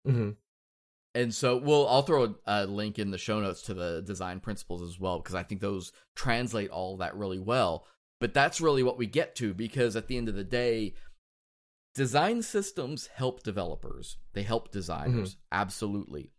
hmm 0.04 0.30
and 1.14 1.34
so 1.34 1.56
we'll 1.56 1.86
I'll 1.88 2.02
throw 2.02 2.24
a, 2.24 2.34
a 2.46 2.66
link 2.66 2.98
in 2.98 3.10
the 3.10 3.18
show 3.18 3.40
notes 3.40 3.62
to 3.62 3.74
the 3.74 4.02
design 4.04 4.40
principles 4.40 4.82
as 4.82 4.98
well 4.98 5.18
because 5.18 5.34
I 5.34 5.42
think 5.42 5.60
those 5.60 5.92
translate 6.14 6.70
all 6.70 6.96
that 6.98 7.16
really 7.16 7.38
well. 7.38 7.86
But 8.20 8.34
that's 8.34 8.60
really 8.60 8.82
what 8.82 8.98
we 8.98 9.06
get 9.06 9.34
to 9.36 9.52
because 9.52 9.96
at 9.96 10.06
the 10.06 10.16
end 10.16 10.28
of 10.28 10.36
the 10.36 10.44
day, 10.44 10.94
design 11.94 12.42
systems 12.42 13.08
help 13.08 13.42
developers. 13.42 14.16
They 14.32 14.42
help 14.42 14.70
designers 14.70 15.36
absolutely. 15.50 16.30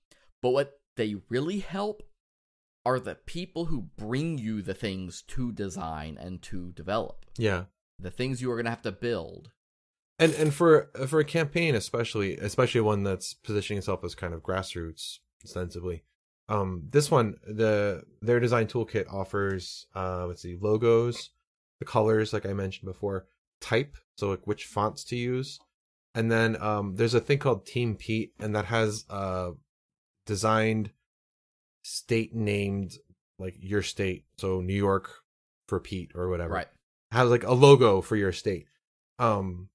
But 0.42 0.52
what 0.52 0.80
they 0.96 1.16
really 1.30 1.60
help 1.60 2.04
are 2.86 3.00
the 3.00 3.16
people 3.16 3.66
who 3.66 3.90
bring 3.98 4.38
you 4.38 4.62
the 4.62 4.74
things 4.74 5.22
to 5.24 5.52
design 5.52 6.18
and 6.20 6.42
to 6.44 6.72
develop. 6.72 7.26
Yeah. 7.38 7.66
The 8.00 8.12
things 8.12 8.42
you 8.42 8.52
are 8.52 8.56
going 8.56 8.66
to 8.66 8.72
have 8.72 8.82
to 8.84 8.92
build. 8.92 9.52
and 10.20 10.34
and 10.34 10.54
for 10.54 10.90
for 11.08 11.20
a 11.20 11.26
campaign 11.26 11.74
especially 11.76 12.38
especially 12.38 12.82
one 12.82 13.04
that's 13.04 13.34
positioning 13.34 13.80
itself 13.80 14.04
as 14.04 14.14
kind 14.16 14.34
of 14.34 14.42
grassroots 14.44 15.20
ostensibly 15.44 16.04
um 16.50 16.84
this 16.92 17.10
one 17.10 17.36
the 17.48 18.04
their 18.22 18.40
design 18.40 18.68
toolkit 18.68 19.12
offers 19.12 19.88
uh 19.96 20.26
let's 20.28 20.42
see 20.42 20.58
logos 20.62 21.32
the 21.80 21.86
colors 21.86 22.32
like 22.34 22.46
i 22.46 22.54
mentioned 22.54 22.86
before 22.86 23.26
type 23.60 23.96
so 24.18 24.30
like 24.30 24.46
which 24.46 24.66
fonts 24.66 25.04
to 25.04 25.16
use 25.16 25.60
and 26.14 26.32
then 26.32 26.56
um 26.62 26.96
there's 26.96 27.14
a 27.16 27.20
thing 27.22 27.40
called 27.40 27.66
team 27.66 27.96
pete 27.96 28.34
and 28.40 28.56
that 28.56 28.66
has 28.66 29.06
uh 29.10 29.52
designed 30.26 30.92
state 31.84 32.34
named 32.36 32.94
like 33.40 33.56
your 33.60 33.82
state 33.82 34.26
so 34.38 34.62
new 34.62 34.74
york 34.76 35.10
for 35.68 35.80
pete 35.80 36.12
or 36.16 36.30
whatever 36.30 36.54
Right. 36.54 36.68
Has 37.14 37.30
like 37.30 37.44
a 37.44 37.54
logo 37.54 38.02
for 38.02 38.16
your 38.16 38.32
state. 38.32 38.66
Um, 39.20 39.70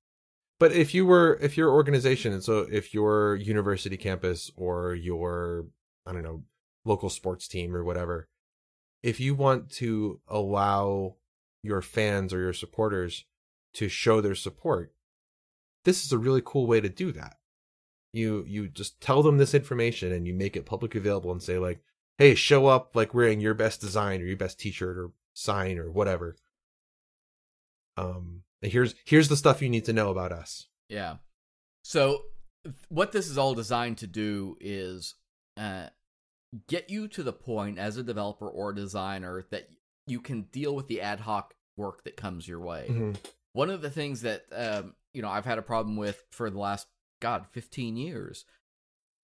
but 0.59 0.73
if 0.73 0.93
you 0.93 1.07
were, 1.07 1.39
if 1.41 1.57
your 1.57 1.71
organization, 1.71 2.33
and 2.33 2.43
so 2.43 2.67
if 2.71 2.93
your 2.93 3.37
university 3.37 3.97
campus 3.97 4.51
or 4.57 4.95
your, 4.95 5.67
I 6.05 6.13
don't 6.13 6.25
know, 6.25 6.43
local 6.85 7.11
sports 7.11 7.47
team 7.47 7.77
or 7.77 7.85
whatever, 7.85 8.29
if 9.03 9.21
you 9.21 9.37
want 9.37 9.71
to 9.75 10.21
allow 10.27 11.15
your 11.63 11.81
fans 11.81 12.33
or 12.33 12.41
your 12.41 12.53
supporters 12.53 13.25
to 13.75 13.89
show 13.89 14.21
their 14.21 14.35
support, 14.35 14.93
this 15.85 16.05
is 16.05 16.13
a 16.13 16.19
really 16.19 16.43
cool 16.45 16.67
way 16.67 16.81
to 16.81 16.89
do 16.89 17.13
that. 17.13 17.37
You 18.13 18.45
you 18.49 18.69
just 18.69 19.01
tell 19.01 19.23
them 19.23 19.39
this 19.39 19.55
information 19.55 20.13
and 20.13 20.27
you 20.27 20.35
make 20.35 20.57
it 20.57 20.67
publicly 20.67 20.99
available 20.99 21.31
and 21.31 21.43
say 21.43 21.59
like, 21.59 21.81
hey, 22.17 22.35
show 22.35 22.67
up 22.67 22.97
like 22.97 23.15
wearing 23.15 23.41
your 23.41 23.55
best 23.55 23.81
design 23.81 24.21
or 24.21 24.25
your 24.25 24.37
best 24.37 24.59
T-shirt 24.59 24.97
or 24.99 25.13
sign 25.35 25.79
or 25.79 25.89
whatever. 25.89 26.35
Um, 27.99 28.43
here's 28.63 28.95
here's 29.05 29.29
the 29.29 29.37
stuff 29.37 29.63
you 29.63 29.69
need 29.69 29.85
to 29.87 29.93
know 29.93 30.11
about 30.11 30.33
us. 30.33 30.67
Yeah. 30.89 31.17
So 31.83 32.23
what 32.89 33.13
this 33.13 33.29
is 33.29 33.39
all 33.39 33.55
designed 33.55 33.99
to 33.99 34.07
do 34.07 34.57
is 34.61 35.15
uh, 35.57 35.87
get 36.67 36.91
you 36.91 37.09
to 37.09 37.23
the 37.23 37.33
point 37.33 37.79
as 37.79 37.97
a 37.97 38.03
developer 38.03 38.49
or 38.49 38.71
a 38.71 38.75
designer 38.75 39.45
that 39.51 39.69
you 40.07 40.21
can 40.21 40.43
deal 40.43 40.75
with 40.75 40.89
the 40.89 41.01
ad 41.01 41.21
hoc 41.21 41.55
work 41.77 42.05
that 42.05 42.17
comes 42.17 42.49
your 42.49 42.61
way. 42.61 42.87
Mm-hmm. 42.89 43.13
One 43.53 43.71
of 43.71 43.83
the 43.83 43.91
things 43.91 44.23
that 44.23 44.43
um, 44.53 44.95
you 45.13 45.23
know 45.23 45.29
I've 45.29 45.45
had 45.45 45.59
a 45.59 45.63
problem 45.63 45.97
with 45.97 46.23
for 46.31 46.51
the 46.51 46.59
last 46.59 46.87
God 47.21 47.47
fifteen 47.51 47.97
years 47.97 48.45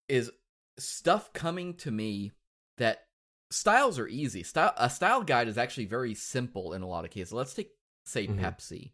is 0.08 0.30
stuff 0.78 1.32
coming 1.32 1.74
to 1.74 1.90
me 1.90 2.32
that 2.78 3.04
styles 3.50 3.98
are 3.98 4.08
easy. 4.08 4.42
Style 4.42 4.72
a 4.76 4.90
style 4.90 5.22
guide 5.22 5.48
is 5.48 5.58
actually 5.58 5.86
very 5.86 6.14
simple 6.14 6.72
in 6.72 6.82
a 6.82 6.88
lot 6.88 7.04
of 7.04 7.10
cases. 7.10 7.32
Let's 7.32 7.54
take 7.54 7.70
say 8.04 8.26
Mhm. 8.26 8.38
Pepsi. 8.38 8.92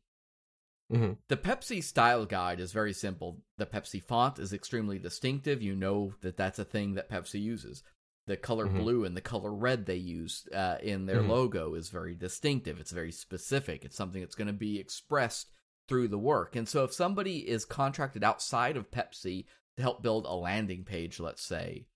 Mhm. 0.92 1.18
The 1.28 1.36
Pepsi 1.36 1.82
style 1.82 2.26
guide 2.26 2.58
is 2.58 2.72
very 2.72 2.92
simple. 2.92 3.44
The 3.58 3.66
Pepsi 3.66 4.02
font 4.02 4.38
is 4.38 4.52
extremely 4.52 4.98
distinctive. 4.98 5.62
You 5.62 5.76
know 5.76 6.14
that 6.20 6.36
that's 6.36 6.58
a 6.58 6.64
thing 6.64 6.94
that 6.94 7.08
Pepsi 7.08 7.40
uses. 7.40 7.82
The 8.26 8.36
color 8.36 8.66
Mhm. 8.66 8.76
blue 8.76 9.04
and 9.04 9.16
the 9.16 9.20
color 9.20 9.52
red 9.54 9.86
they 9.86 9.96
use 9.96 10.46
uh, 10.52 10.78
in 10.82 11.06
their 11.06 11.22
Mhm. 11.22 11.28
logo 11.28 11.74
is 11.74 11.90
very 11.90 12.14
distinctive. 12.14 12.80
It's 12.80 12.90
very 12.92 13.12
specific. 13.12 13.84
It's 13.84 13.96
something 13.96 14.20
that's 14.20 14.34
going 14.34 14.48
to 14.48 14.52
be 14.52 14.78
expressed 14.78 15.50
through 15.88 16.08
the 16.08 16.18
work. 16.18 16.54
And 16.56 16.68
so 16.68 16.84
if 16.84 16.92
somebody 16.92 17.48
is 17.48 17.64
contracted 17.64 18.22
outside 18.22 18.76
of 18.76 18.90
Pepsi 18.90 19.46
to 19.76 19.82
help 19.82 20.02
build 20.02 20.26
a 20.26 20.34
landing 20.34 20.84
page, 20.84 21.18
let's 21.18 21.42
say, 21.42 21.86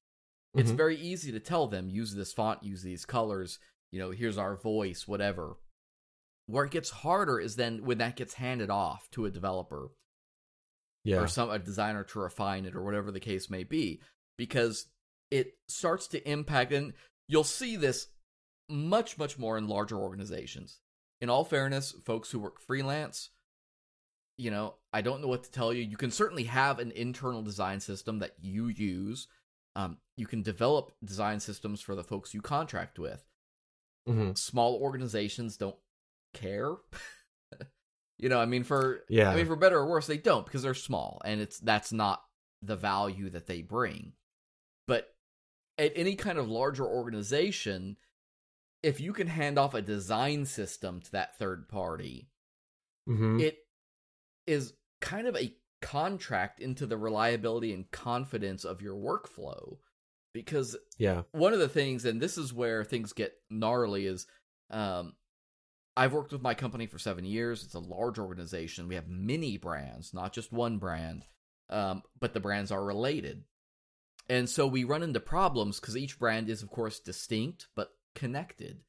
it's 0.54 0.70
Mhm. 0.70 0.76
very 0.76 0.96
easy 0.96 1.30
to 1.32 1.40
tell 1.40 1.66
them 1.66 1.88
use 1.88 2.14
this 2.14 2.32
font, 2.32 2.62
use 2.62 2.82
these 2.82 3.04
colors, 3.04 3.58
you 3.90 3.98
know, 3.98 4.10
here's 4.10 4.38
our 4.38 4.56
voice, 4.56 5.06
whatever. 5.06 5.56
Where 6.46 6.64
it 6.66 6.70
gets 6.72 6.90
harder 6.90 7.40
is 7.40 7.56
then 7.56 7.84
when 7.84 7.98
that 7.98 8.16
gets 8.16 8.34
handed 8.34 8.70
off 8.70 9.08
to 9.12 9.24
a 9.26 9.30
developer 9.30 9.88
Yeah. 11.04 11.20
or 11.20 11.26
some 11.28 11.50
a 11.50 11.58
designer 11.58 12.04
to 12.04 12.18
refine 12.20 12.64
it 12.66 12.74
or 12.74 12.82
whatever 12.82 13.10
the 13.10 13.20
case 13.20 13.48
may 13.50 13.64
be 13.64 14.00
because 14.36 14.86
it 15.30 15.54
starts 15.68 16.06
to 16.08 16.30
impact 16.30 16.72
and 16.72 16.92
you'll 17.28 17.44
see 17.44 17.76
this 17.76 18.08
much 18.68 19.18
much 19.18 19.38
more 19.38 19.56
in 19.58 19.68
larger 19.68 19.96
organizations. 19.98 20.80
In 21.20 21.30
all 21.30 21.44
fairness 21.44 21.92
folks 22.04 22.30
who 22.30 22.38
work 22.38 22.60
freelance 22.60 23.30
you 24.36 24.50
know 24.50 24.74
i 24.92 25.00
don't 25.00 25.20
know 25.22 25.28
what 25.28 25.44
to 25.44 25.50
tell 25.50 25.72
you. 25.72 25.82
You 25.82 25.96
can 25.96 26.10
certainly 26.10 26.44
have 26.44 26.78
an 26.78 26.90
internal 26.92 27.40
design 27.42 27.80
system 27.80 28.18
that 28.18 28.34
you 28.40 28.66
use. 28.66 29.28
Um, 29.76 29.98
you 30.16 30.26
can 30.26 30.42
develop 30.42 30.92
design 31.04 31.40
systems 31.40 31.80
for 31.80 31.94
the 31.94 32.04
folks 32.04 32.34
you 32.34 32.42
contract 32.42 32.98
with. 32.98 33.24
Hmm 34.06 34.32
small 34.34 34.74
organizations 34.82 35.56
don't 35.56 35.76
care. 36.34 36.74
you 38.18 38.28
know, 38.28 38.38
I 38.40 38.46
mean 38.46 38.64
for 38.64 39.00
Yeah. 39.08 39.30
I 39.30 39.36
mean 39.36 39.46
for 39.46 39.56
better 39.56 39.78
or 39.78 39.88
worse 39.88 40.06
they 40.06 40.18
don't 40.18 40.44
because 40.44 40.62
they're 40.62 40.74
small 40.74 41.20
and 41.24 41.40
it's 41.40 41.58
that's 41.58 41.92
not 41.92 42.22
the 42.62 42.76
value 42.76 43.30
that 43.30 43.46
they 43.46 43.62
bring. 43.62 44.12
But 44.86 45.08
at 45.78 45.92
any 45.96 46.14
kind 46.16 46.38
of 46.38 46.48
larger 46.48 46.84
organization 46.86 47.96
if 48.82 49.00
you 49.00 49.14
can 49.14 49.26
hand 49.28 49.58
off 49.58 49.72
a 49.72 49.80
design 49.80 50.44
system 50.44 51.00
to 51.00 51.12
that 51.12 51.38
third 51.38 51.68
party, 51.68 52.28
hmm 53.06 53.40
it 53.40 53.56
is 54.46 54.74
kind 55.00 55.26
of 55.26 55.34
a 55.36 55.54
contract 55.80 56.60
into 56.60 56.86
the 56.86 56.96
reliability 56.98 57.72
and 57.72 57.90
confidence 57.90 58.64
of 58.64 58.82
your 58.82 58.94
workflow 58.94 59.78
because 60.34 60.76
Yeah. 60.98 61.22
one 61.32 61.52
of 61.54 61.58
the 61.60 61.68
things, 61.68 62.04
and 62.04 62.20
this 62.20 62.36
is 62.36 62.52
where 62.52 62.84
things 62.84 63.12
get 63.14 63.32
gnarly, 63.50 64.06
is 64.06 64.26
um, 64.70 65.14
I've 65.96 66.12
worked 66.12 66.32
with 66.32 66.42
my 66.42 66.54
company 66.54 66.86
for 66.86 66.98
seven 66.98 67.24
years. 67.24 67.62
It's 67.62 67.74
a 67.74 67.78
large 67.78 68.18
organization. 68.18 68.88
We 68.88 68.96
have 68.96 69.08
many 69.08 69.56
brands, 69.58 70.12
not 70.12 70.32
just 70.32 70.52
one 70.52 70.78
brand, 70.78 71.24
um, 71.70 72.02
but 72.18 72.34
the 72.34 72.40
brands 72.40 72.72
are 72.72 72.84
related. 72.84 73.44
And 74.28 74.48
so 74.48 74.66
we 74.66 74.84
run 74.84 75.02
into 75.02 75.20
problems 75.20 75.78
because 75.78 75.96
each 75.96 76.18
brand 76.18 76.48
is, 76.48 76.62
of 76.62 76.70
course, 76.70 76.98
distinct 76.98 77.68
but 77.76 77.90
connected. 78.14 78.80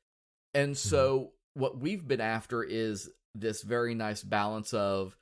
And 0.53 0.77
so 0.77 1.33
what 1.53 1.79
we've 1.79 2.07
been 2.07 2.21
after 2.21 2.63
is 2.63 3.09
this 3.35 3.61
very 3.61 3.93
nice 3.93 4.23
balance 4.23 4.73
of 4.73 5.15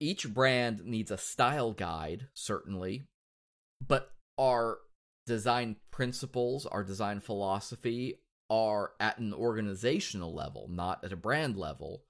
each 0.00 0.32
brand 0.32 0.84
needs 0.84 1.10
a 1.10 1.18
style 1.18 1.72
guide, 1.72 2.28
certainly, 2.34 3.04
but 3.84 4.10
our 4.38 4.78
design 5.26 5.76
principles, 5.90 6.66
our 6.66 6.84
design 6.84 7.20
philosophy 7.20 8.20
are 8.50 8.92
at 8.98 9.18
an 9.18 9.34
organizational 9.34 10.34
level, 10.34 10.68
not 10.70 11.04
at 11.04 11.12
a 11.12 11.16
brand 11.16 11.56
level. 11.56 12.02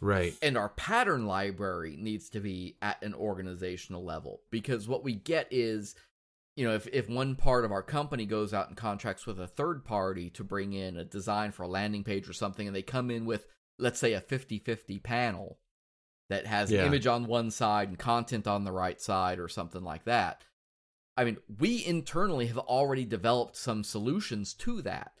Right. 0.00 0.34
And 0.42 0.56
our 0.58 0.68
pattern 0.70 1.26
library 1.26 1.96
needs 1.98 2.28
to 2.30 2.40
be 2.40 2.76
at 2.82 3.02
an 3.02 3.14
organizational 3.14 4.04
level 4.04 4.40
because 4.50 4.88
what 4.88 5.04
we 5.04 5.14
get 5.14 5.48
is, 5.50 5.94
you 6.54 6.66
know, 6.66 6.74
if, 6.74 6.86
if 6.92 7.08
one 7.08 7.34
part 7.34 7.64
of 7.64 7.72
our 7.72 7.82
company 7.82 8.26
goes 8.26 8.52
out 8.52 8.68
and 8.68 8.76
contracts 8.76 9.26
with 9.26 9.40
a 9.40 9.46
third 9.46 9.84
party 9.84 10.28
to 10.30 10.44
bring 10.44 10.72
in 10.72 10.96
a 10.96 11.04
design 11.04 11.50
for 11.52 11.62
a 11.62 11.68
landing 11.68 12.04
page 12.04 12.28
or 12.28 12.32
something, 12.34 12.66
and 12.66 12.76
they 12.76 12.82
come 12.82 13.10
in 13.10 13.24
with, 13.24 13.46
let's 13.78 13.98
say, 13.98 14.12
a 14.12 14.20
50 14.20 14.58
50 14.58 14.98
panel 14.98 15.58
that 16.28 16.46
has 16.46 16.70
Yeah. 16.70 16.84
image 16.86 17.06
on 17.06 17.26
one 17.26 17.50
side 17.50 17.88
and 17.88 17.98
content 17.98 18.46
on 18.46 18.64
the 18.64 18.72
right 18.72 19.00
side 19.00 19.38
or 19.38 19.48
something 19.48 19.82
like 19.82 20.04
that. 20.04 20.42
I 21.16 21.24
mean, 21.24 21.38
we 21.58 21.84
internally 21.86 22.46
have 22.48 22.58
already 22.58 23.06
developed 23.06 23.56
some 23.56 23.82
solutions 23.82 24.52
to 24.54 24.82
that. 24.82 25.12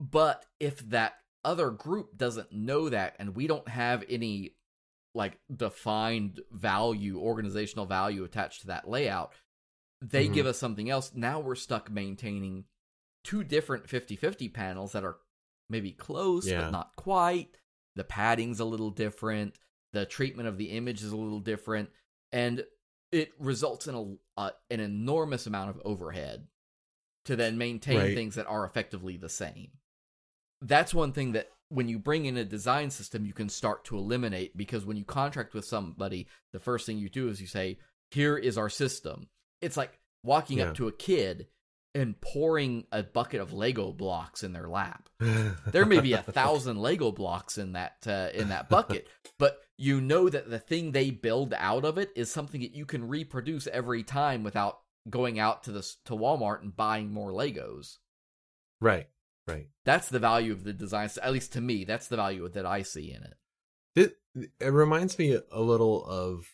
But 0.00 0.44
if 0.60 0.78
that 0.90 1.14
other 1.44 1.70
group 1.70 2.16
doesn't 2.16 2.52
know 2.52 2.88
that 2.88 3.16
and 3.18 3.34
we 3.36 3.46
don't 3.46 3.68
have 3.68 4.04
any 4.08 4.56
like 5.14 5.38
defined 5.54 6.40
value, 6.50 7.18
organizational 7.18 7.86
value 7.86 8.24
attached 8.24 8.60
to 8.62 8.66
that 8.66 8.88
layout, 8.88 9.32
they 10.02 10.28
Mhm. 10.28 10.34
give 10.34 10.46
us 10.46 10.58
something 10.58 10.90
else. 10.90 11.14
Now 11.14 11.40
we're 11.40 11.54
stuck 11.54 11.90
maintaining 11.90 12.66
two 13.24 13.42
different 13.42 13.88
50-50 13.88 14.48
panels 14.52 14.92
that 14.92 15.04
are 15.04 15.18
maybe 15.70 15.92
close 15.92 16.46
Yeah. 16.46 16.62
but 16.62 16.70
not 16.70 16.94
quite. 16.96 17.58
The 17.94 18.04
padding's 18.04 18.60
a 18.60 18.64
little 18.66 18.90
different, 18.90 19.58
the 19.92 20.04
treatment 20.04 20.48
of 20.48 20.58
the 20.58 20.70
image 20.72 21.02
is 21.02 21.12
a 21.12 21.16
little 21.16 21.40
different, 21.40 21.90
and 22.30 22.66
it 23.10 23.32
results 23.40 23.86
in 23.86 23.94
a 23.94 24.16
uh, 24.38 24.50
an 24.68 24.80
enormous 24.80 25.46
amount 25.46 25.70
of 25.70 25.80
overhead 25.86 26.48
to 27.24 27.36
then 27.36 27.56
maintain 27.56 27.96
Right. 27.96 28.14
things 28.14 28.34
that 28.34 28.46
are 28.46 28.66
effectively 28.66 29.16
the 29.16 29.30
same. 29.30 29.75
That's 30.62 30.94
one 30.94 31.12
thing 31.12 31.32
that 31.32 31.48
when 31.68 31.88
you 31.88 31.98
bring 31.98 32.26
in 32.26 32.36
a 32.36 32.44
design 32.44 32.90
system, 32.90 33.26
you 33.26 33.32
can 33.32 33.48
start 33.48 33.84
to 33.86 33.96
eliminate 33.96 34.56
because 34.56 34.84
when 34.84 34.96
you 34.96 35.04
contract 35.04 35.52
with 35.54 35.64
somebody, 35.64 36.28
the 36.52 36.60
first 36.60 36.86
thing 36.86 36.98
you 36.98 37.08
do 37.08 37.28
is 37.28 37.40
you 37.40 37.46
say, 37.46 37.78
"Here 38.10 38.36
is 38.36 38.56
our 38.56 38.70
system." 38.70 39.28
It's 39.60 39.76
like 39.76 39.98
walking 40.22 40.58
Yeah. 40.58 40.68
up 40.68 40.76
to 40.76 40.88
a 40.88 40.92
kid 40.92 41.48
and 41.94 42.20
pouring 42.20 42.86
a 42.92 43.02
bucket 43.02 43.40
of 43.40 43.52
Lego 43.52 43.90
blocks 43.90 44.42
in 44.44 44.52
their 44.52 44.68
lap 44.68 45.08
there 45.72 45.86
may 45.86 46.00
be 46.00 46.12
a 46.12 46.22
thousand 46.22 46.76
Lego 46.76 47.10
blocks 47.10 47.56
in 47.56 47.72
that 47.72 47.96
uh, 48.06 48.28
in 48.34 48.50
that 48.50 48.68
bucket, 48.68 49.08
but 49.38 49.62
you 49.78 50.00
know 50.00 50.28
that 50.28 50.50
the 50.50 50.58
thing 50.58 50.92
they 50.92 51.10
build 51.10 51.54
out 51.56 51.84
of 51.86 51.96
it 51.96 52.10
is 52.14 52.30
something 52.30 52.60
that 52.60 52.74
you 52.74 52.84
can 52.84 53.08
reproduce 53.08 53.66
every 53.68 54.02
time 54.02 54.42
without 54.42 54.80
going 55.08 55.38
out 55.38 55.62
to 55.62 55.72
this 55.72 55.96
to 56.04 56.12
Walmart 56.12 56.60
and 56.60 56.76
buying 56.76 57.12
more 57.12 57.30
Legos. 57.30 57.96
Right. 58.80 59.08
Right. 59.46 59.68
That's 59.84 60.08
the 60.08 60.18
value 60.18 60.52
of 60.52 60.64
the 60.64 60.72
design. 60.72 61.08
At 61.22 61.32
least 61.32 61.52
to 61.52 61.60
me, 61.60 61.84
that's 61.84 62.08
the 62.08 62.16
value 62.16 62.48
that 62.48 62.66
I 62.66 62.82
see 62.82 63.12
in 63.12 63.22
it. 63.22 63.34
It, 63.94 64.16
it 64.60 64.72
reminds 64.72 65.18
me 65.18 65.38
a 65.50 65.60
little 65.60 66.04
of 66.04 66.46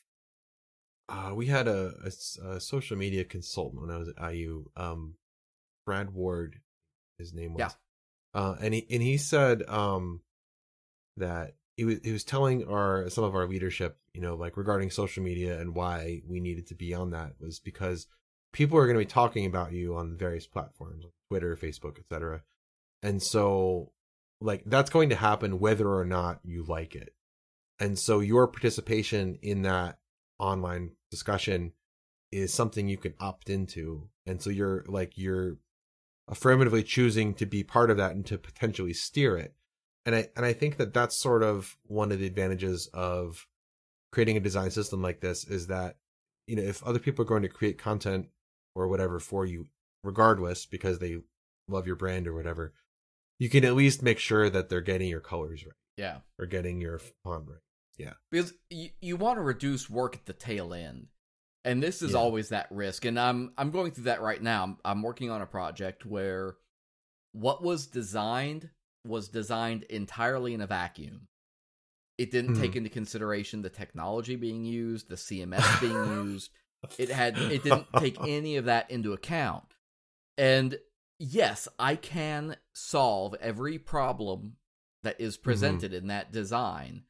uh, 1.09 1.33
we 1.35 1.47
had 1.47 1.69
a 1.69 2.11
social 2.59 2.97
media 2.97 3.25
consultant 3.25 3.83
when 3.83 3.91
I 3.91 3.99
was 3.99 4.09
at 4.09 4.35
IU, 4.35 4.67
um, 4.77 5.15
Brad 5.85 6.15
Ward, 6.15 6.61
his 7.19 7.35
name 7.35 7.55
was. 7.55 7.61
Yeah. 7.61 7.71
Uh, 8.41 8.57
and 8.61 8.73
he 8.73 8.87
and 8.91 9.03
he 9.03 9.19
said 9.19 9.63
um, 9.69 10.23
that 11.19 11.55
he 11.77 11.85
was 11.85 11.99
he 12.03 12.13
was 12.13 12.25
telling 12.25 12.67
our 12.67 13.11
some 13.11 13.25
of 13.25 13.35
our 13.35 13.47
leadership, 13.47 13.99
you 14.15 14.23
know, 14.23 14.37
like 14.37 14.57
regarding 14.57 14.91
social 14.91 15.23
media 15.23 15.61
and 15.61 15.75
why 15.75 16.23
we 16.27 16.41
needed 16.41 16.67
to 16.69 16.75
be 16.75 16.95
on 16.95 17.11
that 17.11 17.33
was 17.41 17.61
because 17.61 18.07
people 18.53 18.79
are 18.79 18.87
going 18.87 18.99
to 18.99 19.05
be 19.05 19.07
talking 19.07 19.45
about 19.45 19.73
you 19.73 19.97
on 19.97 20.17
various 20.17 20.47
platforms, 20.47 21.05
Twitter, 21.29 21.57
Facebook, 21.57 21.99
etc. 21.99 22.43
And 23.03 23.23
so, 23.23 23.93
like 24.41 24.63
that's 24.67 24.91
going 24.91 25.11
to 25.11 25.17
happen 25.17 25.59
whether 25.59 25.89
or 25.89 26.05
not 26.05 26.41
you 26.45 26.65
like 26.65 26.95
it. 26.95 27.15
And 27.79 27.99
so 27.99 28.21
your 28.21 28.47
participation 28.47 29.39
in 29.43 29.63
that 29.63 29.99
online 30.39 30.93
discussion 31.11 31.73
is 32.31 32.53
something 32.53 32.89
you 32.89 32.97
can 32.97 33.15
opt 33.21 33.51
into. 33.51 34.09
And 34.27 34.41
so 34.41 34.51
you're 34.51 34.85
like 34.87 35.17
you're 35.17 35.59
affirmatively 36.29 36.83
choosing 36.83 37.35
to 37.35 37.47
be 37.47 37.63
part 37.63 37.91
of 37.91 37.97
that 37.97 38.13
and 38.13 38.25
to 38.27 38.39
potentially 38.39 38.93
steer 38.93 39.37
it. 39.37 39.55
And 40.07 40.15
I 40.15 40.29
and 40.37 40.45
I 40.45 40.53
think 40.53 40.77
that 40.77 40.95
that's 40.95 41.17
sort 41.17 41.43
of 41.43 41.77
one 41.85 42.13
of 42.13 42.19
the 42.19 42.27
advantages 42.27 42.89
of 42.93 43.47
creating 44.13 44.37
a 44.37 44.41
design 44.41 44.71
system 44.71 45.03
like 45.03 45.21
this 45.21 45.45
is 45.45 45.69
that 45.69 45.97
you 46.47 46.57
know 46.57 46.63
if 46.63 46.83
other 46.85 46.99
people 46.99 47.23
are 47.23 47.29
going 47.29 47.43
to 47.43 47.49
create 47.49 47.79
content 47.79 48.29
or 48.75 48.89
whatever 48.89 49.19
for 49.19 49.47
you 49.47 49.67
regardless 50.05 50.67
because 50.67 50.99
they 50.99 51.17
love 51.69 51.87
your 51.87 51.97
brand 51.97 52.27
or 52.27 52.35
whatever 52.35 52.73
you 53.43 53.49
can 53.49 53.65
at 53.65 53.75
least 53.75 54.05
make 54.05 54.21
sure 54.21 54.49
that 54.49 54.69
they're 54.69 54.81
getting 54.81 55.09
your 55.09 55.19
colors 55.19 55.67
right 55.67 55.75
Yeah, 55.97 56.19
or 56.39 56.47
getting 56.47 56.81
your 56.81 57.01
font 57.25 57.49
right 57.49 57.59
Yeah. 57.99 58.13
because 58.31 58.55
you 58.71 58.91
you 59.01 59.17
want 59.17 59.39
to 59.39 59.43
reduce 59.43 59.91
work 59.91 60.15
at 60.15 60.27
the 60.27 60.33
tail 60.33 60.73
end, 60.73 61.09
and 61.65 61.83
this 61.83 62.03
is 62.03 62.13
Yeah. 62.13 62.19
always 62.19 62.51
that 62.51 62.71
risk. 62.71 63.05
And 63.05 63.19
I'm 63.19 63.53
I'm 63.59 63.73
going 63.73 63.91
through 63.91 64.05
that 64.05 64.23
right 64.23 64.41
now. 64.41 64.63
I'm, 64.63 64.79
I'm 64.85 65.03
working 65.03 65.29
on 65.29 65.43
a 65.43 65.47
project 65.47 66.07
where 66.07 66.55
what 67.33 67.65
was 67.65 67.89
designed 67.89 68.71
was 69.05 69.29
designed 69.29 69.83
entirely 69.85 70.55
in 70.55 70.61
a 70.61 70.69
vacuum. 70.69 71.27
It 72.19 72.31
didn't 72.31 72.55
hmm. 72.55 72.63
take 72.63 72.77
into 72.77 72.91
consideration 72.91 73.63
the 73.63 73.71
technology 73.71 74.37
being 74.37 74.65
used, 74.65 75.09
the 75.09 75.17
CMS 75.17 75.81
being 75.81 75.93
used. 76.31 76.51
It 76.97 77.11
had 77.11 77.37
it 77.37 77.65
didn't 77.65 77.89
take 77.97 78.19
any 78.21 78.55
of 78.55 78.67
that 78.67 78.89
into 78.89 79.13
account. 79.13 79.75
And 80.39 80.79
yes, 81.23 81.69
I 81.79 81.95
can 81.95 82.57
solve 82.75 83.35
every 83.41 83.79
problem 83.79 84.55
that 85.05 85.21
is 85.21 85.37
mm-hmm. 85.37 85.45
presented 85.45 85.95
in 85.95 86.09
that 86.09 86.33
design. 86.33 87.05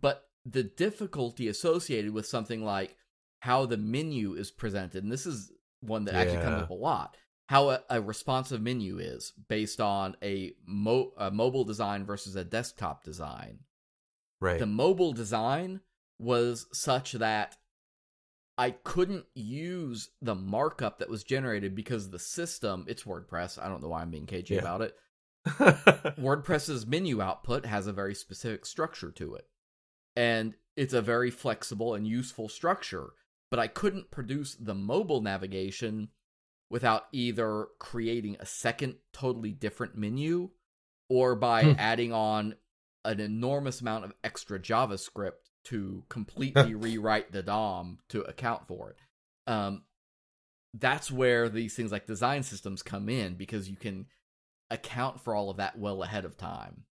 But 0.00 0.24
the 0.44 0.64
difficulty 0.64 1.48
associated 1.48 2.12
with 2.12 2.26
something 2.26 2.64
like 2.64 2.96
how 3.40 3.66
the 3.66 3.76
menu 3.76 4.34
is 4.34 4.50
presented, 4.50 5.04
and 5.04 5.12
this 5.12 5.26
is 5.26 5.52
one 5.80 6.04
that 6.04 6.14
actually 6.14 6.42
comes 6.42 6.62
up 6.62 6.70
a 6.70 6.74
lot, 6.74 7.16
how 7.48 7.70
a, 7.70 7.80
a 7.88 8.00
responsive 8.00 8.60
menu 8.60 8.98
is 8.98 9.32
based 9.48 9.80
on 9.80 10.16
a, 10.22 10.52
mo- 10.66 11.12
a 11.16 11.30
mobile 11.30 11.64
design 11.64 12.04
versus 12.04 12.34
a 12.34 12.44
desktop 12.44 13.04
design. 13.04 13.60
Right. 14.38 14.58
the 14.58 14.66
mobile 14.66 15.14
design 15.14 15.80
was 16.18 16.66
such 16.70 17.12
that 17.12 17.56
I 18.58 18.70
couldn't 18.70 19.26
use 19.34 20.10
the 20.22 20.34
markup 20.34 20.98
that 20.98 21.10
was 21.10 21.24
generated 21.24 21.74
because 21.74 22.10
the 22.10 22.18
system, 22.18 22.86
it's 22.88 23.02
WordPress. 23.04 23.62
I 23.62 23.68
don't 23.68 23.82
know 23.82 23.88
why 23.88 24.00
I'm 24.02 24.10
being 24.10 24.26
cagey 24.26 24.54
Yeah. 24.54 24.60
about 24.60 24.80
it. 24.82 24.96
WordPress's 26.18 26.86
menu 26.86 27.20
output 27.22 27.66
has 27.66 27.86
a 27.86 27.92
very 27.92 28.14
specific 28.14 28.64
structure 28.66 29.10
to 29.12 29.34
it. 29.34 29.46
And 30.16 30.54
it's 30.76 30.94
a 30.94 31.02
very 31.02 31.30
flexible 31.30 31.94
and 31.94 32.06
useful 32.06 32.48
structure. 32.48 33.10
But 33.50 33.60
I 33.60 33.68
couldn't 33.68 34.10
produce 34.10 34.54
the 34.54 34.74
mobile 34.74 35.20
navigation 35.20 36.08
without 36.70 37.04
either 37.12 37.66
creating 37.78 38.36
a 38.40 38.46
second 38.46 38.96
totally 39.12 39.52
different 39.52 39.96
menu 39.96 40.50
or 41.08 41.36
by 41.36 41.62
Hmm. 41.62 41.72
adding 41.78 42.12
on 42.12 42.56
an 43.04 43.20
enormous 43.20 43.80
amount 43.80 44.04
of 44.04 44.12
extra 44.24 44.58
JavaScript 44.58 45.45
to 45.66 46.04
completely 46.08 46.74
rewrite 46.76 47.32
the 47.32 47.42
DOM 47.42 47.98
to 48.08 48.22
account 48.22 48.66
for 48.66 48.90
it. 48.90 48.96
Um, 49.50 49.82
that's 50.74 51.10
where 51.10 51.48
these 51.48 51.74
things 51.74 51.92
like 51.92 52.06
design 52.06 52.42
systems 52.42 52.82
come 52.82 53.08
in 53.08 53.34
because 53.34 53.68
you 53.68 53.76
can 53.76 54.06
account 54.70 55.20
for 55.20 55.34
all 55.34 55.50
of 55.50 55.56
that 55.58 55.78
well 55.78 56.02
ahead 56.02 56.24
of 56.24 56.36
time. 56.36 56.84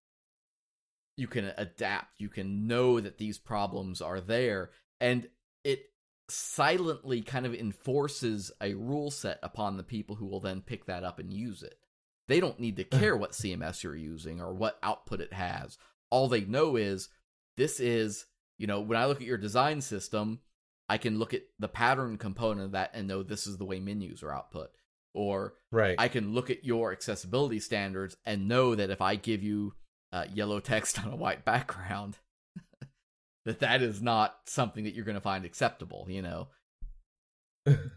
You 1.17 1.29
can 1.29 1.53
adapt, 1.57 2.21
you 2.21 2.29
can 2.29 2.67
know 2.67 3.01
that 3.01 3.19
these 3.19 3.39
problems 3.39 4.01
are 4.01 4.21
there, 4.21 4.71
and 5.01 5.29
it 5.63 5.91
silently 6.29 7.23
kind 7.23 7.47
of 7.47 7.55
enforces 7.55 8.51
a 8.61 8.75
rule 8.75 9.11
set 9.11 9.39
upon 9.43 9.77
the 9.77 9.83
people 9.83 10.17
who 10.17 10.27
will 10.27 10.41
then 10.41 10.61
pick 10.61 10.87
that 10.87 11.05
up 11.05 11.19
and 11.19 11.33
use 11.33 11.63
it. 11.63 11.79
They 12.27 12.41
don't 12.41 12.59
need 12.59 12.77
to 12.77 12.85
care 12.99 13.17
what 13.17 13.33
CMS 13.33 13.83
you're 13.83 13.95
using 13.95 14.41
or 14.41 14.55
what 14.55 14.79
output 14.83 15.21
it 15.21 15.33
has. 15.33 15.79
All 16.11 16.29
they 16.29 16.45
know 16.45 16.77
is 16.77 17.09
this 17.57 17.79
is, 17.79 18.27
you 18.59 18.67
know, 18.67 18.81
when 18.81 18.99
I 18.99 19.07
look 19.07 19.21
at 19.21 19.27
your 19.27 19.39
design 19.39 19.81
system, 19.81 20.41
I 20.89 20.99
can 20.99 21.19
look 21.19 21.35
at 21.35 21.43
the 21.59 21.69
pattern 21.69 22.19
component 22.19 22.67
of 22.67 22.73
that 22.73 22.91
and 22.95 23.09
know 23.09 23.23
this 23.23 23.47
is 23.47 23.57
the 23.57 23.65
way 23.65 23.81
menus 23.81 24.23
are 24.23 24.33
output. 24.33 24.71
Or 25.15 25.55
right. 25.71 25.95
I 25.99 26.09
can 26.09 26.35
look 26.35 26.51
at 26.51 26.65
your 26.65 26.93
accessibility 26.93 27.61
standards 27.61 28.17
and 28.25 28.49
know 28.49 28.75
that 28.75 28.91
if 28.91 29.01
I 29.01 29.15
give 29.17 29.43
you 29.43 29.75
uh, 30.13 30.27
yellow 30.33 30.61
text 30.61 30.99
on 31.05 31.13
a 31.13 31.17
white 31.17 31.45
background, 31.45 32.19
that 33.45 33.61
that 33.61 33.83
is 33.83 34.03
not 34.03 34.37
something 34.47 34.85
that 34.85 34.95
you're 34.95 35.05
going 35.05 35.15
to 35.15 35.21
find 35.21 35.45
acceptable. 35.45 36.07
You 36.09 36.23
know, 36.23 36.49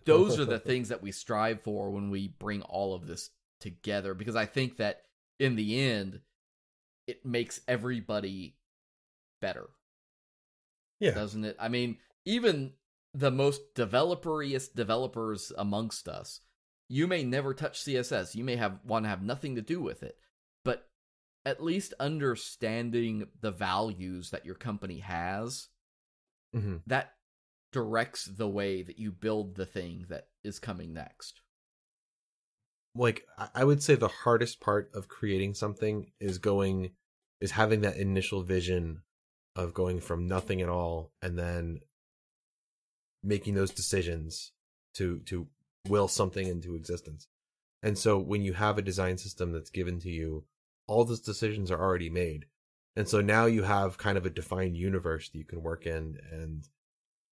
those 0.06 0.40
are 0.40 0.46
the 0.46 0.60
things 0.66 0.90
that 0.90 1.02
we 1.02 1.12
strive 1.12 1.62
for 1.62 1.90
when 1.92 2.10
we 2.10 2.28
bring 2.28 2.62
all 2.62 2.94
of 2.94 3.08
this 3.08 3.32
together. 3.60 4.14
Because 4.14 4.36
I 4.36 4.46
think 4.46 4.78
that 4.78 5.02
in 5.40 5.56
the 5.56 5.82
end, 5.82 6.22
it 7.08 7.26
makes 7.26 7.62
everybody 7.68 8.56
better, 9.42 9.70
yeah. 11.00 11.12
doesn't 11.12 11.46
it? 11.46 11.56
I 11.60 11.68
mean, 11.68 11.98
even 12.26 12.74
the 13.14 13.32
most 13.32 13.74
developeriest 13.74 14.76
developers 14.76 15.52
amongst 15.58 16.08
us 16.08 16.42
you 16.88 17.08
may 17.08 17.24
never 17.24 17.54
touch 17.54 17.84
css 17.84 18.36
you 18.36 18.44
may 18.44 18.56
have 18.56 18.80
want 18.86 19.06
to 19.06 19.10
have 19.10 19.24
nothing 19.24 19.56
to 19.56 19.62
do 19.62 19.82
with 19.82 20.04
it 20.04 20.18
but 20.64 20.88
at 21.46 21.64
least 21.64 21.94
understanding 22.00 23.28
the 23.42 23.52
values 23.52 24.30
that 24.30 24.46
your 24.46 24.56
company 24.56 25.00
has 25.00 25.70
hmm 26.54 26.78
that 26.86 27.14
directs 27.74 28.26
the 28.26 28.48
way 28.48 28.82
that 28.82 28.98
you 28.98 29.12
build 29.12 29.56
the 29.56 29.66
thing 29.66 30.06
that 30.10 30.28
is 30.44 30.60
coming 30.60 30.94
next 30.94 31.42
Like 32.96 33.26
I 33.54 33.64
would 33.64 33.84
say 33.84 33.96
the 33.96 34.08
hardest 34.08 34.60
part 34.60 34.90
of 34.94 35.08
creating 35.08 35.54
something 35.54 36.12
is 36.20 36.38
going 36.38 36.92
is 37.42 37.52
having 37.52 37.82
that 37.82 37.98
initial 37.98 38.44
vision 38.44 39.02
of 39.58 39.74
going 39.74 40.00
from 40.00 40.28
nothing 40.28 40.62
at 40.62 40.70
all 40.70 41.12
and 41.22 41.38
then 41.38 41.82
making 43.24 43.56
those 43.56 43.72
decisions 43.72 44.54
to 44.94 45.20
to 45.26 45.48
will 45.88 46.08
something 46.08 46.48
into 46.48 46.76
existence. 46.76 47.28
And 47.84 47.98
so 47.98 48.18
when 48.18 48.42
you 48.42 48.54
have 48.54 48.78
a 48.78 48.82
design 48.82 49.18
system 49.18 49.52
that's 49.52 49.70
given 49.70 50.00
to 50.00 50.10
you, 50.10 50.46
all 50.88 51.04
those 51.04 51.22
decisions 51.22 51.72
are 51.72 51.82
already 51.82 52.10
made. 52.10 52.46
And 52.96 53.08
so 53.08 53.22
now 53.22 53.46
you 53.46 53.64
have 53.64 53.98
kind 53.98 54.18
of 54.18 54.26
a 54.26 54.30
defined 54.30 54.76
universe 54.76 55.30
that 55.30 55.38
you 55.38 55.46
can 55.46 55.62
work 55.62 55.86
in 55.86 56.18
and 56.32 56.68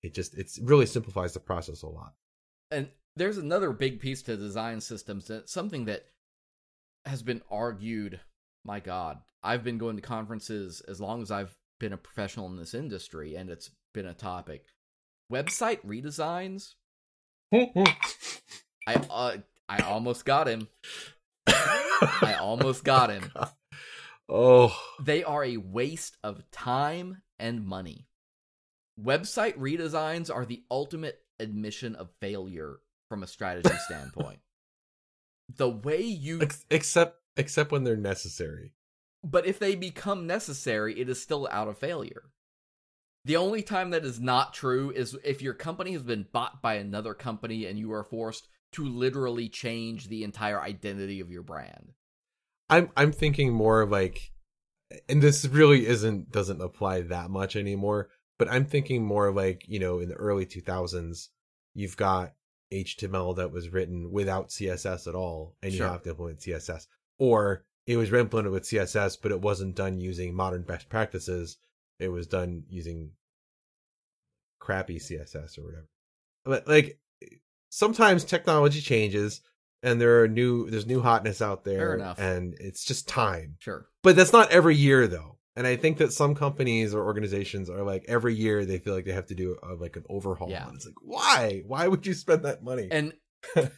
it 0.05 0.13
just 0.13 0.37
it's 0.37 0.59
really 0.59 0.85
simplifies 0.85 1.33
the 1.33 1.39
process 1.39 1.81
a 1.81 1.87
lot. 1.87 2.13
and 2.71 2.89
there's 3.15 3.37
another 3.37 3.71
big 3.71 3.99
piece 3.99 4.21
to 4.23 4.37
design 4.37 4.81
systems 4.81 5.27
that's 5.27 5.51
something 5.51 5.85
that 5.85 6.05
has 7.05 7.23
been 7.23 7.41
argued 7.49 8.19
my 8.63 8.79
god 8.79 9.19
i've 9.43 9.63
been 9.63 9.77
going 9.77 9.95
to 9.95 10.01
conferences 10.01 10.81
as 10.87 11.01
long 11.01 11.21
as 11.21 11.31
i've 11.31 11.55
been 11.79 11.93
a 11.93 11.97
professional 11.97 12.47
in 12.47 12.57
this 12.57 12.73
industry 12.73 13.35
and 13.35 13.49
it's 13.49 13.71
been 13.93 14.05
a 14.05 14.13
topic 14.13 14.65
website 15.31 15.79
redesigns 15.85 16.73
i 18.87 18.95
uh, 19.09 19.37
i 19.69 19.79
almost 19.79 20.25
got 20.25 20.47
him 20.47 20.67
i 21.47 22.35
almost 22.39 22.83
got 22.83 23.09
him 23.09 23.31
Oh, 24.27 24.75
they 24.99 25.23
are 25.23 25.43
a 25.43 25.57
waste 25.57 26.17
of 26.23 26.49
time 26.51 27.21
and 27.37 27.65
money. 27.65 28.07
Website 28.99 29.57
redesigns 29.57 30.33
are 30.33 30.45
the 30.45 30.63
ultimate 30.71 31.19
admission 31.39 31.95
of 31.95 32.09
failure 32.21 32.77
from 33.07 33.21
a 33.21 33.27
strategy 33.27 33.75
standpoint. 33.85 34.39
The 35.55 35.69
way 35.69 36.01
you 36.01 36.41
Ex- 36.41 36.65
except 36.71 37.19
except 37.37 37.71
when 37.71 37.83
they're 37.83 37.95
necessary. 37.97 38.73
But 39.25 39.47
if 39.47 39.57
they 39.57 39.75
become 39.75 40.27
necessary, 40.27 40.99
it 40.99 41.09
is 41.09 41.21
still 41.21 41.47
out 41.51 41.67
of 41.67 41.77
failure. 41.77 42.23
The 43.25 43.37
only 43.37 43.63
time 43.63 43.89
that 43.89 44.05
is 44.05 44.19
not 44.19 44.53
true 44.53 44.91
is 44.91 45.17
if 45.23 45.41
your 45.41 45.55
company 45.55 45.93
has 45.93 46.03
been 46.03 46.27
bought 46.31 46.61
by 46.61 46.75
another 46.75 47.15
company 47.15 47.65
and 47.65 47.79
you 47.79 47.91
are 47.91 48.03
forced 48.03 48.47
to 48.73 48.85
literally 48.85 49.49
change 49.49 50.07
the 50.07 50.23
entire 50.23 50.61
identity 50.61 51.19
of 51.19 51.31
your 51.31 51.41
brand. 51.41 51.93
I'm 52.69 52.91
I'm 52.95 53.11
thinking 53.11 53.51
more 53.51 53.81
of 53.81 53.89
like 53.89 54.31
and 55.09 55.23
this 55.23 55.45
really 55.47 55.87
isn't 55.87 56.31
doesn't 56.31 56.61
apply 56.61 57.01
that 57.01 57.31
much 57.31 57.55
anymore, 57.55 58.09
but 58.37 58.51
I'm 58.51 58.65
thinking 58.65 59.03
more 59.03 59.31
like, 59.31 59.63
you 59.67 59.79
know, 59.79 59.99
in 59.99 60.09
the 60.09 60.15
early 60.15 60.45
2000s, 60.45 61.29
you've 61.73 61.97
got 61.97 62.33
HTML 62.71 63.37
that 63.37 63.51
was 63.51 63.69
written 63.69 64.11
without 64.11 64.49
CSS 64.49 65.07
at 65.07 65.15
all 65.15 65.55
and 65.63 65.73
you 65.73 65.81
have 65.81 66.03
to 66.03 66.11
implement 66.11 66.41
CSS 66.41 66.85
or 67.17 67.65
it 67.87 67.97
was 67.97 68.11
implemented 68.11 68.51
with 68.51 68.63
CSS 68.63 69.17
but 69.21 69.31
it 69.31 69.41
wasn't 69.41 69.75
done 69.75 69.99
using 69.99 70.33
modern 70.33 70.63
best 70.63 70.89
practices. 70.89 71.57
It 71.99 72.09
was 72.09 72.27
done 72.27 72.63
using 72.69 73.11
crappy 74.59 74.99
CSS 74.99 75.57
or 75.57 75.63
whatever. 75.65 75.87
But 76.43 76.67
like 76.67 76.99
sometimes 77.69 78.23
technology 78.23 78.81
changes 78.81 79.41
and 79.83 79.99
there 79.99 80.21
are 80.21 80.27
new 80.27 80.69
there's 80.69 80.85
new 80.85 81.01
hotness 81.01 81.41
out 81.41 81.63
there 81.63 81.79
Fair 81.79 81.93
enough. 81.95 82.19
and 82.19 82.55
it's 82.59 82.85
just 82.85 83.07
time 83.07 83.55
Sure. 83.59 83.85
but 84.03 84.15
that's 84.15 84.31
not 84.33 84.51
every 84.51 84.75
year 84.75 85.07
though 85.07 85.37
and 85.55 85.67
i 85.67 85.75
think 85.75 85.97
that 85.97 86.13
some 86.13 86.35
companies 86.35 86.93
or 86.93 87.03
organizations 87.03 87.69
are 87.69 87.83
like 87.83 88.05
every 88.07 88.33
year 88.33 88.63
they 88.65 88.77
feel 88.77 88.93
like 88.93 89.03
they 89.05 89.11
have 89.11 89.27
to 89.27 89.35
do 89.35 89.57
a, 89.61 89.73
like 89.73 89.95
an 89.97 90.05
overhaul 90.09 90.49
Yeah. 90.49 90.67
and 90.67 90.75
it's 90.75 90.85
like 90.85 90.95
why 91.01 91.63
why 91.67 91.87
would 91.87 92.05
you 92.07 92.13
spend 92.13 92.45
that 92.45 92.63
money 92.63 92.87
and 92.89 93.13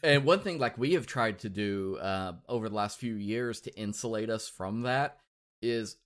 and 0.04 0.24
one 0.24 0.40
thing 0.40 0.58
like 0.58 0.78
we 0.78 0.94
have 0.94 1.08
tried 1.08 1.40
to 1.40 1.50
do 1.50 1.98
uh, 1.98 2.34
over 2.48 2.70
the 2.70 2.76
last 2.76 3.00
few 3.00 3.16
years 3.16 3.62
to 3.62 3.80
insulate 3.80 4.30
us 4.30 4.48
from 4.48 4.82
that 4.82 5.18
is 5.62 5.98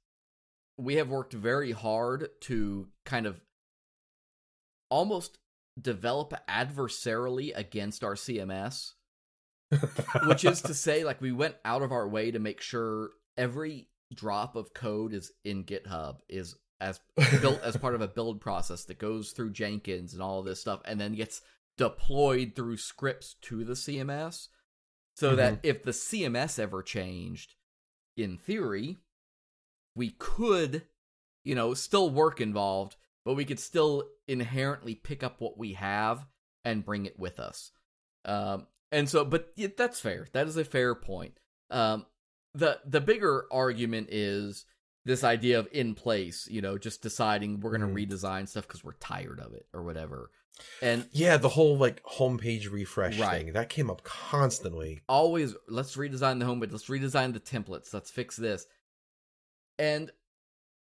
we 0.77 0.95
have 0.95 1.09
worked 1.09 1.33
very 1.33 1.71
hard 1.71 2.29
to 2.41 2.88
kind 3.05 3.25
of 3.25 3.39
almost 4.89 5.38
develop 5.79 6.33
adversarially 6.49 7.55
against 7.55 8.03
our 8.03 8.15
CMS, 8.15 8.93
which 10.25 10.43
is 10.43 10.61
to 10.61 10.73
say, 10.73 11.03
like 11.03 11.21
we 11.21 11.31
went 11.31 11.55
out 11.63 11.81
of 11.81 11.91
our 11.91 12.07
way 12.07 12.31
to 12.31 12.39
make 12.39 12.61
sure 12.61 13.11
every 13.38 13.88
drop 14.13 14.55
of 14.55 14.73
code 14.73 15.13
is 15.13 15.31
in 15.45 15.63
GitHub 15.63 16.17
is 16.27 16.55
as 16.81 16.99
built 17.41 17.61
as 17.63 17.77
part 17.77 17.95
of 17.95 18.01
a 18.01 18.07
build 18.07 18.41
process 18.41 18.85
that 18.85 18.97
goes 18.97 19.31
through 19.31 19.51
Jenkins 19.51 20.13
and 20.13 20.21
all 20.21 20.41
this 20.41 20.59
stuff, 20.59 20.81
and 20.85 20.99
then 20.99 21.13
gets 21.13 21.41
deployed 21.77 22.53
through 22.56 22.77
scripts 22.77 23.35
to 23.41 23.64
the 23.64 23.73
CMS, 23.73 24.48
so 25.15 25.35
that 25.35 25.60
if 25.64 25.84
the 25.84 25.91
CMS 25.91 26.57
ever 26.57 26.81
changed, 26.81 27.56
in 28.18 28.38
theory, 28.38 28.98
we 29.95 30.11
could, 30.18 30.84
you 31.43 31.56
know, 31.56 31.73
still 31.73 32.10
work 32.10 32.41
involved, 32.41 32.95
but 33.26 33.35
we 33.35 33.45
could 33.45 33.60
still 33.60 34.06
inherently 34.27 34.95
pick 34.95 35.23
up 35.23 35.39
what 35.39 35.57
we 35.57 35.73
have 35.73 36.26
and 36.64 36.85
bring 36.85 37.06
it 37.06 37.19
with 37.19 37.39
us. 37.39 37.72
Um, 38.26 38.68
and 38.91 39.10
so, 39.10 39.26
but 39.26 39.52
yeah, 39.56 39.69
that's 39.76 39.99
fair. 39.99 40.27
That 40.34 40.48
is 40.48 40.57
a 40.57 40.65
fair 40.65 40.95
point. 40.95 41.39
Um, 41.69 42.06
the 42.53 42.80
the 42.85 43.02
bigger 43.02 43.45
argument 43.52 44.10
is 44.11 44.65
this 45.05 45.23
idea 45.23 45.59
of 45.59 45.67
in 45.71 45.95
place. 45.95 46.47
You 46.49 46.61
know, 46.61 46.77
just 46.77 47.01
deciding 47.01 47.59
we're 47.59 47.75
going 47.77 47.81
to 47.81 47.87
Mhm. 47.87 48.07
redesign 48.09 48.47
stuff 48.47 48.67
because 48.67 48.83
we're 48.83 48.93
tired 48.93 49.39
of 49.39 49.53
it 49.53 49.67
or 49.73 49.83
whatever. 49.83 50.31
And 50.81 51.07
yeah 51.11 51.37
the 51.37 51.49
whole 51.49 51.77
like 51.77 52.03
homepage 52.03 52.69
refresh 52.69 53.17
Right. 53.17 53.45
thing 53.45 53.53
that 53.53 53.69
came 53.69 53.89
up 53.89 54.03
constantly 54.03 55.01
always 55.09 55.55
let's 55.67 55.95
redesign 55.95 56.39
the 56.39 56.45
homepage 56.45 56.71
let's 56.71 56.87
redesign 56.87 57.33
the 57.33 57.39
templates 57.39 57.93
let's 57.93 58.11
fix 58.11 58.35
this 58.35 58.67
and 59.79 60.11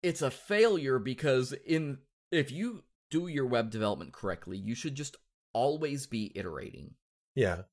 it's 0.02 0.22
a 0.22 0.32
failure 0.32 0.98
because 1.00 1.52
in 1.54 2.00
if 2.32 2.50
you 2.50 2.86
do 3.12 3.28
your 3.28 3.46
web 3.46 3.70
development 3.70 4.14
correctly 4.14 4.58
you 4.58 4.74
should 4.74 4.96
just 4.96 5.16
always 5.54 6.08
be 6.08 6.32
iterating. 6.36 6.96
Yeah. 7.36 7.64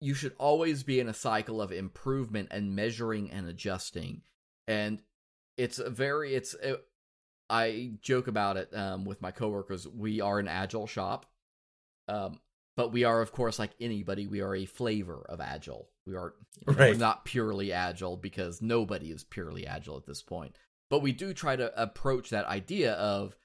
You 0.00 0.14
should 0.14 0.34
always 0.38 0.82
be 0.82 1.00
in 1.00 1.08
a 1.08 1.14
cycle 1.14 1.60
of 1.60 1.72
improvement 1.72 2.48
and 2.52 2.74
measuring 2.74 3.30
and 3.30 3.46
adjusting. 3.46 4.22
And 4.66 5.02
it's 5.60 5.78
a 5.78 5.90
very 5.90 6.34
it's 6.34 6.54
uh, 6.54 6.76
I 7.48 7.92
joke 8.00 8.28
about 8.28 8.56
it 8.56 8.74
um, 8.74 9.04
with 9.04 9.20
my 9.20 9.30
coworkers. 9.30 9.86
We 9.86 10.20
are 10.20 10.38
an 10.38 10.48
agile 10.48 10.86
shop, 10.86 11.26
um, 12.08 12.40
but 12.76 12.92
we 12.92 13.04
are, 13.04 13.20
of 13.20 13.32
course, 13.32 13.58
like 13.58 13.72
anybody, 13.80 14.26
we 14.26 14.40
are 14.40 14.54
a 14.54 14.64
flavor 14.64 15.26
of 15.28 15.40
agile. 15.40 15.88
We 16.06 16.14
are 16.16 16.34
Right. 16.66 16.92
we're 16.92 16.98
not 16.98 17.24
purely 17.24 17.72
agile 17.72 18.16
because 18.16 18.62
nobody 18.62 19.10
is 19.10 19.24
purely 19.24 19.66
agile 19.66 19.96
at 19.96 20.06
this 20.06 20.22
point. 20.22 20.56
But 20.88 21.02
we 21.02 21.12
do 21.12 21.32
try 21.34 21.56
to 21.56 21.80
approach 21.80 22.30
that 22.30 22.46
idea 22.46 22.94
of 22.94 23.36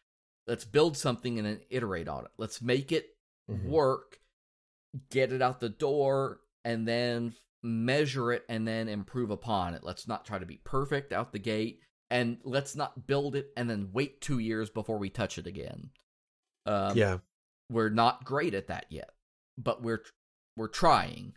let's 0.48 0.66
build 0.66 0.96
something 0.98 1.38
and 1.38 1.46
then 1.48 1.62
iterate 1.70 2.08
on 2.08 2.26
it. 2.26 2.32
Let's 2.38 2.62
make 2.62 2.92
it 2.92 3.08
Mhm. 3.50 3.64
work, 3.64 4.20
get 5.10 5.32
it 5.32 5.42
out 5.42 5.60
the 5.60 5.70
door, 5.70 6.42
and 6.64 6.88
then 6.88 7.36
measure 7.64 8.32
it 8.32 8.46
and 8.48 8.68
then 8.68 8.88
improve 8.88 9.32
upon 9.32 9.74
it. 9.74 9.84
Let's 9.84 10.08
not 10.08 10.26
try 10.26 10.38
to 10.40 10.46
be 10.46 10.58
perfect 10.58 11.12
out 11.12 11.32
the 11.32 11.40
gate, 11.40 11.82
and 12.16 12.38
let's 12.46 12.78
not 12.78 13.08
build 13.08 13.36
it 13.36 13.52
and 13.58 13.70
then 13.70 13.90
wait 13.92 14.22
two 14.22 14.40
years 14.40 14.70
before 14.70 14.98
we 14.98 15.10
touch 15.10 15.38
it 15.38 15.48
again. 15.48 15.90
Um, 16.66 16.96
yeah. 16.96 17.18
we're 17.70 17.90
not 17.90 18.24
great 18.24 18.54
at 18.54 18.68
that 18.68 18.86
yet, 18.90 19.10
but 19.58 19.84
we're 19.84 20.02
we're 20.56 20.70
trying. 20.70 21.34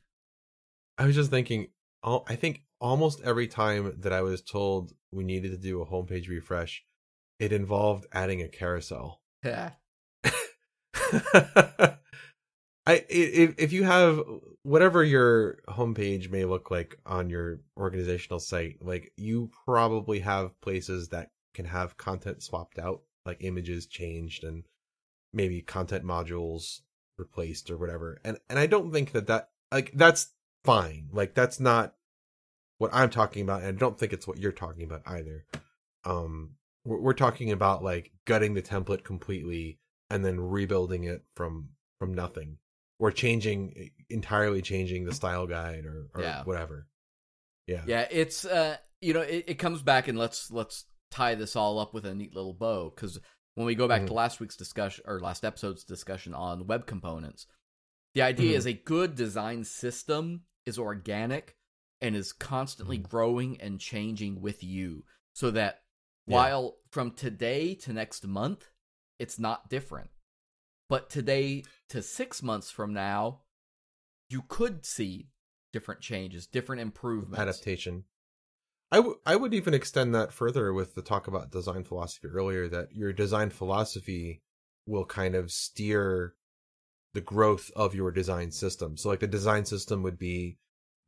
I 0.96 1.06
was 1.06 1.16
just 1.16 1.30
thinking, 1.30 1.66
I 2.04 2.36
think 2.36 2.62
almost 2.80 3.20
every 3.22 3.48
time 3.48 3.96
that 3.98 4.12
I 4.12 4.22
was 4.22 4.40
told 4.40 4.92
we 5.10 5.24
needed 5.24 5.50
to 5.50 5.58
do 5.58 5.82
a 5.82 5.86
homepage 5.86 6.28
refresh, 6.28 6.84
it 7.40 7.52
involved 7.52 8.06
adding 8.12 8.40
a 8.40 8.48
carousel. 8.48 9.20
If 12.88 13.54
if 13.58 13.72
you 13.72 13.84
have 13.84 14.22
whatever 14.62 15.04
your 15.04 15.58
homepage 15.68 16.30
may 16.30 16.44
look 16.44 16.70
like 16.70 16.98
on 17.04 17.28
your 17.28 17.60
organizational 17.76 18.40
site, 18.40 18.76
like 18.80 19.12
you 19.16 19.50
probably 19.64 20.20
have 20.20 20.58
places 20.60 21.08
that 21.08 21.30
can 21.54 21.66
have 21.66 21.96
content 21.96 22.42
swapped 22.42 22.78
out, 22.78 23.02
like 23.26 23.44
images 23.44 23.86
changed 23.86 24.44
and 24.44 24.64
maybe 25.32 25.60
content 25.60 26.04
modules 26.04 26.80
replaced 27.18 27.70
or 27.70 27.76
whatever. 27.76 28.20
And 28.24 28.38
and 28.48 28.58
I 28.58 28.66
don't 28.66 28.92
think 28.92 29.12
that 29.12 29.26
that 29.26 29.50
like 29.70 29.92
that's 29.94 30.32
fine. 30.64 31.08
Like 31.12 31.34
that's 31.34 31.60
not 31.60 31.94
what 32.78 32.94
I'm 32.94 33.10
talking 33.10 33.42
about, 33.42 33.62
and 33.62 33.76
I 33.76 33.78
don't 33.78 33.98
think 33.98 34.12
it's 34.12 34.26
what 34.26 34.38
you're 34.38 34.52
talking 34.52 34.84
about 34.84 35.02
either. 35.04 35.44
Um, 36.04 36.52
we're, 36.84 37.00
we're 37.00 37.12
talking 37.12 37.52
about 37.52 37.82
like 37.82 38.12
gutting 38.24 38.54
the 38.54 38.62
template 38.62 39.04
completely 39.04 39.78
and 40.08 40.24
then 40.24 40.40
rebuilding 40.40 41.04
it 41.04 41.24
from 41.34 41.70
from 41.98 42.14
nothing 42.14 42.56
or 42.98 43.10
changing 43.12 43.90
entirely 44.10 44.62
changing 44.62 45.04
the 45.04 45.14
style 45.14 45.46
guide 45.46 45.84
or, 45.86 46.08
or 46.14 46.22
Yeah. 46.22 46.42
whatever 46.44 46.86
yeah 47.66 47.84
Yeah, 47.86 48.06
it's 48.10 48.44
uh, 48.44 48.76
you 49.00 49.14
know, 49.14 49.20
it, 49.20 49.44
it 49.48 49.54
comes 49.58 49.82
back 49.82 50.08
and 50.08 50.18
let's 50.18 50.50
let's 50.50 50.86
tie 51.10 51.34
this 51.34 51.54
all 51.56 51.78
up 51.78 51.94
with 51.94 52.04
a 52.04 52.14
neat 52.14 52.34
little 52.34 52.54
bow 52.54 52.90
because 52.94 53.18
when 53.54 53.66
we 53.66 53.74
go 53.74 53.88
back 53.88 54.02
Mhm. 54.02 54.06
to 54.08 54.12
last 54.14 54.40
week's 54.40 54.56
discussion 54.56 55.04
or 55.06 55.20
last 55.20 55.44
episode's 55.44 55.84
discussion 55.84 56.34
on 56.34 56.66
web 56.66 56.86
components, 56.86 57.46
the 58.14 58.22
idea 58.22 58.54
Mhm. 58.54 58.58
is 58.58 58.66
a 58.66 58.72
good 58.72 59.14
design 59.14 59.64
system 59.64 60.44
is 60.66 60.78
organic 60.78 61.56
and 62.00 62.14
is 62.16 62.32
constantly 62.32 62.98
Mhm. 62.98 63.08
growing 63.08 63.60
and 63.60 63.80
changing 63.80 64.40
with 64.40 64.62
you, 64.62 65.04
so 65.34 65.50
that 65.50 65.82
Yeah. 66.26 66.34
while 66.36 66.78
from 66.90 67.12
today 67.12 67.74
to 67.76 67.92
next 67.92 68.26
month, 68.26 68.70
it's 69.18 69.38
not 69.38 69.68
different, 69.68 70.10
but 70.88 71.10
today 71.10 71.64
to 71.88 72.02
six 72.02 72.42
months 72.42 72.70
from 72.70 72.92
now, 72.92 73.40
you 74.28 74.42
could 74.48 74.84
see 74.84 75.28
different 75.72 76.00
changes, 76.00 76.46
different 76.46 76.82
improvements. 76.82 77.38
adaptation 77.40 78.04
I, 78.90 78.96
w- 78.96 79.18
I 79.26 79.36
would 79.36 79.52
even 79.52 79.74
extend 79.74 80.14
that 80.14 80.32
further 80.32 80.72
with 80.72 80.94
the 80.94 81.02
talk 81.02 81.26
about 81.28 81.50
design 81.50 81.84
philosophy 81.84 82.28
earlier 82.28 82.68
that 82.68 82.88
your 82.94 83.12
design 83.12 83.50
philosophy 83.50 84.42
will 84.86 85.04
kind 85.04 85.34
of 85.34 85.50
steer 85.52 86.34
the 87.12 87.20
growth 87.20 87.70
of 87.76 87.94
your 87.94 88.10
design 88.10 88.50
system 88.50 88.96
so 88.96 89.10
like 89.10 89.20
the 89.20 89.26
design 89.26 89.64
system 89.66 90.02
would 90.02 90.18
be 90.18 90.56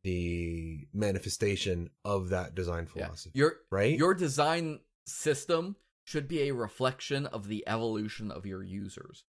the 0.03 0.87
manifestation 0.93 1.89
of 2.05 2.29
that 2.31 2.55
design 2.55 2.87
Yeah. 2.95 3.05
philosophy 3.05 3.39
Your 3.39 3.57
right 3.71 3.97
your 3.99 4.15
design 4.15 4.81
system 5.07 5.77
should 6.05 6.29
be 6.29 6.43
a 6.43 6.53
reflection 6.55 7.27
of 7.27 7.47
the 7.49 7.65
evolution 7.69 8.31
of 8.31 8.45
your 8.45 8.63
users. 8.63 9.25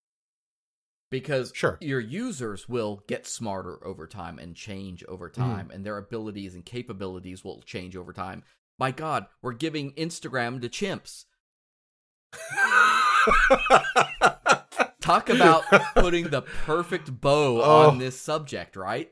Because 1.10 1.52
Sure. 1.54 1.78
your 1.80 2.00
users 2.00 2.68
will 2.68 3.02
get 3.06 3.26
smarter 3.26 3.84
over 3.86 4.06
time 4.06 4.38
and 4.38 4.56
change 4.56 5.04
over 5.04 5.30
Mm-hmm. 5.30 5.40
time, 5.40 5.70
and 5.72 5.84
their 5.86 5.98
abilities 5.98 6.54
and 6.54 6.64
capabilities 6.64 7.44
will 7.44 7.62
change 7.62 7.96
over 7.96 8.12
time. 8.12 8.42
My 8.78 8.90
God, 8.90 9.26
we're 9.40 9.52
giving 9.52 9.92
Instagram 9.92 10.60
to 10.62 10.68
chimps. 10.68 11.24
Talk 15.00 15.28
about 15.30 15.62
putting 15.94 16.28
the 16.30 16.42
perfect 16.64 17.20
bow 17.20 17.60
Oh. 17.62 17.88
on 17.90 17.98
this 17.98 18.20
subject, 18.20 18.74
right? 18.76 19.10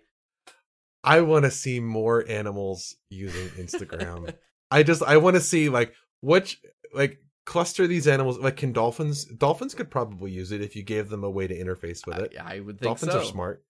I 1.04 1.20
want 1.20 1.44
to 1.44 1.50
see 1.50 1.78
more 1.80 2.24
animals 2.28 2.96
using 3.10 3.48
Instagram. 3.64 4.34
I 4.70 4.82
just 4.82 5.02
I 5.02 5.18
want 5.18 5.34
to 5.36 5.40
see 5.40 5.68
like 5.68 5.94
which 6.20 6.60
like 6.92 7.18
cluster 7.44 7.86
these 7.86 8.06
animals 8.08 8.38
like 8.38 8.56
can 8.56 8.72
dolphins 8.72 9.24
dolphins 9.24 9.74
could 9.74 9.90
probably 9.90 10.30
use 10.30 10.52
it 10.52 10.62
if 10.62 10.74
you 10.74 10.82
gave 10.82 11.08
them 11.08 11.24
a 11.24 11.30
way 11.30 11.46
to 11.46 11.58
interface 11.58 12.06
with 12.06 12.18
it. 12.18 12.34
I, 12.40 12.56
I 12.56 12.60
would 12.60 12.78
think 12.78 12.88
dolphins 12.88 13.12
so. 13.12 13.20
are 13.20 13.24
smart. 13.24 13.64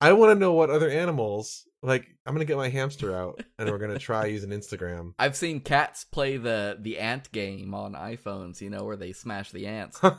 I 0.00 0.14
want 0.14 0.32
to 0.32 0.38
know 0.38 0.52
what 0.52 0.68
other 0.68 0.90
animals 0.90 1.64
like 1.82 2.06
I'm 2.26 2.34
going 2.34 2.44
to 2.46 2.50
get 2.50 2.56
my 2.56 2.68
hamster 2.68 3.16
out 3.16 3.42
and 3.58 3.70
we're 3.70 3.78
going 3.78 3.92
to 3.92 3.98
try 3.98 4.26
using 4.26 4.50
Instagram. 4.50 5.14
I've 5.18 5.36
seen 5.36 5.60
cats 5.60 6.04
play 6.04 6.36
the 6.36 6.76
the 6.80 6.98
ant 6.98 7.30
game 7.32 7.74
on 7.74 7.94
iPhones, 7.94 8.60
you 8.60 8.70
know, 8.70 8.84
where 8.84 8.96
they 8.96 9.12
smash 9.12 9.50
the 9.50 9.66
ants. 9.66 10.00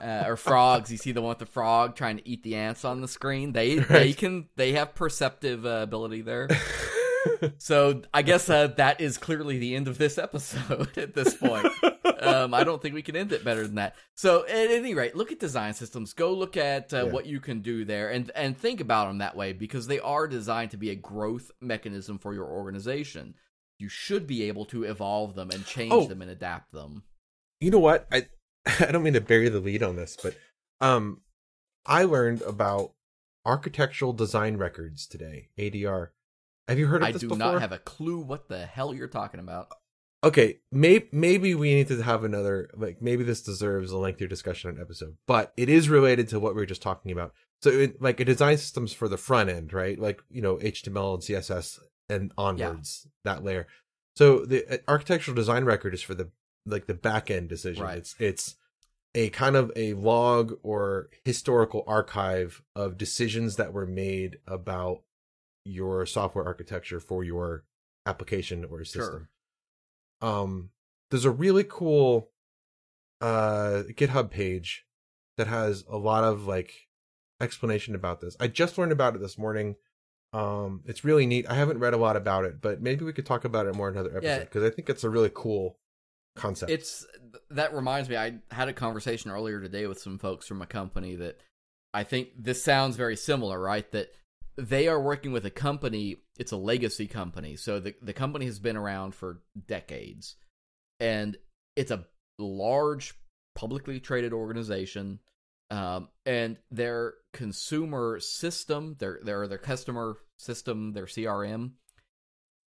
Uh, 0.00 0.24
or 0.26 0.36
frogs, 0.36 0.90
you 0.90 0.96
see 0.96 1.12
the 1.12 1.20
one 1.20 1.30
with 1.30 1.38
the 1.38 1.46
frog 1.46 1.94
trying 1.94 2.16
to 2.16 2.28
eat 2.28 2.42
the 2.42 2.54
ants 2.54 2.84
on 2.84 3.00
the 3.00 3.08
screen. 3.08 3.52
They 3.52 3.76
they 3.78 4.12
can 4.12 4.48
they 4.56 4.72
have 4.72 4.94
perceptive 4.94 5.66
uh, 5.66 5.80
ability 5.82 6.22
there. 6.22 6.48
So 7.58 8.02
I 8.14 8.22
guess 8.22 8.48
uh, 8.48 8.68
that 8.78 9.00
is 9.00 9.18
clearly 9.18 9.58
the 9.58 9.74
end 9.74 9.88
of 9.88 9.98
this 9.98 10.18
episode 10.18 10.96
at 10.96 11.14
this 11.14 11.34
point. 11.34 11.66
Um, 12.20 12.52
I 12.54 12.64
don't 12.64 12.80
think 12.82 12.94
we 12.94 13.02
can 13.02 13.16
end 13.16 13.32
it 13.32 13.44
better 13.44 13.62
than 13.66 13.76
that. 13.76 13.96
So 14.16 14.44
at 14.46 14.70
any 14.70 14.94
rate, 14.94 15.16
look 15.16 15.32
at 15.32 15.38
design 15.40 15.74
systems. 15.74 16.12
Go 16.12 16.32
look 16.34 16.56
at 16.56 16.92
uh, 16.92 17.06
Yeah. 17.06 17.12
what 17.12 17.26
you 17.26 17.40
can 17.40 17.60
do 17.62 17.84
there, 17.84 18.10
and 18.10 18.30
and 18.34 18.56
think 18.56 18.80
about 18.80 19.08
them 19.08 19.18
that 19.18 19.36
way 19.36 19.52
because 19.52 19.86
they 19.86 19.98
are 20.00 20.28
designed 20.28 20.70
to 20.72 20.76
be 20.76 20.90
a 20.90 20.94
growth 20.94 21.50
mechanism 21.60 22.18
for 22.18 22.34
your 22.34 22.46
organization. 22.46 23.34
You 23.78 23.88
should 23.88 24.26
be 24.26 24.42
able 24.44 24.66
to 24.66 24.84
evolve 24.84 25.34
them 25.34 25.50
and 25.50 25.64
change 25.64 25.92
Oh. 25.92 26.06
them 26.06 26.20
and 26.22 26.30
adapt 26.30 26.72
them. 26.72 27.02
you 27.60 27.70
know 27.70 27.78
what? 27.78 28.06
I 28.12 28.26
I 28.80 28.92
don't 28.92 29.02
mean 29.02 29.14
to 29.14 29.20
bury 29.20 29.48
the 29.48 29.60
lead 29.60 29.82
on 29.82 29.96
this, 29.96 30.16
but 30.22 30.36
um 30.80 31.22
I 31.86 32.04
learned 32.04 32.42
about 32.42 32.92
architectural 33.46 34.12
design 34.12 34.56
records 34.58 35.06
today, 35.06 35.48
ADR. 35.58 36.08
Have 36.68 36.78
you 36.78 36.86
heard 36.86 37.02
of 37.02 37.08
I 37.08 37.12
this 37.12 37.22
do 37.22 37.28
before? 37.28 37.38
not 37.52 37.60
have 37.62 37.72
a 37.72 37.78
clue 37.78 38.20
what 38.20 38.48
the 38.48 38.66
hell 38.66 38.92
you're 38.94 39.08
talking 39.08 39.40
about. 39.40 39.68
Okay, 40.22 40.58
may- 40.70 41.08
maybe 41.12 41.54
we 41.54 41.74
need 41.74 41.88
to 41.88 42.02
have 42.02 42.24
another 42.24 42.70
like 42.76 43.00
maybe 43.00 43.24
this 43.24 43.42
deserves 43.42 43.90
a 43.92 43.98
lengthier 43.98 44.28
discussion 44.28 44.70
on 44.70 44.80
episode, 44.80 45.16
but 45.26 45.52
it 45.56 45.68
is 45.68 45.88
related 45.88 46.28
to 46.28 46.40
what 46.40 46.54
we 46.54 46.60
were 46.60 46.66
just 46.66 46.82
talking 46.82 47.12
about. 47.12 47.32
So, 47.62 47.70
it, 47.70 48.00
like 48.00 48.20
a 48.20 48.24
design 48.24 48.56
systems 48.56 48.92
for 48.92 49.08
the 49.08 49.18
front 49.18 49.50
end, 49.50 49.72
right? 49.72 49.98
Like 49.98 50.22
you 50.30 50.42
know 50.42 50.56
HTML 50.56 51.14
and 51.14 51.22
CSS 51.22 51.80
and 52.08 52.32
onwards 52.36 53.06
that 53.24 53.44
layer. 53.44 53.66
So 54.16 54.44
the 54.44 54.66
uh, 54.66 54.78
architectural 54.88 55.34
design 55.34 55.64
record 55.64 55.94
is 55.94 56.02
for 56.02 56.14
the 56.14 56.30
like 56.66 56.86
the 56.86 56.94
back 56.94 57.30
end 57.30 57.48
decision. 57.48 57.84
Right. 57.84 57.98
It's 57.98 58.14
it's 58.18 58.56
a 59.14 59.30
kind 59.30 59.56
of 59.56 59.72
a 59.74 59.94
log 59.94 60.54
or 60.62 61.10
historical 61.24 61.82
archive 61.86 62.62
of 62.76 62.96
decisions 62.96 63.56
that 63.56 63.72
were 63.72 63.86
made 63.86 64.38
about 64.46 65.02
your 65.64 66.06
software 66.06 66.44
architecture 66.44 67.00
for 67.00 67.24
your 67.24 67.64
application 68.06 68.64
or 68.64 68.84
system 68.84 69.28
um 70.20 70.70
there's 71.10 71.24
a 71.24 71.30
really 71.30 71.64
cool 71.64 72.30
uh 73.20 73.82
github 73.96 74.30
page 74.30 74.84
that 75.36 75.46
has 75.46 75.84
a 75.88 75.96
lot 75.96 76.24
of 76.24 76.46
like 76.46 76.72
explanation 77.40 77.94
about 77.94 78.20
this 78.20 78.36
i 78.40 78.46
just 78.46 78.76
learned 78.78 78.92
about 78.92 79.14
it 79.14 79.20
this 79.20 79.38
morning 79.38 79.76
um 80.32 80.82
it's 80.86 81.04
really 81.04 81.26
neat 81.26 81.46
i 81.48 81.54
haven't 81.54 81.78
read 81.78 81.94
a 81.94 81.98
lot 81.98 82.16
about 82.16 82.44
it 82.44 82.60
but 82.60 82.80
maybe 82.80 83.04
we 83.04 83.12
could 83.12 83.26
talk 83.26 83.44
about 83.44 83.66
it 83.66 83.74
more 83.74 83.88
in 83.88 83.94
another 83.94 84.16
episode 84.16 84.40
because 84.40 84.62
i 84.62 84.70
think 84.70 84.88
it's 84.88 85.04
a 85.04 85.10
really 85.10 85.30
cool 85.34 85.76
concept 86.36 86.70
It's 86.70 87.06
that 87.50 87.74
reminds 87.74 88.08
me. 88.08 88.16
I 88.16 88.38
had 88.50 88.68
a 88.68 88.72
conversation 88.72 89.30
earlier 89.30 89.60
today 89.60 89.86
with 89.86 90.00
some 90.00 90.18
folks 90.18 90.46
from 90.46 90.62
a 90.62 90.66
company 90.66 91.16
that 91.16 91.40
I 91.92 92.04
think 92.04 92.28
this 92.38 92.62
sounds 92.62 92.96
very 92.96 93.16
similar, 93.16 93.60
right? 93.60 93.90
That 93.90 94.12
they 94.60 94.88
are 94.88 95.00
working 95.00 95.32
with 95.32 95.46
a 95.46 95.50
company. 95.50 96.16
It's 96.38 96.52
a 96.52 96.56
legacy 96.56 97.06
company, 97.06 97.56
so 97.56 97.80
the 97.80 97.94
the 98.02 98.12
company 98.12 98.46
has 98.46 98.58
been 98.58 98.76
around 98.76 99.14
for 99.14 99.42
decades, 99.66 100.36
and 100.98 101.36
it's 101.76 101.90
a 101.90 102.06
large 102.38 103.14
publicly 103.54 104.00
traded 104.00 104.32
organization. 104.32 105.20
Um, 105.70 106.08
and 106.26 106.56
their 106.70 107.14
consumer 107.32 108.18
system, 108.20 108.96
their 108.98 109.20
their 109.22 109.46
their 109.46 109.58
customer 109.58 110.16
system, 110.38 110.92
their 110.92 111.06
CRM 111.06 111.72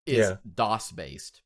is 0.05 0.29
Yeah. 0.29 0.35
DOS 0.55 0.91
based. 0.91 1.41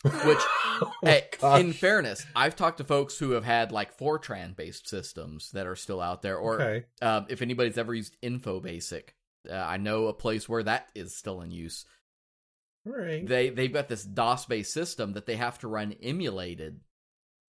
Which, 0.04 0.38
Oh 0.80 0.92
my 1.02 1.58
in 1.58 1.72
fairness, 1.72 2.24
I've 2.36 2.54
talked 2.54 2.78
to 2.78 2.84
folks 2.84 3.18
who 3.18 3.32
have 3.32 3.44
had 3.44 3.72
like 3.72 3.98
Fortran 3.98 4.54
based 4.54 4.88
systems 4.88 5.50
that 5.50 5.66
are 5.66 5.74
still 5.74 6.00
out 6.00 6.22
there, 6.22 6.36
or 6.36 6.62
okay. 6.62 6.86
um, 7.02 7.26
if 7.28 7.42
anybody's 7.42 7.76
ever 7.76 7.92
used 7.92 8.16
InfoBasic, 8.22 9.08
uh, 9.50 9.54
I 9.54 9.76
know 9.76 10.06
a 10.06 10.12
place 10.12 10.48
where 10.48 10.62
that 10.62 10.88
is 10.94 11.16
still 11.16 11.40
in 11.40 11.50
use. 11.50 11.84
All 12.86 12.92
right. 12.96 13.26
They 13.26 13.50
they've 13.50 13.72
got 13.72 13.88
this 13.88 14.04
DOS 14.04 14.46
based 14.46 14.72
system 14.72 15.12
that 15.12 15.26
they 15.26 15.36
have 15.36 15.58
to 15.60 15.68
run 15.68 15.94
emulated, 16.02 16.80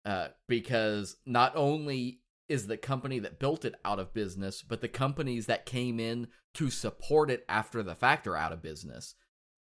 uh, 0.06 0.30
because 0.48 1.16
not 1.26 1.56
only 1.56 2.22
is 2.48 2.68
the 2.68 2.78
company 2.78 3.20
that 3.20 3.40
built 3.40 3.64
it 3.64 3.76
out 3.86 4.00
of 4.00 4.14
business, 4.14 4.64
but 4.64 4.82
the 4.82 4.88
companies 4.88 5.46
that 5.46 5.66
came 5.66 6.00
in 6.00 6.28
to 6.56 6.70
support 6.70 7.30
it 7.30 7.46
after 7.48 7.84
the 7.84 7.96
fact 7.96 8.28
are 8.28 8.36
out 8.36 8.52
of 8.52 8.62
business, 8.62 9.14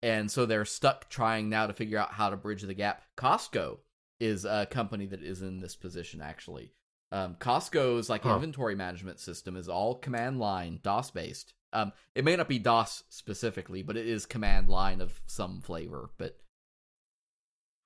and 0.01 0.31
so 0.31 0.45
they're 0.45 0.65
stuck 0.65 1.09
trying 1.09 1.47
now 1.47 1.67
to 1.67 1.73
figure 1.73 1.99
out 1.99 2.13
how 2.13 2.29
to 2.29 2.37
bridge 2.37 2.63
the 2.63 2.73
gap. 2.73 3.03
Costco 3.17 3.77
is 4.19 4.45
a 4.45 4.67
company 4.69 5.05
that 5.05 5.23
is 5.23 5.41
in 5.41 5.59
this 5.59 5.75
position 5.75 6.21
actually. 6.21 6.73
Um, 7.11 7.35
Costco's 7.35 8.09
like 8.09 8.23
Huh. 8.23 8.35
inventory 8.35 8.75
management 8.75 9.19
system 9.19 9.55
is 9.55 9.67
all 9.67 9.95
command 9.95 10.39
line 10.39 10.79
DOS 10.81 11.11
based. 11.11 11.53
Um, 11.73 11.93
it 12.15 12.25
may 12.25 12.35
not 12.35 12.49
be 12.49 12.59
DOS 12.59 13.03
specifically, 13.09 13.81
but 13.81 13.97
it 13.97 14.07
is 14.07 14.25
command 14.25 14.69
line 14.69 15.01
of 15.01 15.21
some 15.25 15.61
flavor. 15.61 16.09
But 16.17 16.37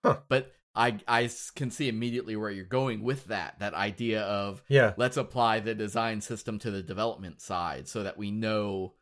Huh. 0.03 0.20
but 0.28 0.53
I 0.76 0.99
I 1.07 1.30
can 1.56 1.72
see 1.72 1.88
immediately 1.88 2.36
where 2.36 2.52
you're 2.52 2.66
going 2.66 3.02
with 3.02 3.26
that. 3.26 3.60
That 3.60 3.74
idea 3.74 4.22
of 4.24 4.62
Yeah. 4.68 4.94
let's 4.98 5.18
apply 5.18 5.62
the 5.62 5.74
design 5.74 6.22
system 6.22 6.60
to 6.60 6.70
the 6.72 6.84
development 6.84 7.41
side 7.41 7.88
so 7.88 8.03
that 8.03 8.18
we 8.18 8.30
know 8.32 8.95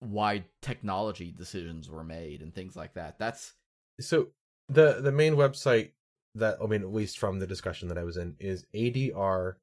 why 0.00 0.44
technology 0.60 1.32
decisions 1.32 1.88
were 1.88 2.04
made 2.04 2.42
and 2.42 2.54
things 2.54 2.76
like 2.76 2.92
that. 2.94 3.18
That's 3.18 3.54
So 3.98 4.32
the 4.68 5.00
the 5.00 5.12
main 5.12 5.36
website 5.36 5.92
that 6.34 6.58
I 6.62 6.66
mean, 6.66 6.82
at 6.82 6.92
least 6.92 7.18
from 7.18 7.38
the 7.38 7.46
discussion 7.46 7.88
that 7.88 7.96
I 7.96 8.04
was 8.04 8.18
in, 8.18 8.36
is 8.38 8.66
adr.github.io, 8.74 9.56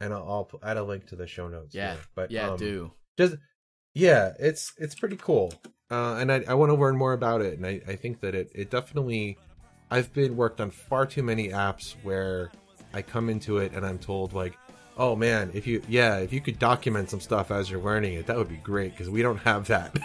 and 0.00 0.12
I'll, 0.12 0.48
I'll 0.52 0.60
add 0.62 0.76
a 0.76 0.82
link 0.82 1.06
to 1.08 1.16
the 1.16 1.26
show 1.26 1.48
notes. 1.48 1.74
yeah, 1.74 1.92
here. 1.92 2.00
but 2.14 2.30
yeah, 2.30 2.50
um, 2.50 2.58
do 2.58 2.92
just 3.16 3.36
yeah, 3.94 4.32
it's 4.38 4.72
it's 4.78 4.94
pretty 4.94 5.16
cool, 5.16 5.52
uh, 5.90 6.16
and 6.18 6.30
I 6.30 6.44
I 6.48 6.54
want 6.54 6.70
to 6.70 6.76
learn 6.76 6.96
more 6.96 7.12
about 7.12 7.40
it, 7.42 7.58
and 7.58 7.66
I 7.66 7.80
I 7.86 7.96
think 7.96 8.20
that 8.20 8.34
it 8.34 8.50
it 8.54 8.70
definitely. 8.70 9.38
I've 9.90 10.12
been 10.12 10.36
worked 10.36 10.60
on 10.60 10.70
far 10.70 11.06
too 11.06 11.22
many 11.22 11.48
apps 11.48 11.94
where 12.02 12.52
I 12.92 13.00
come 13.00 13.30
into 13.30 13.56
it 13.56 13.72
and 13.72 13.86
I'm 13.86 13.98
told 13.98 14.34
like, 14.34 14.54
oh 14.98 15.16
man, 15.16 15.50
if 15.54 15.66
you 15.66 15.82
yeah, 15.88 16.18
if 16.18 16.32
you 16.32 16.40
could 16.40 16.58
document 16.58 17.10
some 17.10 17.20
stuff 17.20 17.50
as 17.50 17.70
you're 17.70 17.80
learning 17.80 18.14
it, 18.14 18.26
that 18.26 18.36
would 18.36 18.48
be 18.48 18.56
great 18.56 18.92
because 18.92 19.08
we 19.08 19.22
don't 19.22 19.38
have 19.38 19.66
that. 19.68 19.96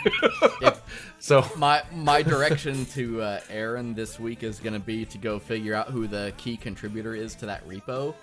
Yep. 0.62 0.80
So 1.20 1.46
my 1.56 1.82
my 1.94 2.22
direction 2.22 2.86
to 2.88 3.22
uh, 3.22 3.40
Aaron 3.50 3.94
this 3.94 4.20
week 4.20 4.44
is 4.44 4.60
going 4.60 4.74
to 4.74 4.80
be 4.80 5.06
to 5.06 5.18
go 5.18 5.40
figure 5.40 5.74
out 5.74 5.90
who 5.90 6.06
the 6.06 6.34
key 6.36 6.58
contributor 6.58 7.16
is 7.16 7.34
to 7.36 7.46
that 7.46 7.66
repo, 7.66 8.14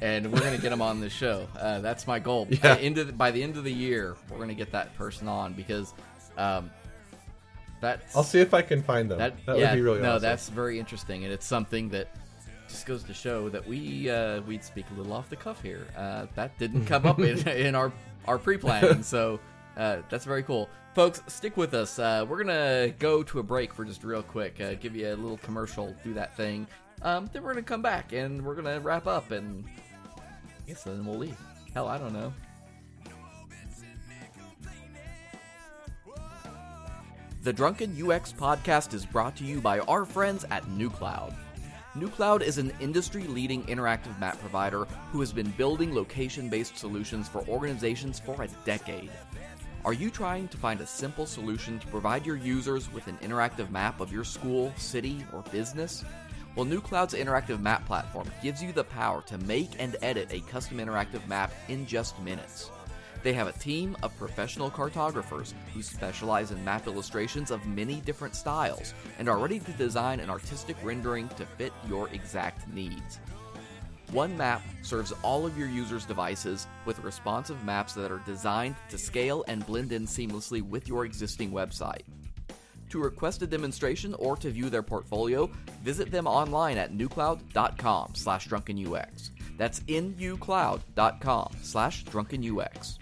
and 0.00 0.32
we're 0.32 0.40
going 0.40 0.56
to 0.56 0.62
get 0.62 0.72
him 0.72 0.82
on 0.82 1.00
the 1.00 1.10
show. 1.10 1.46
Uh, 1.60 1.78
that's 1.80 2.06
my 2.06 2.18
goal. 2.18 2.48
Yeah. 2.50 2.76
Into 2.76 3.04
the, 3.04 3.12
by 3.12 3.30
the 3.30 3.42
end 3.42 3.56
of 3.56 3.64
the 3.64 3.72
year, 3.72 4.16
we're 4.30 4.38
going 4.38 4.48
to 4.48 4.54
get 4.54 4.72
that 4.72 4.96
person 4.96 5.28
on 5.28 5.52
because 5.52 5.92
um, 6.38 6.70
that's 7.80 8.16
I'll 8.16 8.22
see 8.24 8.40
if 8.40 8.54
I 8.54 8.62
can 8.62 8.82
find 8.82 9.10
them. 9.10 9.18
that, 9.18 9.34
That, 9.46 9.58
yeah, 9.58 9.70
would 9.70 9.76
be 9.76 9.82
really 9.82 10.00
no, 10.00 10.12
awesome. 10.12 10.22
that's 10.22 10.48
very 10.48 10.78
interesting, 10.78 11.24
and 11.24 11.32
it's 11.32 11.46
something 11.46 11.88
that 11.90 12.08
just 12.68 12.86
goes 12.86 13.02
to 13.04 13.14
show 13.14 13.48
that 13.48 13.66
we 13.66 14.08
uh, 14.08 14.40
we'd 14.42 14.64
speak 14.64 14.86
a 14.90 14.94
little 14.98 15.12
off 15.12 15.28
the 15.28 15.36
cuff 15.36 15.60
here. 15.62 15.86
Uh, 15.96 16.26
that 16.34 16.56
didn't 16.58 16.86
come 16.86 17.06
up 17.06 17.18
in, 17.18 17.46
in 17.48 17.74
our 17.74 17.92
our 18.26 18.38
pre 18.38 18.56
planning, 18.56 19.02
so 19.02 19.38
uh, 19.76 19.98
that's 20.08 20.24
very 20.24 20.42
cool, 20.42 20.68
folks. 20.94 21.22
Stick 21.26 21.56
with 21.56 21.74
us. 21.74 21.98
Uh, 21.98 22.24
we're 22.28 22.42
gonna 22.42 22.92
go 22.98 23.22
to 23.22 23.38
a 23.38 23.42
break 23.42 23.74
for 23.74 23.84
just 23.84 24.04
real 24.04 24.22
quick. 24.22 24.60
Uh, 24.60 24.74
give 24.74 24.94
you 24.96 25.08
a 25.08 25.16
little 25.16 25.38
commercial, 25.38 25.94
do 26.04 26.14
that 26.14 26.36
thing. 26.36 26.66
Um, 27.02 27.28
then 27.32 27.42
we're 27.42 27.52
gonna 27.52 27.62
come 27.62 27.82
back 27.82 28.12
and 28.12 28.44
we're 28.44 28.54
gonna 28.54 28.80
wrap 28.80 29.06
up, 29.06 29.30
and 29.30 29.64
guess 30.70 30.84
then 30.84 31.04
we'll 31.04 31.18
leave. 31.18 31.36
Hell, 31.74 31.88
I 31.88 31.98
don't 31.98 32.12
know. 32.12 32.32
The 37.42 37.52
Drunken 37.52 37.90
UX 37.90 38.32
podcast 38.32 38.94
is 38.94 39.06
brought 39.06 39.34
to 39.36 39.44
you 39.44 39.60
by 39.60 39.80
our 39.80 40.04
friends 40.04 40.44
at 40.50 40.62
Nucloud. 40.66 41.34
Nucloud 41.96 42.42
is 42.42 42.58
an 42.58 42.72
industry 42.80 43.24
leading 43.24 43.64
interactive 43.64 44.16
map 44.20 44.38
provider 44.38 44.84
who 45.10 45.18
has 45.20 45.32
been 45.32 45.50
building 45.52 45.92
location 45.92 46.48
based 46.48 46.78
solutions 46.78 47.28
for 47.28 47.44
organizations 47.48 48.20
for 48.20 48.40
a 48.42 48.48
decade. 48.64 49.10
Are 49.84 49.94
you 49.94 50.10
trying 50.10 50.46
to 50.48 50.58
find 50.58 50.80
a 50.82 50.86
simple 50.86 51.26
solution 51.26 51.78
to 51.80 51.86
provide 51.88 52.26
your 52.26 52.36
users 52.36 52.92
with 52.92 53.08
an 53.08 53.16
interactive 53.22 53.70
map 53.70 54.00
of 54.00 54.12
your 54.12 54.24
school, 54.24 54.72
city, 54.76 55.24
or 55.32 55.42
business? 55.50 56.04
Well, 56.56 56.66
Nucloud's 56.66 57.14
interactive 57.14 57.60
map 57.60 57.86
platform 57.86 58.28
gives 58.42 58.62
you 58.62 58.72
the 58.72 58.84
power 58.84 59.22
to 59.22 59.38
make 59.38 59.70
and 59.78 59.96
edit 60.02 60.32
a 60.32 60.40
custom 60.40 60.78
interactive 60.78 61.26
map 61.28 61.52
in 61.68 61.86
just 61.86 62.20
minutes. 62.20 62.70
They 63.22 63.32
have 63.34 63.46
a 63.46 63.52
team 63.52 63.96
of 64.02 64.16
professional 64.16 64.70
cartographers 64.70 65.54
who 65.72 65.82
specialize 65.82 66.50
in 66.50 66.64
map 66.64 66.86
illustrations 66.86 67.50
of 67.50 67.64
many 67.66 68.00
different 68.00 68.34
styles 68.34 68.94
and 69.18 69.28
are 69.28 69.38
ready 69.38 69.60
to 69.60 69.72
design 69.72 70.20
an 70.20 70.30
artistic 70.30 70.76
rendering 70.82 71.28
to 71.30 71.46
fit 71.46 71.72
your 71.88 72.08
exact 72.08 72.66
needs. 72.72 73.20
One 74.10 74.36
map 74.36 74.62
serves 74.82 75.12
all 75.22 75.46
of 75.46 75.56
your 75.56 75.68
users' 75.68 76.04
devices 76.04 76.66
with 76.84 76.98
responsive 77.00 77.62
maps 77.62 77.92
that 77.92 78.10
are 78.10 78.22
designed 78.26 78.74
to 78.88 78.98
scale 78.98 79.44
and 79.46 79.64
blend 79.64 79.92
in 79.92 80.04
seamlessly 80.04 80.62
with 80.62 80.88
your 80.88 81.04
existing 81.04 81.52
website. 81.52 82.02
To 82.90 82.98
request 82.98 83.42
a 83.42 83.46
demonstration 83.46 84.14
or 84.14 84.36
to 84.36 84.50
view 84.50 84.68
their 84.68 84.82
portfolio, 84.82 85.50
visit 85.82 86.10
them 86.10 86.26
online 86.26 86.76
at 86.76 86.92
nucloud.com 86.92 88.14
slash 88.14 88.48
drunkenux. 88.48 89.30
That's 89.56 89.80
nucloud.com 89.80 91.56
slash 91.62 92.04
drunkenux. 92.04 92.98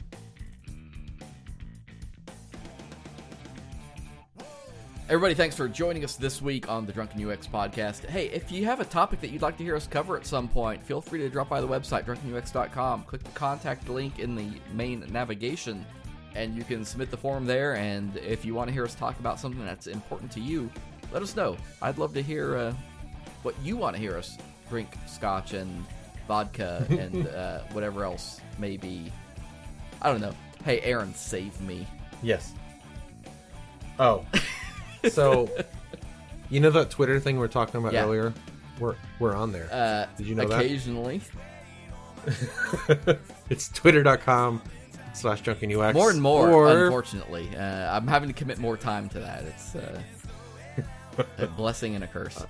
Everybody, 5.08 5.32
thanks 5.32 5.56
for 5.56 5.68
joining 5.68 6.04
us 6.04 6.16
this 6.16 6.42
week 6.42 6.68
on 6.68 6.84
the 6.84 6.92
Drunken 6.92 7.26
UX 7.26 7.46
podcast. 7.46 8.04
Hey, 8.04 8.26
if 8.26 8.52
you 8.52 8.66
have 8.66 8.80
a 8.80 8.84
topic 8.84 9.22
that 9.22 9.30
you'd 9.30 9.40
like 9.40 9.56
to 9.56 9.64
hear 9.64 9.74
us 9.74 9.86
cover 9.86 10.18
at 10.18 10.26
some 10.26 10.48
point, 10.48 10.82
feel 10.82 11.00
free 11.00 11.20
to 11.20 11.30
drop 11.30 11.48
by 11.48 11.62
the 11.62 11.66
website, 11.66 12.04
drunkenux.com. 12.04 13.04
Click 13.04 13.24
the 13.24 13.30
contact 13.30 13.88
link 13.88 14.18
in 14.18 14.34
the 14.34 14.50
main 14.74 15.06
navigation, 15.10 15.86
and 16.34 16.54
you 16.56 16.64
can 16.64 16.84
submit 16.84 17.10
the 17.10 17.16
form 17.16 17.46
there. 17.46 17.74
And 17.76 18.16
if 18.18 18.44
you 18.44 18.54
want 18.54 18.68
to 18.68 18.72
hear 18.74 18.84
us 18.84 18.94
talk 18.94 19.18
about 19.20 19.38
something 19.40 19.64
that's 19.64 19.86
important 19.86 20.30
to 20.32 20.40
you, 20.40 20.70
let 21.12 21.22
us 21.22 21.34
know. 21.36 21.56
I'd 21.82 21.98
love 21.98 22.14
to 22.14 22.22
hear 22.22 22.56
uh, 22.56 22.74
what 23.42 23.54
you 23.62 23.76
want 23.76 23.96
to 23.96 24.00
hear 24.02 24.16
us 24.16 24.36
drink 24.68 24.88
scotch 25.06 25.54
and 25.54 25.84
vodka 26.26 26.86
and 26.90 27.26
uh, 27.28 27.60
whatever 27.72 28.04
else 28.04 28.40
may 28.58 28.76
be. 28.76 29.10
I 30.02 30.10
don't 30.10 30.20
know. 30.20 30.34
Hey, 30.64 30.80
Aaron, 30.80 31.14
save 31.14 31.58
me. 31.60 31.86
Yes. 32.22 32.52
Oh. 33.98 34.24
So, 35.10 35.48
you 36.50 36.58
know 36.58 36.70
that 36.70 36.90
Twitter 36.90 37.20
thing 37.20 37.36
we 37.36 37.40
were 37.40 37.46
talking 37.46 37.80
about 37.80 37.92
Yeah. 37.92 38.02
earlier? 38.02 38.34
We're 38.80 38.96
we're 39.20 39.32
on 39.34 39.52
there. 39.52 39.68
Uh, 39.72 40.06
Did 40.16 40.26
you 40.26 40.34
know 40.34 40.48
that? 40.48 40.58
occasionally. 40.58 41.20
it's 43.48 43.68
twitter.com 43.68 44.60
slash 45.14 45.42
drunkenux. 45.42 45.94
More 45.94 46.10
and 46.10 46.20
more, 46.22 46.50
Or, 46.50 46.84
unfortunately. 46.84 47.48
Uh, 47.56 47.94
I'm 47.96 48.06
having 48.06 48.28
to 48.28 48.34
commit 48.34 48.58
more 48.58 48.76
time 48.76 49.08
to 49.10 49.20
that. 49.20 49.44
It's 49.44 49.74
uh, 49.74 50.00
a 51.38 51.46
blessing 51.46 51.94
and 51.94 52.04
a 52.04 52.06
curse. 52.06 52.44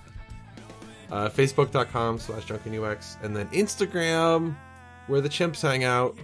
uh, 1.10 1.28
facebook.com 1.28 2.18
slash 2.18 2.44
drunkenux. 2.46 3.22
And 3.22 3.34
then 3.36 3.48
Instagram, 3.48 4.56
where 5.06 5.20
the 5.20 5.28
chimps 5.28 5.62
hang 5.62 5.84
out. 5.84 6.16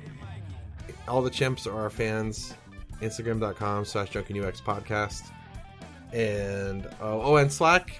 All 1.08 1.22
the 1.22 1.30
chimps 1.30 1.66
are 1.66 1.78
our 1.78 1.90
fans. 1.90 2.54
Instagram.com 3.00 3.84
slash 3.84 4.10
drunkenux 4.10 4.62
podcast. 4.62 5.30
And, 6.12 6.86
oh, 7.00 7.20
oh, 7.22 7.36
and 7.36 7.52
Slack. 7.52 7.98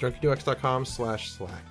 drunkenux.com 0.00 0.84
slash 0.84 1.30
Slack. 1.30 1.64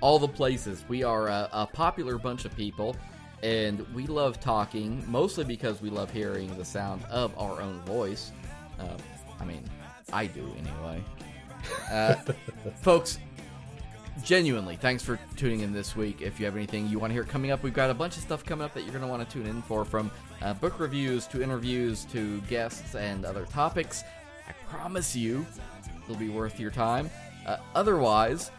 All 0.00 0.18
the 0.18 0.28
places. 0.28 0.84
We 0.88 1.02
are 1.02 1.28
a, 1.28 1.48
a 1.52 1.66
popular 1.66 2.18
bunch 2.18 2.44
of 2.44 2.54
people, 2.56 2.96
and 3.42 3.86
we 3.94 4.06
love 4.06 4.40
talking, 4.40 5.02
mostly 5.06 5.44
because 5.44 5.80
we 5.80 5.90
love 5.90 6.10
hearing 6.10 6.56
the 6.56 6.64
sound 6.64 7.04
of 7.10 7.36
our 7.38 7.60
own 7.60 7.80
voice. 7.82 8.32
Uh, 8.78 8.96
I 9.40 9.44
mean, 9.44 9.64
I 10.12 10.26
do 10.26 10.52
anyway. 10.58 11.02
Uh, 11.90 12.14
folks, 12.82 13.18
genuinely, 14.24 14.76
thanks 14.76 15.02
for 15.02 15.18
tuning 15.36 15.60
in 15.60 15.72
this 15.72 15.96
week. 15.96 16.20
If 16.20 16.38
you 16.38 16.46
have 16.46 16.56
anything 16.56 16.88
you 16.88 16.98
want 16.98 17.10
to 17.10 17.14
hear 17.14 17.24
coming 17.24 17.50
up, 17.50 17.62
we've 17.62 17.74
got 17.74 17.90
a 17.90 17.94
bunch 17.94 18.16
of 18.16 18.22
stuff 18.22 18.44
coming 18.44 18.64
up 18.64 18.74
that 18.74 18.82
you're 18.82 18.92
going 18.92 19.04
to 19.04 19.08
want 19.08 19.26
to 19.26 19.32
tune 19.32 19.46
in 19.46 19.62
for 19.62 19.84
from 19.84 20.10
uh, 20.42 20.54
book 20.54 20.78
reviews 20.78 21.26
to 21.28 21.42
interviews 21.42 22.04
to 22.06 22.40
guests 22.42 22.94
and 22.94 23.24
other 23.24 23.46
topics. 23.46 24.04
I 24.48 24.52
promise 24.68 25.14
you, 25.16 25.46
it'll 26.04 26.16
be 26.16 26.28
worth 26.28 26.58
your 26.58 26.70
time. 26.70 27.10
Uh, 27.46 27.56
otherwise, 27.74 28.50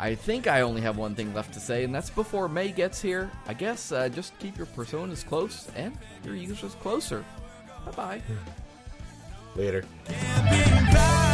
I 0.00 0.14
think 0.14 0.46
I 0.46 0.60
only 0.60 0.80
have 0.82 0.96
one 0.96 1.14
thing 1.14 1.34
left 1.34 1.52
to 1.54 1.60
say, 1.60 1.84
and 1.84 1.94
that's 1.94 2.10
before 2.10 2.48
May 2.48 2.70
gets 2.70 3.00
here. 3.00 3.30
I 3.46 3.54
guess 3.54 3.90
uh, 3.90 4.08
just 4.08 4.38
keep 4.38 4.56
your 4.56 4.66
personas 4.66 5.26
close 5.26 5.68
and 5.76 5.96
your 6.24 6.36
users 6.36 6.74
closer. 6.76 7.24
Bye 7.84 7.92
bye. 7.92 8.22
Later. 9.56 9.84
Can't 10.06 10.50
be 10.50 10.92
back. 10.92 11.27